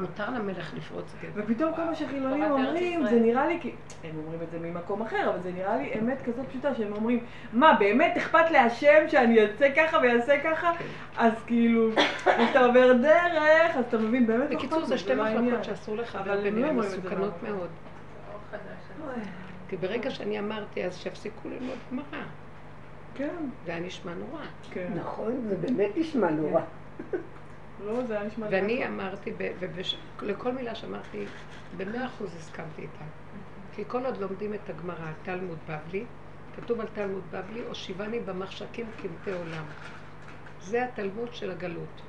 מותר 0.00 0.30
למלך 0.30 0.74
לפרוץ 0.74 1.14
גדר. 1.22 1.42
ופתאום 1.44 1.74
כמה 1.74 1.94
שחילונים 1.94 2.48
תורת 2.48 2.60
ארץ 2.60 2.68
אומרים. 2.68 3.06
זה 3.06 3.20
נראה 3.20 3.46
לי, 3.46 3.58
כי 3.60 3.72
הם 4.04 4.10
אומרים 4.16 4.42
את 4.42 4.50
זה 4.50 4.58
ממקום 4.58 5.02
אחר, 5.02 5.30
אבל 5.30 5.40
זה 5.42 5.52
נראה 5.52 5.76
לי 5.76 5.92
אמת 5.98 6.22
כזאת 6.22 6.48
פשוטה, 6.48 6.74
שהם 6.74 6.92
אומרים, 6.92 7.24
מה, 7.52 7.76
באמת 7.78 8.16
אכפת 8.16 8.50
להשם 8.50 9.08
שאני 9.08 9.42
אעשה 9.42 9.74
ככה 9.76 9.98
ויעשה 9.98 10.40
ככה? 10.40 10.72
אז 11.16 11.32
כאילו, 11.46 11.90
כשאתה 12.24 12.60
עובר 12.60 12.92
דרך, 12.92 13.76
אז 13.76 13.84
אתה 13.88 13.98
מבין, 13.98 14.26
באמת 14.26 14.50
לא 14.50 14.56
אכפת 14.56 14.56
בקיצור, 14.56 14.84
זה 14.84 14.98
שתי 14.98 15.14
לא. 15.14 15.24
מחלקות 15.24 15.64
שאסור 15.64 15.96
לחבר 15.96 16.20
אבל 16.20 16.46
הם 16.46 16.58
לא 16.58 16.66
את 16.70 16.74
זה 16.74 16.96
מסוכנות. 16.96 17.42
מאוד. 17.42 17.68
זה 18.50 18.56
כי 19.68 19.76
ברגע 19.76 20.10
שאני 20.10 20.38
אמרתי, 20.38 20.84
אז 20.84 20.96
שיפסיקו 20.96 21.48
ללמוד 21.48 21.78
גמרא. 21.92 22.24
כן, 23.14 23.34
זה 23.64 23.70
היה 23.70 23.80
נשמע 23.80 24.12
נורא. 24.14 24.42
כן. 24.70 24.92
נכון, 24.94 25.32
זה 25.48 25.56
באמת 25.56 25.90
נשמע 25.96 26.30
נורא. 26.30 26.60
לא, 27.84 28.06
זה 28.06 28.18
היה 28.18 28.26
נשמע... 28.26 28.46
ואני 28.50 28.78
ככה. 28.82 28.88
אמרתי, 28.88 29.32
לכל 30.22 30.52
מילה 30.52 30.74
שאמרתי, 30.74 31.24
במאה 31.76 32.06
אחוז 32.06 32.34
הסכמתי 32.36 32.82
איתה. 32.82 33.04
כי 33.74 33.84
כל 33.86 34.06
עוד 34.06 34.16
לומדים 34.16 34.54
את 34.54 34.70
הגמרא, 34.70 35.12
תלמוד 35.22 35.58
בבלי, 35.68 36.04
כתוב 36.56 36.80
על 36.80 36.86
תלמוד 36.94 37.22
בבלי, 37.30 37.60
הושיבני 37.60 38.20
במחשכים 38.20 38.86
כמתי 39.02 39.32
עולם. 39.32 39.64
זה 40.60 40.84
התלמוד 40.84 41.34
של 41.34 41.50
הגלות. 41.50 42.02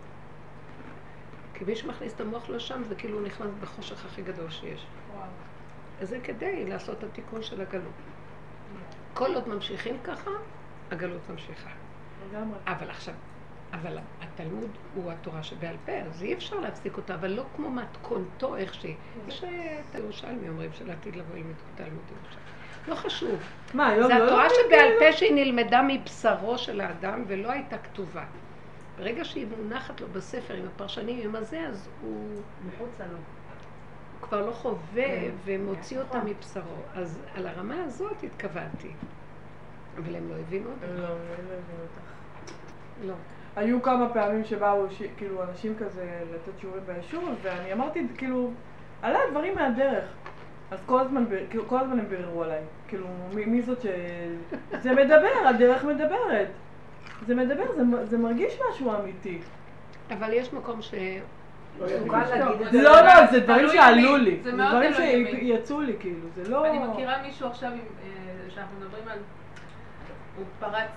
כי 1.54 1.66
מי 1.66 1.76
שמכניס 1.76 2.14
את 2.14 2.22
המוח 2.22 2.50
לשם, 2.50 2.84
זה 2.84 2.96
כאילו 2.96 3.22
נכנס 3.22 3.52
בחושך 3.62 4.06
הכי 4.06 4.22
גדול 4.22 4.50
שיש. 4.50 4.86
וואו. 5.14 5.28
אז 6.02 6.10
זה 6.10 6.20
כדי 6.24 6.66
לעשות 6.66 6.98
את 6.98 7.04
התיקון 7.04 7.44
של 7.44 7.62
הגלות. 7.62 7.94
כל 9.14 9.36
עוד 9.36 9.48
ממשיכים 9.48 9.98
ככה, 10.04 10.32
הגלות 10.92 11.30
ממשיכה. 11.30 11.70
לגמרי. 12.30 12.58
אבל 12.68 12.90
עכשיו, 12.90 13.14
אבל 13.74 13.98
התלמוד 14.22 14.70
הוא 14.96 15.12
התורה 15.12 15.44
שבעל 15.44 15.76
פה, 15.86 15.92
אז 15.92 16.24
אי 16.24 16.34
אפשר 16.34 16.60
להפסיק 16.60 16.98
אותה, 16.98 17.16
אבל 17.16 17.32
לא 17.32 17.44
כמו 17.56 17.70
מתכונתו 17.70 18.56
איך 18.56 18.74
שהיא. 18.74 18.96
יש 19.28 19.44
אה, 19.44 19.82
את 19.90 19.96
הירושלמי 19.96 20.50
אומרים 20.50 20.70
שלעתיד 20.74 21.16
לבוא 21.16 21.38
ילמדו 21.38 21.60
תלמוד 21.76 22.04
ירושלמי. 22.12 22.44
לא 22.88 22.96
חשוב. 22.96 23.40
מה, 23.74 23.88
היום 23.88 24.08
זה 24.08 24.20
לא 24.20 24.26
התורה 24.26 24.44
לומדים 24.44 24.58
שבעל 24.66 24.88
כאילו? 24.88 25.12
פה 25.12 25.18
שהיא 25.18 25.34
נלמדה 25.34 25.82
מבשרו 25.88 26.58
של 26.58 26.82
האדם 26.82 27.24
ולא 27.28 27.52
הייתה 27.52 27.78
כתובה. 27.78 28.24
ברגע 28.98 29.26
שהיא 29.26 29.48
מונחת 29.58 30.02
לו 30.02 30.08
בספר 30.08 30.54
עם 30.54 30.66
הפרשנים, 30.76 31.20
עם 31.24 31.36
הזה, 31.36 31.60
אז 31.68 31.90
הוא, 32.02 32.42
מחוץ 32.68 32.90
לנו. 33.00 33.18
הוא 33.18 34.28
כבר 34.28 34.46
לא 34.46 34.52
חווה 34.52 35.06
ומוציא 35.46 36.00
אותה 36.00 36.24
מבשרו. 36.24 36.82
אז 36.94 37.20
על 37.36 37.48
הרמה 37.48 37.84
הזאת 37.84 38.24
התכוונתי. 38.24 38.92
אבל 39.98 40.16
הם 40.16 40.30
לא 40.30 40.36
הבינו 40.36 40.70
אותה. 40.70 40.88
לא, 40.88 40.94
אני 40.94 41.04
לא 41.04 41.14
מבין 41.44 41.80
אותך. 41.82 42.02
לא. 43.04 43.14
היו 43.58 43.82
כמה 43.82 44.10
פעמים 44.10 44.44
שבאו 44.44 44.90
ש... 44.90 45.04
כאילו 45.18 45.44
אנשים 45.44 45.76
כזה 45.80 46.20
לתת 46.34 46.60
שיעורים 46.60 46.84
ביישוב, 46.86 47.30
ואני 47.42 47.74
אמרתי, 47.74 48.08
כאילו, 48.18 48.52
עלה 49.02 49.20
דברים 49.32 49.56
מהדרך. 49.56 50.06
אז 50.72 50.80
כל 50.86 51.00
הזמן, 51.00 51.26
כאילו, 51.50 51.68
כל 51.68 51.80
הזמן 51.80 52.00
הם 52.00 52.06
ביררו 52.10 52.44
עליי. 52.44 52.62
כאילו, 52.88 53.06
מי, 53.34 53.46
מי 53.46 53.62
זאת 53.62 53.82
ש... 53.82 53.86
זה 54.82 54.92
מדבר, 54.92 55.48
הדרך 55.50 55.84
מדברת. 55.84 56.48
זה 57.28 57.36
מדבר, 57.36 57.64
זה, 57.76 58.06
זה 58.06 58.18
מרגיש 58.18 58.60
משהו 58.70 58.92
אמיתי. 58.96 59.40
אבל 60.12 60.34
יש 60.34 60.54
מקום 60.54 60.82
ש... 60.82 60.94
זה. 61.80 62.82
לא, 62.82 63.02
לא, 63.02 63.26
זה 63.32 63.40
דברים 63.40 63.70
שעלו. 63.70 64.18
לי. 64.18 64.40
זה 64.44 64.52
דברים. 64.52 64.94
שיצאו 64.94 65.82
לי, 65.82 65.94
כאילו, 66.00 66.28
זה 66.36 66.50
לא... 66.50 66.68
אני 66.68 66.80
מכירה 66.80 67.22
מישהו 67.22 67.48
עכשיו, 67.48 67.72
אה, 67.72 68.50
שאנחנו 68.50 68.78
מדברים 68.80 69.08
על... 69.08 69.18
הוא 70.38 70.46
פרץ, 70.60 70.90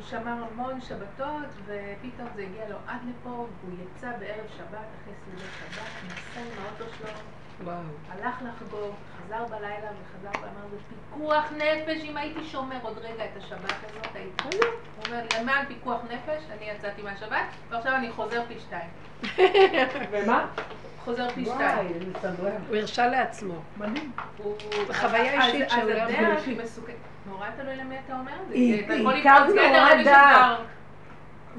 הוא 0.00 0.08
שמר 0.08 0.44
המון 0.52 0.80
שבתות, 0.80 1.48
ופתאום 1.64 2.28
זה 2.34 2.42
הגיע 2.42 2.68
לו 2.68 2.76
עד 2.86 3.00
לפה, 3.08 3.28
והוא 3.28 3.74
יצא 3.78 4.10
בערב 4.18 4.46
שבת, 4.56 4.88
אחרי 5.02 5.14
סעודת 5.24 5.50
שבת, 5.60 5.88
נסע 6.06 6.40
עם 6.40 6.64
האוטו 6.64 6.84
שלו. 6.98 7.39
הלך 7.68 8.34
לחגוג, 8.42 8.94
חזר 9.26 9.44
בלילה 9.50 9.76
וחזר 9.76 10.40
ואמר, 10.42 10.68
זה 10.70 10.76
פיקוח 10.88 11.44
נפש, 11.56 12.04
אם 12.04 12.16
הייתי 12.16 12.44
שומר 12.44 12.76
עוד 12.82 12.98
רגע 12.98 13.24
את 13.24 13.36
השבת 13.36 13.72
הזאת, 13.84 14.14
הייתי... 14.14 14.44
הוא 14.96 15.04
אומר, 15.06 15.22
למען 15.40 15.66
פיקוח 15.66 16.00
נפש, 16.04 16.42
אני 16.58 16.70
יצאתי 16.70 17.02
מהשבת, 17.02 17.36
ועכשיו 17.70 17.94
אני 17.96 18.10
חוזר 18.10 18.42
פי 18.48 18.54
שתיים. 18.60 18.90
ומה? 20.10 20.46
חוזר 21.04 21.28
פי 21.28 21.44
שתיים. 21.44 21.88
הוא 22.68 22.76
הרשה 22.76 23.06
לעצמו. 23.06 23.54
מדהים. 23.76 24.12
חוויה 24.92 25.38
אז- 25.44 25.54
אישית 25.54 25.64
אז 25.64 25.70
שהוא 25.70 25.82
לא 25.90 25.92
הדרך 26.02 26.10
יכול 26.12 26.24
היא 26.46 26.62
מסוכנת. 26.62 26.94
נורא 27.26 27.46
תלוי 27.56 27.76
למי 27.76 27.96
אתה 28.06 28.12
אומר 28.18 28.32
את 28.42 28.48
זה. 28.48 28.54
גדר 29.54 29.68
נורא. 29.72 30.02
שכבר... 30.02 30.56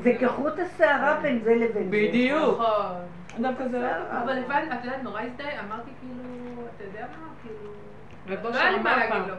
זה 0.03 0.11
כחוט 0.21 0.53
השערה 0.59 1.19
בין 1.21 1.39
זה 1.43 1.55
לבין 1.55 1.83
זה. 1.83 1.89
בדיוק. 1.89 2.59
נכון. 2.59 2.95
דווקא 3.39 3.67
זה 3.67 3.79
לא... 3.79 3.87
אבל 4.23 4.37
הבנתי, 4.37 4.75
את 4.75 4.85
יודעת, 4.85 5.03
נורא 5.03 5.21
הזדהה, 5.21 5.59
אמרתי 5.59 5.91
כאילו, 5.99 6.23
אתה 6.75 6.83
יודע 6.83 7.07
מה, 7.21 7.27
כאילו... 7.41 7.71
רב 8.27 8.45
לא 8.45 8.77
אמר 8.79 9.09
פעם. 9.09 9.27
לא 9.27 9.35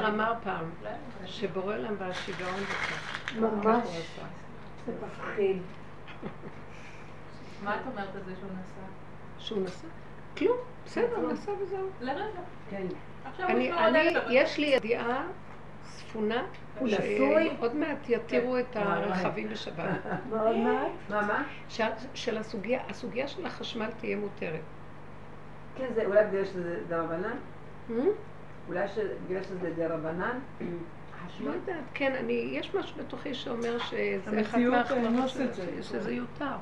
לו. 0.00 0.08
אמר 0.08 0.34
פעם, 0.44 0.70
לא 0.82 0.90
להגיד 0.90 1.26
שבורא 1.26 1.74
עולם 1.74 1.94
בשיגעון 1.98 2.60
בכלל. 2.60 3.40
ממש. 3.40 3.88
זה 4.86 4.92
מפחיד. 5.06 5.56
מה 7.64 7.76
את 7.76 7.80
אומרת 7.86 8.14
על 8.14 8.22
זה 8.26 8.32
שהוא 8.40 8.50
נסע? 8.50 8.80
שהוא 9.38 9.62
נסע? 9.62 9.86
כלום, 10.38 10.56
בסדר, 10.84 11.32
נסע 11.32 11.52
וזהו. 11.60 11.88
לרגע. 12.00 12.40
כן. 12.70 12.86
עכשיו 13.24 13.50
הוא 13.50 13.58
אני. 13.58 14.14
יש 14.30 14.58
לי 14.58 14.66
ידיעה 14.66 15.22
צפונה, 16.14 16.42
הוא 16.78 16.88
נשוי? 16.88 17.50
שעוד 17.56 17.76
מעט 17.76 18.08
יתירו 18.08 18.58
את 18.58 18.76
הרכבים 18.76 19.48
בשבת. 19.48 19.84
מאוד 20.30 20.56
מעט. 20.56 20.90
מה, 21.10 21.22
מה? 21.26 21.42
של 22.14 22.38
הסוגיה, 22.38 22.80
הסוגיה 22.88 23.28
של 23.28 23.46
החשמל 23.46 23.90
תהיה 24.00 24.16
מותרת. 24.16 24.60
כן, 25.76 25.86
זה 25.94 26.04
אולי 26.04 26.24
בגלל 26.24 26.44
שזה 26.44 26.80
דרבנן? 26.88 27.36
אולי 28.68 28.86
בגלל 29.26 29.42
שזה 29.42 29.70
דרבנן? 29.76 30.38
לא 30.60 30.66
חשמל? 31.26 31.46
יודעת, 31.54 31.84
כן, 31.94 32.12
אני, 32.20 32.48
יש 32.52 32.74
משהו 32.74 32.96
בתוכי 32.98 33.34
שאומר 33.34 33.78
שזה 33.78 34.40
אחת 34.40 34.58
זה. 35.52 35.82
שזה 35.82 36.12
יותר. 36.12 36.56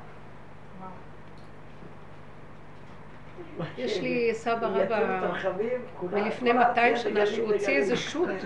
יש 3.79 4.01
לי 4.01 4.31
סבא 4.35 4.67
רבא 4.67 5.31
מלפני 6.13 6.53
200 6.53 6.97
שנה 6.97 7.27
שהוא 7.27 7.53
הוציא 7.53 7.77
איזה 7.77 7.97
שו"ת, 7.97 8.41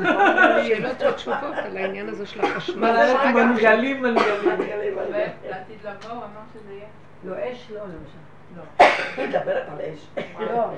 שאלות 0.66 1.02
ותשובות 1.10 1.55
על 1.55 1.77
העניין 1.77 2.09
הזה 2.09 2.27
של 2.27 2.40
החשמל. 2.40 3.14
מנגלים 3.35 4.02
מנגלים. 4.02 4.98
ולעתיד 4.98 5.78
לבוא, 5.85 6.10
הוא 6.10 6.24
אמר 6.24 6.43
שזה 6.55 6.73
יהיה. 6.73 6.86
לא, 7.24 7.52
אש 7.52 7.70
לא, 7.70 7.81
למשל. 7.81 8.85
היא 9.16 9.28
מדברת 9.28 9.68
על 9.68 9.78
אש. 9.81 10.09
לא, 10.40 10.70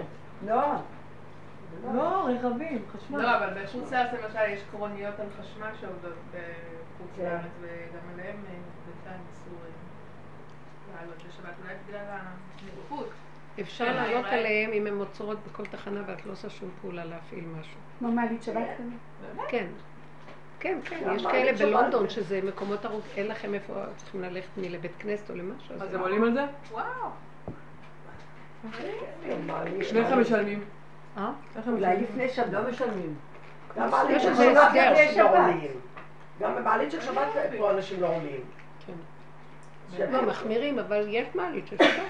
לא. 0.46 0.62
לא, 1.94 2.28
רכבים, 2.28 2.84
חשמל. 2.92 3.22
לא, 3.22 3.36
אבל 3.36 3.62
בחוץ 3.62 3.92
לארץ 3.92 4.12
למשל 4.12 4.38
יש 4.48 4.60
קרוניות 4.70 5.20
על 5.20 5.26
חשמל 5.40 5.70
שעובדות 5.80 6.18
בחוץ 6.30 7.10
כן. 7.16 7.22
לארץ, 7.22 7.52
וגם 7.60 8.14
עליהם 8.14 8.36
אה, 8.48 8.54
בינתיים 8.86 9.20
אסור 9.32 9.58
אה, 9.64 11.00
לעלות 11.00 11.16
בשבת, 11.16 11.54
אולי 11.62 11.74
בגלל 11.88 12.04
הנראות. 12.10 13.10
אפשר 13.60 13.84
כן, 13.84 13.94
לעלות 13.94 14.26
עליהם 14.26 14.72
אם 14.72 14.86
הן 14.86 14.98
עוצרות 14.98 15.38
בכל 15.50 15.66
תחנה 15.66 16.00
ואת 16.06 16.26
לא 16.26 16.32
עושה 16.32 16.50
שום 16.50 16.70
פעולה 16.80 17.04
להפעיל 17.04 17.44
משהו. 17.60 17.78
כמו 17.98 18.12
מעלית 18.12 18.42
שבת 18.42 18.66
כזה. 18.78 19.42
כן. 19.48 19.66
כן, 20.60 20.78
כן, 20.84 21.08
יש 21.16 21.26
כאלה. 21.26 21.52
בלונדון 21.52 22.08
שזה 22.08 22.40
מקומות 22.42 22.86
ארוכים, 22.86 23.12
אין 23.16 23.26
לכם 23.26 23.54
איפה 23.54 23.74
צריכים 23.96 24.22
ללכת 24.22 24.48
לבית 24.56 24.92
כנסת 24.98 25.30
או 25.30 25.34
למשהו. 25.36 25.74
אז 25.80 25.94
הם 25.94 26.00
עולים 26.00 26.24
על 26.24 26.34
זה? 26.34 26.44
וואו. 26.70 26.84
ואיך 29.92 30.12
הם 30.12 30.20
משלמים? 30.20 30.64
אה? 31.16 31.30
איך 31.56 31.68
הם 31.68 31.74
אולי? 31.74 31.96
לפני 31.96 32.28
שבת. 32.28 32.52
לא 32.52 32.70
משלמים. 32.70 33.14
יש 34.08 34.22
של 34.22 34.28
איזה 34.28 34.42
שבת 34.42 34.70
הסדר. 34.96 35.32
לא. 35.32 35.40
גם 36.40 36.56
במעלית 36.56 36.92
של 36.92 37.00
שבת 37.00 37.26
פה 37.58 37.70
אנשים 37.70 38.00
לא 38.00 38.06
עולים. 38.06 38.40
כן. 38.86 40.12
לא, 40.12 40.22
מחמירים, 40.22 40.78
אבל 40.78 41.06
יש 41.08 41.26
מעלית 41.34 41.66
של 41.66 41.76
שבת. 41.76 42.02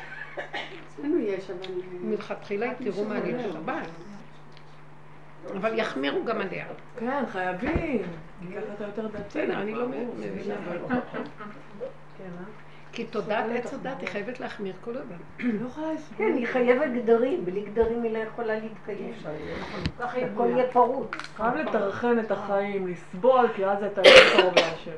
אצלנו 0.88 1.18
יש, 1.18 1.50
אבל... 1.50 1.74
מלכתחילה 2.00 2.72
תראו 2.84 3.04
מעלית 3.04 3.36
של 3.42 3.52
שבת. 3.52 3.88
אבל 5.56 5.78
יחמירו 5.78 6.24
גם 6.24 6.40
עליה. 6.40 6.66
כן, 6.98 7.24
חייבים. 7.32 8.02
כי 8.40 8.46
ככה 8.54 8.74
אתה 8.74 8.84
יותר 8.84 9.06
דתי. 9.06 9.22
בסדר, 9.28 9.62
אני 9.62 9.74
לא 9.74 9.88
מבינה. 9.88 10.54
כן, 12.18 12.24
אה? 12.24 12.44
כי 12.92 13.04
תודעת 13.04 13.44
עץ 13.54 13.74
הדת 13.74 14.00
היא 14.00 14.08
חייבת 14.08 14.40
להחמיר 14.40 14.74
כל 14.84 14.96
הזמן. 14.96 15.16
לא. 15.62 15.68
כן, 16.16 16.32
היא 16.36 16.46
חייבת 16.46 16.90
גדרים, 17.02 17.44
בלי 17.44 17.60
גדרים 17.60 18.02
היא 18.02 18.12
לא 18.12 18.18
יכולה 18.18 18.54
להתקיים. 18.54 19.12
ככה 19.98 20.16
היא 20.16 20.26
הכל 20.26 20.48
יהיה 20.50 20.72
פרוץ. 20.72 21.10
חייב 21.36 21.54
לטרחן 21.54 22.18
את 22.18 22.30
החיים, 22.30 22.86
לסבול, 22.86 23.48
כי 23.56 23.66
אז 23.66 23.82
אתה 23.82 24.00
יותר 24.00 24.40
קרוב 24.40 24.54
להשם. 24.54 24.90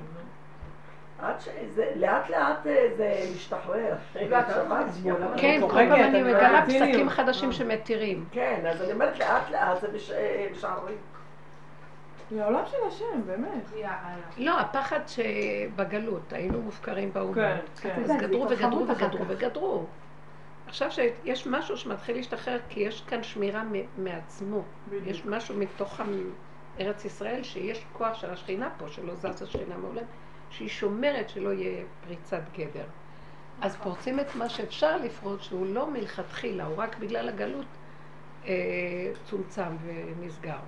עד 1.22 1.40
שזה, 1.40 1.92
לאט 1.96 2.30
לאט 2.30 2.66
אה, 2.66 2.88
זה 2.96 3.14
משתחרר. 3.34 3.94
לא? 5.04 5.26
כן, 5.36 5.60
כל 5.60 5.68
פעם 5.68 5.92
אני 5.92 6.22
מגלה 6.22 6.66
ציניות. 6.66 6.88
פסקים 6.88 7.08
חדשים 7.08 7.52
שמתירים. 7.52 8.24
כן, 8.32 8.62
אז 8.68 8.82
אני 8.82 8.92
אומרת 8.92 9.18
לאט 9.18 9.50
לאט 9.50 9.80
זה 9.80 10.14
אה, 10.16 10.46
משחררים. 10.52 10.96
זה 12.30 12.44
העולם 12.44 12.62
של 12.66 12.76
השם, 12.88 13.22
באמת. 13.26 13.70
לא, 14.36 14.60
הפחד 14.60 15.00
שבגלות, 15.06 16.32
היינו 16.32 16.62
מופקרים 16.62 17.12
באומה. 17.12 17.34
כן, 17.34 17.58
כן. 17.80 18.02
אז 18.04 18.10
גדרו 18.20 18.48
זה 18.48 18.54
וגדרו 18.54 18.88
וגדרו. 18.88 19.24
וגדרו. 19.28 19.84
עכשיו 20.66 20.90
שיש 20.90 21.46
משהו 21.46 21.76
שמתחיל 21.76 22.16
להשתחרר, 22.16 22.58
כי 22.68 22.80
יש 22.80 23.04
כאן 23.08 23.22
שמירה 23.22 23.62
מעצמו. 23.98 24.62
יש 25.06 25.26
משהו 25.26 25.56
מתוך 25.56 26.00
ארץ 26.80 27.04
ישראל, 27.04 27.42
שיש 27.42 27.84
כוח 27.92 28.14
של 28.14 28.30
השכינה 28.30 28.68
פה, 28.78 28.88
שלא 28.88 29.14
זז 29.14 29.42
השכינה 29.42 29.76
מעולם, 29.76 30.04
שהיא 30.50 30.68
שומרת 30.68 31.28
שלא 31.28 31.52
יהיה 31.52 31.84
פריצת 32.06 32.42
גדר. 32.58 32.86
אז 33.60 33.76
פורצים 33.76 34.20
את 34.20 34.34
מה 34.34 34.48
שאפשר 34.48 34.96
לפרוץ, 34.96 35.42
שהוא 35.42 35.66
לא 35.66 35.90
מלכתחילה, 35.90 36.64
הוא 36.64 36.74
רק 36.76 36.98
בגלל 36.98 37.28
הגלות 37.28 37.66
אה, 38.46 39.12
צומצם 39.24 39.76
ונסגר. 40.18 40.58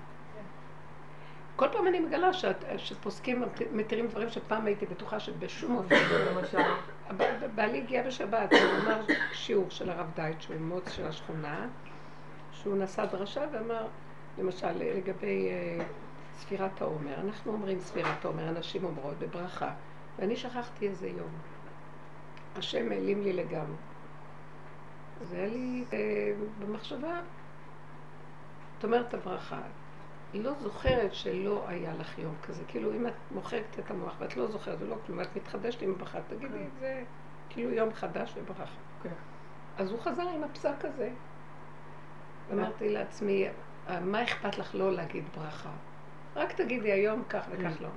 כל 1.57 1.69
פעם 1.73 1.87
אני 1.87 2.01
מגלה 2.01 2.33
שאת, 2.33 2.65
שפוסקים 2.77 3.43
מתירים 3.73 4.07
דברים 4.07 4.29
שפעם 4.29 4.67
הייתי 4.67 4.87
בטוחה 4.87 5.21
שבשום 5.21 5.77
אופן 5.77 5.95
למשל. 6.31 6.59
בעלי 7.55 7.79
הגיע 7.79 8.03
בשבת, 8.03 8.53
הוא 8.53 8.61
אמר 8.85 9.01
שיעור 9.33 9.71
של 9.71 9.91
הרב 9.91 10.07
דייט, 10.15 10.41
שהוא 10.41 10.57
מוץ 10.57 10.93
של 10.93 11.07
השכונה, 11.07 11.67
שהוא 12.53 12.77
נשא 12.77 13.05
דרשה 13.05 13.45
ואמר, 13.53 13.87
למשל, 14.39 14.73
לגבי 14.73 15.49
אה, 15.49 15.85
ספירת 16.43 16.83
העומר. 16.83 17.21
אנחנו 17.21 17.53
אומרים 17.53 17.81
ספירת 17.81 18.25
העומר, 18.25 18.49
הנשים 18.49 18.85
אומרות 18.85 19.19
בברכה, 19.19 19.71
ואני 20.19 20.37
שכחתי 20.37 20.89
איזה 20.89 21.09
יום. 21.09 21.31
השם 22.57 22.93
העלים 22.93 23.23
לי 23.23 23.33
לגמרי. 23.33 23.77
אז 25.21 25.33
היה 25.33 25.47
לי 25.47 25.85
אה, 25.93 26.33
במחשבה, 26.59 27.21
את 28.79 28.85
אומרת 28.85 29.15
הברכה, 29.15 29.61
היא 30.33 30.45
לא 30.45 30.53
זוכרת 30.61 31.15
שלא 31.15 31.65
היה 31.69 31.95
לך 31.95 32.19
יום 32.19 32.35
כזה. 32.43 32.63
כאילו, 32.69 32.93
אם 32.93 33.07
את 33.07 33.13
מוחקת 33.31 33.79
את 33.79 33.91
המוח 33.91 34.15
ואת 34.19 34.37
לא 34.37 34.47
זוכרת 34.47 34.79
ולא 34.81 34.97
כלום, 35.07 35.19
ואת 35.19 35.37
מתחדשת 35.37 35.83
עם 35.83 35.91
הברכה, 35.91 36.19
תגידי, 36.29 36.65
זה 36.81 37.03
כאילו 37.49 37.71
יום 37.71 37.93
חדש 37.93 38.35
וברכה. 38.37 38.65
כן. 39.03 39.15
אז 39.79 39.91
הוא 39.91 40.01
חזר 40.01 40.29
עם 40.29 40.45
הפסק 40.45 40.85
הזה. 40.85 41.11
אמרתי 42.53 42.89
לעצמי, 42.89 43.49
מה 44.01 44.23
אכפת 44.23 44.59
לך 44.59 44.75
לא 44.75 44.93
להגיד 44.93 45.25
ברכה? 45.37 45.71
רק 46.37 46.53
תגידי 46.53 46.93
היום 46.93 47.23
כך 47.29 47.43
וכך 47.51 47.81
לא. 47.81 47.89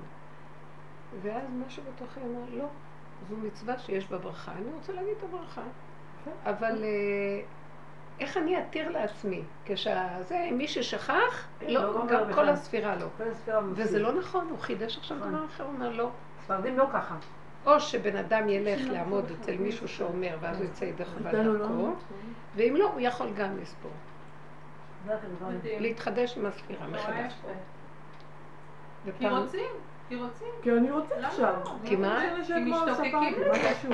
ואז 1.22 1.44
משהו 1.66 1.82
בתוכי 1.94 2.20
אמר, 2.20 2.58
לא, 2.58 2.66
זו 3.28 3.36
מצווה 3.36 3.78
שיש 3.78 4.06
בה 4.06 4.18
ברכה, 4.18 4.52
אני 4.52 4.70
רוצה 4.74 4.92
להגיד 4.92 5.14
את 5.18 5.22
הברכה. 5.22 5.62
אבל 6.44 6.84
אה, 6.84 7.40
איך 8.20 8.36
אני 8.36 8.58
אתיר 8.58 8.90
לעצמי? 8.90 9.42
כשזה, 9.64 10.48
מי 10.52 10.68
ששכח, 10.68 11.46
כן, 11.58 11.70
לא, 11.70 11.94
לא 11.94 12.06
גם 12.06 12.32
כל. 12.34 12.48
הספירה 12.48 12.96
לא. 12.96 13.06
וזה 13.72 13.98
לא 13.98 14.12
נכון, 14.12 14.46
הוא 14.50 14.58
חידש 14.58 14.98
עכשיו 14.98 15.16
נכון. 15.16 15.32
דבר 15.32 15.44
אחר, 15.44 15.64
הוא 15.64 15.72
אומר 15.72 15.90
לא. 15.90 16.10
ספרדים 16.44 16.78
לא 16.78 16.86
ככה. 16.92 17.16
או 17.66 17.80
שבן 17.80 18.16
אדם 18.16 18.48
ילך 18.48 18.80
לעמוד 18.88 19.24
אצל 19.40 19.56
מישהו 19.56 19.88
שאומר, 19.88 20.36
ואז 20.40 20.56
הוא 20.56 20.64
יצא 20.64 20.84
ידי 20.84 21.04
חובת 21.04 21.32
דרכו, 21.32 21.74
לא. 21.74 21.92
ואם 22.56 22.76
לא, 22.76 22.90
הוא 22.92 23.00
יכול 23.00 23.28
גם 23.36 23.58
לספור. 23.58 23.90
להתחדש 25.64 26.38
עם 26.38 26.46
הספירה 26.46 26.86
מחדש. 26.86 27.34
כי 29.18 29.28
רוצים, 29.28 29.70
כי 30.08 30.16
רוצים. 30.16 30.48
כי 30.62 30.72
אני 30.72 30.90
רוצה 30.90 31.26
עכשיו. 31.26 31.54
לא? 31.64 31.70
כי 31.84 31.96
מה? 31.96 32.22
כי 32.46 32.52
משתוקקים. 32.64 33.48
מה 33.48 33.58
קשור? 33.70 33.92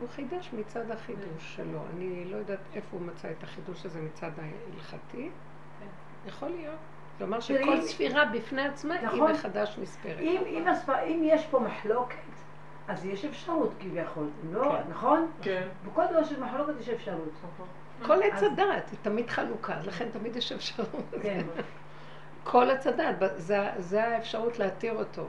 הוא 0.00 0.08
חידש 0.08 0.50
מצד 0.52 0.90
החידוש 0.90 1.56
שלו. 1.56 1.78
אני 1.94 2.24
לא 2.24 2.36
יודעת 2.36 2.58
איפה 2.74 2.88
הוא 2.96 3.00
מצא 3.00 3.30
את 3.30 3.42
החידוש 3.42 3.86
הזה 3.86 4.00
מצד 4.00 4.30
ההלכתי. 4.38 5.30
יכול 6.26 6.48
להיות. 6.48 6.78
כלומר 7.18 7.40
שכל 7.40 7.80
ספירה 7.80 8.24
בפני 8.24 8.66
עצמה 8.66 8.94
היא 8.94 9.06
נכון. 9.06 9.32
מחדש 9.32 9.76
נספרת. 9.78 10.18
אם, 10.18 10.42
אם, 11.06 11.20
יש 11.22 11.46
פה 11.46 11.58
מחלוקת, 11.58 12.16
אז 12.88 13.06
יש 13.06 13.24
אפשרות 13.24 13.74
כביכול, 13.80 14.28
לא, 14.52 14.62
כן. 14.62 14.90
נכון? 14.90 15.30
כן. 15.42 15.68
בכל 15.86 16.02
דבר 16.10 16.24
של 16.24 16.40
מחלוקת 16.40 16.72
יש 16.80 16.88
אפשרות. 16.88 17.32
כל 18.02 18.22
עץ 18.22 18.42
הדעת 18.42 18.90
היא 18.90 18.98
תמיד 19.02 19.30
חלוקה, 19.30 19.76
לכן 19.84 20.08
תמיד 20.12 20.36
יש 20.36 20.52
אפשרות. 20.52 21.14
כן. 21.22 21.40
כל 22.44 22.70
עץ 22.70 22.86
הדעת, 22.86 23.16
זה, 23.36 23.58
זה 23.78 24.04
האפשרות 24.04 24.58
להתיר 24.58 24.94
אותו. 24.94 25.26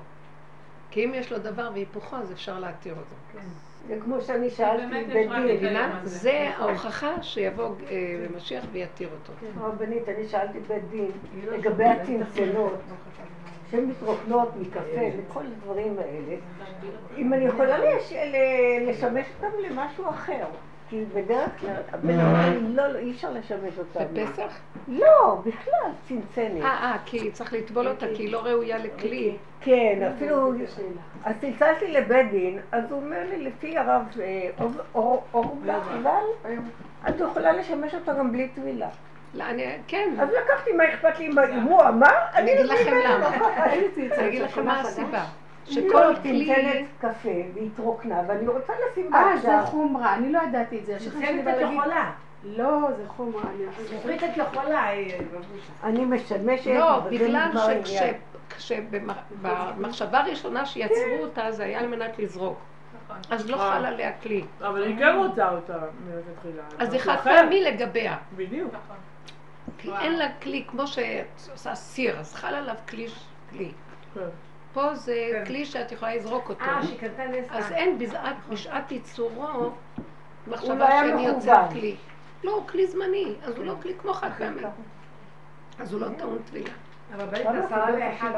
כי 0.92 1.06
אם 1.06 1.12
יש 1.14 1.32
לו 1.32 1.38
דבר 1.38 1.70
והיפוכו, 1.74 2.16
אז 2.16 2.32
אפשר 2.32 2.60
להתיר 2.60 2.94
אותו. 2.94 3.16
כן. 3.34 3.48
זה 3.88 3.98
כמו 4.04 4.22
שאני 4.22 4.50
שאלתי 4.50 4.86
בית 4.86 5.08
דין. 5.60 5.76
זה 6.04 6.50
ההוכחה 6.58 7.24
שיבוא 7.24 7.76
אה, 7.90 8.26
משיח 8.36 8.66
ויתיר 8.72 9.10
אותו. 9.12 9.34
הרבנית, 9.60 10.10
אני 10.10 10.28
שאלתי 10.28 10.60
בית 10.60 10.90
דין 10.90 11.12
לא 11.46 11.58
לגבי. 11.58 11.86
הצנצנות, 11.86 12.80
שהן 13.72 13.86
מתרוקנות 13.86 14.56
מקפה 14.56 15.02
וכל 15.18 15.46
הדברים 15.46 16.00
האלה, 16.00 16.36
אם 17.18 17.34
אני 17.34 17.46
יכולה 17.46 17.78
לשמש 18.88 19.26
אותם 19.36 19.58
למשהו 19.70 20.10
אחר. 20.10 20.46
כי 20.92 21.04
בדרך 21.16 21.50
כלל, 21.60 21.70
הבן 21.92 22.20
אדם, 22.20 22.76
לא, 22.76 22.88
לא, 22.88 23.00
אי 23.00 23.12
אפשר 23.12 23.32
לשמש 23.32 23.74
אותם. 23.80 24.00
בפסח? 24.14 24.58
לא, 24.88 25.38
בכלל, 25.46 25.92
צנצנת. 26.08 26.62
אה, 26.62 26.68
אה, 26.68 26.98
כי 27.06 27.32
צריך 27.32 27.54
לטבול 27.54 27.88
אותה, 27.88 28.06
כי 28.16 28.24
היא 28.24 28.32
לא 28.32 28.40
ראויה 28.46 28.78
לכלי. 28.78 29.38
כן, 29.62 30.00
אפילו, 30.16 30.54
אז 31.26 31.36
צלצלתי 31.42 31.88
לבית 31.88 32.32
דין, 32.32 32.60
אז 32.72 32.92
הוא 32.92 33.02
אומר 33.04 33.24
לי, 33.30 33.38
לפי 33.44 33.78
הרב 33.78 34.02
אה, 34.22 34.50
אור- 34.62 34.72
אור- 34.96 35.24
אורבך, 35.34 35.88
אבל 36.02 36.54
את 37.10 37.16
יכולה 37.20 37.52
לשמש 37.52 37.96
אותה 37.96 38.14
גם 38.14 38.32
בלי 38.32 38.48
טבילה. 38.48 38.88
לא, 39.34 39.44
אני, 39.44 39.66
כן, 39.88 40.10
אז 40.20 40.30
לקחתי, 40.30 40.72
מה 40.72 40.84
אכפת 40.94 41.20
לי 41.20 41.28
אם 41.28 41.62
הוא 41.64 41.82
אמר? 41.82 42.08
אני 42.36 42.54
אגיד 42.54 42.66
לא 42.66 42.74
לכם. 42.74 42.94
למה. 43.06 43.36
אני 43.66 44.28
אגיד 44.28 44.42
לכם 44.42 44.66
מה 44.66 44.80
הסיבה. 44.80 45.24
לא, 45.68 45.74
שכל 45.74 46.16
כלי... 46.22 46.46
צנצנת 46.46 46.88
קפה 47.00 47.30
והתרוקנה, 47.56 48.22
ואני 48.28 48.48
רוצה 48.48 48.74
לשים 48.92 49.14
אה, 49.14 49.24
בה 49.24 49.42
זה 49.42 49.60
עכשיו. 49.60 49.72
חומרה, 49.72 50.16
אני 50.16 50.32
לא 50.32 50.40
ידעתי 50.48 50.80
את 50.80 50.86
זה. 50.86 51.00
שאני 51.00 51.42
את 51.42 51.56
יכולה. 51.62 52.12
לא, 52.44 52.88
זה 52.98 53.04
חומרה. 53.08 53.44
ספרית 53.86 54.24
את 54.24 54.38
יכולה, 54.38 54.92
אה, 54.92 55.18
בבושה. 55.32 55.72
אני 55.84 56.06
משמשת, 56.06 56.72
לא, 56.80 57.00
בגלל 57.00 57.48
נגמר 57.48 57.62
העניין. 57.62 58.14
שבמחשבה 58.60 60.20
הראשונה 60.20 60.66
שיצרו 60.66 61.18
אותה 61.20 61.52
זה 61.52 61.64
היה 61.64 61.80
על 61.80 61.88
מנת 61.88 62.20
לזרוק. 62.20 62.60
נכון. 63.06 63.22
אז 63.30 63.50
לא 63.50 63.62
אה. 63.62 63.74
חל 63.74 63.86
עליה 63.86 64.12
כלי. 64.12 64.44
אבל 64.60 64.84
היא 64.84 64.98
כן 64.98 65.16
רוצה 65.18 65.50
אותה 65.50 65.78
מלכתחילה. 66.06 66.64
אז 66.80 66.90
זה 66.90 66.98
משהו 66.98 67.12
חד. 67.12 67.24
פעמי 67.24 67.64
לגביה. 67.64 68.18
בדיוק. 68.36 68.74
נכון. 68.74 68.96
כי. 69.78 69.92
אין 70.02 70.18
לה 70.18 70.28
כלי, 70.42 70.66
כמו 70.68 70.88
שאת 70.88 71.42
עושה 71.52 71.76
סיר, 71.76 72.20
אז 72.20 72.36
חל 72.36 72.54
עליו 72.54 72.76
כלי. 72.90 73.08
כן. 74.74 74.82
פה 74.82 74.96
זה 74.96 75.30
כן. 75.32 75.46
כלי 75.46 75.66
שאת 75.66 75.92
יכולה 75.92 76.16
לזרוק 76.16 76.50
אותו. 76.50 76.66
אה, 76.66 76.84
שהיא 76.84 77.00
קנתה 77.00 77.28
נס. 77.28 77.46
אז 77.50 77.72
אין 77.72 77.98
בשעת, 77.98 78.36
בשעת 78.50 78.92
ייצורו 78.92 79.44
לא 79.44 79.72
מחשבה 80.48 80.88
היה 80.88 81.00
שאני 81.00 81.12
מכוון. 81.14 81.36
יוצר 81.36 81.64
כלי. 81.72 81.96
לא, 82.44 82.52
הוא 82.52 82.68
כלי 82.68 82.88
זמני, 82.88 83.36
אז 83.44 83.58
הוא 83.58 83.66
לא 83.66 83.76
כלי 83.82 83.94
כמו 84.02 84.14
חד 84.14 84.30
פעמי. 84.38 84.62
אז 85.80 85.94
הוא 85.94 86.02
לא 86.02 86.08
טעון 86.18 86.40
טבילה. 86.46 86.70
הרבנית 87.14 87.46
למה 87.46 87.66
עשרה 87.66 87.92
לאחד? 87.92 88.32